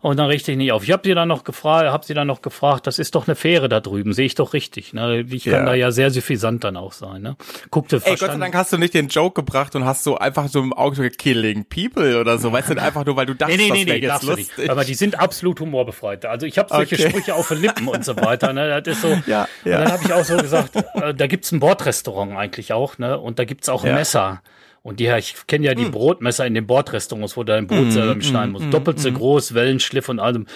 Und 0.00 0.16
dann 0.18 0.26
richte 0.26 0.52
ich 0.52 0.58
nicht 0.58 0.70
auf. 0.70 0.84
Ich 0.84 0.92
habe 0.92 1.02
sie 1.04 1.14
dann 1.14 1.26
noch 1.26 1.42
gefragt, 1.42 1.90
habe 1.90 2.06
sie 2.06 2.14
dann 2.14 2.26
noch 2.28 2.40
gefragt, 2.40 2.86
das 2.86 2.98
ist 3.00 3.14
doch 3.16 3.26
eine 3.26 3.34
Fähre 3.34 3.68
da 3.68 3.80
drüben, 3.80 4.12
sehe 4.12 4.26
ich 4.26 4.36
doch 4.36 4.52
richtig. 4.52 4.92
Ne? 4.92 5.24
Ich 5.28 5.44
kann 5.44 5.52
Ja. 5.52 5.64
da 5.64 5.74
ja 5.74 5.90
sehr 5.90 6.10
suffisant 6.10 6.62
dann 6.62 6.76
auch 6.76 6.92
sein. 6.92 7.22
Ne? 7.22 7.36
Guckte 7.70 8.00
Ey, 8.04 8.14
Gott 8.16 8.30
sei 8.30 8.36
Dank 8.38 8.54
hast 8.54 8.72
du 8.72 8.78
nicht 8.78 8.94
den 8.94 9.08
Joke 9.08 9.34
gebracht 9.42 9.74
und 9.74 9.84
hast 9.84 10.04
so 10.04 10.16
einfach 10.16 10.48
so 10.48 10.60
im 10.60 10.72
Auge 10.72 10.96
so 10.96 11.02
Killing 11.08 11.64
People 11.64 12.20
oder 12.20 12.38
so, 12.38 12.52
weißt 12.52 12.70
du, 12.70 12.74
einfach 12.80 13.04
nur, 13.04 13.16
weil 13.16 13.26
du 13.26 13.34
dachtest, 13.34 13.58
Nee, 13.58 13.64
nee, 13.64 13.68
das 13.70 13.78
nee, 13.78 13.86
wäre 13.86 13.98
nee, 13.98 14.06
jetzt 14.06 14.22
lustig. 14.22 14.50
nicht. 14.56 14.70
Aber 14.70 14.84
die 14.84 14.94
sind 14.94 15.18
absolut 15.18 15.58
humorbefreit. 15.60 16.24
Also 16.26 16.46
ich 16.46 16.58
habe 16.58 16.68
solche 16.68 16.94
Okay. 16.94 17.10
Sprüche 17.10 17.34
auf 17.34 17.48
den 17.48 17.60
Lippen 17.60 17.88
und 17.88 18.04
so 18.04 18.16
weiter. 18.16 18.52
Ne? 18.52 18.80
Das 18.82 18.94
ist 18.96 19.02
so. 19.02 19.08
Ja, 19.26 19.48
Und 19.64 19.70
ja. 19.72 19.78
dann 19.80 19.92
habe 19.92 20.02
ich 20.04 20.12
auch 20.12 20.24
so 20.24 20.36
gesagt, 20.36 20.76
äh, 20.94 21.12
da 21.12 21.26
gibt's 21.26 21.50
ein 21.50 21.58
Bordrestaurant 21.60 22.36
eigentlich 22.36 22.72
auch, 22.72 22.98
ne? 22.98 23.18
Und 23.18 23.38
da 23.38 23.44
gibt's 23.44 23.68
auch 23.68 23.82
ein 23.82 23.90
Ja. 23.90 23.94
Messer. 23.96 24.42
Und 24.82 25.00
die, 25.00 25.06
ich 25.06 25.34
kenne 25.46 25.66
ja 25.66 25.74
die 25.74 25.84
Brotmesser 25.84 26.46
in 26.46 26.54
den 26.54 26.66
Bordrestaurants, 26.66 27.36
wo 27.36 27.42
du 27.42 27.52
dein 27.52 27.66
Brot 27.66 27.92
selber 27.92 28.20
schneiden 28.22 28.52
musst. 28.52 28.72
Doppelt 28.72 28.96
hm. 28.98 29.02
so 29.02 29.12
groß, 29.12 29.54
Wellenschliff 29.54 30.08
und 30.08 30.20
allem. 30.20 30.46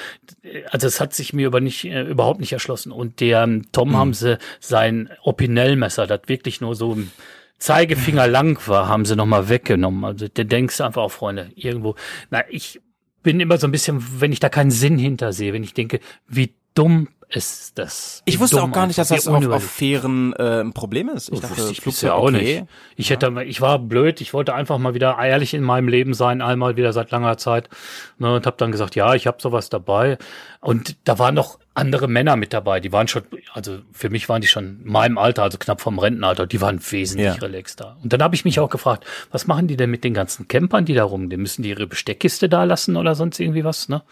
Also 0.71 0.87
es 0.87 1.01
hat 1.01 1.13
sich 1.13 1.33
mir 1.33 1.49
aber 1.49 1.61
nicht, 1.61 1.85
äh, 1.85 2.03
überhaupt 2.03 2.41
nicht 2.41 2.53
erschlossen. 2.53 2.93
Und 2.93 3.21
der 3.21 3.43
ähm, 3.43 3.67
Tom 3.73 3.91
Hm. 3.91 3.97
haben 3.97 4.15
sie 4.15 4.39
sein 4.61 5.11
Opinel-Messer, 5.23 6.07
das 6.07 6.23
wirklich 6.27 6.61
nur 6.61 6.75
so 6.75 6.95
ein 6.95 7.11
Zeigefinger 7.59 8.27
lang 8.27 8.67
war, 8.67 8.89
haben 8.89 9.05
sie 9.05 9.17
nochmal 9.17 9.49
weggenommen. 9.49 10.05
Also 10.05 10.27
da 10.33 10.45
denkst 10.45 10.81
einfach 10.81 11.03
auch, 11.03 11.13
Freunde, 11.13 11.51
irgendwo. 11.55 11.95
Na, 12.31 12.43
ich 12.51 12.81
bin 13.23 13.39
immer 13.39 13.57
so 13.59 13.69
ein 13.69 13.71
bisschen, 13.71 14.05
wenn 14.21 14.33
ich 14.33 14.41
da 14.41 14.49
keinen 14.49 14.73
Sinn 14.73 14.99
hinter 14.99 15.33
sehe, 15.33 15.53
wenn 15.53 15.63
ich 15.63 15.75
denke, 15.75 16.01
wie 16.27 16.55
dumm 16.75 17.09
ist 17.35 17.79
das? 17.79 18.23
Ich 18.27 18.41
wusste 18.41 18.63
auch 18.63 18.71
gar 18.71 18.87
nicht, 18.87 18.99
dass 18.99 19.09
das 19.09 19.27
auf, 19.27 19.47
auf. 19.49 19.65
Fähren 19.65 20.35
äh, 20.35 20.61
ein 20.61 20.75
Problem 20.75 21.09
ist. 21.09 21.29
Ich 21.29 21.35
Ich 21.37 21.41
dachte, 21.41 21.55
ich 21.55 21.81
Flugzeug, 21.81 21.85
bisher 21.85 22.15
auch 22.15 22.25
okay. 22.25 22.61
nicht. 22.61 22.65
Ich 22.97 23.11
hätte, 23.11 23.43
ich 23.45 23.61
war 23.63 23.79
blöd. 23.79 24.21
Ich 24.21 24.35
wollte 24.35 24.55
einfach 24.55 24.77
mal 24.77 24.93
wieder 24.93 25.17
ehrlich 25.19 25.55
in 25.55 25.63
meinem 25.63 25.89
Leben 25.89 26.13
sein, 26.13 26.43
einmal 26.43 26.77
wieder 26.77 26.93
seit 26.93 27.11
langer 27.11 27.39
Zeit. 27.39 27.71
Ne, 28.19 28.35
und 28.35 28.47
habe 28.47 28.57
dann 28.59 28.71
gesagt, 28.71 28.97
ja, 28.97 29.15
ich 29.15 29.27
habe 29.27 29.39
sowas 29.41 29.71
dabei. 29.71 30.19
Und 30.61 30.97
da 31.05 31.19
waren 31.19 31.35
noch 31.35 31.59
andere 31.75 32.07
Männer 32.07 32.37
mit 32.37 32.53
dabei. 32.53 32.81
Die 32.81 32.93
waren 32.93 33.09
schon, 33.09 33.23
also 33.55 33.79
für 33.93 34.11
mich 34.11 34.29
waren 34.29 34.43
die 34.43 34.47
schon 34.47 34.83
in 34.85 34.93
meinem 34.93 35.17
Alter, 35.17 35.43
also 35.43 35.57
knapp 35.57 35.81
vom 35.81 35.99
Rentenalter. 35.99 36.47
Die 36.47 36.61
waren 36.61 36.81
wesentlich 36.91 37.27
Ja. 37.27 37.33
relaxter. 37.35 37.97
Und 38.03 38.13
dann 38.13 38.23
habe 38.23 38.35
ich 38.35 38.45
mich 38.45 38.61
auch 38.61 38.69
gefragt, 38.69 39.07
was 39.31 39.47
machen 39.47 39.69
die 39.69 39.79
denn 39.79 39.91
mit 39.91 40.05
den 40.05 40.13
ganzen 40.13 40.49
Campern, 40.49 40.85
die 40.85 40.95
da 40.95 41.05
rumgehen? 41.05 41.41
Müssen 41.41 41.63
die 41.63 41.71
ihre 41.71 41.87
Besteckkiste 41.87 42.51
da 42.51 42.65
lassen 42.65 42.97
oder 42.97 43.15
sonst 43.15 43.41
irgendwie 43.41 43.65
was? 43.65 43.89
Ne? 43.89 44.03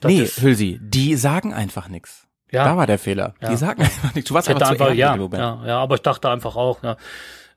Das 0.00 0.10
Nee, 0.10 0.22
ist- 0.22 0.40
Hülsi, 0.42 0.78
die 0.82 1.16
sagen 1.16 1.52
einfach 1.52 1.88
nichts. 1.88 2.26
Ja. 2.52 2.64
Da 2.64 2.76
war 2.76 2.86
der 2.86 2.98
Fehler. 2.98 3.34
Ja. 3.40 3.50
Die 3.50 3.56
sagen 3.56 3.82
einfach 3.82 4.14
nichts. 4.14 4.28
Du 4.28 4.34
warst 4.34 4.48
Ich 4.48 4.54
einfach 4.54 4.70
einfach, 4.70 4.92
ja, 4.92 5.14
ja, 5.16 5.62
ja, 5.66 5.78
aber 5.78 5.94
ich 5.96 6.02
dachte 6.02 6.28
einfach 6.30 6.56
auch, 6.56 6.82
ne, 6.82 6.96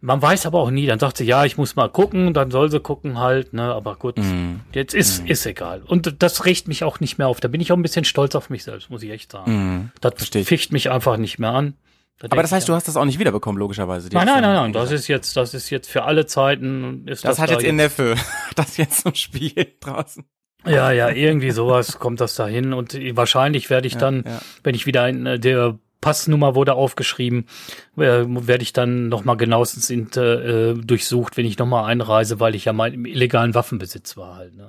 man 0.02 0.22
weiß 0.22 0.46
aber 0.46 0.60
auch 0.60 0.70
nie, 0.70 0.86
dann 0.86 1.00
sagt 1.00 1.18
sie, 1.18 1.24
ja, 1.24 1.46
ich 1.46 1.58
muss 1.58 1.76
mal 1.76 1.88
gucken, 1.90 2.34
dann 2.34 2.52
soll 2.52 2.70
sie 2.70 2.80
gucken 2.80 3.18
halt, 3.18 3.54
ne, 3.54 3.74
aber 3.74 3.96
gut, 3.96 4.18
Mhm. 4.18 4.60
jetzt 4.74 4.94
ist, 4.94 5.26
ist 5.28 5.46
egal. 5.46 5.82
Und 5.82 6.22
das 6.22 6.46
riecht 6.46 6.68
mich 6.68 6.84
auch 6.84 7.00
nicht 7.00 7.18
mehr 7.18 7.28
auf. 7.28 7.40
Da 7.40 7.48
bin 7.48 7.62
ich 7.62 7.72
auch 7.72 7.78
ein 7.78 7.82
bisschen 7.82 8.04
stolz 8.06 8.36
auf 8.36 8.50
mich 8.50 8.64
selbst, 8.66 8.90
muss 8.90 9.02
ich 9.02 9.10
echt 9.12 9.32
sagen. 9.32 9.92
Das 10.02 10.14
Mhm. 10.14 10.18
Versteh 10.18 10.40
ich. 10.42 10.48
ficht 10.48 10.72
mich 10.74 10.92
einfach 10.92 11.18
nicht 11.18 11.40
mehr 11.40 11.52
an. 11.52 11.74
Da 12.20 12.28
Aber 12.32 12.42
das 12.44 12.52
heißt, 12.52 12.70
du 12.70 12.74
hast 12.76 12.88
das 12.88 12.96
auch 12.96 13.06
nicht 13.06 13.18
wiederbekommen, 13.18 13.58
logischerweise. 13.58 14.10
Nein, 14.14 14.28
nein, 14.28 14.42
nein, 14.44 14.54
nein, 14.56 14.74
das 14.74 14.92
ist 14.92 15.08
jetzt, 15.08 15.36
das 15.36 15.54
ist 15.56 15.70
jetzt 15.72 15.90
für 15.90 16.04
alle 16.04 16.26
Zeiten, 16.28 17.08
ist 17.08 17.24
Das 17.26 17.38
das, 17.38 17.40
hat 17.40 17.50
da 17.50 17.54
jetzt 17.54 17.64
ihr 17.64 17.74
Neffe. 17.74 18.16
Das 18.56 18.78
jetzt 18.78 19.02
zum 19.02 19.16
Spiel 19.16 19.74
draußen. 19.80 20.24
Ja, 20.66 20.92
ja, 20.92 21.10
irgendwie 21.10 21.52
sowas 21.52 22.00
kommt 22.00 22.22
das 22.22 22.36
dahin 22.36 22.74
und 22.74 22.98
wahrscheinlich 23.16 23.70
werde 23.70 23.88
ich 23.88 23.98
dann, 23.98 24.24
ja. 24.26 24.42
wenn 24.64 24.76
ich 24.76 24.86
wieder 24.86 25.08
in 25.10 25.26
äh, 25.26 25.40
der 25.40 25.78
Passnummer 26.04 26.54
wurde 26.54 26.74
aufgeschrieben, 26.74 27.48
äh, 27.96 28.26
werde 28.28 28.62
ich 28.62 28.74
dann 28.74 29.08
nochmal 29.08 29.38
genauestens 29.38 29.90
in, 29.90 30.12
äh, 30.12 30.74
durchsucht, 30.74 31.38
wenn 31.38 31.46
ich 31.46 31.58
nochmal 31.58 31.86
einreise, 31.86 32.42
weil 32.42 32.56
ich 32.56 32.66
ja 32.66 32.74
mal 32.74 32.94
im 32.94 33.06
illegalen 33.06 33.56
Waffenbesitz 33.56 34.18
war 34.18 34.36
halt. 34.36 34.56
Ne? 34.58 34.68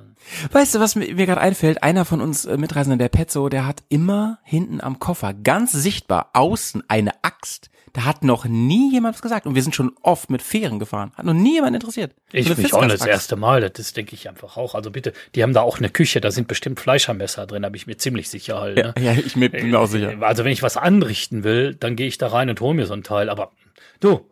Weißt 0.52 0.76
du, 0.76 0.80
was 0.80 0.94
mir, 0.94 1.12
mir 1.12 1.26
gerade 1.26 1.40
einfällt? 1.40 1.82
Einer 1.82 2.04
von 2.04 2.20
uns 2.20 2.44
äh, 2.44 2.56
Mitreisenden, 2.56 3.00
der 3.00 3.08
Petzo, 3.08 3.48
der 3.48 3.66
hat 3.66 3.82
immer 3.88 4.38
hinten 4.44 4.80
am 4.80 5.00
Koffer 5.00 5.34
ganz 5.34 5.72
sichtbar 5.72 6.30
außen 6.34 6.84
eine 6.86 7.10
Axt. 7.22 7.68
Da 7.94 8.04
hat 8.04 8.24
noch 8.24 8.44
nie 8.44 8.90
jemand 8.92 9.14
was 9.14 9.22
gesagt. 9.22 9.46
Und 9.46 9.54
wir 9.54 9.62
sind 9.62 9.74
schon 9.76 9.92
oft 10.02 10.28
mit 10.28 10.42
Fähren 10.42 10.78
gefahren. 10.80 11.12
Hat 11.16 11.24
noch 11.24 11.32
nie 11.32 11.54
jemand 11.54 11.74
interessiert. 11.76 12.12
Ich 12.32 12.46
So 12.48 12.52
eine 12.54 12.62
mich 12.62 12.74
auch 12.74 12.82
nicht 12.82 12.92
das 13.00 13.06
erste 13.06 13.36
Mal, 13.36 13.70
das 13.70 13.92
denke 13.92 14.14
ich 14.14 14.28
einfach 14.28 14.56
auch. 14.56 14.74
Also 14.74 14.90
bitte, 14.90 15.12
die 15.36 15.44
haben 15.44 15.52
da 15.52 15.60
auch 15.62 15.78
eine 15.78 15.88
Küche, 15.88 16.20
da 16.20 16.32
sind 16.32 16.48
bestimmt 16.48 16.80
Fleischermesser 16.80 17.46
drin, 17.46 17.62
da 17.62 17.68
bin 17.68 17.76
ich 17.76 17.86
mir 17.86 17.96
ziemlich 17.96 18.28
sicher 18.28 18.60
halt. 18.60 18.78
Ja, 18.78 18.88
Ne? 18.88 18.94
ja, 19.00 19.12
ich 19.12 19.36
mir- 19.36 19.48
bin 19.48 19.70
mir 19.70 19.78
auch 19.78 19.86
sicher. 19.86 20.12
Also 20.22 20.44
wenn 20.44 20.50
ich 20.52 20.62
was 20.64 20.76
anrichten 20.76 21.44
will, 21.44 21.76
dann 21.76 21.94
gehe 21.94 22.08
ich 22.08 22.18
da 22.18 22.26
rein 22.26 22.50
und 22.50 22.60
hole 22.60 22.74
mir 22.74 22.86
so 22.86 22.94
ein 22.94 23.04
Teil. 23.04 23.30
Aber 23.30 23.52
du, 24.00 24.28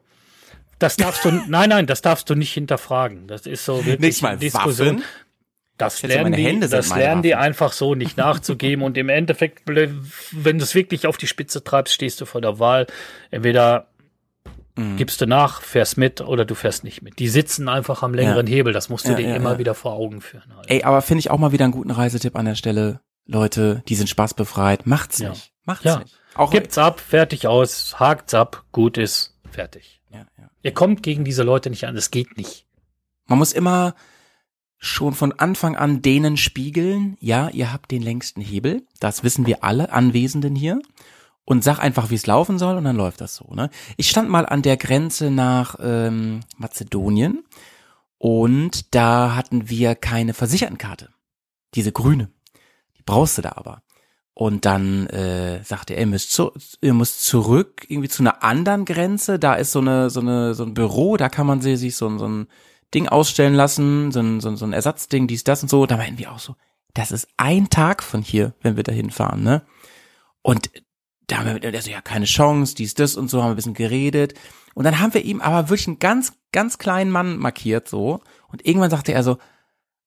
das 0.81 0.97
darfst 0.97 1.25
du, 1.25 1.31
nein, 1.49 1.69
nein, 1.69 1.87
das 1.87 2.03
darfst 2.03 2.29
du 2.29 2.35
nicht 2.35 2.53
hinterfragen. 2.53 3.29
Das 3.29 3.47
ist 3.47 3.65
so 3.65 3.77
wirklich 3.87 4.01
Nächstes 4.01 4.23
Mal 4.23 4.37
Diskussion. 4.39 4.97
Waffen. 4.97 5.05
Das 5.79 5.99
Schätze, 6.01 6.15
lernen, 6.15 6.33
die, 6.35 6.61
das 6.69 6.95
lernen 6.95 7.23
die 7.23 7.35
einfach 7.35 7.73
so 7.73 7.95
nicht 7.95 8.17
nachzugeben 8.17 8.85
und 8.85 8.97
im 8.99 9.09
Endeffekt, 9.09 9.63
wenn 9.67 10.59
du 10.59 10.65
es 10.65 10.75
wirklich 10.75 11.07
auf 11.07 11.17
die 11.17 11.27
Spitze 11.27 11.65
treibst, 11.65 11.95
stehst 11.95 12.21
du 12.21 12.27
vor 12.27 12.41
der 12.41 12.59
Wahl. 12.59 12.87
Entweder 13.31 13.89
Mhm. 14.75 14.97
gibst 14.97 15.21
du 15.21 15.27
nach, 15.27 15.61
fährst 15.61 15.99
mit 15.99 16.23
oder 16.23 16.47
du 16.47 16.55
fährst 16.55 16.83
nicht 16.83 17.03
mit. 17.03 17.19
Die 17.19 17.29
sitzen 17.29 17.69
einfach 17.69 18.03
am 18.03 18.15
längeren 18.15 18.47
Hebel. 18.47 18.73
Das 18.73 18.89
musst 18.89 19.05
du 19.05 19.11
Ja, 19.11 19.17
dir 19.17 19.29
ja, 19.29 19.37
immer 19.37 19.53
ja. 19.53 19.59
wieder 19.59 19.75
vor 19.75 19.93
Augen 19.93 20.23
führen. 20.23 20.57
Halt. 20.57 20.71
Ey, 20.71 20.83
aber 20.85 21.03
finde 21.03 21.19
ich 21.21 21.31
auch 21.31 21.37
mal 21.39 21.53
wieder 21.53 21.65
einen 21.65 21.75
guten 21.75 21.91
Reisetipp 21.91 22.37
an 22.37 22.47
der 22.47 22.55
Stelle. 22.55 23.01
Leute, 23.27 23.83
die 23.89 23.95
sind 23.97 24.09
spaßbefreit. 24.09 24.87
Macht's 24.87 25.19
Ja. 25.19 25.29
nicht. 25.29 25.53
Macht's 25.67 25.85
Ja. 25.85 25.99
nicht. 25.99 26.19
Auch 26.35 26.51
Gibt's 26.53 26.79
ab, 26.79 27.01
fertig 27.01 27.47
aus, 27.47 28.01
hakt's 28.01 28.33
ab, 28.33 28.65
gut 28.73 28.97
ist, 28.97 29.37
fertig. 29.51 30.01
Ja, 30.11 30.21
ja. 30.39 30.49
Ihr 30.63 30.73
kommt 30.73 31.03
gegen 31.03 31.25
diese 31.25 31.43
Leute 31.43 31.69
nicht 31.69 31.85
an, 31.87 31.95
das 31.95 32.11
geht 32.11 32.39
nicht. 32.39 32.65
Man 33.27 33.39
muss 33.39 33.53
immer 33.53 33.95
schon 34.85 35.15
von 35.15 35.33
Anfang 35.33 35.77
an 35.77 36.03
denen 36.03 36.37
spiegeln, 36.37 37.17
ja, 37.21 37.49
ihr 37.51 37.73
habt 37.73 37.93
den 37.93 38.03
längsten 38.03 38.41
Hebel, 38.41 38.83
das 38.99 39.23
wissen 39.23 39.47
wir 39.47 39.63
alle 39.63 39.93
Anwesenden 39.93 40.57
hier. 40.57 40.83
Und 41.45 41.65
sag 41.65 41.81
einfach, 41.81 42.11
wie 42.11 42.15
es 42.15 42.27
laufen 42.27 42.57
soll 42.59 42.77
und 42.77 42.85
dann 42.85 42.97
läuft 42.97 43.21
das 43.21 43.35
so. 43.35 43.53
Ne? 43.53 43.69
Ich 43.97 44.09
stand 44.09 44.29
mal 44.29 44.47
an 44.47 44.63
der 44.63 44.77
Grenze 44.77 45.31
nach 45.31 45.75
ähm, 45.81 46.41
Mazedonien 46.57 47.43
und 48.19 48.95
da 48.95 49.35
hatten 49.35 49.69
wir 49.69 49.97
keine 49.97 50.35
Versichertenkarte. 50.35 51.09
Diese 51.75 51.91
grüne. 51.91 52.31
Die 52.97 53.03
brauchst 53.05 53.39
du 53.39 53.43
da 53.43 53.55
aber. 53.57 53.83
Und 54.35 54.65
dann 54.67 55.09
äh, 55.09 55.63
sagte 55.65 55.95
er, 55.95 56.01
ihr 56.01 56.07
müsst, 56.07 56.33
zu, 56.33 56.53
ihr 56.81 56.95
müsst 56.95 57.25
zurück 57.25 57.87
irgendwie 57.89 58.09
zu 58.09 58.23
einer 58.23 58.45
anderen 58.45 58.85
Grenze. 58.85 59.41
Da 59.41 59.55
ist 59.55 59.73
so 59.73 59.81
eine 59.81 60.11
so 60.11 60.21
eine 60.21 60.55
so 60.55 60.65
ein 60.65 60.75
Büro, 60.75 61.17
da 61.17 61.29
kann 61.29 61.47
man 61.47 61.61
sich 61.61 61.97
so, 61.97 62.17
so 62.19 62.29
ein 62.29 62.47
Ding 62.95 63.09
ausstellen 63.09 63.55
lassen, 63.55 64.13
so 64.13 64.21
ein, 64.21 64.41
so 64.41 64.51
ein, 64.51 64.57
so 64.57 64.65
ein 64.65 64.73
Ersatzding, 64.73 65.27
dies, 65.27 65.45
das 65.45 65.63
und 65.63 65.69
so. 65.69 65.87
Da 65.87 65.97
meinten 65.97 66.19
wir 66.19 66.33
auch 66.33 66.39
so, 66.39 66.57
das 66.95 67.13
ist 67.13 67.29
ein 67.37 67.71
Tag 67.71 68.03
von 68.03 68.23
hier, 68.23 68.55
wenn 68.61 68.77
wir 68.77 68.83
dahin 68.83 69.11
fahren, 69.11 69.43
ne? 69.43 69.63
Und 70.43 70.71
da 71.27 71.39
haben 71.39 71.47
wir 71.47 71.55
mit 71.55 71.65
der 71.65 71.81
so, 71.81 71.91
ja, 71.91 72.01
keine 72.01 72.27
Chance, 72.27 72.75
dies, 72.75 72.95
das 72.95 73.17
und 73.17 73.29
so, 73.29 73.43
haben 73.43 73.49
wir 73.49 73.55
ein 73.55 73.57
bisschen 73.57 73.75
geredet. 73.75 74.35
Und 74.75 74.85
dann 74.85 74.99
haben 74.99 75.15
wir 75.15 75.25
ihm 75.25 75.41
aber 75.41 75.69
wirklich 75.69 75.87
einen 75.87 75.99
ganz, 75.99 76.33
ganz 76.53 76.79
kleinen 76.79 77.11
Mann 77.11 77.39
markiert 77.39 77.89
so. 77.89 78.21
Und 78.49 78.67
irgendwann 78.67 78.91
sagte 78.91 79.13
er 79.13 79.23
so, 79.23 79.39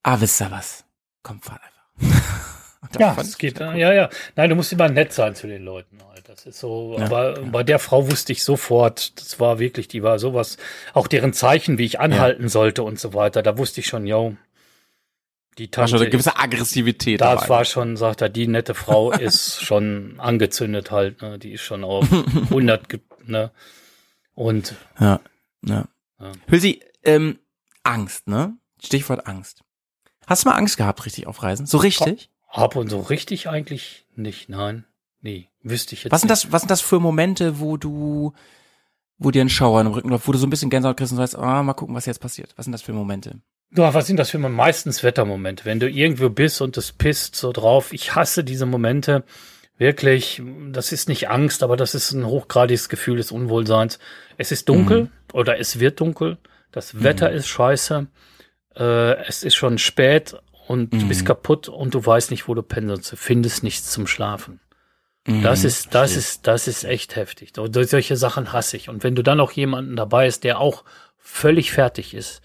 ah, 0.03 0.19
wisst 0.19 0.41
ihr 0.41 0.51
was? 0.51 0.85
Komm, 1.23 1.41
fahr 1.41 1.59
einfach. 1.61 2.45
Ja, 2.99 3.15
es 3.19 3.37
geht, 3.37 3.59
ja, 3.59 3.75
ja. 3.93 4.09
Nein, 4.35 4.49
du 4.49 4.55
musst 4.55 4.71
immer 4.73 4.87
nett 4.89 5.13
sein 5.13 5.35
zu 5.35 5.47
den 5.47 5.63
Leuten 5.63 5.99
halt. 6.09 6.27
Das 6.29 6.45
ist 6.45 6.59
so, 6.59 6.95
Ja, 6.97 7.05
aber 7.05 7.33
bei 7.45 7.63
der 7.63 7.79
Frau 7.79 8.09
wusste 8.09 8.31
ich 8.31 8.43
sofort, 8.43 9.19
das 9.19 9.39
war 9.39 9.59
wirklich, 9.59 9.87
die 9.87 10.03
war 10.03 10.19
sowas, 10.19 10.57
auch 10.93 11.07
deren 11.07 11.33
Zeichen, 11.33 11.77
wie 11.77 11.85
ich 11.85 11.99
anhalten 11.99 12.49
sollte 12.49 12.83
und 12.83 12.99
so 12.99 13.13
weiter, 13.13 13.41
da 13.43 13.57
wusste 13.57 13.79
ich 13.81 13.87
schon, 13.87 14.05
yo, 14.07 14.35
die 15.57 15.69
war 15.75 15.87
schon 15.87 15.97
Tante, 15.97 16.03
eine 16.03 16.09
gewisse 16.09 16.37
Aggressivität 16.37 17.21
das 17.21 17.41
dabei. 17.41 17.49
war 17.49 17.65
schon, 17.65 17.95
sagt 17.97 18.21
er, 18.21 18.29
die 18.29 18.47
nette 18.47 18.73
Frau 18.73 19.11
ist 19.13 19.61
schon 19.63 20.15
angezündet 20.19 20.91
halt, 20.91 21.21
ne? 21.21 21.39
die 21.39 21.51
ist 21.53 21.61
schon 21.61 21.83
auf 21.83 22.11
100, 22.11 22.89
ge- 22.89 22.99
ne? 23.25 23.51
Und, 24.33 24.75
Ja, 24.99 25.21
ja. 25.65 25.85
Ja. 26.19 26.31
Hülsi, 26.47 26.81
ähm, 27.03 27.39
Angst, 27.83 28.27
ne? 28.27 28.57
Stichwort 28.83 29.27
Angst. 29.27 29.61
Hast 30.27 30.43
du 30.43 30.49
mal 30.49 30.55
Angst 30.55 30.75
gehabt, 30.77 31.05
richtig 31.05 31.27
auf 31.27 31.43
Reisen? 31.43 31.65
So 31.65 31.77
richtig? 31.77 32.29
Ab 32.57 32.75
und 32.75 32.89
so 32.89 32.99
richtig 32.99 33.49
eigentlich 33.49 34.05
nicht, 34.15 34.49
nein, 34.49 34.85
nee, 35.21 35.49
wüsste 35.61 35.95
ich 35.95 36.03
jetzt 36.03 36.11
Was 36.11 36.21
sind 36.21 36.29
nicht. 36.29 36.43
das, 36.45 36.51
was 36.51 36.61
sind 36.61 36.71
das 36.71 36.81
für 36.81 36.99
Momente, 36.99 37.59
wo 37.59 37.77
du, 37.77 38.33
wo 39.17 39.31
dir 39.31 39.41
ein 39.41 39.49
Schauer 39.49 39.81
im 39.81 39.87
Rücken 39.87 40.09
läuft, 40.09 40.27
wo 40.27 40.31
du 40.31 40.37
so 40.37 40.47
ein 40.47 40.49
bisschen 40.49 40.69
Gänsehaut 40.69 40.97
kriegst 40.97 41.11
und 41.11 41.17
sagst, 41.17 41.37
ah, 41.37 41.63
mal 41.63 41.73
gucken, 41.73 41.95
was 41.95 42.05
jetzt 42.05 42.19
passiert. 42.19 42.53
Was 42.55 42.65
sind 42.65 42.71
das 42.71 42.81
für 42.81 42.93
Momente? 42.93 43.39
Ja, 43.75 43.93
was 43.93 44.07
sind 44.07 44.17
das 44.17 44.29
für 44.29 44.37
meistens 44.37 45.03
Wettermomente? 45.03 45.65
Wenn 45.65 45.79
du 45.79 45.89
irgendwo 45.89 46.29
bist 46.29 46.61
und 46.61 46.77
es 46.77 46.91
pisst 46.91 47.35
so 47.35 47.51
drauf. 47.51 47.91
Ich 47.91 48.15
hasse 48.15 48.43
diese 48.43 48.65
Momente. 48.65 49.23
Wirklich, 49.77 50.41
das 50.71 50.93
ist 50.93 51.09
nicht 51.09 51.29
Angst, 51.29 51.61
aber 51.61 51.75
das 51.75 51.95
ist 51.95 52.13
ein 52.13 52.25
hochgradiges 52.25 52.87
Gefühl 52.87 53.17
des 53.17 53.31
Unwohlseins. 53.31 53.99
Es 54.37 54.53
ist 54.53 54.69
dunkel 54.69 55.09
oder 55.33 55.59
es 55.59 55.79
wird 55.79 55.99
dunkel. 55.99 56.37
Das 56.71 57.03
Wetter 57.03 57.31
ist 57.31 57.47
scheiße. 57.47 58.07
Äh, 58.77 59.25
es 59.27 59.43
ist 59.43 59.55
schon 59.55 59.77
spät 59.77 60.37
und 60.67 60.93
du 60.93 61.07
bist 61.07 61.25
kaputt 61.25 61.67
und 61.69 61.93
du 61.93 62.05
weißt 62.05 62.31
nicht, 62.31 62.47
wo 62.47 62.53
du 62.53 62.61
pennen 62.63 62.87
sollst. 62.89 63.13
Findest 63.17 63.63
nichts 63.63 63.91
zum 63.91 64.07
Schlafen. 64.07 64.59
Das 65.41 65.63
ist, 65.63 65.95
das 65.95 66.15
ist, 66.15 66.45
das 66.47 66.67
ist 66.67 66.83
echt 66.83 67.15
heftig. 67.15 67.51
So- 67.55 67.67
Solche 67.71 68.15
Sachen 68.15 68.53
hasse 68.53 68.77
ich. 68.77 68.89
Und 68.89 69.03
wenn 69.03 69.15
du 69.15 69.23
dann 69.23 69.39
auch 69.39 69.51
jemanden 69.51 69.95
dabei 69.95 70.27
ist, 70.27 70.43
der 70.43 70.59
auch 70.59 70.83
völlig 71.17 71.71
fertig 71.71 72.13
ist, 72.13 72.41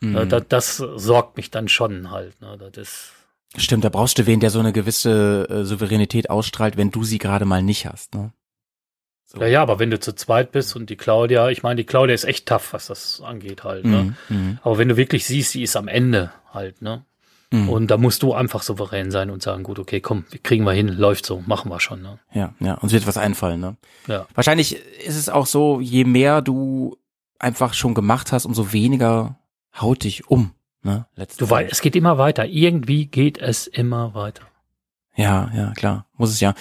ne, 0.00 0.26
das, 0.26 0.42
das 0.48 0.76
sorgt 0.76 1.36
mich 1.36 1.50
dann 1.52 1.68
schon 1.68 2.10
halt. 2.10 2.40
Ne, 2.40 2.58
das 2.58 2.76
ist, 2.76 3.12
Stimmt, 3.56 3.84
da 3.84 3.88
brauchst 3.88 4.18
du 4.18 4.26
wen, 4.26 4.40
der 4.40 4.50
so 4.50 4.58
eine 4.58 4.72
gewisse 4.72 5.46
äh, 5.48 5.64
Souveränität 5.64 6.28
ausstrahlt, 6.28 6.76
wenn 6.76 6.90
du 6.90 7.04
sie 7.04 7.18
gerade 7.18 7.44
mal 7.44 7.62
nicht 7.62 7.86
hast, 7.86 8.14
ne? 8.14 8.32
So. 9.26 9.40
ja, 9.40 9.46
ja, 9.46 9.62
aber 9.62 9.78
wenn 9.78 9.90
du 9.90 10.00
zu 10.00 10.12
zweit 10.14 10.50
bist 10.50 10.74
und 10.74 10.90
die 10.90 10.96
Claudia, 10.96 11.48
ich 11.50 11.62
meine, 11.62 11.76
die 11.76 11.84
Claudia 11.86 12.14
ist 12.14 12.24
echt 12.24 12.46
tough, 12.46 12.72
was 12.72 12.88
das 12.88 13.20
angeht 13.20 13.62
halt. 13.64 13.84
Ne? 13.84 14.16
Mhm, 14.28 14.36
mhm, 14.36 14.58
Aber 14.62 14.76
wenn 14.78 14.88
du 14.88 14.96
wirklich 14.96 15.24
siehst, 15.24 15.52
sie 15.52 15.62
ist 15.62 15.76
am 15.76 15.86
Ende 15.88 16.32
halt, 16.52 16.82
ne? 16.82 17.04
Mhm. 17.50 17.68
Und 17.68 17.90
da 17.90 17.96
musst 17.96 18.22
du 18.22 18.34
einfach 18.34 18.62
souverän 18.62 19.10
sein 19.10 19.30
und 19.30 19.42
sagen, 19.42 19.62
gut, 19.62 19.78
okay, 19.78 20.00
komm, 20.00 20.24
kriegen 20.42 20.64
wir 20.64 20.72
hin, 20.72 20.88
läuft 20.88 21.26
so, 21.26 21.42
machen 21.46 21.70
wir 21.70 21.80
schon, 21.80 22.02
ne? 22.02 22.18
Ja, 22.32 22.54
ja, 22.60 22.74
uns 22.74 22.92
wird 22.92 23.06
was 23.06 23.16
einfallen, 23.16 23.60
ne? 23.60 23.76
Ja. 24.06 24.26
Wahrscheinlich 24.34 24.76
ist 25.04 25.16
es 25.16 25.28
auch 25.28 25.46
so, 25.46 25.80
je 25.80 26.04
mehr 26.04 26.42
du 26.42 26.96
einfach 27.38 27.74
schon 27.74 27.94
gemacht 27.94 28.32
hast, 28.32 28.46
umso 28.46 28.72
weniger 28.72 29.38
haut 29.80 30.04
dich 30.04 30.28
um, 30.28 30.52
ne? 30.82 31.06
Du 31.14 31.20
Letztendlich. 31.20 31.50
weißt, 31.50 31.72
es 31.72 31.80
geht 31.80 31.96
immer 31.96 32.18
weiter. 32.18 32.46
Irgendwie 32.46 33.06
geht 33.06 33.38
es 33.38 33.66
immer 33.66 34.14
weiter. 34.14 34.42
Ja, 35.16 35.50
ja, 35.54 35.72
klar, 35.72 36.06
muss 36.16 36.30
es 36.30 36.40
ja. 36.40 36.54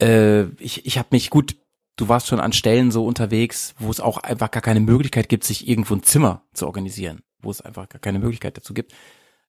Äh, 0.00 0.44
ich 0.58 0.84
ich 0.84 0.98
habe 0.98 1.08
mich 1.12 1.30
gut, 1.30 1.56
du 1.96 2.08
warst 2.08 2.26
schon 2.26 2.40
an 2.40 2.52
Stellen 2.52 2.90
so 2.90 3.06
unterwegs, 3.06 3.74
wo 3.78 3.90
es 3.90 4.00
auch 4.00 4.18
einfach 4.18 4.50
gar 4.50 4.62
keine 4.62 4.80
Möglichkeit 4.80 5.28
gibt, 5.28 5.44
sich 5.44 5.68
irgendwo 5.68 5.94
ein 5.94 6.02
Zimmer 6.02 6.42
zu 6.52 6.66
organisieren, 6.66 7.22
wo 7.40 7.50
es 7.50 7.60
einfach 7.62 7.88
gar 7.88 8.00
keine 8.00 8.18
Möglichkeit 8.18 8.56
dazu 8.56 8.74
gibt. 8.74 8.92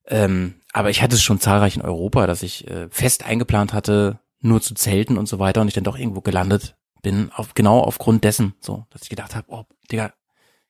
Ähm, 0.08 0.54
aber 0.72 0.90
ich 0.90 1.02
hatte 1.02 1.14
es 1.14 1.22
schon 1.22 1.40
zahlreich 1.40 1.76
in 1.76 1.82
Europa, 1.82 2.26
dass 2.26 2.42
ich 2.42 2.66
äh, 2.68 2.88
fest 2.90 3.24
eingeplant 3.24 3.72
hatte, 3.72 4.20
nur 4.40 4.60
zu 4.60 4.74
zelten 4.74 5.18
und 5.18 5.26
so 5.26 5.38
weiter 5.38 5.60
und 5.60 5.68
ich 5.68 5.74
dann 5.74 5.84
doch 5.84 5.98
irgendwo 5.98 6.20
gelandet 6.20 6.76
bin, 7.02 7.30
auf, 7.34 7.54
genau 7.54 7.80
aufgrund 7.80 8.24
dessen, 8.24 8.54
so, 8.60 8.86
dass 8.90 9.02
ich 9.02 9.08
gedacht 9.08 9.34
habe, 9.34 9.46
oh, 9.48 9.64
Digga, 9.90 10.12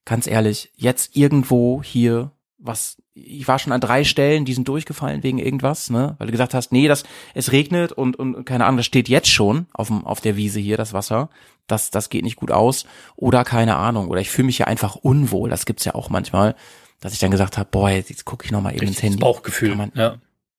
ganz 0.05 0.27
ehrlich, 0.27 0.73
jetzt 0.77 1.17
irgendwo 1.17 1.83
hier 1.83 2.33
was, 2.59 2.97
ich 3.15 3.47
war 3.47 3.59
schon 3.59 3.73
an 3.73 3.81
drei 3.81 4.03
Stellen, 4.03 4.45
die 4.45 4.53
sind 4.53 4.67
durchgefallen 4.67 5.23
wegen 5.23 5.39
irgendwas, 5.39 5.91
ne, 5.91 6.17
weil 6.19 6.27
du 6.27 6.33
gesagt 6.33 6.55
hast, 6.55 6.73
nee, 6.73 6.89
das, 6.89 7.05
es 7.35 7.53
regnet 7.53 7.93
und, 7.93 8.17
und 8.17 8.45
keine 8.45 8.67
Ahnung, 8.67 8.79
das 8.79 8.87
steht 8.87 9.09
jetzt 9.09 9.29
schon 9.29 9.67
auf, 9.73 9.87
dem, 9.87 10.05
auf 10.05 10.21
der 10.21 10.37
Wiese 10.37 10.59
hier, 10.59 10.77
das 10.77 10.93
Wasser, 10.93 11.31
das, 11.69 11.91
das 11.91 12.11
geht 12.11 12.25
nicht 12.25 12.37
gut 12.37 12.51
aus 12.51 12.85
oder 13.15 13.45
keine 13.45 13.77
Ahnung, 13.77 14.09
oder 14.09 14.21
ich 14.21 14.31
fühle 14.31 14.47
mich 14.47 14.59
ja 14.59 14.67
einfach 14.67 14.97
unwohl, 14.97 15.51
das 15.51 15.67
gibt's 15.67 15.85
ja 15.85 15.95
auch 15.95 16.11
manchmal, 16.11 16.57
dass 17.01 17.13
ich 17.13 17.19
dann 17.19 17.31
gesagt 17.31 17.59
habe, 17.59 17.69
boah, 17.71 17.91
jetzt, 17.91 18.25
gucke 18.25 18.45
ich 18.45 18.51
noch 18.51 18.61
mal 18.61 18.71
eben 18.71 18.81
ins 18.83 18.91
Richtig, 18.91 19.03
Handy. 19.05 19.17
das 19.19 19.21
Bauchgefühl. 19.29 19.75
Man, 19.77 19.93
ja, 19.95 20.17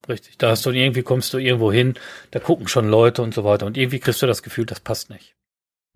richtig. 0.08 0.38
Da 0.38 0.50
hast 0.52 0.66
du 0.66 0.72
irgendwie 0.72 1.04
kommst 1.04 1.34
du 1.34 1.38
irgendwo 1.38 1.72
hin, 1.72 1.96
da 2.32 2.40
gucken 2.40 2.68
schon 2.68 2.88
Leute 2.90 3.22
und 3.22 3.34
so 3.34 3.44
weiter 3.44 3.66
und 3.66 3.78
irgendwie 3.78 4.00
kriegst 4.00 4.22
du 4.22 4.28
das 4.28 4.44
Gefühl, 4.44 4.66
das 4.66 4.80
passt 4.80 5.10
nicht. 5.10 5.36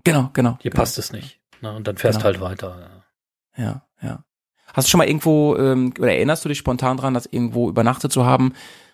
Genau, 0.04 0.30
genau. 0.34 0.58
Hier 0.62 0.72
genau. 0.72 0.82
passt 0.82 0.98
es 0.98 1.14
nicht. 1.14 1.39
Na, 1.62 1.76
und 1.76 1.88
dann 1.88 1.98
fährst 1.98 2.20
Genau. 2.20 2.26
halt 2.26 2.41
weiter. 2.41 3.04
Ja. 3.56 3.86
Ja. 4.02 4.26
Hast 4.74 4.88
du 4.88 4.91
schon 4.91 4.98
mal 4.98 5.08
irgendwo, 5.08 5.56
ähm, 5.56 5.94
oder 6.00 6.12
erinnerst 6.14 6.44
du 6.44 6.50
dich 6.50 6.58
spontan 6.58 6.98
dran, 6.98 7.14
das 7.14 7.26
irgendwo 7.28 7.70
übernachtet 7.70 8.12
zu 8.12 8.26
haben, 8.26 8.54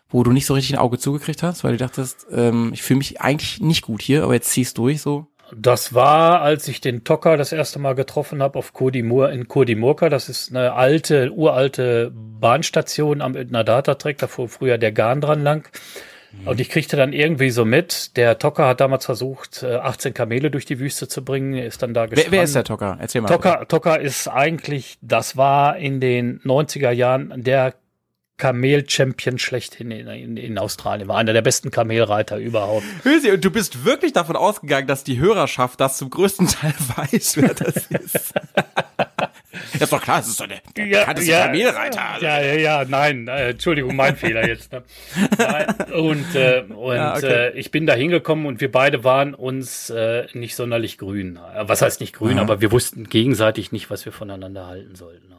wo 0.10 0.24
du 0.24 0.32
nicht 0.32 0.46
so 0.46 0.54
richtig 0.54 0.74
ein 0.76 0.80
Auge 0.80 1.00
zugekriegt 1.00 1.42
hast, 1.42 1.64
weil 1.64 1.72
du 1.72 1.78
dachtest, 1.78 2.28
ähm, 2.32 2.72
ich 2.74 2.84
fühle 2.84 2.98
mich 3.00 3.22
eigentlich 3.22 3.62
nicht 3.62 3.84
gut 3.84 4.02
hier, 4.02 4.24
aber 4.24 4.34
jetzt 4.34 4.50
ziehst 4.52 4.78
durch 4.78 5.02
so? 5.02 5.28
Das 5.56 5.94
war, 5.94 6.42
als 6.42 6.68
ich 6.68 6.82
den 6.82 7.04
Tocker 7.04 7.38
das 7.38 7.52
erste 7.52 7.80
Mal 7.80 7.96
getroffen 7.96 8.42
habe 8.42 8.60
auf 8.60 8.74
Kodimur 8.74 9.32
in 9.32 9.48
Kodimurka. 9.48 10.10
Das 10.10 10.30
ist 10.30 10.50
eine 10.50 10.74
alte, 10.74 11.32
uralte 11.32 12.12
Bahnstation 12.14 13.22
am 13.22 13.36
Ödner 13.36 13.64
Datatrek. 13.64 14.18
Da 14.18 14.28
fuhr 14.28 14.50
früher 14.50 14.78
der 14.78 14.92
Garn 14.92 15.22
dran 15.22 15.42
lang. 15.44 15.70
Und 16.46 16.60
ich 16.60 16.70
kriegte 16.70 16.96
dann 16.96 17.12
irgendwie 17.12 17.50
so 17.50 17.66
mit, 17.66 18.16
der 18.16 18.38
Tocker 18.38 18.68
hat 18.68 18.82
damals 18.82 19.06
versucht, 19.06 19.64
äh, 19.64 19.76
18 19.78 20.14
Kamele 20.14 20.52
durch 20.52 20.66
die 20.66 20.80
Wüste 20.80 21.08
zu 21.08 21.26
bringen, 21.26 21.56
ist 21.56 21.82
dann 21.82 21.96
da 21.96 22.02
Wer, 22.02 22.10
gestrandet. 22.10 22.32
wer 22.32 22.44
ist 22.44 22.56
der 22.56 22.64
Tocker? 22.64 22.98
Erzähl 23.00 23.22
mal. 23.22 23.30
Tocker, 23.30 23.66
Tocker 23.68 24.00
ist 24.00 24.28
eigentlich, 24.28 25.00
das 25.02 25.38
war 25.38 25.78
in 25.78 26.00
den 26.00 26.40
90er 26.42 26.92
Jahren 26.92 27.34
der 27.36 27.74
Kamel-Champion 28.40 29.38
schlechthin 29.38 29.92
in, 29.92 30.08
in, 30.08 30.38
in 30.38 30.58
Australien, 30.58 31.08
war 31.08 31.18
einer 31.18 31.34
der 31.34 31.44
besten 31.44 31.70
Kamelreiter 31.70 32.38
überhaupt. 32.38 32.84
Hülsi, 33.04 33.30
und 33.32 33.46
du 33.46 33.52
bist 33.52 33.86
wirklich 33.86 34.14
davon 34.14 34.36
ausgegangen, 34.36 34.88
dass 34.88 35.04
die 35.04 35.20
Hörerschaft 35.20 35.80
das 35.80 35.98
zum 35.98 36.10
größten 36.10 36.48
Teil 36.48 36.74
weiß, 36.96 37.38
wer 37.38 37.54
das 37.54 37.76
ist. 37.88 38.34
ist 39.80 39.94
doch 39.94 40.02
klar, 40.02 40.20
es 40.22 40.28
ist 40.30 40.40
doch 40.40 40.48
der, 40.48 40.62
der 40.76 41.00
bekannteste 41.00 41.32
Kamelreiter. 41.32 42.02
Also. 42.14 42.26
Ja, 42.26 42.42
ja, 42.42 42.54
ja, 42.56 42.86
nein, 42.88 43.28
äh, 43.28 43.50
Entschuldigung, 43.52 43.96
mein 43.96 44.16
Fehler 44.18 44.48
jetzt. 44.48 44.72
Ne? 44.72 44.84
Und 45.94 46.36
äh, 46.36 46.64
und 46.74 46.96
Ja, 46.96 47.16
okay. 47.16 47.50
äh, 47.50 47.52
ich 47.60 47.72
bin 47.72 47.86
da 47.86 47.94
hingekommen 47.94 48.46
und 48.46 48.62
wir 48.62 48.72
beide 48.72 49.04
waren 49.04 49.34
uns 49.34 49.90
äh, 49.90 50.26
nicht 50.34 50.56
sonderlich 50.56 50.98
grün. 50.98 51.38
Äh, 51.56 51.68
Was 51.68 51.82
heißt 51.82 52.00
nicht 52.00 52.14
grün, 52.16 52.36
Aha. 52.38 52.42
aber 52.42 52.62
wir 52.62 52.72
wussten 52.72 53.10
gegenseitig 53.10 53.72
nicht, 53.72 53.90
was 53.90 54.06
wir 54.06 54.12
voneinander 54.14 54.68
halten 54.68 54.96
sollten. 54.96 55.34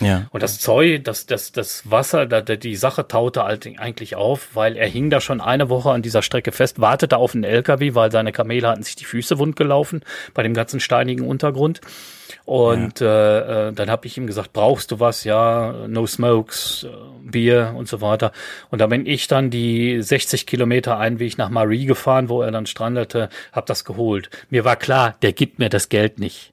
Ja. 0.00 0.26
Und 0.30 0.42
das 0.42 0.58
Zeug, 0.58 1.04
das, 1.04 1.26
das, 1.26 1.52
das 1.52 1.90
Wasser, 1.90 2.26
da, 2.26 2.42
die 2.42 2.76
Sache 2.76 3.08
taute 3.08 3.44
halt 3.44 3.66
eigentlich 3.78 4.14
auf, 4.14 4.48
weil 4.54 4.76
er 4.76 4.88
hing 4.88 5.10
da 5.10 5.20
schon 5.20 5.40
eine 5.40 5.70
Woche 5.70 5.90
an 5.90 6.02
dieser 6.02 6.22
Strecke 6.22 6.52
fest, 6.52 6.80
wartete 6.80 7.16
auf 7.16 7.34
einen 7.34 7.44
LKW, 7.44 7.94
weil 7.94 8.12
seine 8.12 8.32
Kamele 8.32 8.68
hatten 8.68 8.82
sich 8.82 8.96
die 8.96 9.04
Füße 9.04 9.38
wund 9.38 9.56
gelaufen 9.56 10.02
bei 10.34 10.42
dem 10.42 10.54
ganzen 10.54 10.80
steinigen 10.80 11.26
Untergrund. 11.26 11.80
Und 12.44 13.00
äh, 13.00 13.68
äh, 13.68 13.72
dann 13.72 13.90
habe 13.90 14.06
ich 14.06 14.16
ihm 14.16 14.26
gesagt, 14.26 14.52
brauchst 14.52 14.90
du 14.90 15.00
was? 15.00 15.24
Ja, 15.24 15.86
no 15.88 16.06
smokes, 16.06 16.84
äh, 16.84 17.30
Bier 17.30 17.74
und 17.76 17.88
so 17.88 18.00
weiter. 18.00 18.32
Und 18.70 18.80
da 18.80 18.86
bin 18.86 19.06
ich 19.06 19.28
dann 19.28 19.50
die 19.50 20.00
60 20.00 20.46
Kilometer 20.46 20.98
Einweg 20.98 21.38
nach 21.38 21.50
Marie 21.50 21.86
gefahren, 21.86 22.28
wo 22.28 22.42
er 22.42 22.50
dann 22.50 22.66
strandete, 22.66 23.28
habe 23.52 23.66
das 23.66 23.84
geholt. 23.84 24.30
Mir 24.50 24.64
war 24.64 24.76
klar, 24.76 25.16
der 25.22 25.32
gibt 25.32 25.58
mir 25.58 25.68
das 25.68 25.88
Geld 25.88 26.18
nicht. 26.18 26.52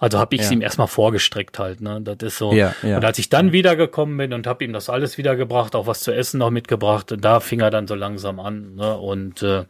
Also 0.00 0.18
habe 0.18 0.34
ich 0.34 0.40
es 0.40 0.48
Ja. 0.48 0.54
ihm 0.54 0.62
erstmal 0.62 0.88
vorgestreckt 0.88 1.58
halt. 1.58 1.80
Ne? 1.82 2.00
Das 2.00 2.16
ist 2.20 2.38
so. 2.38 2.52
Ja, 2.52 2.74
ja. 2.82 2.96
Und 2.96 3.04
als 3.04 3.18
ich 3.18 3.28
dann 3.28 3.52
wiedergekommen 3.52 4.16
bin 4.16 4.32
und 4.32 4.46
habe 4.46 4.64
ihm 4.64 4.72
das 4.72 4.88
alles 4.88 5.18
wiedergebracht, 5.18 5.76
auch 5.76 5.86
was 5.86 6.00
zu 6.00 6.10
essen 6.12 6.38
noch 6.38 6.50
mitgebracht, 6.50 7.14
da 7.20 7.38
fing 7.40 7.60
er 7.60 7.70
dann 7.70 7.86
so 7.86 7.94
langsam 7.94 8.40
an. 8.40 8.74
Ne? 8.76 8.96
Und 8.96 9.42
äh, 9.42 9.64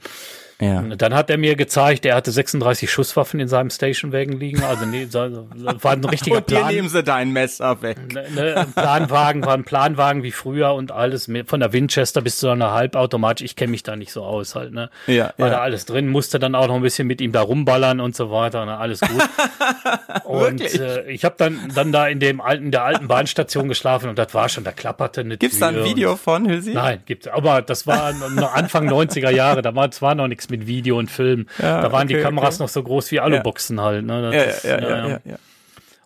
Ja. 0.60 0.82
dann 0.82 1.14
hat 1.14 1.30
er 1.30 1.38
mir 1.38 1.56
gezeigt, 1.56 2.04
er 2.04 2.14
hatte 2.16 2.30
36 2.30 2.90
Schusswaffen 2.90 3.40
in 3.40 3.48
seinem 3.48 3.70
Stationwagen 3.70 4.38
liegen. 4.38 4.62
Also 4.62 4.84
nee, 4.86 5.06
war 5.10 5.92
ein 5.92 6.04
richtiger 6.04 6.36
Und 6.38 6.46
Plan. 6.46 6.68
nehmen 6.72 6.88
sie 6.88 7.02
dein 7.02 7.32
Messer 7.32 7.80
weg. 7.82 7.98
Ne, 8.12 8.24
ne, 8.34 8.56
ein 8.56 8.72
Planwagen 8.72 9.44
war 9.44 9.54
ein 9.54 9.64
Planwagen 9.64 10.22
wie 10.22 10.32
früher 10.32 10.74
und 10.74 10.92
alles 10.92 11.30
von 11.46 11.60
der 11.60 11.72
Winchester 11.72 12.20
bis 12.20 12.38
zu 12.38 12.48
einer 12.48 12.72
Halbautomatik. 12.72 13.44
Ich 13.44 13.56
kenne 13.56 13.70
mich 13.70 13.82
da 13.82 13.96
nicht 13.96 14.12
so 14.12 14.22
aus 14.22 14.54
halt, 14.54 14.72
ne? 14.72 14.90
Ja, 15.06 15.32
War 15.38 15.48
ja. 15.48 15.54
da 15.54 15.60
alles 15.62 15.86
drin, 15.86 16.08
musste 16.08 16.38
dann 16.38 16.54
auch 16.54 16.68
noch 16.68 16.76
ein 16.76 16.82
bisschen 16.82 17.06
mit 17.08 17.20
ihm 17.20 17.32
da 17.32 17.40
rumballern 17.40 18.00
und 18.00 18.14
so 18.14 18.30
weiter, 18.30 18.66
ne? 18.66 18.76
alles 18.76 19.00
gut. 19.00 19.10
und 20.24 20.60
Wirklich? 20.60 20.80
äh, 20.80 21.10
ich 21.10 21.24
habe 21.24 21.34
dann 21.38 21.70
dann 21.74 21.92
da 21.92 22.06
in 22.08 22.20
dem 22.20 22.40
alten 22.40 22.70
der 22.70 22.84
alten 22.84 23.08
Bahnstation 23.08 23.68
geschlafen 23.68 24.08
und 24.10 24.18
das 24.18 24.34
war 24.34 24.48
schon, 24.48 24.64
da 24.64 24.72
klapperte 24.72 25.22
eine 25.22 25.38
Gibt's 25.38 25.58
da 25.58 25.68
ein 25.68 25.74
Tür 25.74 25.84
Video 25.84 26.12
und- 26.12 26.20
von, 26.20 26.48
Hülsi? 26.48 26.74
Nein, 26.74 27.02
gibt's. 27.06 27.26
Aber 27.28 27.62
das 27.62 27.86
war 27.86 28.12
Anfang 28.54 28.88
90er 28.88 29.30
Jahre. 29.30 29.62
Da 29.62 29.74
war, 29.74 29.88
es 29.88 30.02
war 30.02 30.14
noch 30.14 30.28
nichts 30.28 30.49
mit 30.50 30.66
Video 30.66 30.98
und 30.98 31.10
Film. 31.10 31.46
Ja, 31.58 31.82
da 31.82 31.92
waren 31.92 32.08
die 32.08 32.14
okay, 32.14 32.24
Kameras 32.24 32.56
okay. 32.56 32.64
noch 32.64 32.68
so 32.68 32.82
groß 32.82 33.10
wie 33.12 33.20
Aluboxen 33.20 33.80
halt. 33.80 34.04
Ne? 34.04 34.30
Ja, 34.34 34.42
ist- 34.42 34.64
ja, 34.64 34.80
ja, 34.80 34.88
ja, 34.88 35.08
ja, 35.08 35.20
ja. 35.24 35.38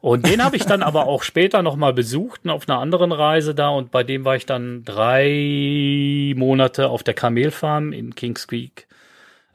Und 0.01 0.29
den 0.29 0.45
habe 0.45 0.57
ich 0.57 0.67
dann 0.67 0.83
aber 0.85 1.07
auch 1.07 1.23
später 1.23 1.63
nochmal 1.63 1.95
besucht 1.95 2.47
auf 2.47 2.69
einer 2.69 2.79
anderen 2.79 3.11
Reise 3.11 3.55
da 3.55 3.71
und 3.71 3.91
bei 3.91 4.05
dem 4.05 4.27
war 4.27 4.37
ich 4.37 4.45
dann 4.45 4.85
drei 4.85 6.35
Monate 6.37 6.89
auf 6.89 7.03
der 7.03 7.15
Kamelfarm 7.15 7.93
in 7.93 8.15
Kings 8.15 8.47
Creek. 8.47 8.87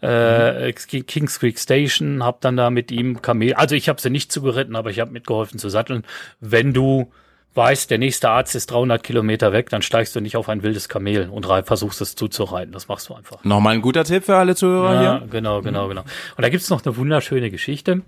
Äh, 0.02 0.72
Kings 0.74 1.40
Creek 1.40 1.60
Station, 1.60 2.24
hab 2.24 2.42
dann 2.42 2.56
da 2.58 2.70
mit 2.70 2.90
ihm 2.90 3.22
Kamel, 3.22 3.54
also 3.56 3.76
ich 3.76 3.90
habe 3.90 4.00
sie 4.02 4.10
nicht 4.10 4.32
zugeritten, 4.32 4.76
aber 4.76 4.90
ich 4.90 5.00
habe 5.00 5.12
mitgeholfen 5.12 5.60
zu 5.60 5.70
satteln. 5.70 6.04
Wenn 6.40 6.74
du 6.74 7.12
weißt, 7.60 7.92
der 7.92 7.98
nächste 7.98 8.30
Arzt 8.30 8.56
ist 8.56 8.72
300 8.72 9.04
Kilometer 9.04 9.52
weg, 9.52 9.70
dann 9.70 9.82
steigst 9.82 10.16
du 10.16 10.22
nicht 10.22 10.38
auf 10.38 10.48
ein 10.50 10.64
wildes 10.64 10.88
Kamel 10.90 11.30
und 11.30 11.46
versuchst 11.46 12.00
es 12.02 12.16
zuzureiten. 12.16 12.72
Das 12.72 12.88
machst 12.88 13.10
du 13.10 13.14
einfach. 13.14 13.44
Nochmal 13.44 13.76
ein 13.76 13.82
guter 13.82 14.06
Tipp 14.06 14.24
für 14.24 14.38
alle 14.38 14.56
Zuhörer 14.56 14.94
Ja, 14.94 15.20
hier. 15.20 15.28
genau, 15.30 15.62
genau, 15.62 15.88
genau. 15.90 16.02
Und 16.38 16.42
da 16.42 16.50
gibt's 16.50 16.70
noch 16.70 16.84
eine 16.86 16.96
wunderschöne 16.96 17.52
Geschichte. 17.52 18.02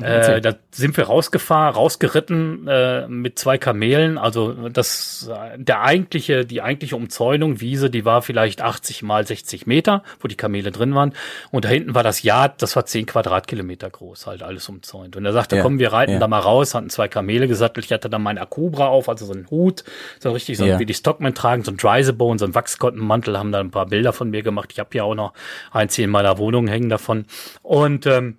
Äh, 0.00 0.40
da 0.40 0.54
sind 0.70 0.96
wir 0.96 1.04
rausgefahren, 1.04 1.74
rausgeritten 1.74 2.66
äh, 2.66 3.06
mit 3.08 3.38
zwei 3.38 3.58
Kamelen. 3.58 4.16
Also 4.16 4.70
das, 4.70 5.30
der 5.56 5.82
eigentliche, 5.82 6.46
die 6.46 6.62
eigentliche 6.62 6.96
Umzäunung, 6.96 7.60
Wiese, 7.60 7.90
die 7.90 8.06
war 8.06 8.22
vielleicht 8.22 8.62
80 8.62 9.02
mal 9.02 9.26
60 9.26 9.66
Meter, 9.66 10.02
wo 10.20 10.28
die 10.28 10.34
Kamele 10.34 10.70
drin 10.70 10.94
waren. 10.94 11.12
Und 11.50 11.66
da 11.66 11.68
hinten 11.68 11.94
war 11.94 12.02
das 12.02 12.22
Yard, 12.22 12.62
das 12.62 12.74
war 12.74 12.86
10 12.86 13.04
Quadratkilometer 13.04 13.90
groß, 13.90 14.26
halt 14.26 14.42
alles 14.42 14.66
umzäunt. 14.66 15.14
Und 15.16 15.26
er 15.26 15.34
sagte, 15.34 15.56
Ja, 15.56 15.62
komm, 15.62 15.78
wir 15.78 15.92
reiten 15.92 16.12
ja. 16.14 16.18
da 16.18 16.26
mal 16.26 16.38
raus, 16.38 16.74
hatten 16.74 16.88
zwei 16.88 17.08
Kamele 17.08 17.46
gesattelt. 17.46 17.84
Ich 17.84 17.92
hatte 17.92 18.08
dann 18.08 18.22
meinen 18.22 18.38
Akubra 18.38 18.86
auf, 18.86 19.10
also 19.10 19.26
so 19.26 19.34
einen 19.34 19.50
Hut, 19.50 19.84
so 20.20 20.30
richtig 20.32 20.56
so 20.56 20.64
Ja. 20.64 20.78
wie 20.78 20.86
die 20.86 20.94
Stockmen 20.94 21.34
tragen, 21.34 21.64
so 21.64 21.70
ein 21.70 21.76
Dryzebone, 21.76 22.38
so 22.38 22.46
ein 22.46 22.54
Wachskottenmantel, 22.54 23.38
haben 23.38 23.52
da 23.52 23.60
ein 23.60 23.70
paar 23.70 23.86
Bilder 23.86 24.14
von 24.14 24.30
mir 24.30 24.42
gemacht. 24.42 24.70
Ich 24.72 24.78
habe 24.78 24.88
ja 24.94 25.02
auch 25.04 25.14
noch 25.14 25.34
eins 25.70 25.94
hier 25.96 26.06
in 26.06 26.10
meiner 26.10 26.38
Wohnung 26.38 26.66
hängen 26.66 26.88
davon. 26.88 27.26
Und 27.62 28.06
ähm, 28.06 28.36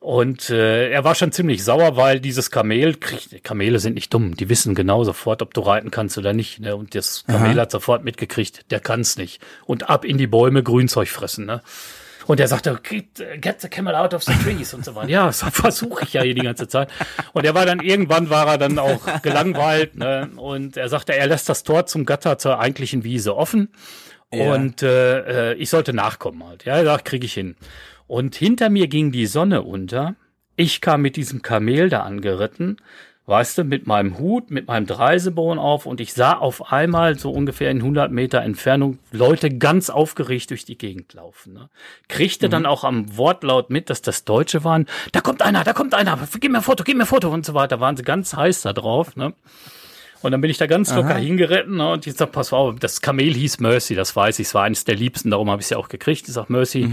und 0.00 0.50
äh, 0.50 0.90
er 0.90 1.04
war 1.04 1.14
schon 1.14 1.32
ziemlich 1.32 1.64
sauer, 1.64 1.96
weil 1.96 2.20
dieses 2.20 2.50
Kamel, 2.50 2.94
kriegt, 2.94 3.42
Kamele 3.42 3.78
sind 3.78 3.94
nicht 3.94 4.12
dumm, 4.12 4.36
die 4.36 4.48
wissen 4.48 4.74
genau 4.74 5.04
sofort, 5.04 5.42
ob 5.42 5.54
du 5.54 5.62
reiten 5.62 5.90
kannst 5.90 6.18
oder 6.18 6.32
nicht. 6.32 6.60
Ne? 6.60 6.76
Und 6.76 6.94
das 6.94 7.24
Kamel 7.26 7.58
hat 7.60 7.70
sofort 7.70 8.04
mitgekriegt, 8.04 8.70
der 8.70 8.80
kann's 8.80 9.16
nicht. 9.16 9.40
Und 9.64 9.88
ab 9.88 10.04
in 10.04 10.18
die 10.18 10.26
Bäume 10.26 10.62
Grünzeug 10.62 11.08
fressen. 11.08 11.46
Ne? 11.46 11.62
Und 12.26 12.40
er 12.40 12.48
sagte, 12.48 12.78
get, 12.82 13.40
get 13.40 13.60
the 13.60 13.68
camel 13.68 13.94
out 13.94 14.12
of 14.12 14.22
the 14.22 14.32
trees 14.44 14.74
und 14.74 14.84
so 14.84 14.94
weiter. 14.94 15.08
Ja, 15.08 15.26
das 15.26 15.40
versuche 15.40 16.04
ich 16.04 16.12
ja 16.12 16.22
hier 16.22 16.34
die 16.34 16.42
ganze 16.42 16.68
Zeit. 16.68 16.88
Und 17.32 17.44
er 17.44 17.54
war 17.54 17.64
dann, 17.66 17.80
irgendwann 17.80 18.30
war 18.30 18.46
er 18.48 18.58
dann 18.58 18.78
auch 18.78 19.22
gelangweilt. 19.22 19.96
Ne? 19.96 20.30
Und 20.36 20.76
er 20.76 20.88
sagte, 20.88 21.14
er 21.14 21.26
lässt 21.26 21.48
das 21.48 21.62
Tor 21.62 21.86
zum 21.86 22.04
Gatter 22.04 22.36
zur 22.38 22.58
eigentlichen 22.58 23.04
Wiese 23.04 23.36
offen. 23.36 23.70
Ja. 24.32 24.52
Und 24.52 24.82
äh, 24.82 25.52
äh, 25.52 25.54
ich 25.54 25.70
sollte 25.70 25.92
nachkommen 25.92 26.44
halt. 26.44 26.64
Ja, 26.64 26.76
er 26.76 26.84
sagt, 26.84 27.04
kriege 27.04 27.24
ich 27.24 27.34
hin. 27.34 27.56
Und 28.06 28.36
hinter 28.36 28.70
mir 28.70 28.88
ging 28.88 29.12
die 29.12 29.26
Sonne 29.26 29.62
unter. 29.62 30.14
Ich 30.56 30.80
kam 30.80 31.02
mit 31.02 31.16
diesem 31.16 31.42
Kamel 31.42 31.90
da 31.90 32.00
angeritten, 32.00 32.78
weißt 33.26 33.58
du, 33.58 33.64
mit 33.64 33.86
meinem 33.86 34.18
Hut, 34.18 34.50
mit 34.50 34.68
meinem 34.68 34.86
Dreisebohnen 34.86 35.58
auf 35.58 35.84
und 35.84 36.00
ich 36.00 36.14
sah 36.14 36.32
auf 36.32 36.72
einmal 36.72 37.18
so 37.18 37.30
ungefähr 37.30 37.70
in 37.70 37.78
100 37.78 38.10
Meter 38.10 38.40
Entfernung 38.40 38.98
Leute 39.10 39.50
ganz 39.50 39.90
aufgeregt 39.90 40.50
durch 40.50 40.64
die 40.64 40.78
Gegend 40.78 41.12
laufen. 41.12 41.52
Ne? 41.52 41.68
Kriegte 42.08 42.48
dann 42.48 42.64
auch 42.64 42.84
am 42.84 43.16
Wortlaut 43.18 43.68
mit, 43.68 43.90
dass 43.90 44.00
das 44.00 44.24
Deutsche 44.24 44.64
waren. 44.64 44.86
Da 45.12 45.20
kommt 45.20 45.42
einer, 45.42 45.64
da 45.64 45.72
kommt 45.72 45.92
einer, 45.92 46.18
gib 46.40 46.52
mir 46.52 46.58
ein 46.58 46.64
Foto, 46.64 46.84
gib 46.84 46.96
mir 46.96 47.02
ein 47.02 47.08
Foto 47.08 47.28
und 47.30 47.44
so 47.44 47.52
weiter. 47.52 47.80
Waren 47.80 47.96
sie 47.96 48.04
ganz 48.04 48.34
heiß 48.34 48.62
da 48.62 48.72
drauf. 48.72 49.16
Ne? 49.16 49.34
Und 50.26 50.32
dann 50.32 50.40
bin 50.40 50.50
ich 50.50 50.58
da 50.58 50.66
ganz 50.66 50.92
locker 50.94 51.14
hingeritten 51.16 51.76
ne? 51.76 51.92
und 51.92 52.06
ich 52.06 52.14
sag, 52.14 52.32
pass 52.32 52.52
auf, 52.52 52.78
das 52.80 53.00
Kamel 53.00 53.32
hieß 53.32 53.60
Mercy, 53.60 53.94
das 53.94 54.14
weiß 54.16 54.38
ich, 54.40 54.48
es 54.48 54.54
war 54.54 54.64
eines 54.64 54.84
der 54.84 54.96
liebsten, 54.96 55.30
darum 55.30 55.50
habe 55.50 55.60
ich 55.60 55.66
es 55.66 55.70
ja 55.70 55.76
auch 55.78 55.88
gekriegt. 55.88 56.26
Ich 56.26 56.34
sag, 56.34 56.50
Mercy, 56.50 56.90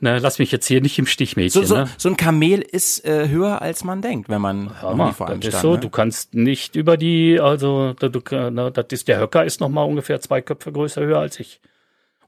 ne, 0.00 0.18
lass 0.18 0.38
mich 0.38 0.50
jetzt 0.50 0.66
hier 0.66 0.80
nicht 0.80 0.98
im 0.98 1.06
Stich, 1.06 1.36
Mädchen. 1.36 1.62
So, 1.62 1.66
so, 1.68 1.76
ne? 1.82 1.88
so 1.98 2.08
ein 2.08 2.16
Kamel 2.16 2.60
ist 2.62 3.04
äh, 3.04 3.28
höher, 3.28 3.60
als 3.62 3.84
man 3.84 4.00
denkt, 4.02 4.28
wenn 4.28 4.40
man 4.40 4.80
Hör 4.80 4.94
mal, 4.96 5.12
vor 5.12 5.28
einem 5.28 5.40
das 5.40 5.48
ist 5.48 5.52
stand, 5.58 5.62
so, 5.62 5.74
ne? 5.74 5.80
du 5.80 5.90
kannst 5.90 6.34
nicht 6.34 6.74
über 6.74 6.96
die, 6.96 7.38
also 7.38 7.92
du, 7.92 8.08
ne, 8.50 8.70
das 8.72 8.86
ist, 8.90 9.08
der 9.08 9.20
Höcker 9.20 9.44
ist 9.44 9.60
noch 9.60 9.68
mal 9.68 9.82
ungefähr 9.84 10.20
zwei 10.20 10.40
Köpfe 10.40 10.72
größer 10.72 11.02
höher 11.02 11.18
als 11.18 11.38
ich. 11.38 11.60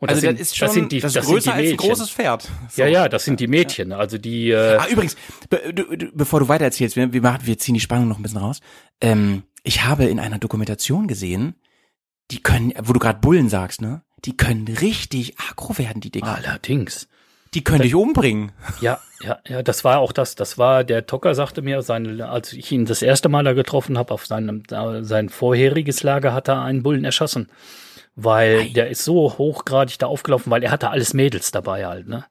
Und 0.00 0.08
Also 0.08 0.20
sind- 0.20 0.32
das 0.40 0.48
ist 0.48 0.56
schon 0.56 0.66
das 0.66 0.74
sind 0.74 0.90
die, 0.92 0.98
das 1.00 1.12
das 1.12 1.24
ist 1.24 1.30
größer 1.30 1.54
als 1.54 1.70
ein 1.70 1.76
großes 1.76 2.10
Pferd. 2.10 2.48
So. 2.70 2.82
Ja, 2.82 2.88
ja, 2.88 3.08
das 3.08 3.24
sind 3.24 3.38
die 3.38 3.46
Mädchen, 3.46 3.92
also 3.92 4.18
die, 4.18 4.50
äh, 4.50 4.76
Ah, 4.76 4.86
übrigens, 4.90 5.16
be 5.48 5.60
du, 5.72 5.96
du, 5.96 6.06
bevor 6.12 6.40
du 6.40 6.48
weiter 6.48 6.64
erzählst, 6.64 6.96
wir, 6.96 7.12
wir, 7.12 7.22
machen- 7.22 7.42
wir 7.46 7.56
ziehen 7.56 7.74
die 7.74 7.80
Spannung 7.80 8.08
noch 8.08 8.18
ein 8.18 8.22
bisschen 8.22 8.38
raus. 8.40 8.58
Ähm, 9.00 9.44
ich 9.62 9.84
habe 9.84 10.04
in 10.04 10.20
einer 10.20 10.38
Dokumentation 10.38 11.06
gesehen, 11.06 11.54
die 12.30 12.42
können, 12.42 12.72
wo 12.82 12.92
du 12.92 12.98
gerade 12.98 13.20
Bullen 13.20 13.48
sagst, 13.48 13.80
ne? 13.80 14.02
Die 14.24 14.36
können 14.36 14.68
richtig 14.68 15.38
aggro 15.38 15.78
werden, 15.78 16.00
die 16.00 16.10
Dinger. 16.10 16.36
allerdings. 16.36 17.08
Die 17.54 17.62
können 17.62 17.82
dich 17.82 17.94
umbringen. 17.94 18.52
Ja, 18.80 18.98
ja, 19.20 19.38
ja, 19.46 19.62
das 19.62 19.84
war 19.84 19.98
auch 19.98 20.12
das. 20.12 20.36
Das 20.36 20.56
war, 20.56 20.84
der 20.84 21.06
Tocker 21.06 21.34
sagte 21.34 21.60
mir, 21.60 21.82
sein, 21.82 22.20
als 22.22 22.54
ich 22.54 22.72
ihn 22.72 22.86
das 22.86 23.02
erste 23.02 23.28
Mal 23.28 23.44
da 23.44 23.52
getroffen 23.52 23.98
habe, 23.98 24.14
auf 24.14 24.24
seinem, 24.24 24.62
sein 25.02 25.28
vorheriges 25.28 26.02
Lager 26.02 26.32
hat 26.32 26.48
er 26.48 26.62
einen 26.62 26.82
Bullen 26.82 27.04
erschossen. 27.04 27.50
Weil 28.14 28.70
der 28.70 28.88
ist 28.88 29.04
so 29.04 29.36
hochgradig 29.36 29.98
da 29.98 30.06
aufgelaufen, 30.06 30.50
weil 30.50 30.62
er 30.62 30.70
hatte 30.70 30.90
alles 30.90 31.12
Mädels 31.12 31.50
dabei 31.50 31.86
halt, 31.86 32.08
ne? 32.08 32.24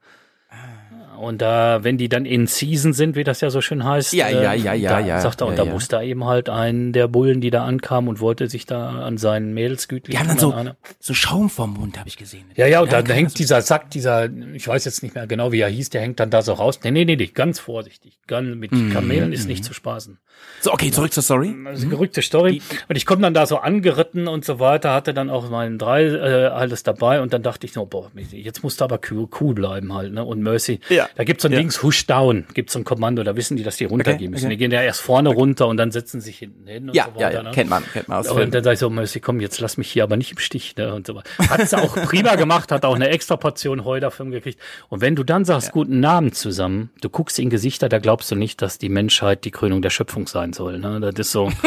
Und 1.21 1.41
da, 1.41 1.83
wenn 1.83 1.97
die 1.97 2.09
dann 2.09 2.25
in 2.25 2.47
Season 2.47 2.93
sind, 2.93 3.15
wie 3.15 3.23
das 3.23 3.41
ja 3.41 3.49
so 3.49 3.61
schön 3.61 3.83
heißt, 3.85 4.13
Ja, 4.13 4.27
ja, 4.29 4.53
äh, 4.53 4.57
ja, 4.59 4.73
ja, 4.73 4.89
da, 4.89 4.99
ja, 4.99 5.21
sagt 5.21 5.41
er, 5.41 5.47
und 5.47 5.53
ja, 5.53 5.57
da 5.57 5.65
ja. 5.65 5.71
musste 5.73 5.97
eben 6.01 6.25
halt 6.25 6.49
einen 6.49 6.91
der 6.93 7.07
Bullen, 7.07 7.41
die 7.41 7.49
da 7.51 7.63
ankamen 7.65 8.09
und 8.09 8.19
wollte 8.19 8.49
sich 8.49 8.65
da 8.65 8.89
an 9.03 9.17
seinen 9.17 9.53
Mädels 9.53 9.87
gütlich 9.87 10.15
Die 10.15 10.19
haben 10.19 10.27
dann 10.29 10.39
so, 10.39 10.51
an 10.51 10.59
einer- 10.59 10.75
so 10.99 11.13
Schaum 11.13 11.49
vom 11.49 11.73
Mund, 11.73 11.97
habe 11.99 12.09
ich 12.09 12.17
gesehen. 12.17 12.45
ja, 12.55 12.67
ja, 12.67 12.81
und 12.81 12.91
dann 12.91 13.03
kann 13.05 13.15
hängt 13.15 13.37
dieser 13.39 13.61
Sack, 13.61 13.89
dieser, 13.91 14.29
ich 14.53 14.67
weiß 14.67 14.83
jetzt 14.85 15.03
nicht 15.03 15.15
mehr 15.15 15.27
genau, 15.27 15.51
wie 15.51 15.59
er 15.61 15.69
hieß, 15.69 15.89
der 15.91 16.01
hängt 16.01 16.19
dann 16.19 16.29
da 16.29 16.41
so 16.41 16.53
raus. 16.53 16.79
Nee, 16.83 16.91
nee, 16.91 17.05
nee, 17.05 17.15
nee 17.15 17.27
ganz 17.27 17.59
vorsichtig. 17.59 18.17
Ganz, 18.27 18.55
mit 18.55 18.71
Mhm, 18.71 18.91
Kamelen 18.91 19.31
ist 19.33 19.47
nicht 19.47 19.63
zu 19.63 19.73
spaßen. 19.73 20.17
So, 20.61 20.71
okay, 20.73 20.89
zurück 20.89 21.13
zur 21.13 21.21
Story. 21.21 21.53
Also 21.65 21.87
gerückte 21.87 22.21
Story. 22.23 22.61
Und 22.89 22.95
ich 22.95 23.05
komme 23.05 23.21
dann 23.21 23.33
da 23.35 23.45
so 23.45 23.57
angeritten 23.57 24.27
und 24.27 24.43
so 24.43 24.59
weiter, 24.59 24.91
hatte 24.93 25.13
dann 25.13 25.29
auch 25.29 25.49
meinen 25.49 25.77
drei 25.77 26.05
äh, 26.05 26.45
alles 26.47 26.81
dabei 26.83 27.21
und 27.21 27.31
dann 27.33 27.43
dachte 27.43 27.67
ich, 27.67 27.75
no, 27.75 27.85
boah, 27.85 28.09
jetzt 28.31 28.63
musst 28.63 28.79
du 28.81 28.85
aber 28.85 28.99
cool, 29.11 29.27
cool 29.39 29.53
bleiben 29.53 29.93
halt, 29.93 30.13
ne? 30.13 30.23
Und 30.25 30.41
Mercy, 30.41 30.79
Ja. 30.89 31.07
Da 31.15 31.23
gibt's 31.23 31.43
so 31.43 31.49
ein 31.49 31.51
Ja. 31.53 31.59
Dings 31.59 31.83
Hush 31.83 32.05
Down, 32.07 32.45
gibt's 32.53 32.73
so 32.73 32.79
ein 32.79 32.83
Kommando, 32.85 33.23
da 33.23 33.35
wissen 33.35 33.57
die, 33.57 33.63
dass 33.63 33.77
die 33.77 33.85
runtergehen 33.85 34.17
Okay, 34.17 34.27
müssen. 34.29 34.45
okay. 34.45 34.53
Die 34.55 34.57
gehen 34.57 34.71
ja 34.71 34.81
erst 34.81 35.01
vorne 35.01 35.29
runter 35.29 35.67
und 35.67 35.77
dann 35.77 35.91
setzen 35.91 36.21
sich 36.21 36.37
hinten 36.39 36.67
hin 36.67 36.89
und 36.89 36.95
Ja, 36.95 37.05
so 37.13 37.19
ja, 37.19 37.27
weiter. 37.27 37.35
ja, 37.37 37.43
ne? 37.43 37.51
kennt 37.51 37.69
man, 37.69 37.83
kennt 37.91 38.07
man 38.07 38.19
aus 38.19 38.27
Und 38.29 38.35
Filmen. 38.37 38.51
dann 38.51 38.63
sag 38.63 38.73
ich 38.73 38.79
so, 38.79 38.89
Mercy, 38.89 39.19
komm, 39.19 39.39
jetzt 39.41 39.59
lass 39.59 39.77
mich 39.77 39.91
hier 39.91 40.03
aber 40.03 40.17
nicht 40.17 40.31
im 40.31 40.37
Stich, 40.39 40.75
ne, 40.77 40.93
und 40.93 41.07
so 41.07 41.15
weiter. 41.15 41.29
Hat 41.49 41.67
sie 41.67 41.77
auch 41.77 41.95
prima 41.95 42.35
gemacht, 42.35 42.71
hat 42.71 42.85
auch 42.85 42.95
eine 42.95 43.09
extra 43.09 43.37
Portion 43.37 43.85
Heu 43.85 43.99
dafür 43.99 44.25
gekriegt. 44.27 44.59
Und 44.89 45.01
wenn 45.01 45.15
du 45.15 45.23
dann 45.23 45.45
sagst, 45.45 45.71
guten 45.71 45.99
Namen 45.99 46.31
zusammen, 46.33 46.89
du 47.01 47.09
guckst 47.09 47.39
in 47.39 47.49
Gesichter, 47.49 47.89
da 47.89 47.99
glaubst 47.99 48.29
du 48.31 48.35
nicht, 48.35 48.61
dass 48.61 48.77
die 48.77 48.89
Menschheit 48.89 49.45
die 49.45 49.51
Krönung 49.51 49.81
der 49.81 49.89
Schöpfung 49.89 50.27
sein 50.27 50.53
soll, 50.53 50.79
ne, 50.79 50.99
das 50.99 51.13
ist 51.27 51.31
so. 51.31 51.51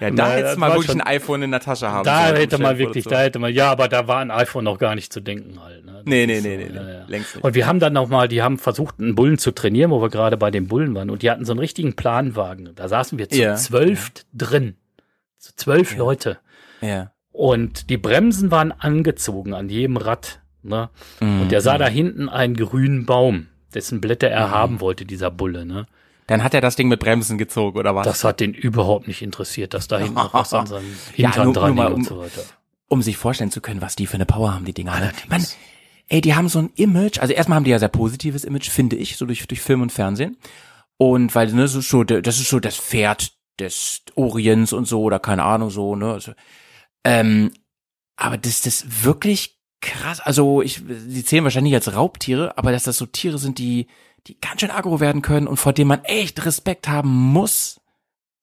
Ja, 0.00 0.10
da 0.10 0.28
hättest 0.30 0.44
das 0.44 0.54
du 0.54 0.60
mal 0.60 0.70
wirklich 0.72 0.86
schon- 0.86 1.00
ein 1.00 1.06
iPhone 1.06 1.42
in 1.42 1.50
der 1.50 1.60
Tasche 1.60 1.88
haben 1.90 2.04
Da 2.04 2.26
sollen, 2.28 2.36
hätte 2.36 2.58
man 2.58 2.78
wirklich, 2.78 3.04
da 3.04 3.10
Stellfoto 3.10 3.24
hätte 3.24 3.38
man, 3.38 3.52
ja, 3.54 3.70
aber 3.70 3.88
da 3.88 4.06
war 4.08 4.18
ein 4.20 4.30
iPhone 4.30 4.64
noch 4.64 4.78
gar 4.78 4.94
nicht 4.94 5.12
zu 5.12 5.20
denken 5.20 5.58
halt. 5.62 5.84
Ne? 5.84 6.02
Nee, 6.04 6.26
nee, 6.26 6.40
nee, 6.40 6.66
so, 6.66 6.72
nee, 6.72 6.76
ja, 6.76 6.88
ja. 7.00 7.04
längst 7.08 7.34
nicht. 7.36 7.44
Und 7.44 7.54
wir 7.54 7.66
haben 7.66 7.80
dann 7.80 7.92
noch 7.94 8.08
mal, 8.08 8.28
die 8.28 8.42
haben 8.42 8.58
versucht, 8.58 9.00
einen 9.00 9.14
Bullen 9.14 9.38
zu 9.38 9.52
trainieren, 9.52 9.90
wo 9.90 10.02
wir 10.02 10.10
gerade 10.10 10.36
bei 10.36 10.50
den 10.50 10.68
Bullen 10.68 10.94
waren. 10.94 11.10
Und 11.10 11.22
die 11.22 11.30
hatten 11.30 11.44
so 11.44 11.52
einen 11.52 11.60
richtigen 11.60 11.94
Planwagen. 11.96 12.70
Da 12.74 12.88
saßen 12.88 13.18
wir 13.18 13.28
zu 13.28 13.40
Ja. 13.40 13.54
zwölf 13.56 14.10
drin. 14.34 14.76
Zu 15.38 15.54
zwölf 15.56 15.96
Leute. 15.96 16.38
Ja. 16.80 17.12
Und 17.32 17.88
die 17.90 17.96
Bremsen 17.98 18.50
waren 18.50 18.72
angezogen 18.72 19.54
an 19.54 19.68
jedem 19.68 19.96
Rad. 19.96 20.40
Ne? 20.62 20.90
Mhm. 21.20 21.42
Und 21.42 21.52
der 21.52 21.60
sah 21.60 21.78
da 21.78 21.86
hinten 21.86 22.28
einen 22.28 22.56
grünen 22.56 23.06
Baum, 23.06 23.46
dessen 23.74 24.00
Blätter 24.00 24.28
er 24.28 24.50
haben 24.50 24.80
wollte, 24.80 25.04
dieser 25.04 25.30
Bulle. 25.30 25.64
Ne? 25.64 25.86
Dann 26.26 26.42
hat 26.42 26.54
er 26.54 26.60
das 26.60 26.74
Ding 26.76 26.88
mit 26.88 26.98
Bremsen 27.00 27.38
gezogen, 27.38 27.78
oder 27.78 27.94
was? 27.94 28.04
Das 28.04 28.24
hat 28.24 28.40
den 28.40 28.52
überhaupt 28.54 29.06
nicht 29.06 29.22
interessiert, 29.22 29.74
dass 29.74 29.86
da 29.88 29.98
hinten 29.98 30.14
noch 30.14 30.34
was 30.34 30.52
an 30.54 30.66
seinem 30.66 30.96
Ja, 31.16 31.28
Hintern 31.28 31.44
nur- 31.46 31.54
dran 31.54 31.74
nur 31.74 31.84
mal 31.84 31.84
hing 31.88 31.94
und 31.94 32.00
um- 32.00 32.04
so 32.04 32.18
weiter. 32.18 32.42
um 32.88 33.02
sich 33.02 33.16
vorstellen 33.16 33.50
zu 33.50 33.60
können, 33.60 33.80
was 33.80 33.94
die 33.96 34.06
für 34.06 34.14
eine 34.14 34.26
Power 34.26 34.52
haben, 34.54 34.64
die 34.64 34.72
Dinger. 34.74 34.98
Ne? 34.98 35.12
Man, 35.28 35.44
ey, 36.08 36.20
die 36.20 36.34
haben 36.34 36.48
so 36.48 36.58
ein 36.60 36.70
Image, 36.76 37.18
also 37.20 37.32
erstmal 37.32 37.56
haben 37.56 37.64
die 37.64 37.70
ja 37.70 37.78
sehr 37.78 37.88
positives 37.88 38.44
Image, 38.44 38.68
finde 38.70 38.96
ich, 38.96 39.16
so 39.16 39.26
durch, 39.26 39.46
durch 39.46 39.60
Film 39.60 39.82
und 39.82 39.92
Fernsehen. 39.92 40.36
Und 40.98 41.34
weil, 41.34 41.52
ne, 41.52 41.68
so, 41.68 41.80
so, 41.80 42.04
das 42.04 42.38
ist 42.40 42.48
so 42.48 42.58
das 42.58 42.76
Pferd 42.76 43.32
des 43.60 44.02
Orients 44.16 44.72
und 44.72 44.86
so, 44.86 45.02
oder 45.02 45.18
keine 45.18 45.44
Ahnung, 45.44 45.70
so, 45.70 45.94
ne. 45.96 46.12
Also, 46.12 46.32
ähm, 47.04 47.52
aber 48.16 48.38
das, 48.38 48.62
das 48.62 49.04
wirklich 49.04 49.58
krass, 49.80 50.20
also 50.20 50.62
ich, 50.62 50.82
sie 51.06 51.24
zählen 51.24 51.44
wahrscheinlich 51.44 51.74
als 51.74 51.94
Raubtiere, 51.94 52.56
aber 52.58 52.72
dass 52.72 52.84
das 52.84 52.96
so 52.96 53.06
Tiere 53.06 53.38
sind, 53.38 53.58
die, 53.58 53.86
die 54.26 54.38
ganz 54.40 54.60
schön 54.60 54.70
aggro 54.70 55.00
werden 55.00 55.22
können 55.22 55.46
und 55.46 55.56
vor 55.56 55.72
denen 55.72 55.88
man 55.88 56.04
echt 56.04 56.44
Respekt 56.44 56.88
haben 56.88 57.10
muss, 57.10 57.80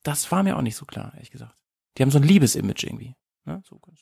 das 0.04 0.32
war 0.32 0.44
mir 0.44 0.58
auch 0.58 0.62
nicht 0.62 0.76
so 0.76 0.86
klar, 0.86 1.12
ehrlich 1.14 1.32
gesagt. 1.32 1.56
Die 1.98 2.04
haben 2.04 2.12
so 2.12 2.20
ein 2.20 2.24
Liebesimage 2.24 2.86
irgendwie. 2.88 3.16
Ne? 3.46 3.62
So 3.68 3.78
ganz 3.80 4.00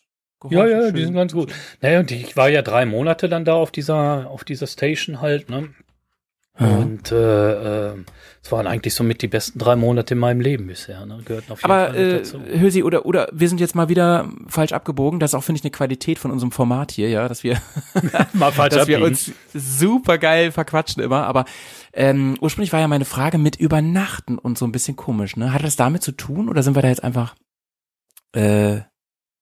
Ja, 0.49 0.65
ja, 0.65 0.65
gehorchen, 0.65 0.93
die 0.95 0.99
schön. 1.01 1.07
sind 1.07 1.15
ganz 1.15 1.34
gut. 1.34 1.53
Naja, 1.82 1.99
und 1.99 2.11
ich 2.11 2.38
war 2.38 2.49
ja 2.49 2.61
drei 2.61 2.86
Monate 2.86 3.29
dann 3.29 3.45
da 3.45 3.53
auf 3.53 3.71
dieser, 3.71 4.29
auf 4.29 4.43
dieser 4.43 4.67
Station 4.67 5.21
halt, 5.21 5.49
ne? 5.49 5.73
Und 6.60 7.12
äh, 7.12 7.91
äh, 7.91 7.95
es 8.43 8.52
waren 8.52 8.68
eigentlich 8.68 8.93
somit 8.93 9.22
die 9.22 9.28
besten 9.28 9.58
drei 9.58 9.76
Monate 9.76 10.14
in 10.16 10.20
meinem 10.20 10.41
Leben 10.41 10.68
bisher. 10.68 11.06
Ne? 11.06 11.20
Gehörten 11.24 11.52
auf 11.52 11.62
jeden 11.62 11.72
Aber 11.72 11.93
Fall 11.93 11.97
äh, 11.97 12.18
dazu. 12.18 12.41
Hösi, 12.41 12.84
oder, 12.84 13.06
oder 13.06 13.30
wir 13.32 13.47
sind 13.47 13.62
jetzt 13.62 13.74
mal 13.74 13.88
wieder 13.89 14.30
falsch 14.47 14.74
abgebogen. 14.74 15.20
Das 15.20 15.32
ist 15.32 15.36
auch, 15.36 15.43
finde 15.43 15.60
ich, 15.60 15.64
eine 15.64 15.72
Qualität 15.72 16.20
von 16.20 16.30
unserem 16.30 16.52
Format 16.52 16.91
hier, 16.91 17.10
ja, 17.10 17.28
dass 17.28 17.43
wir, 17.43 17.62
Mal 18.34 18.52
falsch 18.52 18.76
dass 18.76 18.88
wir 18.88 19.02
uns 19.02 19.32
super 19.54 20.18
geil 20.18 20.52
verquatschen 20.52 21.02
immer. 21.02 21.26
Aber 21.26 21.45
ähm, 21.93 22.36
ursprünglich 22.41 22.74
war 22.74 22.80
ja 22.80 22.88
meine 22.88 23.06
Frage 23.06 23.38
mit 23.38 23.56
Übernachten 23.56 24.38
und 24.38 24.58
so 24.58 24.66
ein 24.66 24.72
bisschen 24.72 24.95
komisch, 24.95 25.38
ne? 25.38 25.54
Hat 25.54 25.64
das 25.64 25.78
damit 25.78 26.04
zu 26.04 26.12
tun 26.12 26.49
oder 26.49 26.64
sind 26.64 26.76
wir 26.76 26.82
da 26.82 26.89
jetzt 26.89 27.04
einfach 27.04 27.36
äh, 28.34 28.82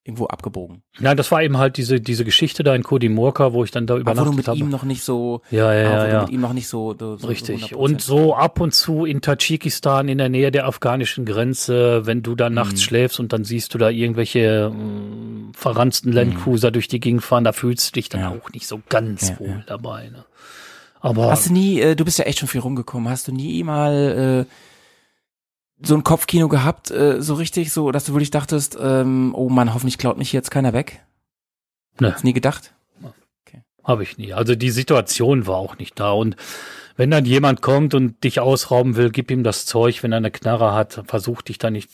irgendwo 0.09 0.25
abgebogen? 0.27 0.81
Ja, 0.99 1.15
das 1.15 1.31
war 1.31 1.41
eben 1.41 1.57
halt 1.57 1.77
diese, 1.77 2.01
diese 2.01 2.25
Geschichte 2.25 2.63
da 2.63 2.75
in 2.75 2.83
Kodimorka, 2.83 3.53
wo 3.53 3.63
ich 3.63 3.71
dann 3.71 3.87
da 3.87 3.93
Aber 3.93 4.01
wo 4.01 4.03
du 4.05 4.11
übernachtet 4.11 4.35
mit 4.35 4.47
habe. 4.49 4.57
ihm 4.59 4.69
noch 4.69 4.83
nicht 4.83 5.03
so, 5.03 5.41
ja, 5.51 5.73
ja, 5.73 5.89
ah, 5.89 6.07
ja, 6.07 6.07
ja. 6.07 6.21
mit 6.21 6.29
ihm 6.31 6.41
noch 6.41 6.53
nicht 6.53 6.67
so, 6.67 6.95
so 6.99 7.15
Richtig. 7.27 7.63
100%. 7.73 7.75
Und 7.75 8.01
so 8.01 8.35
ab 8.35 8.59
und 8.59 8.73
zu 8.73 9.05
in 9.05 9.21
Tadschikistan 9.21 10.07
in 10.09 10.17
der 10.17 10.29
Nähe 10.29 10.51
der 10.51 10.65
afghanischen 10.67 11.25
Grenze, 11.25 12.05
wenn 12.05 12.21
du 12.23 12.35
da 12.35 12.49
nachts 12.49 12.81
Mhm. 12.81 12.85
schläfst 12.85 13.19
und 13.19 13.31
dann 13.33 13.43
siehst 13.43 13.73
du 13.73 13.77
da 13.77 13.89
irgendwelche 13.89 14.71
mh, 14.73 15.51
verranzten 15.55 16.11
Landcruiser 16.11 16.71
durch 16.71 16.87
die 16.87 16.99
Gegend 16.99 17.23
fahren, 17.23 17.43
da 17.43 17.51
fühlst 17.53 17.89
du 17.89 17.93
dich 17.93 18.09
dann 18.09 18.21
Mhm. 18.21 18.27
Ja. 18.27 18.41
auch 18.43 18.51
nicht 18.51 18.67
so 18.67 18.81
ganz 18.89 19.29
Ja, 19.29 19.39
wohl 19.39 19.63
dabei. 19.67 20.09
Ne? 20.09 20.25
Aber 21.01 21.31
Hast 21.31 21.47
du 21.49 21.53
nie, 21.53 21.79
äh, 21.79 21.95
du 21.95 22.03
bist 22.03 22.19
ja 22.19 22.25
echt 22.25 22.39
schon 22.39 22.49
viel 22.49 22.61
rumgekommen, 22.61 23.09
hast 23.09 23.27
du 23.27 23.31
nie 23.31 23.63
mal 23.63 24.45
äh, 24.47 24.53
so 25.81 25.95
ein 25.95 26.03
Kopfkino 26.03 26.47
gehabt, 26.49 26.91
äh, 26.91 27.21
so 27.21 27.35
richtig, 27.35 27.71
so, 27.71 27.91
dass 27.91 28.05
du 28.05 28.13
wirklich 28.13 28.31
dachtest, 28.31 28.77
ähm, 28.81 29.33
oh 29.35 29.49
Mann, 29.49 29.73
hoffentlich 29.73 29.97
klaut 29.97 30.17
mich 30.17 30.33
jetzt 30.33 30.51
keiner 30.51 30.73
weg? 30.73 31.01
Ne. 31.99 32.13
Hast 32.13 32.23
nie 32.23 32.33
gedacht? 32.33 32.73
Habe 33.81 34.03
ich 34.03 34.17
nie. 34.19 34.33
Also 34.33 34.53
die 34.55 34.69
Situation 34.69 35.47
war 35.47 35.55
auch 35.55 35.79
nicht 35.79 35.99
da. 35.99 36.11
Und 36.11 36.35
wenn 36.95 37.09
dann 37.09 37.25
jemand 37.25 37.61
kommt 37.61 37.95
und 37.95 38.23
dich 38.23 38.39
ausrauben 38.39 38.97
will, 38.97 39.09
gib 39.09 39.31
ihm 39.31 39.43
das 39.43 39.65
Zeug. 39.65 40.03
Wenn 40.03 40.11
er 40.11 40.17
eine 40.17 40.29
Knarre 40.29 40.73
hat, 40.73 41.01
versuch 41.07 41.41
dich 41.41 41.57
da 41.57 41.71
nicht. 41.71 41.89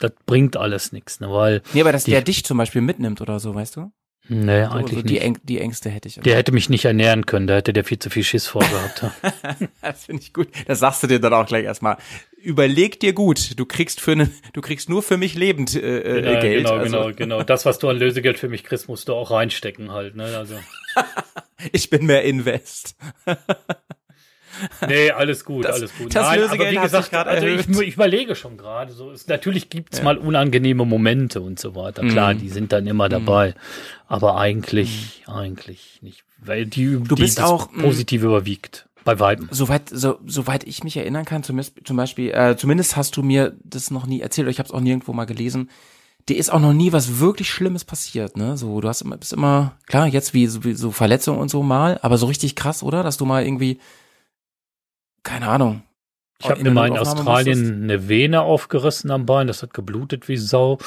Das 0.00 0.12
bringt 0.26 0.58
alles 0.58 0.92
nichts, 0.92 1.18
ne? 1.20 1.30
Weil, 1.32 1.62
Nee, 1.72 1.80
aber 1.80 1.92
dass 1.92 2.04
Die- 2.04 2.10
der 2.10 2.20
dich 2.22 2.44
zum 2.44 2.58
Beispiel 2.58 2.82
mitnimmt 2.82 3.22
oder 3.22 3.40
so, 3.40 3.54
weißt 3.54 3.76
du? 3.76 3.90
Ne, 4.28 4.66
So, 4.70 4.76
eigentlich 4.76 4.98
so 4.98 5.02
die, 5.06 5.14
nicht. 5.14 5.22
Äng 5.22 5.38
die 5.42 5.60
Ängste 5.60 5.90
hätte 5.90 6.08
ich. 6.08 6.16
Der 6.16 6.36
hätte 6.36 6.52
mich 6.52 6.68
nicht 6.68 6.84
ernähren 6.84 7.26
können, 7.26 7.46
da 7.46 7.56
hätte 7.56 7.72
der 7.72 7.84
viel 7.84 7.98
zu 7.98 8.10
viel 8.10 8.24
Schiss 8.24 8.46
vorgehabt. 8.46 9.04
das 9.82 10.04
finde 10.06 10.22
ich 10.22 10.32
gut. 10.32 10.48
Das 10.66 10.80
sagst 10.80 11.02
du 11.02 11.06
dir 11.06 11.20
dann 11.20 11.32
auch 11.32 11.46
gleich 11.46 11.64
erstmal. 11.64 11.96
Überleg 12.42 13.00
dir 13.00 13.12
gut. 13.12 13.58
Du 13.58 13.66
kriegst 13.66 14.00
für 14.00 14.16
ne, 14.16 14.30
du 14.52 14.60
kriegst 14.60 14.88
nur 14.88 15.02
für 15.02 15.16
mich 15.16 15.34
lebend 15.34 15.74
äh, 15.74 16.00
äh, 16.00 16.34
Ja, 16.34 16.40
Geld. 16.40 16.64
Genau, 16.64 16.76
also, 16.76 16.96
genau, 16.96 17.12
genau. 17.14 17.42
Das, 17.42 17.66
was 17.66 17.78
du 17.78 17.88
an 17.88 17.98
Lösegeld 17.98 18.38
für 18.38 18.48
mich 18.48 18.64
kriegst, 18.64 18.88
musst 18.88 19.08
du 19.08 19.14
auch 19.14 19.30
reinstecken 19.30 19.92
halt. 19.92 20.16
Ne? 20.16 20.24
Also, 20.24 20.56
Ich 21.72 21.90
bin 21.90 22.06
mehr 22.06 22.24
Invest. 22.24 22.96
Nee, 24.88 25.10
alles 25.10 25.44
gut, 25.44 25.64
Das- 25.64 25.76
alles 25.76 25.90
gut. 25.96 26.14
das 26.14 26.26
Nein, 26.26 26.40
Lösegeld 26.40 26.68
aber 26.76 26.78
wie 26.78 26.82
gesagt, 26.82 27.14
also 27.14 27.46
ich, 27.46 27.68
ich 27.88 27.94
überlege 27.94 28.34
schon 28.34 28.56
gerade. 28.56 28.92
So, 28.92 29.10
es, 29.10 29.26
natürlich 29.26 29.70
gibt's 29.70 30.02
mal 30.02 30.16
unangenehme 30.18 30.84
Momente 30.84 31.40
und 31.40 31.58
so 31.58 31.74
weiter. 31.74 32.02
Klar, 32.06 32.34
Mhm. 32.34 32.38
die 32.38 32.48
sind 32.48 32.72
dann 32.72 32.86
immer 32.86 33.08
dabei. 33.08 33.54
Aber 34.08 34.36
eigentlich, 34.38 35.22
eigentlich 35.26 35.98
nicht. 36.02 36.24
Weil 36.38 36.66
die, 36.66 36.86
Du 37.02 37.14
die 37.14 37.22
bist 37.22 37.40
auch, 37.42 37.70
mm, 37.70 37.80
positiv 37.80 38.22
überwiegt. 38.22 38.86
Bei 39.04 39.18
Weitem. 39.18 39.48
Soweit, 39.50 39.88
so, 39.90 40.18
soweit 40.26 40.64
ich 40.64 40.84
mich 40.84 40.96
erinnern 40.96 41.24
kann, 41.24 41.42
zumindest, 41.42 41.74
zum 41.84 41.96
Beispiel, 41.96 42.30
äh, 42.32 42.56
zumindest 42.56 42.96
hast 42.96 43.16
du 43.16 43.22
mir 43.22 43.54
das 43.64 43.90
noch 43.90 44.06
nie 44.06 44.20
erzählt, 44.20 44.44
oder 44.44 44.50
ich 44.50 44.58
habe 44.58 44.66
es 44.68 44.74
auch 44.74 44.80
nirgendwo 44.80 45.12
mal 45.14 45.24
gelesen. 45.24 45.70
Dir 46.28 46.36
ist 46.36 46.52
auch 46.52 46.60
noch 46.60 46.74
nie 46.74 46.92
was 46.92 47.18
wirklich 47.18 47.48
Schlimmes 47.50 47.84
passiert, 47.84 48.36
ne? 48.36 48.58
So, 48.58 48.78
du 48.82 48.88
hast 48.88 49.00
immer, 49.00 49.16
bist 49.16 49.32
immer, 49.32 49.76
klar, 49.86 50.06
jetzt 50.06 50.34
wie 50.34 50.46
so, 50.46 50.64
wie 50.64 50.74
so 50.74 50.90
Verletzungen 50.92 51.38
und 51.40 51.50
so 51.50 51.62
mal, 51.62 51.98
aber 52.02 52.18
so 52.18 52.26
richtig 52.26 52.56
krass, 52.56 52.82
oder? 52.82 53.02
Dass 53.02 53.16
du 53.16 53.24
mal 53.24 53.42
irgendwie, 53.44 53.78
keine 55.22 55.48
Ahnung. 55.48 55.82
Ich 56.42 56.48
habe 56.48 56.62
mir 56.62 56.70
mal 56.70 56.88
in 56.88 56.96
Australien 56.96 57.82
eine 57.82 58.08
Vene 58.08 58.40
aufgerissen 58.40 59.10
am 59.10 59.26
Bein, 59.26 59.46
das 59.46 59.62
hat 59.62 59.74
geblutet 59.74 60.26
wie 60.28 60.38
Sau. 60.38 60.78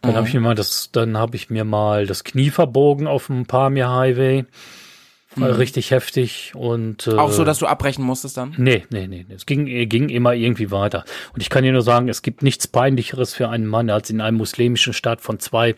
Dann 0.00 0.12
Mhm. 0.12 0.16
habe 0.16 0.28
ich 0.28 0.34
mir 0.34 0.40
mal 0.40 0.54
das, 0.54 0.90
dann 0.92 1.18
habe 1.18 1.36
ich 1.36 1.50
mir 1.50 1.64
mal 1.64 2.06
das 2.06 2.24
Knie 2.24 2.48
verbogen 2.50 3.06
auf 3.06 3.26
dem 3.26 3.44
Pamir 3.46 3.90
Highway. 3.90 4.46
Mhm. 5.36 5.42
richtig 5.42 5.90
heftig 5.90 6.52
und 6.54 7.08
äh, 7.08 7.14
Auch 7.14 7.32
so, 7.32 7.42
dass 7.44 7.58
du 7.58 7.66
abbrechen 7.66 8.04
musstest 8.04 8.36
dann? 8.36 8.54
Nee, 8.56 8.84
nee, 8.90 9.08
nee. 9.08 9.26
nee. 9.28 9.34
Es 9.34 9.46
ging, 9.46 9.66
äh, 9.66 9.86
ging 9.86 10.08
immer 10.08 10.32
irgendwie 10.32 10.70
weiter. 10.70 11.04
Und 11.32 11.40
ich 11.40 11.50
kann 11.50 11.64
dir 11.64 11.72
nur 11.72 11.82
sagen, 11.82 12.08
es 12.08 12.22
gibt 12.22 12.42
nichts 12.44 12.68
peinlicheres 12.68 13.34
für 13.34 13.48
einen 13.48 13.66
Mann, 13.66 13.90
als 13.90 14.10
in 14.10 14.20
einem 14.20 14.36
muslimischen 14.36 14.92
Staat 14.92 15.20
von 15.20 15.40
zwei 15.40 15.74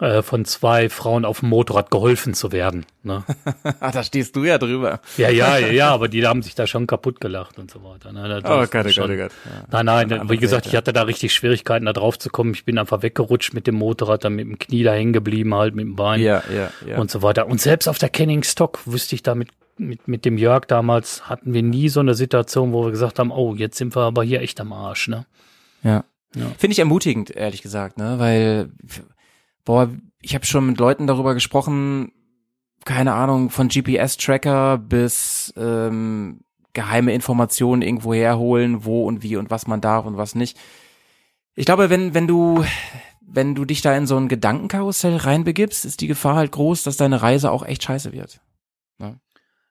äh, 0.00 0.22
von 0.22 0.44
zwei 0.44 0.88
Frauen 0.88 1.24
auf 1.24 1.40
dem 1.40 1.50
Motorrad 1.50 1.90
geholfen 1.90 2.34
zu 2.34 2.50
werden. 2.52 2.84
Ne? 3.04 3.22
Ah, 3.80 3.90
da 3.92 4.02
stehst 4.02 4.34
du 4.34 4.44
ja 4.44 4.58
drüber. 4.58 5.00
Ja, 5.16 5.30
ja, 5.30 5.56
ja, 5.58 5.68
ja, 5.68 5.90
aber 5.90 6.08
die 6.08 6.26
haben 6.26 6.42
sich 6.42 6.54
da 6.54 6.66
schon 6.66 6.86
kaputt 6.86 7.20
gelacht 7.20 7.58
und 7.58 7.70
so 7.70 7.82
weiter. 7.84 8.12
Ne? 8.12 8.28
Das 8.28 8.44
Oh 8.44 8.66
Gott, 8.70 8.86
oh 8.86 8.88
schon- 8.90 9.08
Gott, 9.08 9.16
oh 9.16 9.22
Gott. 9.22 9.32
Ja. 9.72 9.82
Nein, 9.84 10.08
nein, 10.08 10.28
wie 10.30 10.36
gesagt, 10.36 10.64
Welt, 10.66 10.72
ich 10.72 10.76
hatte 10.76 10.92
da 10.92 11.02
richtig 11.02 11.32
Schwierigkeiten, 11.32 11.86
da 11.86 11.92
drauf 11.92 12.18
zu 12.18 12.28
kommen. 12.30 12.54
Ich 12.54 12.64
bin 12.64 12.76
einfach 12.78 13.02
weggerutscht 13.02 13.54
mit 13.54 13.66
dem 13.66 13.76
Motorrad, 13.76 14.24
dann 14.24 14.34
mit 14.34 14.46
dem 14.46 14.58
Knie 14.58 14.82
da 14.82 14.92
hängen 14.92 15.12
geblieben, 15.12 15.54
halt 15.54 15.74
mit 15.74 15.84
dem 15.84 15.94
Bein 15.96 16.20
Ja, 16.20 16.42
ja, 16.54 16.70
ja. 16.88 16.98
und 16.98 17.10
so 17.10 17.22
weiter. 17.22 17.46
Und 17.46 17.60
selbst 17.60 17.86
auf 17.88 17.98
der 17.98 18.08
Canning 18.08 18.42
Stock 18.42 18.80
wüsste 18.86 19.14
ich 19.14 19.22
da 19.22 19.34
mit, 19.34 19.50
mit, 19.78 20.08
mit 20.08 20.24
dem 20.24 20.38
Jörg 20.38 20.64
damals, 20.66 21.28
hatten 21.28 21.54
wir 21.54 21.62
nie 21.62 21.88
so 21.88 22.00
eine 22.00 22.14
Situation, 22.14 22.72
wo 22.72 22.84
wir 22.84 22.90
gesagt 22.90 23.18
haben, 23.20 23.30
oh, 23.30 23.54
jetzt 23.54 23.76
sind 23.78 23.94
wir 23.94 24.02
aber 24.02 24.24
hier 24.24 24.40
echt 24.40 24.60
am 24.60 24.72
Arsch, 24.72 25.08
ne? 25.08 25.24
Ja. 25.82 26.04
Ja. 26.36 26.46
Finde 26.58 26.72
ich 26.72 26.80
ermutigend, 26.80 27.30
ehrlich 27.30 27.62
gesagt, 27.62 27.96
ne? 27.96 28.18
Weil, 28.18 28.70
boah, 29.64 29.90
ich 30.20 30.34
habe 30.34 30.46
schon 30.46 30.66
mit 30.66 30.78
Leuten 30.78 31.06
darüber 31.06 31.34
gesprochen, 31.34 32.12
keine 32.84 33.14
Ahnung, 33.14 33.50
von 33.50 33.68
GPS-Tracker 33.68 34.78
bis 34.78 35.52
ähm, 35.56 36.40
geheime 36.72 37.14
Informationen 37.14 37.82
irgendwo 37.82 38.14
herholen, 38.14 38.84
wo 38.84 39.06
und 39.06 39.22
wie 39.22 39.36
und 39.36 39.50
was 39.50 39.66
man 39.66 39.80
darf 39.80 40.06
und 40.06 40.16
was 40.16 40.34
nicht. 40.34 40.58
Ich 41.54 41.66
glaube, 41.66 41.88
wenn, 41.88 42.14
wenn 42.14 42.26
du, 42.26 42.64
wenn 43.20 43.54
du 43.54 43.64
dich 43.64 43.80
da 43.80 43.96
in 43.96 44.06
so 44.06 44.16
ein 44.16 44.28
Gedankenkarussell 44.28 45.16
reinbegibst, 45.16 45.84
ist 45.84 46.00
die 46.00 46.08
Gefahr 46.08 46.36
halt 46.36 46.52
groß, 46.52 46.82
dass 46.82 46.96
deine 46.96 47.22
Reise 47.22 47.50
auch 47.50 47.64
echt 47.64 47.84
scheiße 47.84 48.12
wird. 48.12 48.40
Ja, 48.98 49.16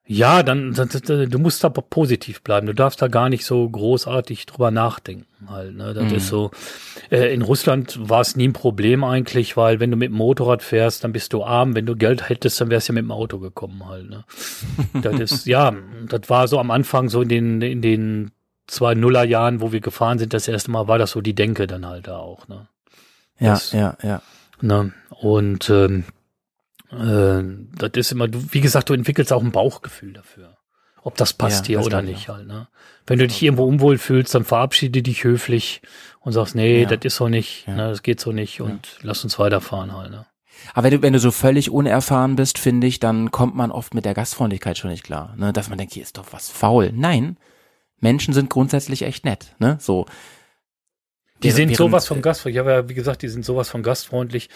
dann, 0.08 0.74
dann, 0.74 0.89
du 1.30 1.39
musst 1.39 1.64
aber 1.64 1.82
positiv 1.82 2.41
bleiben. 2.41 2.68
Du 2.68 2.74
darfst 2.74 3.01
da 3.01 3.08
gar 3.08 3.30
nicht 3.30 3.45
so 3.45 3.70
großartig 3.70 4.45
drüber 4.45 4.70
nachdenken 4.70 5.26
halt. 5.49 5.76
Ne? 5.76 5.93
Das 5.93 6.10
Mhm. 6.12 6.16
ist 6.18 6.28
so. 6.28 6.51
Äh, 7.10 7.34
in 7.34 7.41
Russland 7.41 7.97
war 8.10 8.20
es 8.22 8.36
nie 8.36 8.47
ein 8.49 8.54
Problem 8.54 9.04
eigentlich, 9.04 9.56
weil 9.56 9.80
wenn 9.80 9.91
du 9.91 9.97
mit 9.97 10.10
dem 10.10 10.18
Motorrad 10.18 10.62
fährst, 10.62 11.04
dann 11.04 11.14
bist 11.14 11.32
du 11.34 11.43
arm. 11.43 11.74
Wenn 11.76 11.86
du 11.86 11.95
Geld 11.95 12.28
hättest, 12.28 12.60
dann 12.60 12.70
wärst 12.70 12.89
du 12.89 12.93
ja 12.93 12.95
mit 12.95 13.06
dem 13.06 13.12
Auto 13.12 13.39
gekommen 13.39 13.86
halt. 13.88 14.10
Ne? 14.10 14.26
das 15.01 15.20
ist 15.20 15.45
ja, 15.47 15.74
das 16.10 16.30
war 16.30 16.47
so 16.49 16.60
am 16.60 16.70
Anfang 16.72 17.08
so 17.10 17.22
in 17.22 17.30
den 17.30 17.62
in 17.62 17.82
den 17.82 18.32
zwei 18.68 18.95
Nullerjahren, 18.95 19.62
wo 19.62 19.72
wir 19.72 19.82
gefahren 19.82 20.20
sind, 20.20 20.34
das 20.34 20.47
erste 20.47 20.72
Mal 20.72 20.88
war 20.88 20.97
das 20.97 21.12
so 21.12 21.22
die 21.22 21.36
Denke 21.36 21.66
dann 21.68 21.86
halt 21.86 22.08
da 22.08 22.18
auch. 22.18 22.47
Ne? 22.47 22.68
Ja, 23.39 23.54
Das- 23.54 23.72
ja, 23.72 23.97
ja. 24.04 24.22
Ne? 24.62 24.93
Und 25.10 25.70
ähm, 25.70 26.04
äh, 26.98 27.44
das 27.78 27.91
ist 27.96 28.12
immer, 28.12 28.28
du, 28.28 28.44
wie 28.52 28.62
gesagt, 28.62 28.89
du 28.89 28.94
entwickelst 28.94 29.32
auch 29.34 29.44
ein 29.44 29.52
Bauchgefühl 29.52 30.14
dafür. 30.14 30.58
Ob 31.02 31.18
das 31.18 31.34
passt 31.34 31.68
Ja, 31.68 31.80
dir 31.80 31.86
oder 31.86 32.02
nicht 32.02 32.30
halt. 32.30 32.48
Ne? 32.48 32.68
Wenn 33.06 33.20
du 33.20 33.28
dich 33.28 33.41
irgendwo 33.44 33.66
unwohl 33.66 33.98
fühlst, 33.98 34.34
dann 34.36 34.46
verabschiede 34.46 35.02
dich 35.02 35.26
höflich 35.26 35.82
und 36.22 36.32
sagst, 36.32 36.56
nee, 36.56 36.84
Ja. 36.84 36.89
das 36.89 37.00
ist 37.04 37.16
so 37.18 37.28
nicht, 37.28 37.68
Ja. 37.68 37.76
ne, 37.76 37.89
das 37.89 38.04
geht 38.04 38.22
so 38.22 38.32
nicht 38.32 38.62
und 38.62 39.00
lass 39.02 39.24
uns 39.26 39.38
weiterfahren 39.38 39.94
halt. 39.96 40.12
Ne? 40.12 40.26
Aber 40.74 40.86
wenn 40.86 40.91
du, 40.91 41.02
wenn 41.02 41.12
du 41.12 41.20
so 41.20 41.32
völlig 41.32 41.70
unerfahren 41.70 42.38
bist, 42.38 42.58
finde 42.58 42.88
ich, 42.88 43.02
dann 43.02 43.32
kommt 43.32 43.54
man 43.54 43.70
oft 43.70 43.94
mit 43.94 44.06
der 44.06 44.14
Gastfreundlichkeit 44.14 44.78
schon 44.78 44.91
nicht 44.91 45.04
klar. 45.04 45.34
Ne? 45.36 45.52
Dass 45.52 45.68
man 45.68 45.78
denkt, 45.78 45.94
hier 45.94 46.04
ist 46.04 46.18
doch 46.18 46.28
was 46.32 46.50
faul. 46.50 46.91
Nein, 46.94 47.36
Menschen 48.00 48.34
sind 48.34 48.50
grundsätzlich 48.50 49.02
echt 49.02 49.26
nett. 49.26 49.56
Ne? 49.60 49.78
So. 49.82 50.06
Die 51.39 51.48
Während- 51.50 51.56
sind 51.58 51.70
während- 51.70 51.78
sowas 51.78 52.08
von 52.08 52.22
gastfreundlich. 52.22 52.56
Ich 52.56 52.60
habe 52.60 52.72
ja, 52.72 52.88
wie 52.89 52.94
gesagt, 52.94 53.22
die 53.24 53.28
sind 53.28 53.44
sowas 53.44 53.68
von 53.68 53.84
gastfreundlich. 53.84 54.50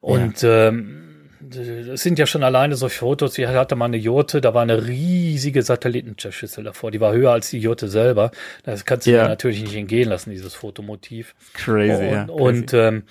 Und 0.00 0.42
ähm, 0.42 1.13
das 1.48 2.02
sind 2.02 2.18
ja 2.18 2.26
schon 2.26 2.42
alleine 2.42 2.76
solche 2.76 2.98
Fotos. 2.98 3.36
Ich 3.38 3.46
hatte 3.46 3.76
mal 3.76 3.86
eine 3.86 3.96
Jurte, 3.96 4.40
da 4.40 4.54
war 4.54 4.62
eine 4.62 4.86
riesige 4.86 5.62
Satellitenschüssel 5.62 6.64
davor. 6.64 6.90
Die 6.90 7.00
war 7.00 7.12
höher 7.12 7.32
als 7.32 7.50
die 7.50 7.58
Jurte 7.58 7.88
selber. 7.88 8.30
Das 8.64 8.84
kannst 8.84 9.06
du 9.06 9.12
Ja. 9.12 9.28
natürlich 9.28 9.62
nicht 9.62 9.74
entgehen 9.74 10.08
lassen, 10.08 10.30
dieses 10.30 10.54
Fotomotiv. 10.54 11.34
Crazy, 11.54 12.04
und 12.04 12.10
ja. 12.12 12.24
und 12.26 12.72
ähm, 12.74 13.02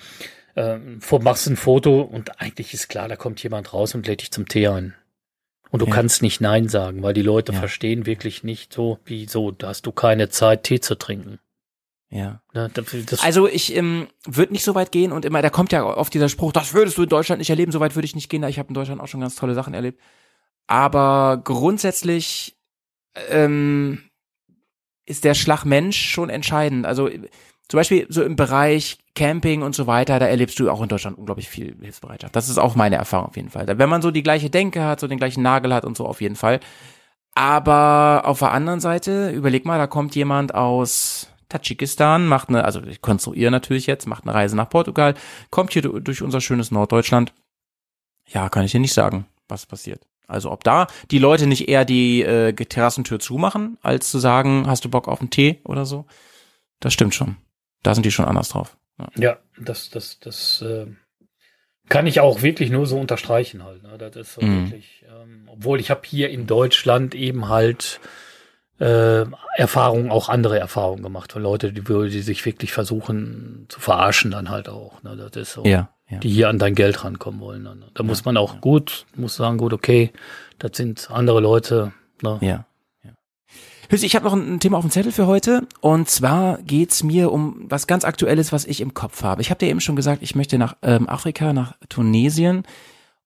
ähm, 0.56 1.00
machst 1.22 1.46
ein 1.48 1.56
Foto 1.56 2.00
und 2.02 2.40
eigentlich 2.40 2.74
ist 2.74 2.88
klar, 2.88 3.08
da 3.08 3.16
kommt 3.16 3.42
jemand 3.42 3.72
raus 3.72 3.94
und 3.94 4.06
lädt 4.06 4.20
dich 4.20 4.30
zum 4.30 4.46
Tee 4.46 4.68
ein. 4.68 4.94
Und 5.70 5.80
du 5.80 5.86
Ja. 5.86 5.92
kannst 5.92 6.22
nicht 6.22 6.40
Nein 6.40 6.68
sagen, 6.68 7.02
weil 7.02 7.14
die 7.14 7.22
Leute 7.22 7.52
Ja. 7.52 7.58
verstehen 7.58 8.06
wirklich 8.06 8.44
nicht 8.44 8.72
so, 8.72 8.98
wie 9.04 9.26
so, 9.26 9.50
da 9.50 9.68
hast 9.68 9.86
du 9.86 9.92
keine 9.92 10.28
Zeit, 10.28 10.62
Tee 10.62 10.78
zu 10.80 10.94
trinken. 10.94 11.38
Ja. 12.14 12.40
Ne? 12.52 12.70
Das, 12.72 12.86
Also 13.24 13.48
ich 13.48 13.74
ähm, 13.74 14.06
würde 14.24 14.52
nicht 14.52 14.62
so 14.62 14.76
weit 14.76 14.92
gehen 14.92 15.10
und 15.10 15.24
immer, 15.24 15.42
da 15.42 15.50
kommt 15.50 15.72
ja 15.72 15.84
oft 15.84 16.14
dieser 16.14 16.28
Spruch, 16.28 16.52
das 16.52 16.72
würdest 16.72 16.96
du 16.96 17.02
in 17.02 17.08
Deutschland 17.08 17.40
nicht 17.40 17.50
erleben, 17.50 17.72
so 17.72 17.80
weit 17.80 17.96
würde 17.96 18.06
ich 18.06 18.14
nicht 18.14 18.28
gehen, 18.28 18.44
ich 18.44 18.60
habe 18.60 18.68
in 18.68 18.74
Deutschland 18.74 19.00
auch 19.00 19.08
schon 19.08 19.20
ganz 19.20 19.34
tolle 19.34 19.54
Sachen 19.54 19.74
erlebt. 19.74 20.00
Aber 20.68 21.40
grundsätzlich 21.42 22.56
ähm, 23.30 24.02
ist 25.06 25.24
der 25.24 25.34
Schlag 25.34 25.64
Mensch 25.64 25.98
schon 25.98 26.30
entscheidend. 26.30 26.86
Also 26.86 27.08
äh, 27.08 27.28
zum 27.68 27.78
Beispiel 27.78 28.06
so 28.08 28.22
im 28.22 28.36
Bereich 28.36 28.98
Camping 29.16 29.62
und 29.62 29.74
so 29.74 29.88
weiter, 29.88 30.20
da 30.20 30.26
erlebst 30.26 30.60
du 30.60 30.70
auch 30.70 30.82
in 30.82 30.88
Deutschland 30.88 31.18
unglaublich 31.18 31.48
viel 31.48 31.76
Hilfsbereitschaft. 31.80 32.36
Das 32.36 32.48
ist 32.48 32.58
auch 32.58 32.76
meine 32.76 32.94
Erfahrung 32.94 33.26
auf 33.26 33.36
jeden 33.36 33.50
Fall. 33.50 33.66
Wenn 33.66 33.88
man 33.88 34.02
so 34.02 34.12
die 34.12 34.22
gleiche 34.22 34.50
Denke 34.50 34.84
hat, 34.84 35.00
so 35.00 35.08
den 35.08 35.18
gleichen 35.18 35.42
Nagel 35.42 35.74
hat 35.74 35.84
und 35.84 35.96
so 35.96 36.06
auf 36.06 36.20
jeden 36.20 36.36
Fall. 36.36 36.60
Aber 37.34 38.22
auf 38.26 38.38
der 38.38 38.52
anderen 38.52 38.78
Seite, 38.78 39.30
überleg 39.30 39.64
mal, 39.64 39.78
da 39.78 39.88
kommt 39.88 40.14
jemand 40.14 40.54
aus 40.54 41.33
Tadschikistan, 41.48 42.26
macht 42.26 42.48
eine, 42.48 42.64
also 42.64 42.82
ich 42.82 43.00
konstruiere 43.02 43.50
natürlich 43.50 43.86
jetzt, 43.86 44.06
macht 44.06 44.24
eine 44.24 44.34
Reise 44.34 44.56
nach 44.56 44.68
Portugal, 44.68 45.14
kommt 45.50 45.72
hier 45.72 45.82
du- 45.82 46.00
durch 46.00 46.22
unser 46.22 46.40
schönes 46.40 46.70
Norddeutschland. 46.70 47.32
Ja, 48.26 48.48
kann 48.48 48.64
ich 48.64 48.72
dir 48.72 48.80
nicht 48.80 48.94
sagen, 48.94 49.26
was 49.48 49.66
passiert. 49.66 50.06
Also 50.26 50.50
ob 50.50 50.64
da 50.64 50.86
die 51.10 51.18
Leute 51.18 51.46
nicht 51.46 51.68
eher 51.68 51.84
die 51.84 52.22
äh, 52.22 52.52
Terrassentür 52.54 53.20
zumachen, 53.20 53.76
als 53.82 54.10
zu 54.10 54.18
sagen, 54.18 54.64
hast 54.66 54.84
du 54.84 54.88
Bock 54.88 55.06
auf 55.08 55.20
einen 55.20 55.30
Tee 55.30 55.60
oder 55.64 55.84
so. 55.84 56.06
Das 56.80 56.92
stimmt 56.94 57.14
schon. 57.14 57.36
Da 57.82 57.94
sind 57.94 58.06
die 58.06 58.10
schon 58.10 58.24
anders 58.24 58.48
drauf. 58.48 58.76
Ja. 58.98 59.08
Ja, 59.16 59.38
das, 59.60 59.90
das, 59.90 60.18
das 60.20 60.62
äh, 60.62 60.86
kann 61.90 62.06
ich 62.06 62.20
auch 62.20 62.40
wirklich 62.40 62.70
nur 62.70 62.86
so 62.86 62.98
unterstreichen 62.98 63.62
halt. 63.64 63.82
Ne? 63.82 63.98
Das 63.98 64.16
ist 64.16 64.34
so 64.34 64.40
Mhm. 64.40 64.64
wirklich, 64.64 65.04
ähm, 65.06 65.48
obwohl 65.48 65.78
ich 65.80 65.90
habe 65.90 66.00
hier 66.06 66.30
in 66.30 66.46
Deutschland 66.46 67.14
eben 67.14 67.48
halt 67.50 68.00
äh, 68.80 69.24
Erfahrungen, 69.56 70.10
auch 70.10 70.28
andere 70.28 70.58
Erfahrungen 70.58 71.02
gemacht 71.02 71.32
von 71.32 71.42
Leuten, 71.42 71.74
die, 71.74 71.82
die 71.82 72.20
sich 72.20 72.44
wirklich 72.44 72.72
versuchen 72.72 73.66
zu 73.68 73.80
verarschen 73.80 74.30
dann 74.30 74.50
halt 74.50 74.68
auch. 74.68 75.02
Ne? 75.02 75.16
Das 75.16 75.40
ist 75.40 75.52
so, 75.52 75.64
Ja, 75.64 75.90
ja. 76.10 76.18
die 76.18 76.30
hier 76.30 76.48
an 76.48 76.58
dein 76.58 76.74
Geld 76.74 77.04
rankommen 77.04 77.40
wollen. 77.40 77.64
Dann. 77.64 77.84
Da 77.94 78.02
muss 78.02 78.24
man 78.24 78.36
auch 78.36 78.60
gut, 78.60 79.06
muss 79.14 79.36
sagen, 79.36 79.58
gut, 79.58 79.72
okay, 79.72 80.12
das 80.58 80.72
sind 80.76 81.08
andere 81.10 81.40
Leute. 81.40 81.92
Ne? 82.22 82.38
Ja. 82.40 82.66
ja. 83.04 83.10
Hüssi, 83.90 84.06
ich 84.06 84.16
habe 84.16 84.24
noch 84.24 84.32
ein, 84.32 84.54
ein 84.54 84.60
Thema 84.60 84.78
auf 84.78 84.84
dem 84.84 84.90
Zettel 84.90 85.12
für 85.12 85.28
heute. 85.28 85.68
Und 85.80 86.08
zwar 86.08 86.58
geht's 86.62 87.04
mir 87.04 87.30
um 87.30 87.66
was 87.68 87.86
ganz 87.86 88.04
Aktuelles, 88.04 88.52
was 88.52 88.64
ich 88.64 88.80
im 88.80 88.92
Kopf 88.92 89.22
habe. 89.22 89.40
Ich 89.40 89.50
habe 89.50 89.58
dir 89.58 89.68
eben 89.68 89.80
schon 89.80 89.96
gesagt, 89.96 90.22
ich 90.22 90.34
möchte 90.34 90.58
nach 90.58 90.76
ähm, 90.82 91.08
Afrika, 91.08 91.52
nach 91.52 91.74
Tunesien. 91.88 92.64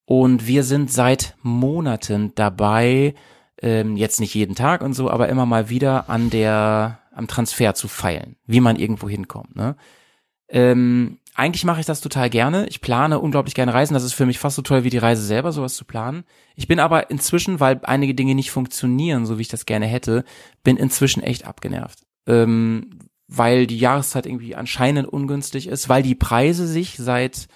Und 0.04 0.46
wir 0.46 0.62
sind 0.62 0.90
seit 0.90 1.36
Monaten 1.42 2.32
dabei, 2.34 3.14
ähm, 3.62 3.96
jetzt 3.96 4.20
nicht 4.20 4.34
jeden 4.34 4.54
Tag 4.54 4.82
und 4.82 4.94
so, 4.94 5.10
aber 5.10 5.28
immer 5.28 5.46
mal 5.46 5.68
wieder 5.68 6.08
an 6.08 6.30
der, 6.30 7.00
am 7.12 7.26
Transfer 7.26 7.74
zu 7.74 7.88
feilen, 7.88 8.36
wie 8.46 8.60
man 8.60 8.76
irgendwo 8.76 9.08
hinkommt. 9.08 9.56
Ne? 9.56 9.76
Ähm, 10.48 11.18
eigentlich 11.34 11.64
mache 11.64 11.80
ich 11.80 11.86
das 11.86 12.00
total 12.00 12.30
gerne. 12.30 12.66
Ich 12.68 12.80
plane 12.80 13.20
unglaublich 13.20 13.54
gerne 13.54 13.72
Reisen. 13.72 13.94
Das 13.94 14.02
ist 14.02 14.14
für 14.14 14.26
mich 14.26 14.38
fast 14.38 14.56
so 14.56 14.62
toll 14.62 14.82
wie 14.82 14.90
die 14.90 14.98
Reise 14.98 15.22
selber, 15.22 15.52
sowas 15.52 15.74
zu 15.74 15.84
planen. 15.84 16.24
Ich 16.56 16.66
bin 16.66 16.80
aber 16.80 17.10
inzwischen, 17.10 17.60
weil 17.60 17.80
einige 17.84 18.14
Dinge 18.14 18.34
nicht 18.34 18.50
funktionieren, 18.50 19.24
so 19.24 19.38
wie 19.38 19.42
ich 19.42 19.48
das 19.48 19.66
gerne 19.66 19.86
hätte, 19.86 20.24
bin 20.64 20.76
inzwischen 20.76 21.22
echt 21.22 21.46
abgenervt. 21.46 22.00
Ähm, 22.26 22.98
weil 23.28 23.66
die 23.66 23.78
Jahreszeit 23.78 24.26
irgendwie 24.26 24.56
anscheinend 24.56 25.06
ungünstig 25.06 25.68
ist, 25.68 25.88
weil 25.88 26.02
die 26.02 26.14
Preise 26.14 26.66
sich 26.66 26.96
seit 26.96 27.46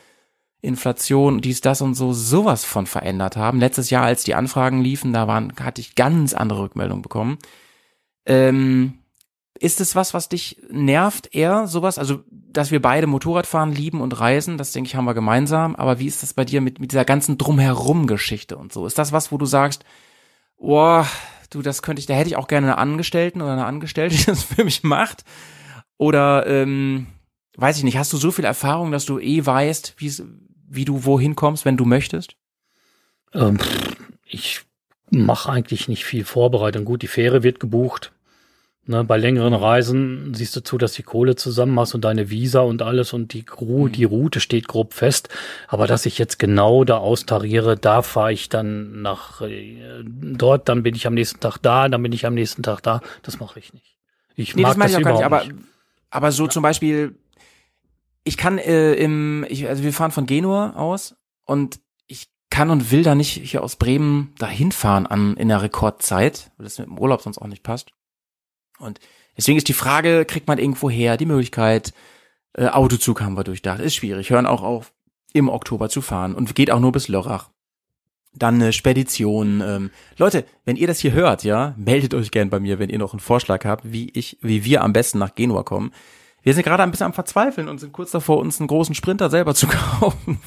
Inflation, 0.62 1.40
dies, 1.40 1.60
das 1.60 1.82
und 1.82 1.94
so 1.94 2.12
sowas 2.12 2.64
von 2.64 2.86
verändert 2.86 3.36
haben. 3.36 3.58
Letztes 3.58 3.90
Jahr, 3.90 4.04
als 4.04 4.22
die 4.22 4.34
Anfragen 4.34 4.80
liefen, 4.80 5.12
da 5.12 5.26
waren, 5.26 5.52
hatte 5.60 5.80
ich 5.80 5.96
ganz 5.96 6.34
andere 6.34 6.62
Rückmeldungen 6.62 7.02
bekommen. 7.02 7.38
Ähm, 8.26 8.94
ist 9.58 9.80
es 9.80 9.96
was, 9.96 10.14
was 10.14 10.28
dich 10.28 10.62
nervt 10.70 11.34
eher, 11.34 11.66
sowas? 11.66 11.98
Also, 11.98 12.20
dass 12.30 12.70
wir 12.70 12.80
beide 12.80 13.08
Motorradfahren 13.08 13.72
lieben 13.72 14.00
und 14.00 14.18
reisen, 14.18 14.56
das 14.56 14.72
denke 14.72 14.88
ich, 14.88 14.94
haben 14.94 15.04
wir 15.04 15.14
gemeinsam. 15.14 15.74
Aber 15.74 15.98
wie 15.98 16.06
ist 16.06 16.22
das 16.22 16.32
bei 16.32 16.44
dir 16.44 16.60
mit, 16.60 16.78
mit 16.78 16.92
dieser 16.92 17.04
ganzen 17.04 17.38
Drumherum-Geschichte 17.38 18.56
und 18.56 18.72
so? 18.72 18.86
Ist 18.86 18.98
das 18.98 19.12
was, 19.12 19.32
wo 19.32 19.38
du 19.38 19.46
sagst, 19.46 19.84
boah, 20.58 21.06
du, 21.50 21.60
das 21.62 21.82
könnte 21.82 22.00
ich, 22.00 22.06
da 22.06 22.14
hätte 22.14 22.28
ich 22.28 22.36
auch 22.36 22.48
gerne 22.48 22.68
eine 22.68 22.78
Angestellten 22.78 23.42
oder 23.42 23.52
eine 23.52 23.66
Angestellte, 23.66 24.14
die 24.16 24.24
das 24.24 24.44
für 24.44 24.64
mich 24.64 24.84
macht? 24.84 25.24
Oder, 25.98 26.46
ähm, 26.46 27.06
weiß 27.56 27.78
ich 27.78 27.84
nicht, 27.84 27.98
hast 27.98 28.12
du 28.12 28.16
so 28.16 28.30
viel 28.30 28.44
Erfahrung, 28.44 28.92
dass 28.92 29.04
du 29.04 29.18
eh 29.18 29.44
weißt, 29.44 29.94
wie 29.98 30.06
es, 30.06 30.24
wie 30.74 30.84
du 30.84 31.04
wohin 31.04 31.36
kommst, 31.36 31.64
wenn 31.64 31.76
du 31.76 31.84
möchtest? 31.84 32.36
Ähm, 33.34 33.58
pff, 33.58 33.96
ich 34.26 34.60
mache 35.10 35.50
eigentlich 35.50 35.88
nicht 35.88 36.04
viel 36.04 36.24
Vorbereitung. 36.24 36.84
Gut, 36.84 37.02
die 37.02 37.08
Fähre 37.08 37.42
wird 37.42 37.60
gebucht. 37.60 38.12
Ne, 38.84 39.04
bei 39.04 39.16
längeren 39.16 39.54
Reisen 39.54 40.34
siehst 40.34 40.56
du 40.56 40.60
zu, 40.60 40.76
dass 40.76 40.94
die 40.94 41.04
Kohle 41.04 41.36
zusammen 41.36 41.78
hast 41.78 41.94
und 41.94 42.00
deine 42.04 42.30
Visa 42.30 42.62
und 42.62 42.82
alles 42.82 43.12
und 43.12 43.32
die, 43.32 43.44
Gru 43.44 43.86
die 43.86 44.02
Route 44.02 44.40
steht 44.40 44.66
grob 44.66 44.92
fest. 44.92 45.28
Aber 45.68 45.86
dass 45.86 46.04
ich 46.04 46.18
jetzt 46.18 46.40
genau 46.40 46.82
da 46.82 46.96
austariere, 46.96 47.76
da 47.76 48.02
fahre 48.02 48.32
ich 48.32 48.48
dann 48.48 49.00
nach 49.00 49.40
äh, 49.40 50.02
dort, 50.04 50.68
dann 50.68 50.82
bin 50.82 50.96
ich 50.96 51.06
am 51.06 51.14
nächsten 51.14 51.38
Tag 51.38 51.58
da, 51.58 51.88
dann 51.88 52.02
bin 52.02 52.12
ich 52.12 52.26
am 52.26 52.34
nächsten 52.34 52.64
Tag 52.64 52.82
da. 52.82 53.02
Das 53.22 53.38
mache 53.38 53.60
ich 53.60 53.72
nicht. 53.72 53.96
Ich 54.34 54.56
Nee, 54.56 54.62
mag 54.62 54.72
das 54.72 54.78
meine 54.78 54.90
ich 54.90 54.96
auch 54.96 55.02
gar 55.02 55.12
nicht, 55.12 55.26
überhaupt 55.26 55.48
aber, 55.48 55.54
aber 56.10 56.32
so 56.32 56.48
zum 56.48 56.64
Beispiel, 56.64 57.14
ich 58.24 58.36
kann 58.36 58.58
äh, 58.58 58.94
im, 58.94 59.44
ich, 59.48 59.68
also 59.68 59.82
wir 59.82 59.92
fahren 59.92 60.12
von 60.12 60.26
Genua 60.26 60.72
aus 60.76 61.16
und 61.44 61.80
ich 62.06 62.28
kann 62.50 62.70
und 62.70 62.90
will 62.90 63.02
da 63.02 63.14
nicht 63.14 63.32
hier 63.32 63.62
aus 63.62 63.76
Bremen 63.76 64.34
dahin 64.38 64.72
fahren 64.72 65.06
an, 65.06 65.36
in 65.36 65.48
der 65.48 65.62
Rekordzeit, 65.62 66.52
weil 66.56 66.64
das 66.64 66.78
mit 66.78 66.88
dem 66.88 66.98
Urlaub 66.98 67.22
sonst 67.22 67.38
auch 67.38 67.46
nicht 67.46 67.62
passt. 67.62 67.92
Und 68.78 69.00
deswegen 69.36 69.58
ist 69.58 69.68
die 69.68 69.72
Frage, 69.72 70.24
kriegt 70.24 70.48
man 70.48 70.58
irgendwo 70.58 70.90
her 70.90 71.16
die 71.16 71.26
Möglichkeit, 71.26 71.92
äh, 72.54 72.68
Autozug 72.68 73.20
haben 73.20 73.36
wir 73.36 73.44
durchdacht, 73.44 73.80
ist 73.80 73.94
schwierig, 73.94 74.30
hören 74.30 74.46
auch 74.46 74.62
auf, 74.62 74.92
im 75.32 75.48
Oktober 75.48 75.88
zu 75.88 76.02
fahren 76.02 76.34
und 76.34 76.54
geht 76.54 76.70
auch 76.70 76.80
nur 76.80 76.92
bis 76.92 77.08
Lörrach. 77.08 77.48
Dann 78.34 78.54
eine 78.54 78.72
Spedition. 78.72 79.62
Ähm. 79.64 79.90
Leute, 80.16 80.46
wenn 80.64 80.76
ihr 80.76 80.86
das 80.86 81.00
hier 81.00 81.12
hört, 81.12 81.44
ja, 81.44 81.74
meldet 81.76 82.14
euch 82.14 82.30
gern 82.30 82.48
bei 82.48 82.60
mir, 82.60 82.78
wenn 82.78 82.88
ihr 82.88 82.98
noch 82.98 83.12
einen 83.12 83.20
Vorschlag 83.20 83.64
habt, 83.64 83.92
wie 83.92 84.10
ich, 84.10 84.38
wie 84.40 84.64
wir 84.64 84.82
am 84.82 84.94
besten 84.94 85.18
nach 85.18 85.34
Genua 85.34 85.64
kommen. 85.64 85.92
Wir 86.42 86.54
sind 86.54 86.64
gerade 86.64 86.82
ein 86.82 86.90
bisschen 86.90 87.06
am 87.06 87.12
Verzweifeln 87.12 87.68
und 87.68 87.78
sind 87.78 87.92
kurz 87.92 88.10
davor, 88.10 88.38
uns 88.38 88.60
einen 88.60 88.66
großen 88.66 88.94
Sprinter 88.94 89.30
selber 89.30 89.54
zu 89.54 89.66
kaufen, 90.00 90.40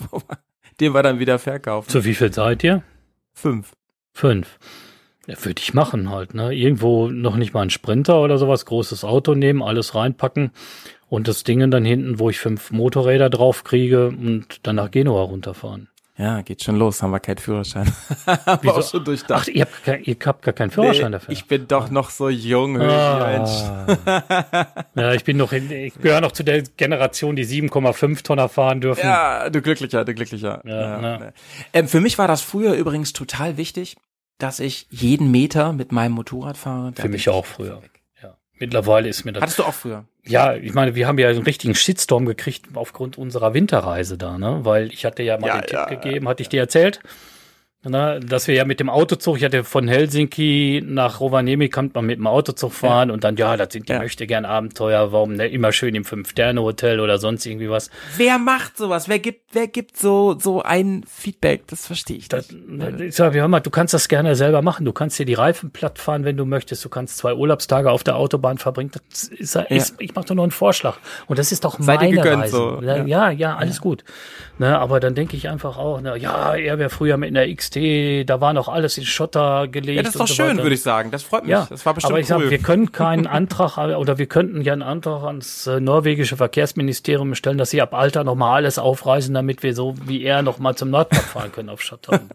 den 0.79 0.93
wir 0.93 1.03
dann 1.03 1.19
wieder 1.19 1.39
verkaufen. 1.39 1.89
Zu 1.89 2.03
wie 2.05 2.15
viel 2.15 2.33
seid 2.33 2.63
ihr? 2.63 2.83
fünf. 3.33 3.73
Fünf. 4.13 4.57
Ja, 5.27 5.35
würde 5.43 5.61
ich 5.61 5.73
machen 5.73 6.09
halt, 6.09 6.33
ne? 6.33 6.53
Irgendwo 6.53 7.09
noch 7.09 7.35
nicht 7.35 7.53
mal 7.53 7.63
ein 7.63 7.69
Sprinter 7.69 8.21
oder 8.21 8.37
sowas, 8.37 8.65
großes 8.65 9.03
Auto 9.03 9.35
nehmen, 9.35 9.61
alles 9.61 9.95
reinpacken 9.95 10.51
und 11.07 11.27
das 11.27 11.43
Ding 11.43 11.69
dann 11.69 11.83
hinten, 11.83 12.19
wo 12.19 12.29
ich 12.29 12.39
fünf 12.39 12.71
Motorräder 12.71 13.29
drauf 13.29 13.63
kriege 13.63 14.07
und 14.07 14.65
dann 14.65 14.77
nach 14.77 14.91
Genua 14.91 15.23
runterfahren. 15.23 15.89
Ja, 16.17 16.41
geht 16.43 16.63
schon 16.63 16.77
los, 16.77 17.03
haben 17.03 17.11
wir 17.11 17.19
keinen 17.19 17.39
Führerschein. 17.39 17.93
haben 18.25 18.69
auch 18.69 18.89
schon 18.89 19.03
durchdacht. 19.03 19.47
Ach, 19.49 19.53
ihr 19.53 19.63
habt, 19.63 19.83
kein, 19.83 20.03
ihr 20.03 20.15
habt 20.25 20.41
gar 20.43 20.53
keinen 20.53 20.71
Führerschein 20.71 21.07
Nee, 21.07 21.11
dafür. 21.11 21.33
Ich 21.33 21.45
bin 21.45 21.67
doch 21.67 21.89
noch 21.89 22.09
so 22.09 22.29
jung, 22.29 22.73
Mensch. 22.73 22.89
ah. 22.89 24.65
ja, 24.95 25.13
ich 25.13 25.25
bin 25.25 25.35
noch 25.35 25.51
in, 25.51 25.69
ich 25.69 25.93
gehöre 25.95 26.21
noch 26.21 26.31
zu 26.31 26.43
der 26.43 26.61
Generation, 26.61 27.35
die 27.35 27.45
7,5 27.45 28.23
Tonner 28.23 28.47
fahren 28.47 28.79
dürfen. 28.79 29.05
Ja, 29.05 29.49
du 29.49 29.61
glücklicher, 29.61 30.05
du 30.05 30.13
glücklicher. 30.13 30.61
Ja, 30.63 30.81
ja. 30.81 31.01
ne. 31.01 31.33
Ähm, 31.73 31.89
für 31.89 31.99
mich 31.99 32.17
war 32.17 32.29
das 32.29 32.41
früher 32.41 32.75
übrigens 32.75 33.11
total 33.11 33.57
wichtig, 33.57 33.97
dass 34.37 34.61
ich 34.61 34.87
jeden 34.89 35.31
Meter 35.31 35.73
mit 35.73 35.91
meinem 35.91 36.13
Motorrad 36.13 36.55
fahre. 36.55 36.93
Für 36.95 37.09
mich 37.09 37.23
ich 37.23 37.29
auch 37.29 37.45
früher. 37.45 37.81
Ja. 38.57 38.65
Mittlerweile 38.65 39.09
ist 39.09 39.25
mir 39.25 39.33
das. 39.33 39.41
Hattest 39.41 39.59
du 39.59 39.63
auch 39.63 39.73
früher? 39.73 40.05
Ja, 40.25 40.55
ich 40.55 40.73
meine, 40.73 40.95
wir 40.95 41.07
haben 41.07 41.19
ja 41.19 41.29
einen 41.29 41.43
richtigen 41.43 41.75
Shitstorm 41.75 42.25
gekriegt 42.25 42.67
aufgrund 42.73 43.17
unserer 43.17 43.53
Winterreise 43.53 44.17
da, 44.17 44.37
ne? 44.37 44.61
Weil 44.63 44.91
ich 44.91 45.05
hatte 45.05 45.23
ja 45.23 45.37
mal 45.37 45.47
Ja, 45.47 45.61
den 45.61 45.73
ja, 45.73 45.85
Tipp 45.85 46.01
gegeben, 46.01 46.27
hatte 46.27 46.41
ich 46.41 46.49
dir 46.49 46.61
erzählt, 46.61 46.99
ne? 47.85 48.19
dass 48.19 48.47
wir 48.47 48.55
ja 48.55 48.65
mit 48.65 48.79
dem 48.79 48.89
Autozug, 48.89 49.37
ich 49.37 49.43
hatte 49.43 49.63
von 49.63 49.87
Helsinki 49.87 50.83
nach 50.85 51.19
Rovaniemi, 51.19 51.69
kann 51.69 51.91
man 51.93 52.05
mit 52.05 52.17
dem 52.17 52.27
Autozug 52.27 52.73
fahren 52.73 53.11
und 53.11 53.23
dann, 53.23 53.35
ja, 53.37 53.57
das 53.57 53.73
sind 53.73 53.89
die 53.89 53.93
Ja. 53.93 53.99
möchte 53.99 54.27
gern 54.27 54.45
Abenteuer, 54.45 55.11
warum 55.11 55.33
ne? 55.33 55.47
immer 55.47 55.71
schön 55.71 55.95
im 55.95 56.03
Fünf-Sterne-Hotel 56.05 56.99
oder 56.99 57.17
sonst 57.17 57.45
irgendwie 57.45 57.69
was. 57.69 57.89
Wer 58.17 58.37
macht 58.37 58.77
sowas? 58.77 59.07
Wer 59.09 59.19
gibt, 59.19 59.41
wer 59.53 59.67
gibt 59.67 59.97
so, 59.97 60.37
so 60.39 60.61
ein 60.61 61.03
Feedback? 61.07 61.67
Das 61.67 61.87
verstehe 61.87 62.17
ich 62.17 62.27
Das, 62.29 62.51
nicht. 62.51 62.99
ich 63.01 63.15
sag, 63.15 63.33
hör 63.33 63.47
mal, 63.47 63.59
du 63.59 63.69
kannst 63.69 63.93
das 63.93 64.07
gerne 64.07 64.35
selber 64.35 64.61
machen. 64.61 64.85
Du 64.85 64.93
kannst 64.93 65.17
dir 65.19 65.25
die 65.25 65.33
Reifen 65.33 65.71
platt 65.71 65.99
fahren, 65.99 66.25
wenn 66.25 66.37
du 66.37 66.45
möchtest. 66.45 66.83
Du 66.83 66.89
kannst 66.89 67.17
zwei 67.17 67.33
Urlaubstage 67.33 67.91
auf 67.91 68.03
der 68.03 68.15
Autobahn 68.17 68.57
verbringen. 68.57 68.91
Das 69.09 69.23
ist, 69.23 69.55
ist, 69.69 69.95
Ich 69.99 70.13
mache 70.15 70.25
doch 70.27 70.35
nur 70.35 70.43
einen 70.43 70.51
Vorschlag. 70.51 70.97
Und 71.27 71.39
das 71.39 71.51
ist 71.51 71.63
doch 71.65 71.79
ihr 71.79 71.85
meine 71.85 72.09
gegönnt 72.09 72.43
Reise. 72.43 72.55
so, 72.55 72.79
Ja, 72.81 72.97
ja. 72.97 73.05
ja, 73.05 73.29
ja, 73.31 73.55
alles 73.55 73.81
gut. 73.81 74.03
Ne, 74.57 74.77
aber 74.79 74.99
dann 74.99 75.15
denke 75.15 75.35
ich 75.35 75.49
einfach 75.49 75.77
auch, 75.77 75.99
na, 76.01 76.15
ja, 76.15 76.55
er 76.55 76.79
wäre 76.79 76.89
früher 76.89 77.17
mit 77.17 77.29
einer 77.35 77.53
XT, 77.53 77.74
da 77.75 78.41
war 78.41 78.53
noch 78.53 78.67
alles 78.67 78.97
in 78.97 79.05
Schotter 79.05 79.67
gelegt. 79.67 79.97
Ja, 79.97 80.03
das 80.03 80.15
ist 80.15 80.19
doch 80.19 80.27
so 80.27 80.33
schön, 80.33 80.51
weiter. 80.51 80.63
würde 80.63 80.75
ich 80.75 80.81
sagen. 80.81 81.11
Das 81.11 81.23
freut 81.23 81.43
mich. 81.43 81.51
Ja, 81.51 81.67
das 81.69 81.85
war 81.85 81.93
bestimmt 81.93 82.11
aber 82.13 82.19
ich 82.19 82.31
cool. 82.31 82.41
sag, 82.43 82.49
wir 82.49 82.57
können 82.59 82.91
keinen 82.91 83.27
Antrag 83.27 83.77
oder 83.97 84.17
wir 84.17 84.25
könnten 84.27 84.61
ja 84.61 84.73
einen 84.73 84.81
Antrag 84.81 85.23
ans 85.23 85.67
äh, 85.67 85.79
norwegische 85.79 86.37
Verkehrsministerium 86.37 87.35
stellen, 87.35 87.57
dass 87.57 87.69
sie 87.71 87.81
ab 87.81 87.93
Alter 87.93 88.23
noch 88.23 88.35
mal 88.35 88.53
alles 88.55 88.79
aufreißen, 88.79 89.33
damit 89.33 89.63
wir 89.63 89.73
so 89.73 89.95
wie 90.05 90.23
er 90.23 90.41
noch 90.41 90.59
mal 90.59 90.75
zum 90.75 90.89
Nordkap 90.89 91.23
fahren 91.23 91.51
können 91.51 91.69
auf 91.69 91.81
Schotter. 91.81 92.21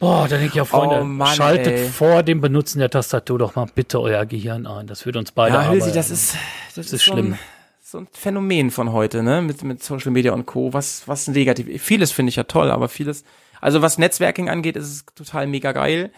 Boah, 0.00 0.26
da 0.28 0.36
denke 0.36 0.46
ich 0.46 0.54
ja, 0.54 0.64
Freunde, 0.64 1.00
Oh 1.00 1.04
Mann, 1.04 1.34
schaltet 1.34 1.72
ey. 1.78 1.88
vor 1.88 2.22
dem 2.22 2.40
Benutzen 2.40 2.78
der 2.80 2.90
Tastatur 2.90 3.38
doch 3.38 3.54
mal 3.54 3.66
bitte 3.74 4.00
euer 4.00 4.26
Gehirn 4.26 4.66
ein. 4.66 4.86
Das 4.86 5.06
würde 5.06 5.18
uns 5.20 5.32
beide 5.32 5.54
ja, 5.54 5.60
aber- 5.62 5.78
das 5.78 6.10
ist, 6.10 6.34
das, 6.74 6.86
ist 6.86 6.90
so 6.90 6.98
schlimm. 6.98 7.34
Ein, 7.34 7.38
so 7.80 7.98
ein 7.98 8.08
Phänomen 8.12 8.70
von 8.70 8.92
heute, 8.92 9.22
ne? 9.22 9.40
Mit, 9.40 9.62
mit 9.62 9.82
Social 9.82 10.10
Media 10.10 10.32
und 10.32 10.46
Co. 10.46 10.72
Was, 10.72 11.06
was 11.06 11.28
negativ. 11.28 11.80
Vieles 11.82 12.10
finde 12.10 12.30
ich 12.30 12.36
ja 12.36 12.42
toll, 12.42 12.70
aber 12.70 12.88
vieles, 12.88 13.24
also 13.64 13.82
was 13.82 13.98
Netzwerking 13.98 14.48
angeht, 14.50 14.76
ist 14.76 14.86
es 14.92 15.06
total 15.14 15.46
mega 15.46 15.72
geil. 15.72 16.12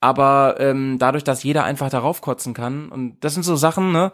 Aber 0.00 0.56
ähm, 0.60 0.96
dadurch, 0.98 1.24
dass 1.24 1.42
jeder 1.42 1.64
einfach 1.64 1.90
darauf 1.90 2.20
kotzen 2.20 2.54
kann, 2.54 2.88
und 2.90 3.22
das 3.24 3.34
sind 3.34 3.42
so 3.42 3.56
Sachen, 3.56 3.90
ne? 3.92 4.12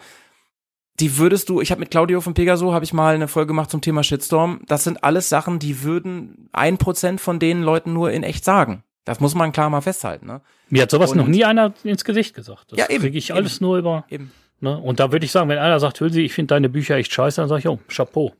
Die 0.98 1.16
würdest 1.19 1.48
du, 1.48 1.61
ich 1.61 1.70
habe 1.70 1.81
mit 1.81 1.90
Claudio 1.90 2.20
von 2.20 2.35
Pegaso, 2.35 2.73
habe 2.74 2.85
ich 2.85 2.93
mal 2.93 3.15
eine 3.15 3.28
Folge 3.28 3.48
gemacht 3.48 3.70
zum 3.70 3.81
Thema 3.81 4.02
Shitstorm. 4.02 4.61
Das 4.66 4.85
sind 4.85 5.02
alles 5.02 5.28
Sachen, 5.28 5.59
die 5.59 5.82
würden 5.82 6.48
ein 6.52 6.77
Prozent 6.78 7.20
von 7.20 7.39
den 7.39 7.62
Leuten 7.62 7.93
nur 7.93 8.11
in 8.12 8.23
echt 8.23 8.44
sagen. 8.44 8.82
Das 9.05 9.19
muss 9.19 9.35
man 9.35 9.52
klar 9.52 9.70
mal 9.70 9.81
festhalten. 9.81 10.27
Ne? 10.27 10.43
Mir 10.69 10.82
hat 10.82 10.90
sowas 10.90 11.12
Und- 11.12 11.19
noch 11.19 11.27
nie 11.27 11.44
einer 11.44 11.73
ins 11.85 12.05
Gesicht 12.05 12.35
gesagt. 12.35 12.73
Das 12.73 12.78
Ja, 12.78 12.90
eben, 12.90 13.02
kriege 13.02 13.16
ich 13.19 13.31
eben. 13.31 13.39
alles 13.39 13.61
nur 13.62 13.78
über. 13.78 14.05
Eben. 14.11 14.31
Ne? 14.61 14.78
Und 14.78 15.01
da 15.01 15.11
würde 15.11 15.24
ich 15.24 15.32
sagen, 15.32 15.48
wenn 15.48 15.59
einer 15.59 15.81
sagt, 15.81 16.01
Hülsi, 16.01 16.20
ich 16.20 16.35
finde 16.35 16.55
deine 16.55 16.69
Bücher 16.69 16.97
echt 16.97 17.12
scheiße, 17.12 17.40
dann 17.40 17.48
sage 17.48 17.61
ich, 17.61 17.69
oh, 17.69 17.78
Chapeau. 17.89 18.32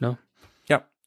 Ne? 0.00 0.16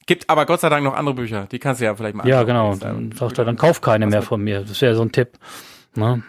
Gibt 0.05 0.29
aber 0.29 0.45
Gott 0.45 0.59
sei 0.59 0.69
Dank 0.69 0.83
noch 0.83 0.95
andere 0.95 1.15
Bücher. 1.15 1.47
Die 1.51 1.59
kannst 1.59 1.79
du 1.81 1.85
ja 1.85 1.95
vielleicht 1.95 2.15
mal 2.15 2.27
Ja, 2.27 2.43
genau. 2.43 2.75
Dann 2.75 3.11
sagt 3.13 3.37
er, 3.37 3.45
dann 3.45 3.55
kauf 3.57 3.79
keine 3.81 4.05
mehr 4.07 4.21
von 4.21 4.41
mir. 4.43 4.61
Das 4.61 4.81
wäre 4.81 4.95
so 4.95 5.01
ein 5.01 5.11
Tipp. 5.11 5.37
Ne? 5.95 6.23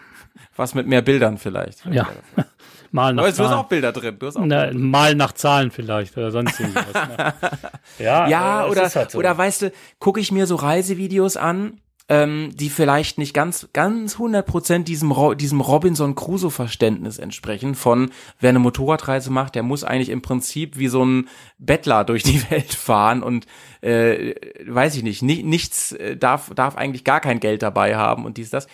Was 0.55 0.73
mit 0.75 0.87
mehr 0.87 1.01
Bildern 1.01 1.37
vielleicht. 1.37 1.85
Ja. 1.87 2.07
Mal 2.91 3.13
nach 3.13 3.23
Aber 3.23 3.31
du 3.31 3.37
hast 3.39 3.49
Zahlen. 3.49 3.59
auch 3.59 3.67
Bilder 3.67 3.91
drin. 3.91 4.15
Du 4.17 4.27
hast 4.27 4.37
auch 4.37 4.45
Na, 4.45 4.71
mal 4.71 5.15
nach 5.15 5.33
Zahlen 5.33 5.69
vielleicht 5.71 6.15
oder 6.15 6.31
sonst 6.31 6.57
irgendwas. 6.61 6.93
Ne? 6.93 7.33
Ja, 7.99 8.27
Ja, 8.29 8.61
äh, 8.61 8.65
es 8.67 8.71
oder, 8.71 8.89
halt 8.89 9.11
so. 9.11 9.17
oder 9.19 9.37
weißt 9.37 9.61
du, 9.63 9.71
gucke 9.99 10.21
ich 10.21 10.31
mir 10.31 10.45
so 10.47 10.55
Reisevideos 10.55 11.35
an, 11.35 11.81
ähm, 12.07 12.51
die 12.53 12.69
vielleicht 12.69 13.17
nicht 13.17 13.33
ganz, 13.33 13.67
ganz 13.73 14.17
100% 14.17 14.83
diesem, 14.83 15.11
Ro 15.11 15.33
diesem 15.33 15.59
Robinson 15.59 16.13
Crusoe-Verständnis 16.13 17.17
entsprechen 17.17 17.73
von, 17.73 18.11
wer 18.39 18.49
eine 18.49 18.59
Motorradreise 18.59 19.31
macht, 19.31 19.55
der 19.55 19.63
muss 19.63 19.83
eigentlich 19.83 20.09
im 20.09 20.21
Prinzip 20.21 20.77
wie 20.77 20.87
so 20.87 21.03
ein 21.03 21.27
Bettler 21.57 22.03
durch 22.03 22.21
die 22.21 22.43
Welt 22.51 22.73
fahren 22.75 23.23
und, 23.23 23.47
äh, 23.81 24.35
weiß 24.67 24.95
ich 24.97 25.03
nicht, 25.03 25.23
ni 25.23 25.41
nichts, 25.41 25.93
äh, 25.93 26.15
darf, 26.15 26.51
darf 26.53 26.75
eigentlich 26.75 27.03
gar 27.03 27.21
kein 27.21 27.39
Geld 27.39 27.63
dabei 27.63 27.95
haben 27.95 28.25
und 28.25 28.37
dies, 28.37 28.51
das. 28.51 28.67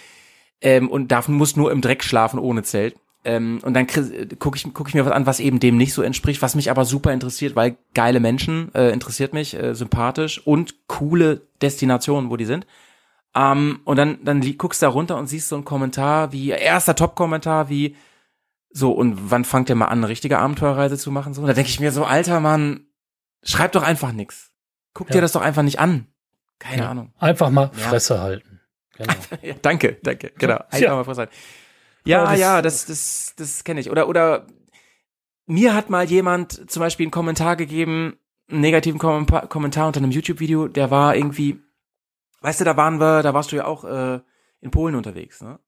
Ähm, 0.60 0.90
und 0.90 1.12
darf, 1.12 1.28
muss 1.30 1.56
nur 1.56 1.72
im 1.72 1.82
Dreck 1.82 2.04
schlafen 2.04 2.38
ohne 2.38 2.64
Zelt. 2.64 2.96
Ähm, 3.24 3.60
und 3.64 3.74
dann 3.76 3.88
gucke 4.40 4.58
ich, 4.58 4.66
guck 4.74 4.90
ich 4.90 4.94
mir 4.94 5.06
was 5.06 5.14
an, 5.14 5.26
was 5.26 5.40
eben 5.40 5.60
dem 5.60 5.78
nicht 5.78 5.94
so 5.94 6.02
entspricht, 6.02 6.42
was 6.42 6.56
mich 6.56 6.70
aber 6.70 6.86
super 6.86 7.14
interessiert, 7.14 7.56
weil 7.56 7.78
geile 7.94 8.20
Menschen 8.20 8.74
äh, 8.74 8.92
interessiert 8.92 9.34
mich, 9.34 9.54
äh, 9.54 9.74
sympathisch 9.74 10.46
und 10.46 10.88
coole 10.88 11.42
Destinationen, 11.62 12.30
wo 12.30 12.36
die 12.36 12.46
sind. 12.46 12.66
Ähm, 13.36 13.80
und 13.86 13.96
dann, 13.98 14.24
dann 14.24 14.42
guckst 14.58 14.82
du 14.82 14.86
da 14.86 14.90
runter 14.92 15.18
und 15.18 15.28
siehst 15.28 15.48
so 15.50 15.56
einen 15.56 15.66
Kommentar 15.66 16.32
wie, 16.32 16.50
erster 16.50 16.96
Top-Kommentar 16.96 17.70
wie, 17.70 17.96
so, 18.74 18.92
und 18.92 19.32
wann 19.32 19.46
fangt 19.46 19.70
ihr 19.70 19.76
mal 19.76 19.86
an, 19.86 20.00
eine 20.00 20.08
richtige 20.10 20.40
Abenteuerreise 20.40 20.98
zu 20.98 21.12
machen? 21.12 21.34
So, 21.34 21.42
und 21.42 21.48
da 21.48 21.54
denke 21.54 21.70
ich 21.70 21.80
mir 21.80 21.92
so, 21.92 22.04
alter 22.06 22.40
Mann, 22.40 22.88
schreib 23.44 23.72
doch 23.74 23.84
einfach 23.84 24.12
nix. 24.12 24.52
Guck 24.94 25.10
Ja. 25.10 25.14
dir 25.16 25.22
das 25.22 25.32
doch 25.34 25.42
einfach 25.42 25.64
nicht 25.64 25.80
an. 25.80 26.08
Keine 26.60 26.84
Ja. 26.84 26.90
Ahnung. 26.92 27.14
Einfach 27.20 27.50
mal 27.50 27.72
Ja. 27.76 27.90
Fresse 27.90 28.20
halten. 28.22 28.60
Genau. 28.98 29.14
Ja, 29.42 29.56
danke, 29.62 29.98
danke, 30.04 30.32
genau. 30.38 30.58
Einfach 30.70 30.80
Ja. 30.80 30.96
mal 30.96 31.04
vorsein. 31.06 31.28
Ja, 32.06 32.22
Aber 32.24 32.32
das- 32.32 32.40
ja, 32.40 32.62
das, 32.62 32.86
das, 32.86 33.34
das 33.38 33.64
kenne 33.64 33.80
ich. 33.80 33.90
Oder, 33.90 34.08
oder 34.10 34.48
mir 35.48 35.74
hat 35.74 35.90
mal 35.90 36.06
jemand 36.06 36.70
zum 36.70 36.82
Beispiel 36.82 37.06
einen 37.06 37.12
Kommentar 37.12 37.56
gegeben, 37.56 38.18
einen 38.50 38.62
negativen 38.62 39.00
Kom 39.00 39.26
Kommentar 39.26 39.88
unter 39.88 40.00
einem 40.00 40.12
YouTube-Video, 40.12 40.68
der 40.68 40.92
war 40.92 41.16
irgendwie, 41.16 41.60
weißt 42.42 42.60
du, 42.60 42.66
da 42.66 42.78
waren 42.78 43.00
wir, 43.00 43.24
da 43.24 43.34
warst 43.34 43.52
du 43.52 43.56
ja 43.56 43.66
auch 43.66 43.84
äh, 43.84 44.20
in 44.60 44.72
Polen 44.72 44.96
unterwegs, 44.96 45.42
ne? 45.42 45.60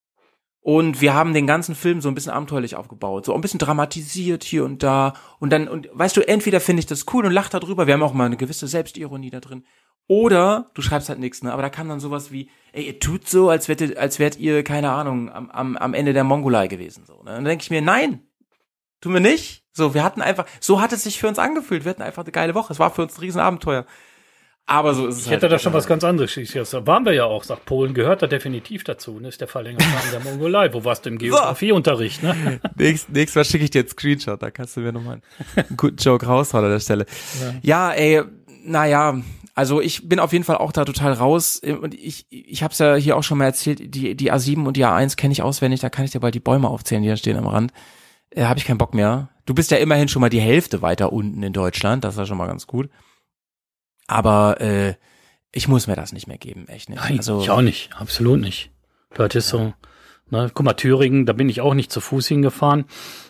Und 0.63 1.01
wir 1.01 1.13
haben 1.13 1.33
den 1.33 1.45
ganzen 1.45 1.75
Film 1.75 1.99
so 1.99 2.07
ein 2.07 2.15
bisschen 2.15 2.31
abenteuerlich 2.31 2.77
aufgebaut, 2.77 3.25
so 3.25 3.35
ein 3.35 3.41
bisschen 3.41 3.59
dramatisiert 3.59 4.45
hier 4.45 4.63
und 4.63 4.81
da. 4.81 5.13
Und 5.39 5.51
dann, 5.51 5.67
und 5.67 5.89
weißt 5.91 6.15
du, 6.15 6.25
entweder 6.25 6.61
finde 6.61 6.79
ich 6.79 6.85
das 6.85 7.05
cool 7.13 7.25
und 7.25 7.33
lach 7.33 7.49
darüber, 7.49 7.85
wir 7.85 7.93
haben 7.93 8.03
auch 8.03 8.13
mal 8.13 8.27
eine 8.27 8.37
gewisse 8.37 8.67
Selbstironie 8.67 9.29
da 9.29 9.41
drin. 9.41 9.65
Oder 10.07 10.71
du 10.73 10.81
schreibst 10.81 11.09
halt 11.09 11.19
nichts, 11.19 11.43
ne? 11.43 11.51
Aber 11.51 11.61
da 11.61 11.69
kam 11.69 11.89
dann 11.89 11.99
sowas 11.99 12.31
wie, 12.31 12.49
ey, 12.71 12.85
ihr 12.85 12.99
tut 12.99 13.27
so, 13.27 13.49
als 13.49 13.67
wärt 13.67 13.81
ihr, 13.81 13.99
als 13.99 14.19
wärt 14.19 14.37
ihr, 14.37 14.63
keine 14.63 14.91
Ahnung, 14.91 15.29
am, 15.29 15.51
am, 15.51 15.75
am 15.75 15.93
Ende 15.93 16.13
der 16.13 16.23
Mongolei 16.23 16.67
gewesen. 16.67 17.03
So, 17.05 17.15
ne? 17.15 17.19
Und 17.19 17.27
dann 17.27 17.45
denke 17.45 17.63
ich 17.63 17.69
mir, 17.69 17.81
nein, 17.81 18.25
tun 19.01 19.13
wir 19.13 19.19
nicht. 19.19 19.65
So, 19.73 19.93
wir 19.93 20.03
hatten 20.03 20.21
einfach, 20.21 20.45
so 20.61 20.79
hat 20.79 20.93
es 20.93 21.03
sich 21.03 21.19
für 21.19 21.27
uns 21.27 21.39
angefühlt. 21.39 21.83
Wir 21.83 21.89
hatten 21.89 22.01
einfach 22.01 22.23
eine 22.23 22.31
geile 22.31 22.55
Woche. 22.55 22.71
Es 22.71 22.79
war 22.79 22.91
für 22.91 23.01
uns 23.01 23.17
ein 23.17 23.21
Riesenabenteuer. 23.21 23.85
Aber 24.65 24.93
so 24.93 25.07
ist 25.07 25.15
es 25.15 25.21
Ich 25.23 25.27
halt. 25.27 25.41
hätte 25.41 25.49
da 25.49 25.59
schon 25.59 25.73
was 25.73 25.87
ganz 25.87 26.03
anderes. 26.05 26.33
Da 26.35 26.87
waren 26.87 27.05
wir 27.05 27.13
ja 27.13 27.25
auch. 27.25 27.43
Sagt 27.43 27.65
Polen 27.65 27.93
gehört 27.93 28.21
da 28.21 28.27
definitiv 28.27 28.83
dazu. 28.85 29.19
Ne? 29.19 29.27
Ist 29.27 29.41
der 29.41 29.49
verlängerte 29.49 29.85
Arm 29.85 30.11
der 30.11 30.19
Mongolei. 30.21 30.73
Wo 30.73 30.85
warst 30.85 31.05
du 31.05 31.09
im 31.09 31.17
Geografieunterricht? 31.19 32.23
Ne? 32.23 32.61
Nächst, 32.75 33.09
nächstes 33.09 33.35
Mal 33.35 33.43
schicke 33.43 33.65
ich 33.65 33.71
dir 33.71 33.79
einen 33.81 33.89
Screenshot, 33.89 34.41
da 34.41 34.51
kannst 34.51 34.77
du 34.77 34.81
mir 34.81 34.93
nochmal 34.93 35.21
einen 35.55 35.77
guten 35.77 35.97
Joke 35.97 36.25
raushauen 36.25 36.63
an 36.63 36.71
der 36.71 36.79
Stelle. 36.79 37.05
Ja, 37.61 37.91
ey, 37.91 38.21
naja, 38.63 39.21
also 39.53 39.81
ich 39.81 40.07
bin 40.07 40.19
auf 40.19 40.31
jeden 40.31 40.45
Fall 40.45 40.57
auch 40.57 40.71
da 40.71 40.85
total 40.85 41.11
raus 41.13 41.59
und 41.81 41.93
ich, 41.93 42.25
ich 42.29 42.63
habe 42.63 42.71
es 42.71 42.79
ja 42.79 42.95
hier 42.95 43.17
auch 43.17 43.23
schon 43.23 43.37
mal 43.37 43.45
erzählt, 43.45 43.93
die, 43.93 44.15
die 44.15 44.31
A7 44.31 44.65
und 44.65 44.77
die 44.77 44.85
A1 44.85 45.17
kenne 45.17 45.33
ich 45.33 45.41
auswendig, 45.43 45.81
da 45.81 45.89
kann 45.89 46.05
ich 46.05 46.11
dir 46.11 46.21
bald 46.21 46.35
die 46.35 46.39
Bäume 46.39 46.69
aufzählen, 46.69 47.03
die 47.03 47.09
da 47.09 47.17
stehen 47.17 47.37
am 47.37 47.47
Rand. 47.47 47.71
Äh, 48.31 48.45
habe 48.45 48.59
ich 48.59 48.65
keinen 48.65 48.77
Bock 48.77 48.93
mehr. 48.93 49.29
Du 49.45 49.53
bist 49.53 49.71
ja 49.71 49.77
immerhin 49.77 50.07
schon 50.07 50.21
mal 50.21 50.29
die 50.29 50.39
Hälfte 50.39 50.81
weiter 50.81 51.11
unten 51.13 51.43
in 51.43 51.53
Deutschland, 51.53 52.03
das 52.03 52.15
ist 52.15 52.19
ja 52.19 52.25
schon 52.25 52.37
mal 52.37 52.47
ganz 52.47 52.65
gut. 52.65 52.89
Aber 54.07 54.59
äh, 54.61 54.95
ich 55.51 55.67
muss 55.67 55.87
mir 55.87 55.95
das 55.95 56.11
nicht 56.13 56.27
mehr 56.27 56.37
geben, 56.37 56.67
echt 56.67 56.89
nicht. 56.89 56.99
Nein, 57.01 57.17
also, 57.17 57.41
ich 57.41 57.49
auch 57.49 57.61
nicht. 57.61 57.89
Absolut 57.97 58.39
nicht. 58.41 58.71
Das 59.13 59.35
ist 59.35 59.49
so. 59.49 59.73
Ne? 60.29 60.49
Guck 60.53 60.65
mal, 60.65 60.73
Thüringen, 60.73 61.25
da 61.25 61.33
bin 61.33 61.49
ich 61.49 61.61
auch 61.61 61.73
nicht 61.73 61.91
zu 61.91 62.01
Fuß 62.01 62.27
hingefahren. 62.27 62.85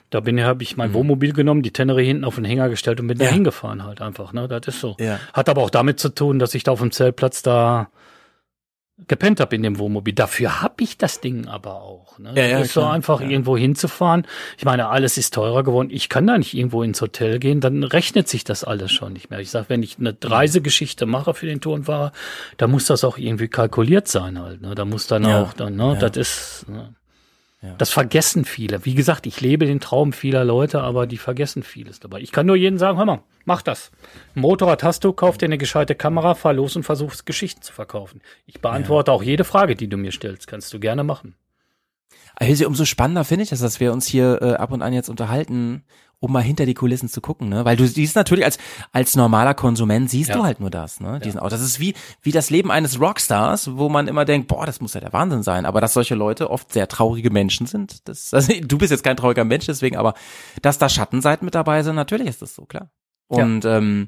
Da 0.10 0.20
bin 0.20 0.42
habe 0.44 0.64
ich 0.64 0.78
mein 0.78 0.94
Wohnmobil 0.94 1.34
genommen, 1.34 1.64
die 1.64 1.74
Tennere 1.74 2.02
hinten 2.02 2.24
auf 2.24 2.36
den 2.36 2.46
Hänger 2.46 2.70
gestellt 2.70 3.00
und 3.00 3.08
bin 3.08 3.18
da 3.18 3.26
Mhm. 3.26 3.30
Ja. 3.30 3.34
hingefahren 3.34 3.84
halt 3.84 4.00
einfach. 4.02 4.32
Ne? 4.32 4.48
Das 4.48 4.68
ist 4.68 4.80
so. 4.80 4.96
Ja. 5.00 5.20
Hat 5.34 5.50
aber 5.50 5.62
auch 5.64 5.70
damit 5.72 6.00
zu 6.00 6.10
tun, 6.10 6.40
dass 6.40 6.54
ich 6.54 6.64
da 6.64 6.72
auf 6.72 6.80
dem 6.80 6.92
Zeltplatz 6.92 7.42
da 7.42 7.90
gepennt 9.08 9.40
habe 9.40 9.56
in 9.56 9.64
dem 9.64 9.80
Wohnmobil. 9.80 10.14
Dafür 10.14 10.62
habe 10.62 10.84
ich 10.84 10.98
das 10.98 11.20
Ding 11.20 11.48
aber 11.48 11.82
auch. 11.82 12.20
Ne? 12.20 12.34
Ja, 12.36 12.46
ja, 12.46 12.60
ist 12.60 12.74
so 12.74 12.84
einfach 12.84 13.22
ja. 13.22 13.28
irgendwo 13.28 13.58
hinzufahren. 13.58 14.26
Ich 14.58 14.66
meine, 14.66 14.90
alles 14.90 15.18
ist 15.18 15.34
teurer 15.34 15.64
geworden. 15.64 15.90
Ich 15.92 16.10
kann 16.10 16.28
da 16.28 16.38
nicht 16.38 16.54
irgendwo 16.54 16.84
ins 16.84 17.02
Hotel 17.02 17.40
gehen, 17.40 17.60
dann 17.60 17.84
rechnet 17.84 18.28
sich 18.28 18.44
das 18.44 18.64
alles 18.64 18.92
schon 18.92 19.14
nicht 19.14 19.30
mehr. 19.30 19.40
Ich 19.40 19.50
sage, 19.50 19.66
wenn 19.70 19.84
ich 19.84 19.98
eine 19.98 20.16
Reisegeschichte 20.22 21.06
mache 21.06 21.34
für 21.34 21.48
den 21.48 21.60
Tourenfahrer, 21.60 22.12
da 22.58 22.68
muss 22.68 22.86
das 22.86 23.04
auch 23.04 23.18
irgendwie 23.18 23.48
kalkuliert 23.48 24.08
sein 24.08 24.40
halt. 24.40 24.62
Ne? 24.62 24.76
Da 24.76 24.86
muss 24.86 25.08
dann 25.08 25.24
Ja, 25.24 25.42
auch, 25.42 25.54
dann, 25.54 25.76
ne? 25.76 25.98
ja. 26.00 26.10
das 26.10 26.18
ist. 26.18 26.70
Ne? 26.70 26.94
Ja. 27.64 27.76
Das 27.78 27.92
vergessen 27.92 28.44
viele. 28.44 28.84
Wie 28.84 28.94
gesagt, 28.94 29.26
ich 29.26 29.40
lebe 29.40 29.66
den 29.66 29.80
Traum 29.80 30.12
vieler 30.12 30.44
Leute, 30.44 30.82
aber 30.82 31.08
die 31.08 31.18
vergessen 31.18 31.64
vieles 31.64 32.02
dabei. 32.02 32.20
Ich 32.20 32.34
kann 32.34 32.46
nur 32.46 32.58
jedem 32.58 32.78
sagen, 32.78 32.98
hör 32.98 33.06
mal, 33.06 33.24
mach 33.46 33.62
das. 33.62 33.90
Ein 34.36 34.42
Motorrad 34.42 34.84
hast 34.84 35.06
du, 35.06 35.14
kauf 35.14 35.38
dir 35.38 35.46
eine 35.46 35.58
gescheite 35.58 35.96
Kamera, 35.96 36.36
fahr 36.36 36.52
los 36.52 36.76
und 36.76 36.84
versuch 36.84 37.16
Geschichten 37.24 37.62
zu 37.62 37.72
verkaufen. 37.72 38.22
Ich 38.46 38.60
beantworte 38.60 39.14
auch 39.14 39.24
jede 39.24 39.46
Frage, 39.46 39.78
die 39.78 39.88
du 39.88 39.96
mir 39.96 40.12
stellst. 40.12 40.46
Kannst 40.48 40.74
du 40.74 40.80
gerne 40.80 41.06
machen. 41.06 41.36
Also 42.36 42.68
umso 42.68 42.84
spannender 42.84 43.24
finde 43.24 43.44
ich 43.44 43.50
das, 43.50 43.62
dass 43.62 43.80
wir 43.80 43.94
uns 43.94 44.08
hier 44.08 44.42
äh, 44.42 44.54
ab 44.56 44.72
und 44.72 44.82
an 44.82 44.92
jetzt 44.92 45.10
unterhalten, 45.10 45.84
um 46.24 46.32
mal 46.32 46.42
hinter 46.42 46.66
die 46.66 46.74
Kulissen 46.74 47.10
zu 47.10 47.20
gucken, 47.20 47.50
ne? 47.50 47.66
Weil 47.66 47.76
du 47.76 47.86
siehst 47.86 48.16
natürlich 48.16 48.46
als 48.46 48.58
als 48.94 49.18
normaler 49.18 49.54
Konsument 49.54 50.10
siehst 50.10 50.30
Ja. 50.30 50.38
du 50.38 50.44
halt 50.44 50.62
nur 50.62 50.70
das, 50.70 51.02
ne? 51.02 51.20
Diesen 51.20 51.38
auch. 51.38 51.50
Das 51.50 51.60
ist 51.60 51.82
wie 51.82 51.96
wie 52.22 52.32
das 52.32 52.50
Leben 52.50 52.72
eines 52.72 52.98
Rockstars, 53.02 53.76
wo 53.76 53.90
man 53.90 54.08
immer 54.08 54.24
denkt, 54.24 54.48
boah, 54.48 54.66
das 54.66 54.80
muss 54.80 54.94
ja 54.94 55.02
der 55.02 55.12
Wahnsinn 55.12 55.44
sein, 55.44 55.66
aber 55.66 55.82
dass 55.82 55.92
solche 55.92 56.16
Leute 56.16 56.50
oft 56.50 56.72
sehr 56.72 56.88
traurige 56.88 57.30
Menschen 57.30 57.68
sind, 57.68 58.08
das 58.08 58.34
also 58.34 58.54
du 58.58 58.78
bist 58.78 58.92
jetzt 58.92 59.04
kein 59.04 59.18
trauriger 59.18 59.44
Mensch 59.44 59.66
deswegen, 59.66 59.98
aber 59.98 60.14
dass 60.62 60.78
da 60.78 60.88
Schattenseiten 60.88 61.44
mit 61.44 61.56
dabei 61.56 61.84
sind, 61.84 61.96
natürlich 61.96 62.28
ist 62.28 62.42
das 62.42 62.56
so 62.56 62.64
klar. 62.64 62.90
Und 63.28 63.66
ähm, 63.66 64.08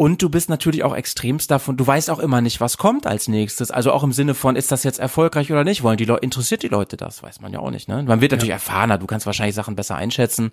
und 0.00 0.22
du 0.22 0.30
bist 0.30 0.48
natürlich 0.48 0.82
auch 0.82 0.96
extremst 0.96 1.50
davon, 1.50 1.76
du 1.76 1.86
weißt 1.86 2.08
auch 2.08 2.20
immer 2.20 2.40
nicht, 2.40 2.58
was 2.58 2.78
kommt 2.78 3.06
als 3.06 3.28
nächstes. 3.28 3.70
Also 3.70 3.92
auch 3.92 4.02
im 4.02 4.12
Sinne 4.12 4.32
von, 4.32 4.56
ist 4.56 4.72
das 4.72 4.82
jetzt 4.82 4.98
erfolgreich 4.98 5.52
oder 5.52 5.62
nicht? 5.62 5.82
Wollen 5.82 5.98
die 5.98 6.06
Leute, 6.06 6.24
interessiert 6.24 6.62
die 6.62 6.68
Leute 6.68 6.96
das? 6.96 7.22
Weiß 7.22 7.42
man 7.42 7.52
ja 7.52 7.58
auch 7.58 7.70
nicht, 7.70 7.86
ne? 7.86 8.02
Man 8.02 8.22
wird 8.22 8.32
natürlich 8.32 8.54
erfahrener, 8.54 8.96
du 8.96 9.04
kannst 9.06 9.26
wahrscheinlich 9.26 9.54
Sachen 9.54 9.76
besser 9.76 9.96
einschätzen. 9.96 10.52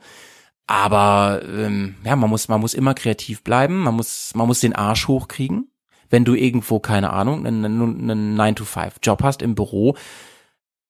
Aber 0.68 1.44
ähm, 1.46 1.96
ja, 2.04 2.18
man 2.18 2.30
muss, 2.30 2.50
man 2.50 2.60
muss 2.60 2.74
immer 2.74 2.94
kreativ 2.94 3.42
bleiben, 3.42 3.78
man 3.78 3.96
muss, 3.96 4.34
man 4.36 4.48
muss 4.48 4.60
den 4.60 4.76
Arsch 4.76 5.08
hochkriegen. 5.08 5.72
Wenn 6.10 6.26
du 6.26 6.36
irgendwo, 6.36 6.82
keine 6.82 7.12
Ahnung, 7.14 7.48
einen, 7.48 7.64
einen 7.64 8.38
9-to-5-Job 8.38 9.24
hast 9.24 9.42
im 9.42 9.56
Büro, 9.56 9.96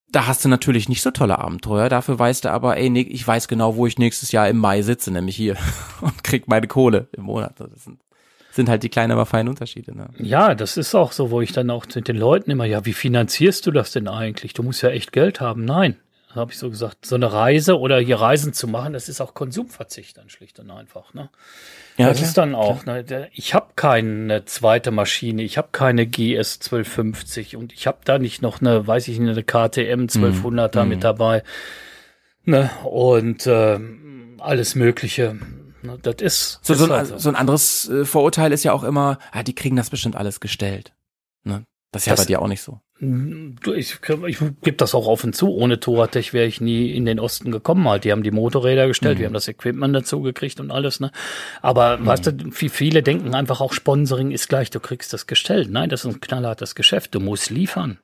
da 0.10 0.26
hast 0.26 0.44
du 0.44 0.50
natürlich 0.50 0.90
nicht 0.90 1.04
so 1.04 1.12
tolle 1.12 1.38
Abenteuer. 1.38 1.90
Dafür 1.90 2.18
weißt 2.18 2.46
du 2.46 2.52
aber, 2.52 2.78
ey, 2.78 2.98
ich 3.02 3.28
weiß 3.28 3.50
genau, 3.50 3.76
wo 3.76 3.86
ich 3.86 4.00
nächstes 4.00 4.32
Jahr 4.32 4.50
im 4.50 4.58
Mai 4.58 4.82
sitze, 4.82 5.12
nämlich 5.12 5.36
hier 5.36 5.58
und 6.02 6.24
krieg 6.24 6.48
meine 6.48 6.66
Kohle 6.66 7.08
im 7.12 7.26
Monat. 7.26 7.60
Das 7.60 7.84
sind, 7.84 8.00
sind 8.58 8.68
halt 8.68 8.84
die 8.84 8.90
kleinen, 8.90 9.14
aber 9.14 9.26
feinen 9.26 9.48
Unterschiede. 9.48 9.96
Ne? 9.96 10.10
Ja, 10.18 10.54
das 10.54 10.76
ist 10.76 10.94
auch 10.94 11.14
so, 11.14 11.32
wo 11.32 11.40
ich 11.40 11.54
dann 11.54 11.70
auch 11.70 11.86
mit 11.96 12.10
den 12.10 12.18
Leuten 12.18 12.52
immer, 12.52 12.66
ja, 12.66 12.86
wie 12.86 12.94
finanzierst 12.94 13.66
du 13.66 13.72
das 13.72 13.92
denn 13.92 14.10
eigentlich? 14.10 14.54
Du 14.54 14.64
musst 14.64 14.82
ja 14.84 14.90
echt 14.90 15.14
Geld 15.14 15.40
haben. 15.40 15.64
Nein, 15.64 15.96
habe 16.36 16.52
ich 16.52 16.58
so 16.58 16.70
gesagt. 16.70 17.06
So 17.06 17.16
eine 17.16 17.32
Reise 17.32 17.80
oder 17.80 18.00
hier 18.00 18.20
Reisen 18.20 18.52
zu 18.52 18.68
machen, 18.68 18.94
das 18.94 19.08
ist 19.08 19.22
auch 19.22 19.34
Konsumverzicht 19.34 20.18
dann 20.18 20.30
schlicht 20.30 20.60
und 20.60 20.70
einfach. 20.72 21.14
Ne? 21.14 21.30
Ja, 21.98 22.10
das 22.10 22.18
klar, 22.18 22.28
ist 22.28 22.38
dann 22.38 22.56
auch. 22.56 22.86
Ne, 22.86 23.30
ich 23.34 23.54
habe 23.54 23.68
keine 23.76 24.44
zweite 24.46 24.92
Maschine, 24.92 25.44
ich 25.44 25.58
habe 25.58 25.70
keine 25.72 26.06
GS 26.06 26.60
1250 26.60 27.56
und 27.56 27.74
ich 27.74 27.88
habe 27.88 28.00
da 28.04 28.20
nicht 28.20 28.42
noch 28.42 28.60
eine, 28.60 28.86
weiß 28.86 29.08
ich 29.08 29.20
nicht, 29.20 29.30
eine 29.30 29.44
KTM 29.44 30.06
1200er 30.06 30.84
mit 30.84 31.04
dabei. 31.04 31.44
Ne, 32.44 32.70
und 32.84 33.46
ähm, 33.48 34.38
alles 34.40 34.76
Mögliche. 34.76 35.38
Ne, 35.84 35.98
das 36.02 36.16
ist, 36.22 36.60
So, 36.64 36.74
ist 36.74 36.80
so, 36.80 36.86
ein, 36.86 36.92
halt 36.92 37.20
so 37.20 37.30
ein 37.30 37.36
anderes 37.36 37.88
äh, 37.90 38.06
Vorurteil 38.06 38.52
ist 38.52 38.64
ja 38.64 38.74
auch 38.74 38.84
immer, 38.84 39.20
ah, 39.32 39.44
die 39.44 39.54
kriegen 39.56 39.76
das 39.76 39.90
bestimmt 39.90 40.16
alles 40.16 40.40
gestellt. 40.40 40.94
Ne? 41.44 41.64
Das 41.92 42.04
ist 42.04 42.08
ja 42.08 42.14
Das- 42.14 42.22
bei 42.22 42.28
dir 42.28 42.42
auch 42.42 42.48
nicht 42.48 42.62
so. 42.62 42.80
Du, 43.00 43.74
ich, 43.74 44.00
ich 44.26 44.40
gebe 44.40 44.76
das 44.78 44.96
auch 44.96 45.06
offen 45.06 45.32
zu. 45.32 45.54
Ohne 45.54 45.80
Toratech 45.80 46.34
wäre 46.34 46.48
ich 46.48 46.62
nie 46.62 46.90
in 46.94 47.06
den 47.06 47.20
Osten 47.20 47.52
gekommen 47.52 47.88
halt. 47.88 48.06
Die 48.06 48.12
haben 48.12 48.24
die 48.24 48.32
Motorräder 48.32 48.88
gestellt, 48.88 49.20
wir 49.20 49.28
haben 49.28 49.36
das 49.36 49.48
Equipment 49.48 49.96
dazu 49.96 50.22
gekriegt 50.24 50.60
und 50.60 50.72
alles, 50.72 51.00
ne? 51.00 51.12
Aber 51.62 52.04
weißt 52.04 52.26
du, 52.26 52.52
viele 52.52 53.04
denken 53.04 53.36
einfach 53.36 53.62
auch 53.62 53.72
Sponsoring 53.74 54.32
ist 54.32 54.50
gleich, 54.50 54.72
du 54.72 54.80
kriegst 54.80 55.14
das 55.14 55.28
gestellt. 55.28 55.70
Nein, 55.70 55.90
das 55.90 56.06
ist 56.06 56.16
ein 56.16 56.22
knallhartes 56.22 56.74
Geschäft. 56.74 57.14
Du 57.14 57.20
musst 57.20 57.52
liefern. 57.52 58.00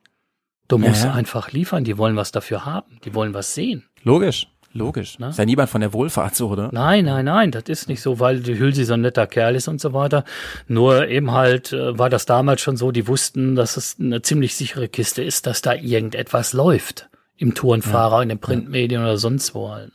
Du 0.67 0.77
musst 0.77 1.05
ja. 1.05 1.13
einfach 1.13 1.51
liefern. 1.51 1.83
Die 1.85 1.97
wollen 1.97 2.15
was 2.15 2.31
dafür 2.31 2.63
haben. 2.63 2.99
Die 3.03 3.15
wollen 3.15 3.33
was 3.33 3.55
sehen. 3.55 3.85
Logisch. 4.03 4.47
Logisch. 4.73 5.19
Ne? 5.19 5.29
Ist 5.29 5.37
ja 5.37 5.45
niemand 5.45 5.69
von 5.69 5.81
der 5.81 5.93
Wohlfahrt 5.93 6.35
so, 6.35 6.49
oder? 6.49 6.69
Nein, 6.71 7.05
nein, 7.05 7.25
nein, 7.25 7.51
das 7.51 7.63
ist 7.67 7.87
nicht 7.87 8.01
so, 8.01 8.19
weil 8.19 8.39
die 8.39 8.57
Hülsi 8.57 8.85
so 8.85 8.93
ein 8.93 9.01
netter 9.01 9.27
Kerl 9.27 9.55
ist 9.55 9.67
und 9.67 9.79
so 9.79 9.93
weiter. 9.93 10.25
Nur 10.67 11.07
eben 11.07 11.31
halt 11.31 11.73
äh, 11.73 11.97
war 11.97 12.09
das 12.09 12.25
damals 12.25 12.61
schon 12.61 12.75
so, 12.75 12.91
die 12.91 13.07
wussten, 13.07 13.55
dass 13.55 13.77
es 13.77 13.97
eine 13.99 14.23
ziemlich 14.23 14.55
sichere 14.55 14.89
Kiste 14.89 15.23
ist, 15.23 15.45
dass 15.45 15.61
da 15.61 15.73
irgendetwas 15.73 16.53
läuft. 16.53 17.09
Im 17.37 17.53
Tourenfahrer, 17.53 18.23
in 18.23 18.29
den 18.29 18.39
Printmedien 18.39 19.01
oder 19.01 19.17
sonst 19.17 19.53
wo 19.53 19.69
halt. 19.69 19.91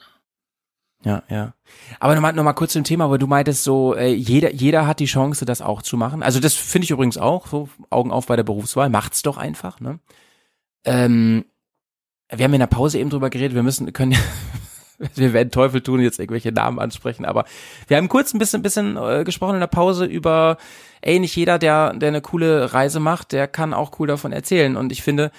Ja, 1.04 1.22
ja. 1.28 1.54
Aber 2.00 2.14
nochmal 2.14 2.32
noch 2.32 2.42
mal 2.42 2.52
kurz 2.52 2.72
zum 2.72 2.84
Thema, 2.84 3.08
weil 3.10 3.18
du 3.18 3.26
meintest 3.26 3.64
so, 3.64 3.94
äh, 3.94 4.12
jeder, 4.12 4.52
jeder 4.52 4.86
hat 4.86 5.00
die 5.00 5.06
Chance, 5.06 5.44
das 5.44 5.62
auch 5.62 5.82
zu 5.82 5.96
machen. 5.96 6.22
Also 6.22 6.40
das 6.40 6.54
finde 6.54 6.84
ich 6.84 6.90
übrigens 6.90 7.18
auch, 7.18 7.46
so 7.46 7.68
Augen 7.90 8.10
auf 8.10 8.26
bei 8.26 8.36
der 8.36 8.42
Berufswahl, 8.42 8.90
macht's 8.90 9.22
doch 9.22 9.36
einfach, 9.36 9.80
ne? 9.80 10.00
Ähm, 10.84 11.44
wir 12.30 12.44
haben 12.44 12.54
in 12.54 12.60
der 12.60 12.66
Pause 12.66 12.98
eben 12.98 13.10
drüber 13.10 13.30
geredet, 13.30 13.54
wir 13.54 13.62
müssen, 13.62 13.92
können, 13.92 14.16
wir 15.14 15.32
werden 15.32 15.50
Teufel 15.50 15.80
tun, 15.80 16.00
jetzt 16.00 16.18
irgendwelche 16.18 16.52
Namen 16.52 16.78
ansprechen, 16.78 17.24
aber 17.24 17.44
wir 17.86 17.96
haben 17.96 18.08
kurz 18.08 18.34
ein 18.34 18.38
bisschen, 18.38 18.62
bisschen 18.62 18.96
äh, 18.96 19.24
gesprochen 19.24 19.54
in 19.54 19.60
der 19.60 19.66
Pause 19.66 20.04
über, 20.04 20.58
ey, 21.00 21.18
nicht 21.18 21.36
jeder, 21.36 21.58
der, 21.58 21.94
der 21.94 22.08
eine 22.08 22.20
coole 22.20 22.74
Reise 22.74 23.00
macht, 23.00 23.32
der 23.32 23.48
kann 23.48 23.72
auch 23.72 23.98
cool 23.98 24.08
davon 24.08 24.32
erzählen. 24.32 24.76
Und 24.76 24.92
ich 24.92 25.02
finde, 25.02 25.30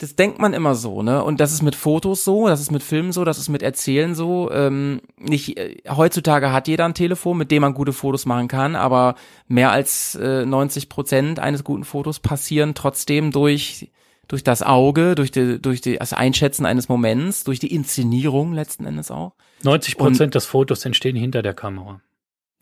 das 0.00 0.16
denkt 0.16 0.38
man 0.38 0.54
immer 0.54 0.74
so, 0.74 1.02
ne? 1.02 1.22
Und 1.22 1.40
das 1.40 1.52
ist 1.52 1.60
mit 1.60 1.74
Fotos 1.74 2.24
so, 2.24 2.48
das 2.48 2.60
ist 2.60 2.70
mit 2.70 2.82
Filmen 2.82 3.12
so, 3.12 3.22
das 3.24 3.36
ist 3.36 3.50
mit 3.50 3.62
Erzählen 3.62 4.14
so. 4.14 4.50
Ähm, 4.50 5.02
nicht 5.18 5.58
äh, 5.58 5.76
heutzutage 5.90 6.52
hat 6.52 6.68
jeder 6.68 6.86
ein 6.86 6.94
Telefon, 6.94 7.36
mit 7.36 7.50
dem 7.50 7.60
man 7.60 7.74
gute 7.74 7.92
Fotos 7.92 8.24
machen 8.24 8.48
kann, 8.48 8.76
aber 8.76 9.14
mehr 9.46 9.72
als 9.72 10.14
äh, 10.14 10.46
90 10.46 10.88
Prozent 10.88 11.38
eines 11.38 11.64
guten 11.64 11.84
Fotos 11.84 12.18
passieren 12.18 12.74
trotzdem 12.74 13.30
durch 13.30 13.90
durch 14.30 14.44
das 14.44 14.62
Auge, 14.62 15.16
durch 15.16 15.32
die, 15.32 15.60
durch 15.60 15.80
die, 15.80 15.98
das 15.98 16.12
Einschätzen 16.12 16.64
eines 16.64 16.88
Moments, 16.88 17.42
durch 17.42 17.58
die 17.58 17.74
Inszenierung 17.74 18.52
letzten 18.52 18.86
Endes 18.86 19.10
auch. 19.10 19.32
90 19.64 19.98
Prozent 19.98 20.34
des 20.36 20.46
Fotos 20.46 20.84
entstehen 20.84 21.16
hinter 21.16 21.42
der 21.42 21.52
Kamera. 21.52 22.00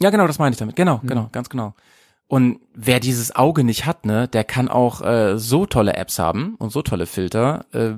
Ja, 0.01 0.09
genau, 0.09 0.27
das 0.27 0.39
meine 0.39 0.53
ich 0.53 0.59
damit. 0.59 0.77
Genau, 0.77 1.01
genau, 1.05 1.29
ganz 1.31 1.51
genau. 1.51 1.75
Und 2.27 2.61
wer 2.75 3.01
dieses 3.01 3.37
Auge 3.37 3.65
nicht 3.65 3.85
hat, 3.85 4.07
ne, 4.07 4.29
der 4.29 4.45
kann 4.45 4.69
auch 4.69 5.03
äh, 5.03 5.39
so 5.39 5.67
tolle 5.67 5.95
Apps 5.95 6.19
haben 6.19 6.55
und 6.57 6.71
so 6.71 6.81
tolle 6.83 7.05
Filter. 7.07 7.67
Äh, 7.73 7.93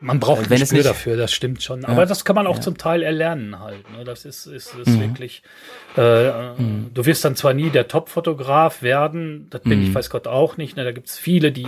Man 0.00 0.20
braucht 0.20 0.50
Wenn 0.50 0.58
ein 0.58 0.62
es 0.62 0.70
Gespür 0.70 0.82
dafür, 0.82 1.16
das 1.16 1.32
stimmt 1.32 1.62
schon. 1.62 1.84
Aber 1.86 2.04
das 2.04 2.24
kann 2.26 2.36
man 2.36 2.46
auch 2.46 2.56
ja. 2.56 2.60
zum 2.60 2.76
Teil 2.76 3.02
erlernen 3.02 3.60
halt. 3.60 3.90
Ne? 3.96 4.04
Das 4.04 4.26
ist, 4.26 4.44
ist, 4.46 4.74
ist 4.74 4.88
Mhm. 4.88 5.00
wirklich, 5.00 5.42
äh, 5.96 6.00
du 6.92 7.06
wirst 7.06 7.24
dann 7.24 7.36
zwar 7.36 7.54
nie 7.54 7.70
der 7.70 7.88
Top-Fotograf 7.88 8.82
werden, 8.82 9.46
das 9.50 9.62
bin 9.62 9.80
Mhm. 9.80 9.86
ich 9.88 9.94
weiß 9.94 10.10
Gott 10.10 10.26
auch 10.26 10.56
nicht. 10.58 10.76
Ne? 10.76 10.84
Da 10.84 10.92
gibt's 10.92 11.16
viele, 11.18 11.50
die 11.52 11.66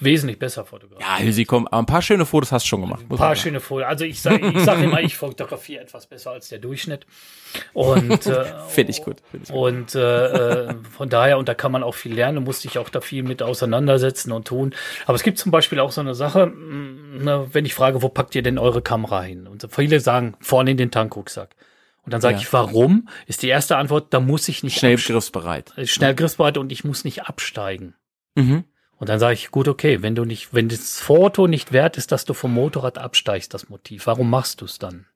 wesentlich 0.00 0.38
besser 0.38 0.64
fotografieren. 0.64 1.00
ja, 1.10 1.16
Hilsi, 1.16 1.44
komm, 1.44 1.66
aber 1.66 1.78
ein 1.78 1.86
paar 1.86 2.02
schöne 2.02 2.24
Fotos 2.26 2.52
hast 2.52 2.64
du 2.64 2.68
schon 2.68 2.80
gemacht. 2.82 3.04
Ein 3.10 3.16
paar 3.16 3.34
schöne 3.36 3.60
Folien. 3.60 3.88
Also 3.88 4.04
ich 4.04 4.20
sage 4.22 4.52
ich 4.54 4.62
sag 4.62 4.80
immer, 4.82 5.00
ich 5.00 5.16
fotografiere 5.16 5.82
etwas 5.82 6.06
besser 6.06 6.30
als 6.32 6.48
der 6.48 6.58
Durchschnitt. 6.60 7.06
Und 7.72 8.26
äh, 8.26 8.44
Find 8.68 8.90
ich 8.90 9.02
gut, 9.02 9.16
find 9.30 9.44
ich 9.44 9.48
gut. 9.50 9.56
Und 9.58 9.94
äh, 9.94 10.68
äh, 10.68 10.74
von 10.96 11.08
daher, 11.08 11.38
und 11.38 11.48
da 11.48 11.54
kann 11.54 11.72
man 11.72 11.82
auch 11.82 11.94
viel 11.94 12.14
lernen, 12.14 12.44
musste 12.44 12.68
ich 12.68 12.78
auch 12.78 12.88
da 12.90 13.00
viel 13.00 13.22
mit 13.22 13.42
auseinandersetzen 13.42 14.32
und 14.32 14.46
tun. 14.46 14.74
Aber 15.06 15.14
es 15.16 15.22
gibt 15.22 15.38
zum 15.38 15.50
Beispiel 15.50 15.80
auch 15.80 15.90
so 15.92 16.00
eine 16.00 16.14
Sache, 16.14 16.46
mh, 16.46 17.22
ne, 17.24 17.48
wenn 17.52 17.64
ich 17.64 17.74
frage, 17.74 18.02
wo 18.02 18.08
packt 18.08 18.34
ihr 18.34 18.42
denn 18.42 18.58
eure 18.58 18.82
Kamera 18.82 19.22
hin? 19.22 19.46
Und 19.46 19.66
viele 19.70 20.00
sagen, 20.00 20.36
vorne 20.40 20.70
in 20.70 20.76
den 20.76 20.90
Tankrucksack. 20.90 21.54
Und 22.04 22.12
dann 22.12 22.20
sage 22.20 22.36
Ja. 22.36 22.40
ich, 22.40 22.52
warum? 22.52 23.08
Ist 23.26 23.42
die 23.42 23.48
erste 23.48 23.76
Antwort, 23.76 24.14
da 24.14 24.20
muss 24.20 24.48
ich 24.48 24.62
nicht 24.62 24.78
Schnell 24.78 24.96
griffsbereit. 24.96 25.72
schnell 25.84 26.14
griffbereit 26.14 26.56
und 26.56 26.72
ich 26.72 26.84
muss 26.84 27.04
nicht 27.04 27.24
absteigen. 27.24 27.94
Mhm. 28.34 28.64
Und 28.98 29.08
dann 29.08 29.18
sage 29.18 29.34
ich, 29.34 29.50
gut, 29.50 29.68
okay, 29.68 30.02
wenn 30.02 30.14
du 30.14 30.24
nicht, 30.24 30.52
wenn 30.52 30.68
das 30.68 30.98
Foto 30.98 31.46
nicht 31.46 31.72
wert 31.72 31.96
ist, 31.96 32.10
dass 32.10 32.24
du 32.24 32.34
vom 32.34 32.52
Motorrad 32.52 32.98
absteigst, 32.98 33.54
das 33.54 33.68
Motiv, 33.68 34.06
warum 34.06 34.28
machst 34.28 34.60
du 34.60 34.64
es 34.64 34.78
dann? 34.78 35.06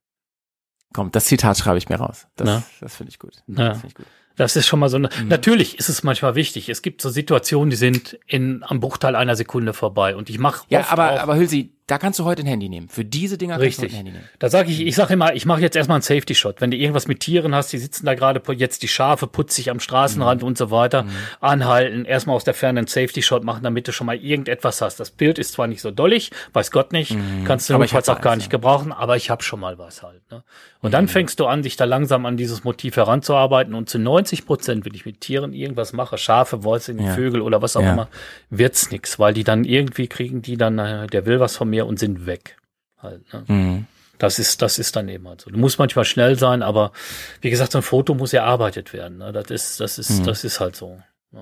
Komm, 0.92 1.10
das 1.10 1.24
Zitat 1.24 1.58
schreibe 1.58 1.78
ich 1.78 1.88
mir 1.88 1.96
raus. 1.96 2.26
Das, 2.36 2.46
Na? 2.46 2.62
das 2.80 2.96
finde 2.96 3.10
ich 3.10 3.18
gut. 3.18 3.42
Das 3.46 3.78
finde 3.78 3.88
ich 3.88 3.94
gut. 3.94 4.06
Das 4.36 4.56
ist 4.56 4.66
schon 4.66 4.78
mal 4.78 4.88
so 4.88 4.96
eine. 4.96 5.10
Mhm. 5.20 5.28
Natürlich 5.28 5.78
ist 5.78 5.88
es 5.88 6.02
manchmal 6.02 6.34
wichtig. 6.34 6.68
Es 6.68 6.80
gibt 6.80 7.02
so 7.02 7.10
Situationen, 7.10 7.70
die 7.70 7.76
sind 7.76 8.18
in 8.26 8.62
am 8.62 8.80
Bruchteil 8.80 9.14
einer 9.14 9.36
Sekunde 9.36 9.74
vorbei. 9.74 10.16
Und 10.16 10.30
ich 10.30 10.38
mache 10.38 10.64
Ja, 10.68 10.86
aber, 10.88 11.20
aber 11.20 11.36
Hülsi, 11.36 11.74
da 11.88 11.98
kannst 11.98 12.18
du 12.18 12.24
heute 12.24 12.42
ein 12.42 12.46
Handy 12.46 12.68
nehmen. 12.68 12.88
Für 12.88 13.04
diese 13.04 13.36
Dinger 13.36 13.58
kannst 13.58 13.78
du 13.78 13.82
heute 13.82 13.92
ein 13.92 13.96
Handy 13.96 14.12
nehmen. 14.12 14.24
Da 14.38 14.48
sage 14.48 14.70
ich, 14.70 14.80
ich 14.80 14.94
sage 14.94 15.12
immer, 15.14 15.34
ich 15.34 15.44
mache 15.46 15.60
jetzt 15.60 15.76
erstmal 15.76 15.96
einen 15.96 16.02
Safety 16.02 16.34
Shot. 16.34 16.60
Wenn 16.60 16.70
du 16.70 16.76
irgendwas 16.76 17.08
mit 17.08 17.20
Tieren 17.20 17.54
hast, 17.54 17.72
die 17.72 17.78
sitzen 17.78 18.06
da 18.06 18.14
gerade 18.14 18.40
jetzt 18.54 18.82
die 18.82 18.88
Schafe 18.88 19.26
putzig 19.26 19.68
am 19.70 19.76
Mhm. 19.76 19.80
Straßenrand 19.80 20.42
und 20.42 20.56
so 20.56 20.70
weiter, 20.70 21.04
anhalten, 21.40 22.04
erstmal 22.04 22.36
aus 22.36 22.44
der 22.44 22.54
Ferne 22.54 22.80
einen 22.80 22.86
Safety 22.86 23.20
Shot 23.22 23.44
machen, 23.44 23.62
damit 23.64 23.88
du 23.88 23.92
schon 23.92 24.06
mal 24.06 24.16
irgendetwas 24.16 24.80
hast. 24.80 25.00
Das 25.00 25.10
Bild 25.10 25.38
ist 25.38 25.52
zwar 25.52 25.66
nicht 25.66 25.80
so 25.82 25.90
dollig, 25.90 26.30
weiß 26.52 26.70
Gott 26.70 26.92
nicht, 26.92 27.16
kannst 27.44 27.68
du 27.68 27.72
Mhm. 27.72 27.76
Aber 27.76 27.84
ich 27.84 27.92
notfalls 27.92 28.08
auch 28.08 28.20
gar 28.22 28.36
nicht 28.36 28.50
gebrauchen, 28.50 28.92
aber 28.92 29.16
ich 29.16 29.28
habe 29.30 29.42
schon 29.42 29.60
mal 29.60 29.78
was 29.78 30.02
halt. 30.02 30.22
Ne? 30.30 30.44
Und 30.80 30.90
Mhm. 30.90 30.92
dann 30.92 31.08
fängst 31.08 31.40
du 31.40 31.46
an, 31.46 31.62
dich 31.62 31.76
da 31.76 31.84
langsam 31.84 32.26
an 32.26 32.36
dieses 32.36 32.64
Motiv 32.64 32.96
heranzuarbeiten 32.96 33.74
und 33.74 33.88
zu 33.88 33.98
90 33.98 34.46
Prozent, 34.46 34.84
wenn 34.84 34.94
ich 34.94 35.04
mit 35.06 35.20
Tieren 35.20 35.52
irgendwas 35.52 35.92
mache, 35.92 36.18
Schafe, 36.18 36.64
Wolzen, 36.64 36.98
Ja. 37.00 37.12
Vögel 37.14 37.40
oder 37.40 37.60
was 37.62 37.76
auch 37.76 37.82
Ja. 37.82 37.92
immer, 37.92 38.08
wird's 38.50 38.90
nix, 38.90 39.18
weil 39.18 39.34
die 39.34 39.44
dann 39.44 39.64
irgendwie 39.64 40.06
kriegen 40.06 40.42
die 40.42 40.56
dann, 40.56 40.78
äh, 40.78 41.06
der 41.06 41.26
will 41.26 41.40
was 41.40 41.56
von 41.56 41.68
mir 41.72 41.86
und 41.86 41.98
sind 41.98 42.26
weg. 42.26 42.56
Halt, 42.98 43.22
ne? 43.32 43.44
Mhm. 43.48 43.86
Das 44.18 44.38
ist, 44.38 44.62
das 44.62 44.78
ist 44.78 44.94
dann 44.94 45.08
eben 45.08 45.26
halt 45.26 45.40
so. 45.40 45.50
Du 45.50 45.58
musst 45.58 45.80
manchmal 45.80 46.04
schnell 46.04 46.38
sein, 46.38 46.62
aber 46.62 46.92
wie 47.40 47.50
gesagt, 47.50 47.72
so 47.72 47.78
ein 47.78 47.82
Foto 47.82 48.14
muss 48.14 48.32
erarbeitet 48.32 48.92
werden. 48.92 49.18
Ne? 49.18 49.32
Das 49.32 49.50
ist, 49.50 49.80
das 49.80 49.98
ist, 49.98 50.20
Mhm. 50.20 50.24
das 50.24 50.44
ist 50.44 50.60
halt 50.60 50.76
so. 50.76 51.00
Ja. 51.32 51.40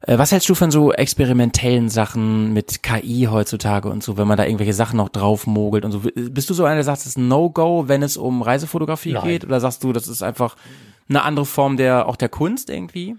Äh, 0.00 0.18
Was 0.18 0.32
hältst 0.32 0.48
du 0.48 0.54
von 0.56 0.70
so 0.72 0.92
experimentellen 0.92 1.88
Sachen 1.88 2.52
mit 2.52 2.82
KI 2.82 3.28
heutzutage 3.30 3.88
und 3.88 4.02
so, 4.02 4.16
wenn 4.16 4.26
man 4.26 4.36
da 4.36 4.44
irgendwelche 4.44 4.72
Sachen 4.74 4.96
noch 4.96 5.10
draufmogelt 5.10 5.84
und 5.84 5.92
so? 5.92 6.02
Bist 6.16 6.50
du 6.50 6.54
so 6.54 6.64
einer, 6.64 6.74
der 6.76 6.84
sagt, 6.84 7.00
es 7.02 7.06
ist 7.06 7.18
No-Go, 7.18 7.84
wenn 7.86 8.02
es 8.02 8.16
um 8.16 8.42
Reisefotografie 8.42 9.12
Nein. 9.12 9.24
geht? 9.24 9.44
Oder 9.44 9.60
sagst 9.60 9.84
du, 9.84 9.92
das 9.92 10.08
ist 10.08 10.22
einfach 10.22 10.56
eine 11.08 11.22
andere 11.22 11.46
Form 11.46 11.76
der, 11.76 12.06
auch 12.08 12.16
der 12.16 12.28
Kunst 12.30 12.68
irgendwie? 12.68 13.16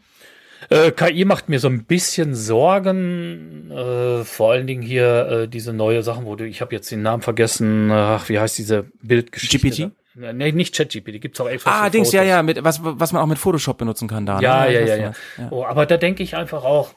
Äh, 0.70 0.92
KI 0.92 1.26
macht 1.26 1.50
mir 1.50 1.60
so 1.60 1.68
ein 1.70 1.86
bisschen 1.86 2.36
Sorgen, 2.36 3.72
äh, 3.72 4.24
vor 4.24 4.52
allen 4.52 4.68
Dingen 4.68 4.82
hier 4.82 5.28
äh, 5.28 5.48
diese 5.48 5.74
neue 5.74 6.04
Sachen, 6.04 6.26
wo 6.26 6.36
du, 6.36 6.46
ich 6.46 6.62
habe 6.62 6.76
jetzt 6.76 6.92
den 6.92 7.02
Namen 7.02 7.22
vergessen, 7.22 7.90
ach, 7.92 8.28
wie 8.30 8.40
heißt 8.40 8.58
diese 8.58 8.86
Bildgeschichte? 9.02 9.70
GPT? 9.70 9.80
da? 10.16 10.34
Nee, 10.34 10.52
nicht 10.52 10.76
ChatGPT, 10.76 11.22
gibt's 11.22 11.40
auch 11.40 11.48
extra 11.48 11.86
Ah, 11.86 11.90
Dings, 11.90 12.12
ja, 12.12 12.22
Fotos. 12.22 12.30
ja, 12.30 12.44
mit, 12.44 12.64
was, 12.64 12.82
was 12.84 13.14
man 13.14 13.22
auch 13.22 13.28
mit 13.28 13.38
Photoshop 13.38 13.78
benutzen 13.78 14.08
kann 14.08 14.26
da. 14.26 14.42
Ja, 14.42 14.66
ne? 14.66 14.74
ja, 14.74 14.80
ja, 14.82 14.96
ja. 14.96 15.14
ja. 15.38 15.48
Oh, 15.52 15.64
aber 15.64 15.86
da 15.86 15.98
denke 15.98 16.24
ich 16.24 16.36
einfach 16.36 16.66
auch, 16.66 16.94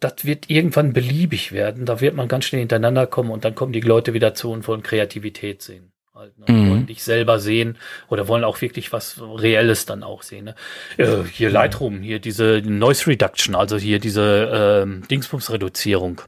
das 0.00 0.24
wird 0.24 0.50
irgendwann 0.50 0.92
beliebig 0.92 1.52
werden. 1.52 1.86
Da 1.86 2.00
wird 2.00 2.14
man 2.14 2.28
ganz 2.28 2.44
schnell 2.44 2.60
hintereinander 2.60 3.06
kommen 3.06 3.30
und 3.30 3.44
dann 3.44 3.54
kommen 3.54 3.72
die 3.72 3.80
Leute 3.80 4.12
wieder 4.14 4.34
zu 4.34 4.50
und 4.52 4.68
wollen 4.68 4.82
Kreativität 4.82 5.62
sehen. 5.62 5.92
Halt, 6.18 6.36
ne? 6.36 6.46
Mhm. 6.48 6.70
Wollen 6.70 6.86
dich 6.86 7.04
selber 7.04 7.38
sehen 7.38 7.76
oder 8.08 8.26
wollen 8.26 8.42
auch 8.42 8.60
wirklich 8.60 8.92
was 8.92 9.20
Reelles 9.20 9.86
dann 9.86 10.02
auch 10.02 10.24
sehen. 10.24 10.46
Ne? 10.46 10.54
Äh, 10.96 11.22
hier 11.32 11.48
Lightroom, 11.48 12.00
hier 12.00 12.18
diese 12.18 12.60
Noise 12.64 13.06
Reduction, 13.06 13.54
also 13.54 13.76
hier 13.76 14.00
diese 14.00 14.82
ähm, 14.82 15.06
Dingsbums-Reduzierung. 15.08 16.20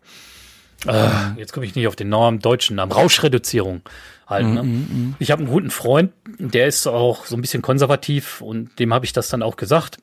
Äh, 0.86 1.08
jetzt 1.38 1.52
komme 1.52 1.66
ich 1.66 1.74
nicht 1.74 1.88
auf 1.88 1.96
den 1.96 2.08
Namen, 2.08 2.38
deutschen 2.38 2.76
Namen, 2.76 2.92
Rauschreduzierung. 2.92 3.82
Halt, 4.28 4.46
ne? 4.46 5.16
Ich 5.18 5.32
habe 5.32 5.42
einen 5.42 5.50
guten 5.50 5.70
Freund, 5.70 6.12
der 6.38 6.68
ist 6.68 6.86
auch 6.86 7.26
so 7.26 7.34
ein 7.34 7.40
bisschen 7.40 7.60
konservativ 7.60 8.40
und 8.42 8.78
dem 8.78 8.94
habe 8.94 9.04
ich 9.04 9.12
das 9.12 9.28
dann 9.28 9.42
auch 9.42 9.56
gesagt. 9.56 9.98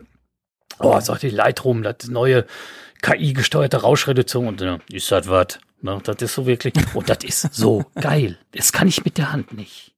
Oh, 0.80 1.00
sagt 1.00 1.24
die 1.24 1.30
Lightroom, 1.30 1.82
das 1.82 2.10
neue 2.10 2.46
KI-gesteuerte 3.02 3.78
Rauschreduzierung 3.78 4.48
und 4.48 4.62
äh, 4.62 4.78
ist 4.92 5.12
das 5.12 5.28
was? 5.30 5.60
Ne, 5.82 6.00
das 6.04 6.22
ist 6.22 6.34
so 6.34 6.48
wirklich, 6.48 6.74
und 6.96 7.08
das 7.10 7.20
ist 7.24 7.54
so 7.54 7.86
geil. 7.96 8.38
Das 8.54 8.72
kann 8.72 8.88
ich 8.88 9.06
mit 9.06 9.18
der 9.18 9.32
Hand 9.32 9.54
nicht. 9.54 9.94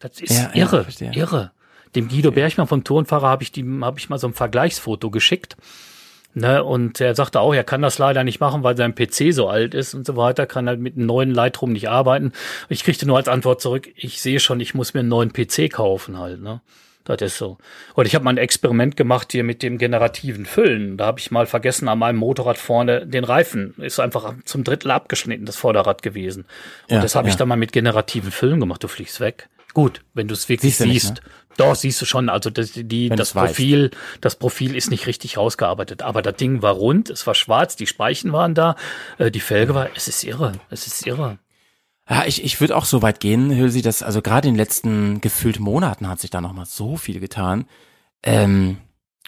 Das 0.00 0.20
ist 0.20 0.32
Ja, 0.32 0.50
ja, 0.54 0.62
irre, 0.64 0.84
verstehe. 0.84 1.12
irre. 1.14 1.52
Dem 1.94 2.08
Guido 2.08 2.30
Bergmann 2.30 2.66
vom 2.66 2.84
Tourenfahrer 2.84 3.28
habe 3.28 3.42
ich 3.42 3.52
die, 3.52 3.64
habe 3.82 3.98
ich 3.98 4.08
mal 4.08 4.18
so 4.18 4.26
ein 4.28 4.34
Vergleichsfoto 4.34 5.10
geschickt. 5.10 5.56
Ne, 6.34 6.62
und 6.62 7.00
er 7.00 7.14
sagte 7.14 7.40
auch, 7.40 7.54
er 7.54 7.64
kann 7.64 7.80
das 7.82 7.98
leider 7.98 8.22
nicht 8.22 8.38
machen, 8.38 8.62
weil 8.62 8.76
sein 8.76 8.94
PC 8.94 9.32
so 9.32 9.48
alt 9.48 9.74
ist 9.74 9.94
und 9.94 10.06
so 10.06 10.14
weiter, 10.16 10.46
kann 10.46 10.68
halt 10.68 10.78
mit 10.78 10.96
einem 10.96 11.06
neuen 11.06 11.32
Lightroom 11.32 11.72
nicht 11.72 11.88
arbeiten. 11.88 12.32
Ich 12.68 12.84
kriegte 12.84 13.06
nur 13.06 13.16
als 13.16 13.28
Antwort 13.28 13.60
zurück, 13.62 13.88
ich 13.96 14.20
sehe 14.20 14.38
schon, 14.38 14.60
ich 14.60 14.74
muss 14.74 14.92
mir 14.94 15.00
einen 15.00 15.08
neuen 15.08 15.32
PC 15.32 15.70
kaufen 15.72 16.18
halt, 16.18 16.40
ne. 16.42 16.60
Das 17.16 17.32
ist 17.32 17.38
so. 17.38 17.58
Und 17.94 18.06
ich 18.06 18.14
habe 18.14 18.24
mal 18.24 18.30
ein 18.30 18.38
Experiment 18.38 18.96
gemacht 18.96 19.32
hier 19.32 19.42
mit 19.42 19.62
dem 19.62 19.78
generativen 19.78 20.44
Füllen. 20.44 20.96
Da 20.96 21.06
habe 21.06 21.20
ich 21.20 21.30
mal 21.30 21.46
vergessen, 21.46 21.88
an 21.88 21.98
meinem 21.98 22.16
Motorrad 22.16 22.58
vorne 22.58 23.06
den 23.06 23.24
Reifen 23.24 23.74
ist 23.78 23.98
einfach 23.98 24.34
zum 24.44 24.62
Drittel 24.64 24.90
abgeschnitten, 24.90 25.46
das 25.46 25.56
Vorderrad 25.56 26.02
gewesen. 26.02 26.44
Und 26.88 26.96
Ja, 26.96 27.00
das 27.00 27.14
habe 27.14 27.28
ich 27.28 27.34
ja. 27.34 27.38
dann 27.38 27.48
mal 27.48 27.56
mit 27.56 27.72
generativen 27.72 28.30
Füllen 28.30 28.60
gemacht. 28.60 28.84
Du 28.84 28.88
fliegst 28.88 29.20
weg. 29.20 29.48
Gut, 29.74 30.02
wenn 30.14 30.28
du 30.28 30.34
es 30.34 30.48
wirklich 30.48 30.76
Siehst 30.76 30.80
du 30.80 30.86
nicht, 30.86 31.02
siehst. 31.02 31.22
Doch, 31.56 31.74
siehst 31.74 32.00
du 32.00 32.06
schon. 32.06 32.28
Also 32.28 32.50
das, 32.50 32.72
die, 32.72 33.10
Wenn 33.10 33.16
das 33.16 33.30
du's 33.30 33.36
weißt. 33.36 33.54
Profil, 33.54 33.90
das 34.20 34.36
Profil 34.36 34.76
ist 34.76 34.90
nicht 34.90 35.06
richtig 35.06 35.36
rausgearbeitet. 35.36 36.02
Aber 36.02 36.22
das 36.22 36.36
Ding 36.36 36.62
war 36.62 36.72
rund, 36.74 37.10
es 37.10 37.26
war 37.26 37.34
schwarz, 37.34 37.76
die 37.76 37.86
Speichen 37.86 38.32
waren 38.32 38.54
da, 38.54 38.76
äh, 39.18 39.30
die 39.30 39.40
Felge 39.40 39.74
war, 39.74 39.88
es 39.94 40.08
ist 40.08 40.24
irre, 40.24 40.52
es 40.70 40.86
ist 40.86 41.06
irre. 41.06 41.38
Ja, 42.08 42.24
ich, 42.24 42.42
ich 42.42 42.60
würde 42.60 42.76
auch 42.76 42.86
so 42.86 43.02
weit 43.02 43.20
gehen, 43.20 43.54
Hülsi, 43.54 43.82
dass 43.82 44.02
also 44.02 44.22
gerade 44.22 44.48
in 44.48 44.54
den 44.54 44.58
letzten 44.58 45.20
gefühlt 45.20 45.60
Monaten 45.60 46.08
hat 46.08 46.20
sich 46.20 46.30
da 46.30 46.40
noch 46.40 46.54
mal 46.54 46.64
so 46.64 46.96
viel 46.96 47.20
getan. 47.20 47.66
Ähm, 48.22 48.78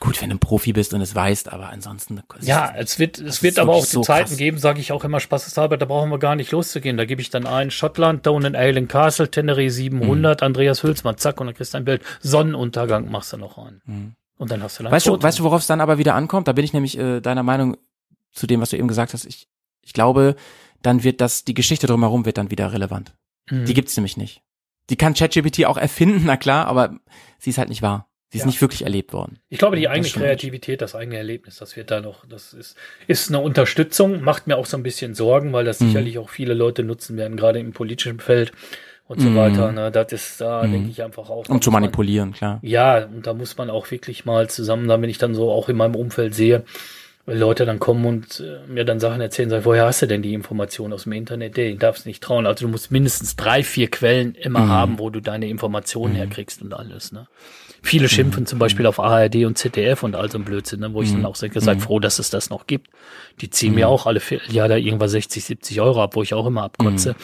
gut, 0.01 0.20
wenn 0.23 0.31
du 0.31 0.36
ein 0.36 0.40
Profi 0.40 0.73
bist 0.73 0.94
und 0.94 1.02
es 1.02 1.15
weißt, 1.15 1.52
aber 1.52 1.69
ansonsten. 1.69 2.23
Ja, 2.40 2.73
es 2.74 2.98
wird, 2.98 3.19
es 3.19 3.43
wird 3.43 3.59
aber 3.59 3.74
auch 3.74 3.85
die 3.85 3.90
so 3.90 4.01
Zeiten 4.01 4.28
krass. 4.28 4.39
geben, 4.39 4.57
sage 4.57 4.81
ich 4.81 4.93
auch 4.93 5.05
immer 5.05 5.20
spaßeshalber, 5.20 5.77
da 5.77 5.85
brauchen 5.85 6.11
wir 6.11 6.19
gar 6.19 6.36
nicht 6.36 6.52
loszugehen. 6.52 6.97
Da 6.97 7.05
gebe 7.05 7.20
ich 7.20 7.28
dann 7.28 7.47
ein, 7.47 7.70
Schottland, 7.70 8.27
Donen, 8.27 8.57
Allen 8.57 8.89
Castle, 8.89 9.31
Tenerife 9.31 9.70
700, 9.74 10.43
Andreas 10.43 10.82
Hülsmann, 10.82 11.19
zack, 11.19 11.39
und 11.39 11.48
dann 11.48 11.55
kriegst 11.55 11.74
du 11.74 11.78
ein 11.78 11.85
Bild. 11.85 12.02
Sonnenuntergang 12.20 13.11
machst 13.11 13.35
du 13.35 13.36
noch 13.36 13.59
rein. 13.59 13.82
Und 14.39 14.51
dann 14.51 14.62
hast 14.62 14.78
du 14.78 14.85
dann 14.85 14.93
Weißt 14.93 15.07
du, 15.07 15.23
weißt 15.23 15.39
du, 15.39 15.44
worauf 15.44 15.61
es 15.61 15.66
dann 15.66 15.82
aber 15.82 15.98
wieder 15.98 16.15
ankommt? 16.15 16.48
Da 16.48 16.52
bin 16.52 16.65
ich 16.65 16.73
nämlich 16.73 16.97
äh, 16.97 17.20
deiner 17.20 17.43
Meinung 17.43 17.77
zu 18.32 18.47
dem, 18.47 18.62
was 18.62 18.70
du 18.70 18.78
eben 18.78 18.89
gesagt 18.89 19.12
hast. 19.12 19.27
Ich, 19.27 19.48
ich 19.82 19.93
glaube, 19.93 20.35
dann 20.82 21.02
wird 21.05 21.20
das, 21.20 21.44
die 21.44 21.55
Geschichte 21.55 21.86
drumherum 21.86 22.24
wird 22.27 22.39
dann 22.39 22.51
wieder 22.51 22.73
relevant. 22.73 23.15
Mhm. 23.51 23.65
Die 23.66 23.74
gibt's 23.74 23.97
nämlich 23.97 24.16
nicht. 24.16 24.43
Die 24.90 24.97
kann 24.97 25.15
ChatGPT 25.15 25.65
auch 25.66 25.77
erfinden, 25.77 26.23
na 26.24 26.36
klar, 26.36 26.66
aber 26.66 26.98
sie 27.39 27.51
ist 27.51 27.59
halt 27.59 27.69
nicht 27.69 27.82
wahr. 27.82 28.07
Sie 28.32 28.39
ist 28.39 28.43
Ja. 28.44 28.47
nicht 28.47 28.61
wirklich 28.61 28.82
erlebt 28.82 29.12
worden. 29.12 29.39
Ich 29.48 29.59
glaube, 29.59 29.74
die 29.77 29.82
Das 29.82 29.93
eigene 29.93 30.09
stimmt. 30.09 30.24
Kreativität, 30.24 30.81
das 30.82 30.94
eigene 30.94 31.16
Erlebnis, 31.16 31.57
das 31.59 31.77
wird 31.77 31.90
da 31.90 32.01
noch, 32.01 32.24
das 32.27 32.52
ist, 32.52 32.77
ist 33.09 33.28
eine 33.28 33.40
Unterstützung, 33.40 34.23
macht 34.23 34.47
mir 34.47 34.57
auch 34.57 34.66
so 34.66 34.77
ein 34.77 34.85
bisschen 34.85 35.15
Sorgen, 35.15 35.52
weil 35.52 35.65
das 35.65 35.81
Mhm. 35.81 35.86
sicherlich 35.89 36.19
auch 36.19 36.28
viele 36.31 36.55
Leute 36.55 36.85
nutzen 36.85 37.16
werden, 37.16 37.36
gerade 37.36 37.59
im 37.59 37.73
politischen 37.73 38.20
Feld 38.20 38.52
und 39.09 39.20
so 39.20 39.31
Mhm. 39.31 39.36
weiter. 39.36 39.73
Ne? 39.73 39.90
Das 39.90 40.12
ist 40.12 40.40
da, 40.40 40.62
Mhm. 40.62 40.73
denke 40.73 40.90
ich, 40.90 41.02
einfach 41.02 41.28
auch. 41.28 41.44
da 41.47 41.52
Um 41.52 41.61
zu 41.61 41.70
muss 41.70 41.73
man- 41.73 41.82
manipulieren, 41.82 42.32
klar. 42.32 42.61
Ja, 42.62 43.05
und 43.05 43.27
da 43.27 43.35
muss 43.35 43.57
man 43.59 43.69
auch 43.69 43.90
wirklich 43.90 44.24
mal 44.24 44.48
zusammen, 44.48 44.86
dann, 44.86 45.02
wenn 45.02 45.11
ich 45.11 45.19
dann 45.19 45.35
so 45.35 45.51
auch 45.51 45.69
in 45.69 45.77
meinem 45.77 45.97
Umfeld 45.97 46.32
sehe, 46.35 46.65
wenn 47.27 47.39
Leute 47.39 47.65
dann 47.67 47.79
kommen 47.79 48.05
und 48.07 48.41
äh, 48.41 48.67
mir 48.67 48.85
dann 48.85 48.99
Sachen 48.99 49.21
erzählen, 49.21 49.51
sagen, 49.51 49.65
woher 49.65 49.85
hast 49.87 50.03
du 50.03 50.07
denn 50.07 50.23
die 50.23 50.35
Information 50.35 50.93
aus 50.93 51.05
dem 51.05 51.13
Internet? 51.13 51.57
Den 51.57 51.79
darfst 51.79 52.07
nicht 52.07 52.23
trauen. 52.23 52.47
Also 52.47 52.65
du 52.67 52.71
musst 52.71 52.91
mindestens 52.91 53.37
drei, 53.37 53.63
vier 53.63 53.89
Quellen 53.91 54.35
immer 54.35 54.61
Mhm. 54.61 54.69
haben, 54.71 54.99
wo 54.99 55.11
du 55.11 55.21
deine 55.21 55.49
Informationen 55.49 56.15
herkriegst 56.15 56.63
und 56.63 56.73
alles. 56.75 57.13
Ne? 57.13 57.27
Viele 57.83 58.09
schimpfen 58.09 58.47
zum 58.47 58.59
Beispiel 58.59 58.85
auf 58.87 58.99
ARD 59.01 59.45
und 59.47 59.57
ZDF 59.57 60.03
und 60.03 60.15
all 60.17 60.31
so 60.31 60.39
ein 60.39 60.45
Blödsinn, 60.45 60.81
ne? 60.81 60.93
wo 60.93 61.03
ich 61.03 61.13
dann 61.13 61.25
auch 61.25 61.37
sage, 61.37 61.61
seid 61.61 61.81
froh, 61.81 61.99
dass 62.01 62.19
es 62.19 62.29
das 62.31 62.51
noch 62.51 62.67
gibt. 62.67 62.89
Die 63.41 63.49
ziehen 63.49 63.75
mir 63.75 63.89
auch 63.89 64.07
alle 64.07 64.21
Vierteljahr 64.21 64.69
da 64.69 64.77
irgendwas 64.77 65.13
60, 65.13 65.45
70 65.45 65.81
Euro 65.81 66.03
ab, 66.03 66.17
wo 66.17 66.23
ich 66.23 66.35
auch 66.35 66.47
immer 66.47 66.65
abkotze. 66.65 67.15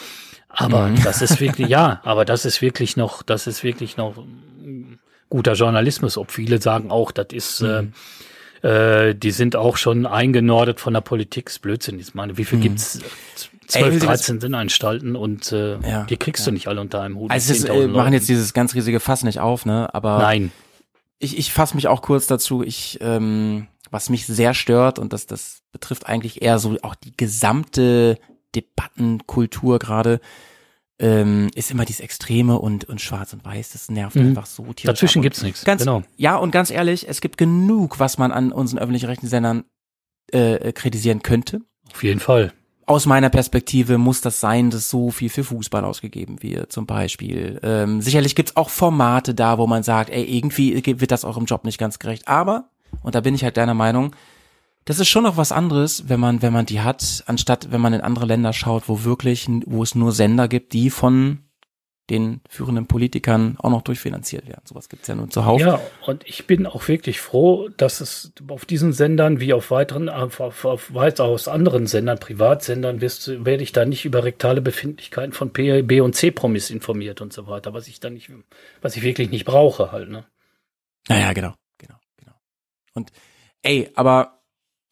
Aber 0.49 0.89
das 1.03 1.21
ist 1.21 1.39
wirklich, 1.41 1.67
ja, 1.69 2.01
aber 2.03 2.25
das 2.25 2.45
ist 2.45 2.61
wirklich 2.61 2.97
noch, 2.97 3.21
das 3.21 3.45
ist 3.45 3.63
wirklich 3.63 3.97
noch 3.97 4.15
mm, 4.15 4.93
guter 5.29 5.53
Journalismus. 5.53 6.17
Ob 6.17 6.31
viele 6.31 6.59
sagen 6.61 6.89
auch, 6.91 7.11
das 7.11 7.27
ist, 7.31 7.61
Mhm. 7.61 7.67
äh, 7.67 7.83
äh, 8.63 9.13
die 9.15 9.31
sind 9.31 9.55
auch 9.55 9.77
schon 9.77 10.05
eingenordet 10.05 10.79
von 10.79 10.93
der 10.93 11.01
Politik. 11.01 11.45
Das 11.45 11.55
ist 11.55 11.59
Blödsinn. 11.59 11.99
Ich 11.99 12.13
meine, 12.13 12.37
wie 12.37 12.45
viel 12.45 12.59
gibt's? 12.59 12.99
Ey, 12.99 13.03
12, 13.67 13.85
Hilde, 13.91 14.05
das- 14.07 14.21
13 14.21 14.39
Sinnanstalten 14.41 15.15
und 15.15 15.51
äh, 15.51 15.77
Ja, 15.79 16.03
die 16.05 16.17
kriegst 16.17 16.45
du 16.47 16.51
nicht 16.51 16.67
alle 16.67 16.79
unter 16.81 17.01
einem 17.01 17.17
Hut. 17.17 17.31
Also 17.31 17.51
es 17.51 17.59
ist, 17.59 17.69
10.000 17.69 17.83
äh, 17.83 17.87
machen 17.87 18.13
jetzt 18.13 18.29
dieses 18.29 18.53
ganz 18.53 18.73
riesige 18.75 18.99
Fass 18.99 19.23
nicht 19.23 19.39
auf, 19.39 19.65
ne? 19.65 19.93
Aber 19.93 20.19
Nein. 20.19 20.51
ich, 21.19 21.37
ich 21.37 21.51
fasse 21.51 21.75
mich 21.75 21.87
auch 21.87 22.01
kurz 22.01 22.27
dazu. 22.27 22.63
Ich, 22.63 22.97
ähm, 23.01 23.67
was 23.91 24.09
mich 24.09 24.25
sehr 24.25 24.53
stört 24.53 24.99
und 24.99 25.11
das, 25.13 25.27
das 25.27 25.61
betrifft 25.71 26.07
eigentlich 26.07 26.41
eher 26.41 26.59
so 26.59 26.77
auch 26.81 26.95
die 26.95 27.15
gesamte 27.15 28.17
Debattenkultur 28.55 29.79
gerade, 29.79 30.19
ähm, 30.99 31.49
ist 31.55 31.69
immer 31.71 31.85
dieses 31.85 32.01
Extreme 32.01 32.57
und, 32.59 32.85
und 32.85 33.01
Schwarz 33.01 33.33
und 33.33 33.45
Weiß. 33.45 33.71
Das 33.71 33.89
nervt 33.89 34.15
Mhm. 34.15 34.29
einfach 34.29 34.45
so 34.47 34.63
tierisch. 34.63 34.83
Dazwischen 34.85 35.21
gibt's 35.21 35.41
nichts. 35.43 35.63
Ganz, 35.63 35.81
Genau. 35.81 36.03
Ja, 36.17 36.37
und 36.37 36.51
ganz 36.51 36.71
ehrlich, 36.71 37.07
es 37.07 37.21
gibt 37.21 37.37
genug, 37.37 37.99
was 37.99 38.17
man 38.17 38.31
an 38.31 38.51
unseren 38.51 38.79
öffentlich-rechtlichen 38.79 39.29
Sendern 39.29 39.63
äh, 40.31 40.71
kritisieren 40.73 41.21
könnte. 41.21 41.61
Auf 41.93 42.03
jeden 42.03 42.19
Fall. 42.19 42.51
Aus 42.85 43.05
meiner 43.05 43.29
Perspektive 43.29 43.97
muss 43.97 44.21
das 44.21 44.39
sein, 44.39 44.69
dass 44.69 44.89
so 44.89 45.11
viel 45.11 45.29
für 45.29 45.43
Fußball 45.43 45.83
ausgegeben 45.83 46.41
wird, 46.41 46.71
zum 46.71 46.85
Beispiel. 46.85 47.59
Ähm, 47.61 48.01
sicherlich 48.01 48.33
gibt's 48.33 48.55
auch 48.55 48.69
Formate 48.69 49.35
da, 49.35 49.57
wo 49.57 49.67
man 49.67 49.83
sagt, 49.83 50.09
ey, 50.09 50.23
irgendwie 50.23 50.81
wird 50.99 51.11
das 51.11 51.25
auch 51.25 51.35
im 51.37 51.45
Job 51.45 51.65
nicht 51.65 51.77
ganz 51.77 51.99
gerecht. 51.99 52.27
Aber, 52.29 52.69
und 53.03 53.13
da 53.13 53.21
bin 53.21 53.35
ich 53.35 53.43
halt 53.43 53.57
deiner 53.57 53.73
Meinung, 53.73 54.15
das 54.87 54.99
ist 54.99 55.09
schon 55.09 55.23
noch 55.23 55.35
was 55.35 55.51
anderes, 55.51 56.07
wenn 56.07 56.21
man, 56.21 56.41
wenn 56.41 56.53
man 56.53 56.65
die 56.65 56.79
hat, 56.79 57.21
anstatt 57.25 57.73
wenn 57.73 57.81
man 57.81 57.91
in 57.91 57.99
andere 57.99 58.25
Länder 58.25 58.53
schaut, 58.53 58.87
wo 58.87 59.03
wirklich, 59.03 59.49
wo 59.65 59.83
es 59.83 59.95
nur 59.95 60.13
Sender 60.13 60.47
gibt, 60.47 60.71
die 60.71 60.89
von 60.89 61.39
den 62.09 62.39
führenden 62.47 62.87
Politikern 62.87 63.57
auch 63.59 63.69
noch 63.69 63.81
durchfinanziert 63.81 64.47
werden. 64.47 64.61
Sowas 64.63 64.87
gibt's 64.87 65.09
ja 65.09 65.15
nur 65.15 65.29
zuhauf. 65.29 65.59
Ja, 65.59 65.81
und 66.05 66.25
ich 66.25 66.47
bin 66.47 66.65
auch 66.65 66.87
wirklich 66.87 67.19
froh, 67.19 67.67
dass 67.75 67.99
es 67.99 68.31
auf 68.47 68.63
diesen 68.63 68.93
Sendern 68.93 69.41
wie 69.41 69.51
auf 69.51 69.71
weiteren, 69.71 70.07
auf, 70.07 70.39
auf, 70.39 70.63
auf 70.63 70.93
weitaus 70.93 71.49
anderen 71.49 71.85
Sendern, 71.85 72.17
Privatsendern, 72.17 73.01
wirst, 73.01 73.43
werde 73.43 73.61
ich 73.61 73.73
da 73.73 73.83
nicht 73.83 74.05
über 74.05 74.23
rektale 74.23 74.61
Befindlichkeiten 74.61 75.33
von 75.33 75.51
P, 75.51 75.81
B 75.81 75.99
und 75.99 76.15
C-Promis 76.15 76.69
informiert 76.69 77.19
und 77.19 77.33
so 77.33 77.45
weiter, 77.47 77.73
was 77.73 77.89
ich 77.89 77.99
da 77.99 78.09
nicht, 78.09 78.31
was 78.81 78.95
ich 78.95 79.03
wirklich 79.03 79.29
nicht 79.31 79.43
brauche 79.43 79.91
halt, 79.91 80.07
ne? 80.07 80.23
Naja, 81.09 81.33
genau, 81.33 81.55
genau, 81.77 81.95
genau. 82.15 82.35
Und 82.93 83.11
ey, 83.63 83.91
aber 83.95 84.36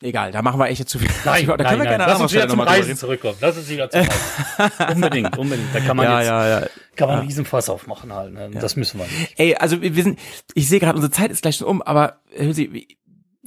egal, 0.01 0.31
da 0.31 0.41
machen 0.41 0.59
wir 0.59 0.67
echt 0.67 0.80
jetzt 0.80 0.91
zu 0.91 0.99
viel. 0.99 1.09
Nein, 1.26 1.45
da 1.47 1.55
nein, 1.57 1.57
können 1.57 1.69
wir 1.69 1.77
nein. 1.77 1.97
gerne 1.97 2.05
Lass 2.07 2.22
uns 2.22 2.34
wieder 2.34 2.47
zum 2.47 2.59
Reisen 2.59 2.95
zurückkommen. 2.97 3.38
Lass 3.41 3.57
uns 3.57 3.69
wieder 3.69 3.89
zum 3.89 4.01
Reisen. 4.01 4.93
unbedingt, 4.95 5.38
unbedingt. 5.38 5.67
Da 5.73 5.80
kann 5.80 5.97
man 5.97 6.05
Ja, 6.05 6.19
jetzt, 6.19 6.27
ja, 6.30 6.59
ja. 6.61 6.67
kann 6.95 7.07
man 7.09 7.19
einen 7.19 7.27
Riesenfass 7.27 7.69
aufmachen 7.69 8.13
halt, 8.13 8.34
ne? 8.34 8.49
Das 8.59 8.76
müssen 8.76 8.99
wir 8.99 9.05
nicht. 9.05 9.34
Ey, 9.38 9.55
also 9.55 9.81
wir 9.81 9.95
wir 9.95 10.03
sind, 10.03 10.19
ich 10.53 10.67
sehe 10.69 10.80
gerade, 10.80 10.95
unsere 10.95 11.11
Zeit 11.11 11.31
ist 11.31 11.41
gleich 11.41 11.57
schon 11.57 11.67
um, 11.67 11.81
aber 11.81 12.19
Hülsi, 12.35 12.88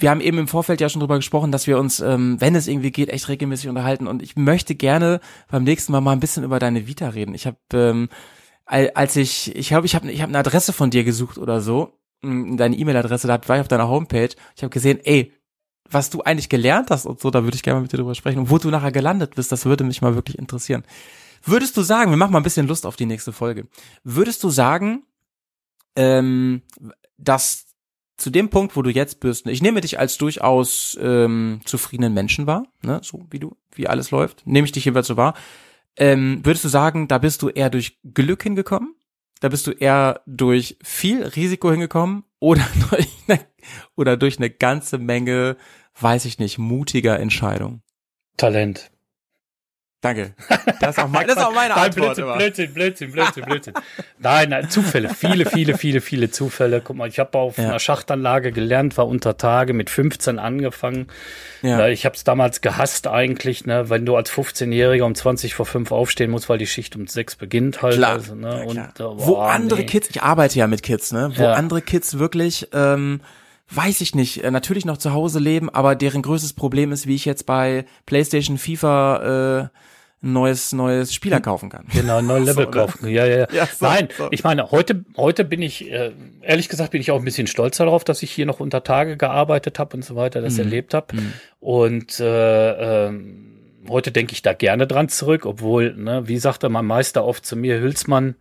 wir 0.00 0.10
haben 0.10 0.20
eben 0.20 0.38
im 0.38 0.46
Vorfeld 0.48 0.80
ja 0.80 0.88
schon 0.88 1.00
drüber 1.00 1.16
gesprochen, 1.16 1.50
dass 1.50 1.66
wir 1.66 1.76
uns, 1.78 1.98
ähm, 2.00 2.36
wenn 2.40 2.54
es 2.54 2.68
irgendwie 2.68 2.92
geht, 2.92 3.08
echt 3.08 3.28
regelmäßig 3.28 3.68
unterhalten 3.68 4.06
und 4.06 4.22
ich 4.22 4.36
möchte 4.36 4.74
gerne 4.76 5.20
beim 5.50 5.64
nächsten 5.64 5.90
Mal 5.92 6.00
mal 6.00 6.12
ein 6.12 6.20
bisschen 6.20 6.44
über 6.44 6.58
deine 6.60 6.86
Vita 6.86 7.08
reden. 7.08 7.34
Ich 7.34 7.46
habe, 7.48 7.56
ähm, 7.72 8.08
al- 8.64 8.92
als 8.94 9.16
ich, 9.16 9.56
ich 9.56 9.68
glaube, 9.68 9.86
ich 9.86 9.94
habe 9.96 10.08
ich 10.10 10.22
hab 10.22 10.28
eine 10.28 10.38
Adresse 10.38 10.72
von 10.72 10.90
dir 10.90 11.02
gesucht 11.02 11.36
oder 11.36 11.60
so, 11.60 11.94
deine 12.22 12.76
E-Mail-Adresse, 12.76 13.26
da 13.28 13.40
war 13.46 13.56
ich 13.56 13.60
auf 13.60 13.68
deiner 13.68 13.88
Homepage. 13.88 14.30
Ich 14.56 14.62
habe 14.62 14.70
gesehen, 14.70 14.98
ey, 15.04 15.32
was 15.90 16.10
du 16.10 16.22
eigentlich 16.22 16.48
gelernt 16.48 16.90
hast 16.90 17.06
und 17.06 17.20
so, 17.20 17.30
da 17.30 17.44
würde 17.44 17.56
ich 17.56 17.62
gerne 17.62 17.78
mal 17.78 17.82
mit 17.82 17.92
dir 17.92 17.98
drüber 17.98 18.14
sprechen. 18.14 18.38
Und 18.38 18.50
wo 18.50 18.58
du 18.58 18.70
nachher 18.70 18.92
gelandet 18.92 19.34
bist, 19.34 19.52
das 19.52 19.64
würde 19.64 19.84
mich 19.84 20.02
mal 20.02 20.14
wirklich 20.14 20.38
interessieren. 20.38 20.84
Würdest 21.44 21.76
du 21.76 21.82
sagen, 21.82 22.10
wir 22.10 22.16
machen 22.16 22.32
mal 22.32 22.40
ein 22.40 22.44
bisschen 22.44 22.66
Lust 22.66 22.86
auf 22.86 22.96
die 22.96 23.06
nächste 23.06 23.32
Folge. 23.32 23.66
Würdest 24.04 24.42
du 24.42 24.50
sagen, 24.50 25.04
ähm, 25.96 26.62
dass 27.16 27.66
zu 28.16 28.30
dem 28.30 28.50
Punkt, 28.50 28.76
wo 28.76 28.82
du 28.82 28.90
jetzt 28.90 29.20
bist, 29.20 29.46
ich 29.46 29.62
nehme 29.62 29.80
dich 29.80 29.98
als 29.98 30.18
durchaus 30.18 30.98
ähm, 31.00 31.60
zufriedenen 31.64 32.12
Menschen 32.12 32.46
wahr, 32.46 32.66
ne, 32.82 33.00
so 33.02 33.26
wie 33.30 33.38
du, 33.38 33.56
wie 33.72 33.86
alles 33.86 34.10
läuft, 34.10 34.44
nehme 34.44 34.66
ich 34.66 34.72
dich 34.72 34.84
jeweils 34.84 35.06
so 35.06 35.16
wahr. 35.16 35.34
Ähm, 35.96 36.40
würdest 36.44 36.64
du 36.64 36.68
sagen, 36.68 37.08
da 37.08 37.18
bist 37.18 37.42
du 37.42 37.48
eher 37.48 37.70
durch 37.70 37.98
Glück 38.14 38.42
hingekommen? 38.42 38.94
Da 39.40 39.48
bist 39.48 39.68
du 39.68 39.70
eher 39.70 40.20
durch 40.26 40.78
viel 40.82 41.22
Risiko 41.22 41.70
hingekommen 41.70 42.24
oder 42.40 42.66
durch 42.90 43.08
eine, 43.28 43.40
oder 43.96 44.16
durch 44.16 44.38
eine 44.38 44.50
ganze 44.50 44.98
Menge, 44.98 45.56
weiß 46.00 46.24
ich 46.24 46.38
nicht, 46.38 46.58
mutiger 46.58 47.18
Entscheidung? 47.18 47.82
Talent. 48.36 48.90
Danke. 50.00 50.32
Das 50.80 50.96
ist 50.96 51.02
auch, 51.02 51.08
mein, 51.08 51.26
das 51.26 51.38
ist 51.38 51.42
auch 51.42 51.52
meine 51.52 51.74
Nein, 51.74 51.86
Antwort. 51.86 51.94
Blödsinn, 52.14 52.24
immer. 52.24 52.36
Blödsinn, 52.36 52.72
Blödsinn, 52.72 53.10
Blödsinn, 53.10 53.44
Blödsinn. 53.44 53.74
Nein, 54.20 54.50
nein, 54.50 54.70
Zufälle. 54.70 55.08
Viele, 55.12 55.44
viele, 55.44 55.76
viele, 55.76 56.00
viele 56.00 56.30
Zufälle. 56.30 56.80
Guck 56.80 56.94
mal, 56.96 57.08
ich 57.08 57.18
habe 57.18 57.36
auf 57.36 57.58
Ja. 57.58 57.64
einer 57.64 57.80
Schachtanlage 57.80 58.52
gelernt, 58.52 58.96
war 58.96 59.08
unter 59.08 59.36
Tage 59.38 59.72
mit 59.72 59.90
15 59.90 60.38
angefangen. 60.38 61.08
Ja. 61.62 61.80
Ja. 61.80 61.88
Ich 61.88 62.04
habe 62.04 62.14
es 62.14 62.22
damals 62.22 62.60
gehasst 62.60 63.08
eigentlich, 63.08 63.66
ne, 63.66 63.90
wenn 63.90 64.06
du 64.06 64.14
als 64.14 64.30
15-Jähriger 64.30 65.02
um 65.02 65.16
20 65.16 65.54
vor 65.54 65.66
5 65.66 65.90
aufstehen 65.90 66.30
musst, 66.30 66.48
weil 66.48 66.58
die 66.58 66.68
Schicht 66.68 66.94
um 66.94 67.08
6 67.08 67.34
beginnt 67.34 67.82
halt. 67.82 67.96
Klar. 67.96 68.12
Also, 68.12 68.36
ne, 68.36 68.50
Ja, 68.60 68.62
und, 68.66 68.94
klar. 68.94 69.12
äh, 69.14 69.18
wo 69.18 69.34
boah, 69.34 69.50
andere 69.50 69.80
nee. 69.80 69.86
Kids, 69.86 70.10
ich 70.10 70.22
arbeite 70.22 70.60
ja 70.60 70.68
mit 70.68 70.84
Kids, 70.84 71.10
ne? 71.10 71.32
Wo 71.34 71.44
andere 71.44 71.82
Kids 71.82 72.20
wirklich, 72.20 72.68
ähm, 72.72 73.20
weiß 73.70 74.00
ich 74.00 74.14
nicht, 74.14 74.42
äh, 74.44 74.50
natürlich 74.50 74.84
noch 74.84 74.96
zu 74.98 75.12
Hause 75.12 75.38
leben, 75.38 75.68
aber 75.70 75.94
deren 75.94 76.22
größtes 76.22 76.52
Problem 76.54 76.92
ist, 76.92 77.06
wie 77.06 77.14
ich 77.14 77.24
jetzt 77.24 77.46
bei 77.46 77.84
PlayStation, 78.06 78.58
FIFA 78.58 79.62
äh, 79.64 79.68
neues 80.20 80.72
neues 80.72 81.14
Spieler 81.14 81.40
kaufen 81.40 81.68
kann. 81.70 81.84
Genau, 81.94 82.16
ein 82.18 82.26
neues 82.26 82.46
Level 82.46 82.64
So, 82.64 82.70
kaufen. 82.72 83.08
Ja, 83.08 83.24
ja, 83.24 83.38
ja. 83.40 83.46
Ja, 83.52 83.66
so, 83.66 83.86
Nein, 83.86 84.08
so. 84.16 84.26
ich 84.32 84.42
meine, 84.42 84.70
heute, 84.72 85.04
heute 85.16 85.44
bin 85.44 85.62
ich, 85.62 85.90
äh, 85.92 86.10
ehrlich 86.42 86.68
gesagt, 86.68 86.90
bin 86.90 87.00
ich 87.00 87.10
auch 87.12 87.18
ein 87.18 87.24
bisschen 87.24 87.46
stolz 87.46 87.76
darauf, 87.76 88.02
dass 88.02 88.22
ich 88.24 88.32
hier 88.32 88.44
noch 88.46 88.58
unter 88.58 88.82
Tage 88.82 89.16
gearbeitet 89.16 89.78
habe 89.78 89.96
und 89.96 90.04
so 90.04 90.16
weiter, 90.16 90.40
Mhm. 90.40 90.44
das 90.44 90.58
erlebt 90.58 90.92
habe. 90.94 91.14
Und 91.60 92.18
äh, 92.18 93.06
ähm, 93.06 93.44
heute 93.88 94.10
denke 94.10 94.32
ich 94.32 94.42
da 94.42 94.54
gerne 94.54 94.86
dran 94.88 95.08
zurück, 95.08 95.46
obwohl, 95.46 95.94
ne, 95.94 96.26
wie 96.26 96.38
sagte 96.38 96.68
mein 96.68 96.84
Meister 96.86 97.24
oft 97.24 97.46
zu 97.46 97.54
mir, 97.54 97.78
Hülsmann, 97.80 98.34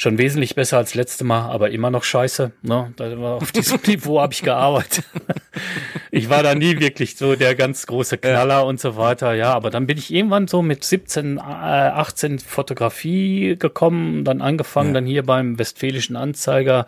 schon 0.00 0.16
wesentlich 0.16 0.54
besser 0.54 0.78
als 0.78 0.94
letzte 0.94 1.24
Mal, 1.24 1.50
aber 1.50 1.70
immer 1.72 1.90
noch 1.90 2.04
scheiße. 2.04 2.52
Ne? 2.62 2.94
Auf 3.38 3.52
diesem 3.52 3.80
Niveau 3.86 4.18
habe 4.18 4.32
ich 4.32 4.42
gearbeitet. 4.42 5.04
ich 6.10 6.30
war 6.30 6.42
da 6.42 6.54
nie 6.54 6.80
wirklich 6.80 7.18
so 7.18 7.36
der 7.36 7.54
ganz 7.54 7.86
große 7.86 8.16
Knaller 8.16 8.64
und 8.64 8.80
so 8.80 8.96
weiter. 8.96 9.34
Ja, 9.34 9.52
aber 9.52 9.68
dann 9.68 9.86
bin 9.86 9.98
ich 9.98 10.10
irgendwann 10.10 10.48
so 10.48 10.62
mit 10.62 10.84
17, 10.84 11.36
äh, 11.36 11.40
18 11.40 12.38
Fotografie 12.38 13.56
gekommen, 13.58 14.24
dann 14.24 14.40
angefangen, 14.40 14.88
Ja. 14.88 14.94
dann 14.94 15.04
hier 15.06 15.22
beim 15.22 15.58
Westfälischen 15.58 16.16
Anzeiger 16.16 16.86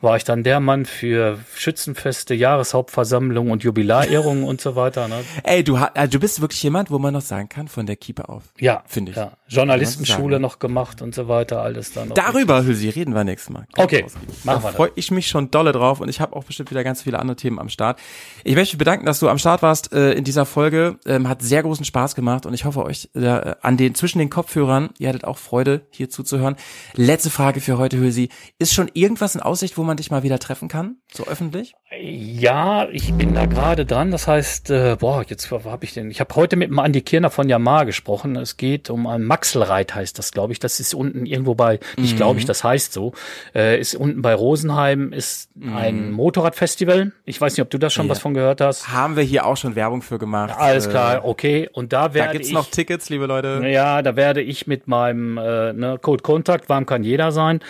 war 0.00 0.16
ich 0.16 0.24
dann 0.24 0.42
der 0.42 0.58
Mann 0.58 0.84
für 0.84 1.38
Schützenfeste, 1.54 2.34
Jahreshauptversammlung 2.34 3.52
und 3.52 3.62
Jubiläerehrungen 3.62 4.42
und 4.42 4.60
so 4.60 4.74
weiter. 4.74 5.06
Ne? 5.06 5.20
Ey, 5.44 5.62
du, 5.62 5.76
also 5.76 6.10
du 6.10 6.18
bist 6.18 6.40
wirklich 6.40 6.62
jemand, 6.64 6.90
wo 6.90 6.98
man 6.98 7.14
noch 7.14 7.20
sagen 7.20 7.48
kann, 7.48 7.68
von 7.68 7.86
der 7.86 7.94
Keeper 7.96 8.28
auf. 8.30 8.42
Ja, 8.58 8.82
Finde 8.86 9.12
ich. 9.12 9.16
Ja. 9.16 9.32
Journalistenschule 9.48 10.40
noch 10.40 10.58
gemacht 10.58 11.02
und 11.02 11.14
so 11.14 11.28
weiter, 11.28 11.62
alles 11.62 11.92
dann. 11.92 12.08
noch. 12.08 12.14
Darüber, 12.48 12.66
Hülsi, 12.66 12.88
reden 12.88 13.14
wir 13.14 13.24
nächstes 13.24 13.52
Mal. 13.52 13.66
Okay, 13.76 14.04
ausgiebig. 14.04 14.44
machen 14.44 14.60
da 14.60 14.62
wir 14.62 14.68
das. 14.68 14.76
freue 14.76 14.90
ich 14.94 15.10
mich 15.10 15.28
schon 15.28 15.50
dolle 15.50 15.72
drauf 15.72 16.00
und 16.00 16.08
ich 16.08 16.20
habe 16.20 16.34
auch 16.34 16.44
bestimmt 16.44 16.70
wieder 16.70 16.82
ganz 16.82 17.02
viele 17.02 17.18
andere 17.18 17.36
Themen 17.36 17.58
am 17.58 17.68
Start. 17.68 18.00
Ich 18.42 18.54
möchte 18.54 18.74
mich 18.74 18.78
bedanken, 18.78 19.04
dass 19.04 19.20
du 19.20 19.28
am 19.28 19.38
Start 19.38 19.60
warst 19.62 19.92
äh, 19.92 20.12
in 20.12 20.24
dieser 20.24 20.46
Folge. 20.46 20.98
Ähm, 21.04 21.28
hat 21.28 21.42
sehr 21.42 21.62
großen 21.62 21.84
Spaß 21.84 22.14
gemacht 22.14 22.46
und 22.46 22.54
ich 22.54 22.64
hoffe 22.64 22.84
euch 22.84 23.10
äh, 23.14 23.54
an 23.60 23.76
den 23.76 23.94
zwischen 23.94 24.18
den 24.18 24.30
Kopfhörern, 24.30 24.90
ihr 24.98 25.10
hattet 25.10 25.24
auch 25.24 25.36
Freude 25.36 25.82
hier 25.90 26.08
zuzuhören. 26.08 26.56
Letzte 26.94 27.28
Frage 27.30 27.60
für 27.60 27.76
heute, 27.76 27.98
Hülsi. 27.98 28.30
Ist 28.58 28.72
schon 28.72 28.90
irgendwas 28.94 29.34
in 29.34 29.42
Aussicht, 29.42 29.76
wo 29.76 29.82
man 29.82 29.98
dich 29.98 30.10
mal 30.10 30.22
wieder 30.22 30.38
treffen 30.38 30.68
kann? 30.68 30.96
So 31.12 31.26
öffentlich? 31.26 31.74
Ja, 32.00 32.86
ich 32.90 33.14
bin 33.14 33.34
da 33.34 33.46
gerade 33.46 33.86
dran. 33.86 34.10
Das 34.10 34.28
heißt, 34.28 34.70
äh, 34.70 34.96
boah, 34.98 35.24
jetzt 35.26 35.50
habe 35.50 35.84
ich 35.84 35.94
denn? 35.94 36.10
Ich 36.10 36.20
habe 36.20 36.34
heute 36.34 36.56
mit 36.56 36.70
dem 36.70 36.78
Andi 36.78 37.00
Kirner 37.00 37.30
von 37.30 37.48
Yamaha 37.48 37.84
gesprochen. 37.84 38.36
Es 38.36 38.56
geht 38.56 38.90
um 38.90 39.06
ein 39.06 39.24
Maxelreit, 39.24 39.94
heißt 39.94 40.18
das, 40.18 40.32
glaube 40.32 40.52
ich. 40.52 40.58
Das 40.58 40.80
ist 40.80 40.94
unten 40.94 41.24
irgendwo 41.24 41.54
bei, 41.54 41.80
nicht 41.96 42.16
glaube 42.16 42.37
ich, 42.38 42.44
das 42.46 42.64
heißt 42.64 42.92
so, 42.92 43.12
äh, 43.54 43.78
ist 43.80 43.94
unten 43.94 44.22
bei 44.22 44.34
Rosenheim, 44.34 45.12
ist 45.12 45.50
ein 45.60 46.10
Motorradfestival. 46.12 47.12
Ich 47.24 47.40
weiß 47.40 47.52
nicht, 47.54 47.62
ob 47.62 47.70
du 47.70 47.78
da 47.78 47.90
schon 47.90 48.06
Ja. 48.06 48.10
was 48.10 48.18
von 48.20 48.34
gehört 48.34 48.60
hast. 48.60 48.88
Haben 48.88 49.16
wir 49.16 49.22
hier 49.24 49.44
auch 49.46 49.56
schon 49.56 49.74
Werbung 49.74 50.02
für 50.02 50.18
gemacht. 50.18 50.54
Alles 50.56 50.86
Äh, 50.86 50.90
klar, 50.90 51.24
okay. 51.24 51.68
Und 51.72 51.92
da 51.92 52.08
Da 52.08 52.14
werde 52.14 52.32
gibt's 52.32 52.48
ich 52.48 52.54
noch 52.54 52.70
Tickets, 52.70 53.08
liebe 53.10 53.26
Leute. 53.26 53.62
Ja, 53.66 54.02
da 54.02 54.16
werde 54.16 54.40
ich 54.40 54.66
mit 54.66 54.88
meinem 54.88 55.36
äh, 55.38 55.72
ne, 55.72 55.98
Code 56.00 56.22
Kontakt, 56.22 56.68
warm 56.68 56.86
kann 56.86 57.02
jeder 57.04 57.32
sein. 57.32 57.60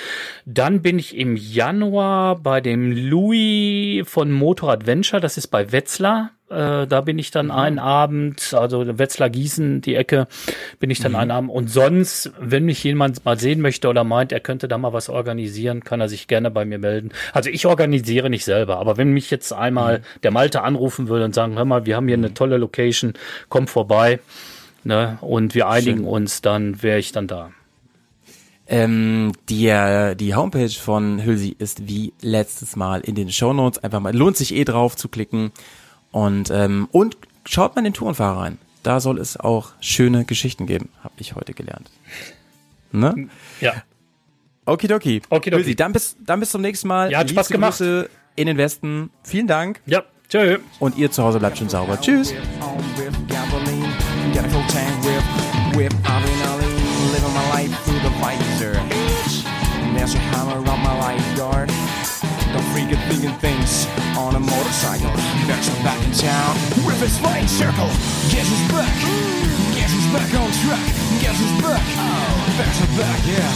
Dann 0.44 0.82
bin 0.82 0.98
ich 0.98 1.16
im 1.16 1.36
Januar 1.36 2.36
bei 2.36 2.60
dem 2.60 2.92
Louis 2.92 4.08
von 4.08 4.30
Motorrad 4.32 4.86
Venture, 4.86 5.20
das 5.20 5.36
ist 5.36 5.48
bei 5.48 5.72
Wetzlar. 5.72 6.30
Äh, 6.50 6.86
da 6.86 7.00
bin 7.02 7.18
ich 7.18 7.30
dann 7.30 7.50
einen 7.50 7.78
Abend, 7.78 8.54
also 8.54 8.98
Wetzlar 8.98 9.28
Gießen, 9.28 9.82
die 9.82 9.94
Ecke, 9.94 10.28
bin 10.80 10.90
ich 10.90 11.00
dann 11.00 11.14
einen 11.14 11.30
Abend. 11.30 11.50
Und 11.50 11.68
sonst, 11.70 12.32
wenn 12.40 12.64
mich 12.64 12.82
jemand 12.84 13.24
mal 13.24 13.38
sehen 13.38 13.60
möchte 13.60 13.88
oder 13.88 14.02
meint, 14.02 14.32
er 14.32 14.40
könnte 14.40 14.66
da 14.66 14.78
mal 14.78 14.94
was 14.94 15.10
organisieren, 15.10 15.84
kann 15.84 16.00
er 16.00 16.08
sich 16.08 16.26
gerne 16.26 16.50
bei 16.50 16.64
mir 16.64 16.78
melden. 16.78 17.10
Also 17.34 17.50
ich 17.50 17.66
organisiere 17.66 18.30
nicht 18.30 18.44
selber, 18.44 18.78
aber 18.78 18.96
wenn 18.96 19.12
mich 19.12 19.30
jetzt 19.30 19.52
einmal 19.52 20.00
der 20.22 20.30
Malte 20.30 20.62
anrufen 20.62 21.08
würde 21.08 21.26
und 21.26 21.34
sagen, 21.34 21.56
hör 21.56 21.66
mal, 21.66 21.84
wir 21.84 21.96
haben 21.96 22.08
hier 22.08 22.16
eine 22.16 22.32
tolle 22.32 22.56
Location, 22.56 23.12
komm 23.50 23.66
vorbei, 23.66 24.20
ne, 24.84 25.18
und 25.20 25.54
wir 25.54 25.68
einigen 25.68 26.04
uns, 26.04 26.40
dann 26.40 26.82
wäre 26.82 26.98
ich 26.98 27.12
dann 27.12 27.26
da. 27.26 27.50
Ähm, 28.70 29.32
die, 29.48 29.66
äh, 29.68 30.14
die 30.14 30.34
Homepage 30.34 30.68
von 30.68 31.24
Hülsi 31.24 31.56
ist 31.58 31.88
wie 31.88 32.12
letztes 32.20 32.76
Mal 32.76 33.00
in 33.00 33.14
den 33.14 33.30
Shownotes. 33.30 33.82
Einfach 33.82 34.00
mal, 34.00 34.14
lohnt 34.14 34.36
sich 34.36 34.54
eh 34.54 34.64
drauf 34.64 34.94
zu 34.94 35.08
klicken. 35.08 35.52
Und, 36.10 36.50
ähm, 36.50 36.88
und 36.92 37.16
schaut 37.44 37.74
mal 37.74 37.80
in 37.80 37.84
den 37.84 37.94
Tourenfahrer 37.94 38.40
rein. 38.40 38.58
Da 38.82 39.00
soll 39.00 39.18
es 39.18 39.36
auch 39.36 39.72
schöne 39.80 40.24
Geschichten 40.24 40.66
geben, 40.66 40.88
habe 41.02 41.14
ich 41.18 41.34
heute 41.34 41.52
gelernt. 41.52 41.90
Ne? 42.92 43.28
Ja. 43.60 43.82
Okidoki. 44.64 45.22
Okidoki. 45.30 45.62
Hülsi, 45.62 45.76
dann 45.76 45.92
bis, 45.92 46.16
dann 46.24 46.40
bis 46.40 46.50
zum 46.50 46.62
nächsten 46.62 46.88
Mal. 46.88 47.10
Ja, 47.10 47.18
hat 47.18 47.30
Spaß 47.30 47.48
gemacht. 47.48 47.78
Grüße 47.78 48.08
in 48.36 48.46
den 48.46 48.56
Westen. 48.56 49.10
Vielen 49.24 49.46
Dank. 49.46 49.80
Ja, 49.86 50.04
tschö. 50.28 50.58
Und 50.78 50.96
ihr 50.96 51.10
zu 51.10 51.22
Hause 51.22 51.38
bleibt 51.38 51.58
schön 51.58 51.68
sauber. 51.68 52.00
Tschüss. 52.00 52.32
There's 59.94 60.14
a 60.14 60.18
hammer 60.18 60.58
on 60.58 60.64
my 60.64 60.98
lifeguard. 60.98 61.27
Thinking 63.08 63.32
things 63.40 63.88
on 64.20 64.36
a 64.36 64.40
motorcycle. 64.40 65.10
There's 65.48 65.68
a 65.68 65.76
back 65.80 65.96
in 66.04 66.12
town 66.12 66.52
with 66.84 67.00
his 67.00 67.16
flying 67.16 67.48
circle. 67.48 67.88
Guess 68.28 68.44
who's 68.52 68.68
back? 68.68 68.92
Guess 69.72 69.96
who's 69.96 70.08
back 70.12 70.28
on 70.36 70.52
track? 70.60 70.84
Guess 71.16 71.40
who's 71.40 71.56
back? 71.64 71.80
Oh, 71.96 72.36
there's 72.60 72.78
a 72.84 72.88
back, 73.00 73.20
yeah. 73.24 73.48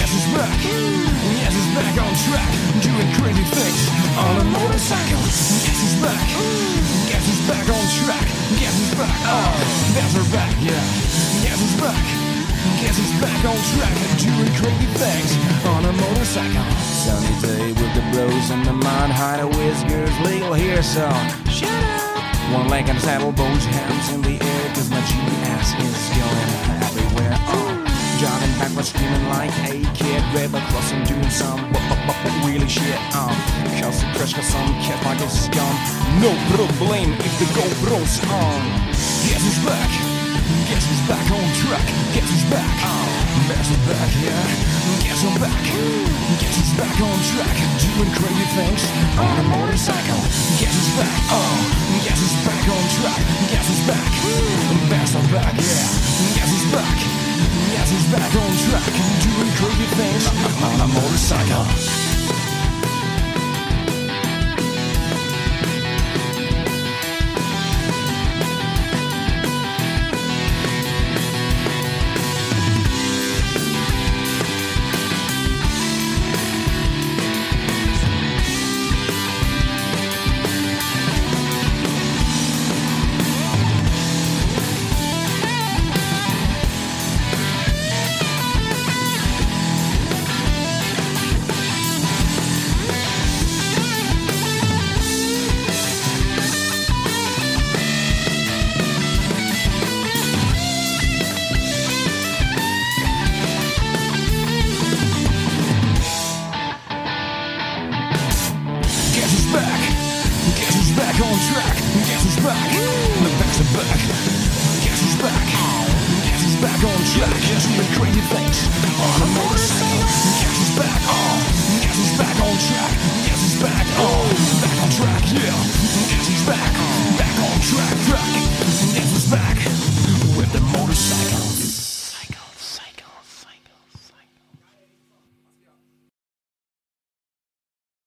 Guess 0.00 0.10
who's 0.16 0.28
back? 0.32 0.56
Guess 1.44 1.52
who's 1.52 1.70
back 1.76 1.94
on 2.00 2.12
track? 2.24 2.50
Doing 2.80 3.08
crazy 3.20 3.44
things 3.52 3.80
on 4.16 4.40
a 4.40 4.44
motorcycle. 4.48 5.20
Guess 5.20 5.76
who's 5.76 5.96
back? 6.00 6.24
Guess 7.12 7.24
who's 7.28 7.42
back 7.44 7.66
on 7.68 7.84
track? 8.00 8.26
Guess 8.56 8.74
who's 8.80 8.94
back? 8.96 9.16
Oh, 9.28 9.52
there's 9.92 10.14
her 10.16 10.26
back, 10.32 10.56
yeah. 10.64 10.80
Guess 11.44 11.60
who's 11.60 11.76
back? 11.84 12.25
Guess 12.80 12.98
who's 12.98 13.14
back 13.20 13.40
on 13.44 13.56
track 13.72 13.96
and 14.04 14.14
doing 14.18 14.52
crazy 14.58 14.88
things 14.98 15.30
on 15.66 15.84
a 15.84 15.92
motorcycle. 15.92 16.66
Sunny 16.82 17.34
day 17.40 17.66
with 17.72 17.92
the 17.94 18.04
bros 18.12 18.50
and 18.50 18.64
the 18.66 18.72
mind 18.72 19.12
hide 19.12 19.40
a 19.40 19.46
whiskers, 19.46 20.14
legal 20.20 20.54
here, 20.54 20.82
so 20.82 21.06
shut 21.50 21.70
up. 21.70 22.26
One 22.52 22.68
leg 22.68 22.88
on 22.88 22.96
the 22.96 23.02
saddle, 23.02 23.32
both 23.32 23.64
hands 23.64 24.12
in 24.14 24.22
the 24.22 24.36
air, 24.42 24.64
cause 24.74 24.90
my 24.90 25.00
GPS 25.00 25.68
is 25.82 26.02
going 26.18 26.50
everywhere. 26.82 27.34
Oh. 27.50 27.66
Driving 28.18 28.54
backwards, 28.58 28.88
screaming 28.88 29.28
like 29.28 29.52
a 29.68 29.82
kid, 29.94 30.22
river 30.34 30.60
crossing, 30.70 31.04
doing 31.04 31.30
some 31.30 31.76
wheelie 32.46 32.68
shit. 32.68 32.98
Um, 33.14 33.34
cause 33.80 34.00
the 34.00 34.06
crash 34.14 34.34
got 34.34 34.44
some 34.44 34.72
cat 34.80 35.04
like 35.04 35.20
a 35.20 35.28
scum. 35.28 35.74
No 36.22 36.30
problem 36.54 37.12
if 37.18 37.32
the 37.38 37.46
GoPro's 37.56 38.22
on. 38.30 38.60
Guess 39.26 39.42
who's 39.42 39.64
back? 39.64 40.15
Guess 40.70 40.86
who's 40.86 41.02
back 41.10 41.26
on 41.26 41.46
track? 41.58 41.86
Guess 42.14 42.30
who's 42.30 42.46
back? 42.46 42.76
Oh, 42.86 43.06
guess 43.50 43.66
who's 43.66 43.82
back, 43.90 44.10
yeah. 44.22 44.46
Guess 45.02 45.22
who's 45.22 45.38
back? 45.42 45.62
Guess 46.38 46.54
who's 46.54 46.72
back 46.78 46.96
on 47.02 47.18
track? 47.34 47.56
Doing 47.82 48.12
crazy 48.14 48.46
things 48.54 48.82
on 49.18 49.34
a 49.42 49.44
motorcycle. 49.50 50.22
Guess 50.62 50.70
who's 50.70 50.92
back? 51.02 51.18
Oh, 51.34 51.58
guess 52.06 52.18
who's 52.22 52.36
back 52.46 52.62
on 52.62 52.84
track? 52.94 53.22
Guess 53.50 53.66
who's 53.66 53.82
back? 53.90 54.10
Guess 54.86 55.10
who's 55.18 55.30
back, 55.34 55.54
yeah. 55.58 55.86
Guess 56.38 56.50
who's 56.54 56.66
back? 56.70 56.98
Guess 57.74 57.90
who's 57.90 58.06
back 58.14 58.32
on 58.38 58.52
track? 58.70 58.92
Doing 59.26 59.52
crazy 59.58 59.88
things 59.98 60.24
on 60.62 60.78
a 60.78 60.88
motorcycle. 60.94 62.45